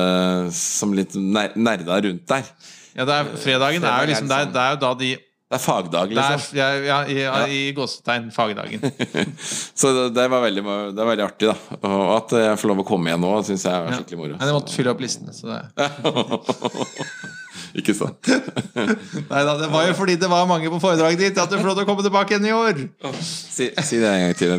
som 0.55 0.93
litt 0.94 1.16
ner 1.19 1.56
nerda 1.59 1.97
rundt 2.05 2.28
der. 2.31 2.52
Ja, 2.94 3.06
det 3.06 3.16
er, 3.16 3.32
fredagen 3.39 3.86
er 3.86 4.05
jo 4.05 4.12
liksom 4.12 4.28
det 4.31 4.36
er, 4.36 4.52
det 4.55 4.62
er 4.62 4.77
jo 4.77 4.78
da 4.82 4.93
de 4.98 5.10
Det 5.48 5.56
er 5.56 5.62
fagdag, 5.62 6.10
liksom. 6.12 6.24
er, 6.24 6.39
liksom. 6.39 6.59
ja, 6.59 6.69
ja, 6.85 6.98
i, 7.09 7.19
ja, 7.23 7.43
i 7.48 7.60
gåsetegn 7.73 8.28
fagdagen. 8.35 8.82
Så 9.81 9.94
det, 9.97 10.06
det, 10.19 10.27
var 10.28 10.43
veldig, 10.44 10.65
det 10.93 11.01
var 11.01 11.10
veldig 11.15 11.24
artig, 11.24 11.48
da. 11.48 11.78
Og 11.89 12.10
at 12.19 12.35
jeg 12.36 12.59
får 12.60 12.73
lov 12.74 12.82
å 12.85 12.86
komme 12.90 13.09
igjen 13.10 13.24
nå, 13.24 13.32
syns 13.48 13.65
jeg 13.65 13.73
er 13.73 13.97
skikkelig 13.97 14.20
moro. 14.20 14.36
Men 14.36 14.52
jeg 14.52 14.59
måtte 14.59 14.77
fylle 14.77 14.93
opp 14.93 15.01
listene. 15.02 15.32
Så 15.32 15.48
det. 15.48 15.62
Ikke 17.78 17.94
sant? 17.97 18.28
Neida, 19.30 19.55
det 19.60 19.68
var 19.72 19.86
jo 19.89 19.94
fordi 19.98 20.16
det 20.20 20.28
var 20.30 20.47
mange 20.51 20.70
på 20.72 20.78
foredraget 20.82 21.20
ditt 21.22 21.40
at 21.43 21.51
du 21.52 21.56
får 21.59 21.68
lov 21.70 21.78
til 21.78 21.86
å 21.86 21.89
komme 21.90 22.05
tilbake 22.06 22.35
igjen 22.36 22.48
i 22.48 22.55
år. 22.56 22.80
Si, 23.22 23.68
si 23.85 24.01
det 24.02 24.09
en 24.12 24.26
gang 24.26 24.39
til. 24.39 24.56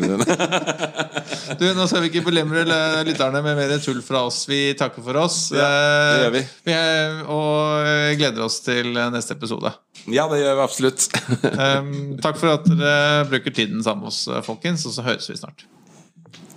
Du, 1.60 1.64
Nå 1.74 1.84
skal 1.90 2.04
vi 2.04 2.10
ikke 2.12 2.22
belemre 2.28 2.62
l- 2.62 3.02
lytterne 3.08 3.40
med 3.42 3.56
mer 3.58 3.72
tull 3.82 3.98
fra 4.06 4.20
oss. 4.28 4.44
Vi 4.48 4.70
takker 4.78 5.02
for 5.02 5.18
oss. 5.18 5.38
Ja, 5.54 5.66
det 5.66 6.20
gjør 6.22 6.34
vi. 6.36 6.42
Eh, 6.70 7.22
Og 7.26 7.88
eh, 7.90 8.12
gleder 8.20 8.44
oss 8.46 8.60
til 8.62 8.92
neste 8.94 9.34
episode. 9.34 9.72
Ja, 10.06 10.28
det 10.30 10.38
gjør 10.44 10.60
vi 10.60 10.66
absolutt. 10.68 11.08
Um, 11.60 12.16
takk 12.22 12.38
for 12.40 12.54
at 12.54 12.64
dere 12.70 13.24
bruker 13.28 13.52
tiden 13.54 13.82
sammen 13.84 14.04
med 14.06 14.12
oss, 14.12 14.22
eh, 14.30 14.40
folkens. 14.46 14.86
Og 14.88 14.94
så 14.94 15.04
høres 15.06 15.26
vi 15.30 15.36
snart. 15.40 15.66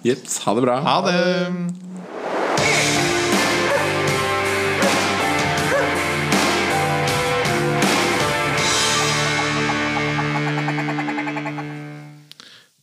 Jeps, 0.05 0.37
ha 0.45 0.53
det 0.57 0.63
bra. 0.65 0.77
Ha 0.85 0.95
det! 1.07 1.17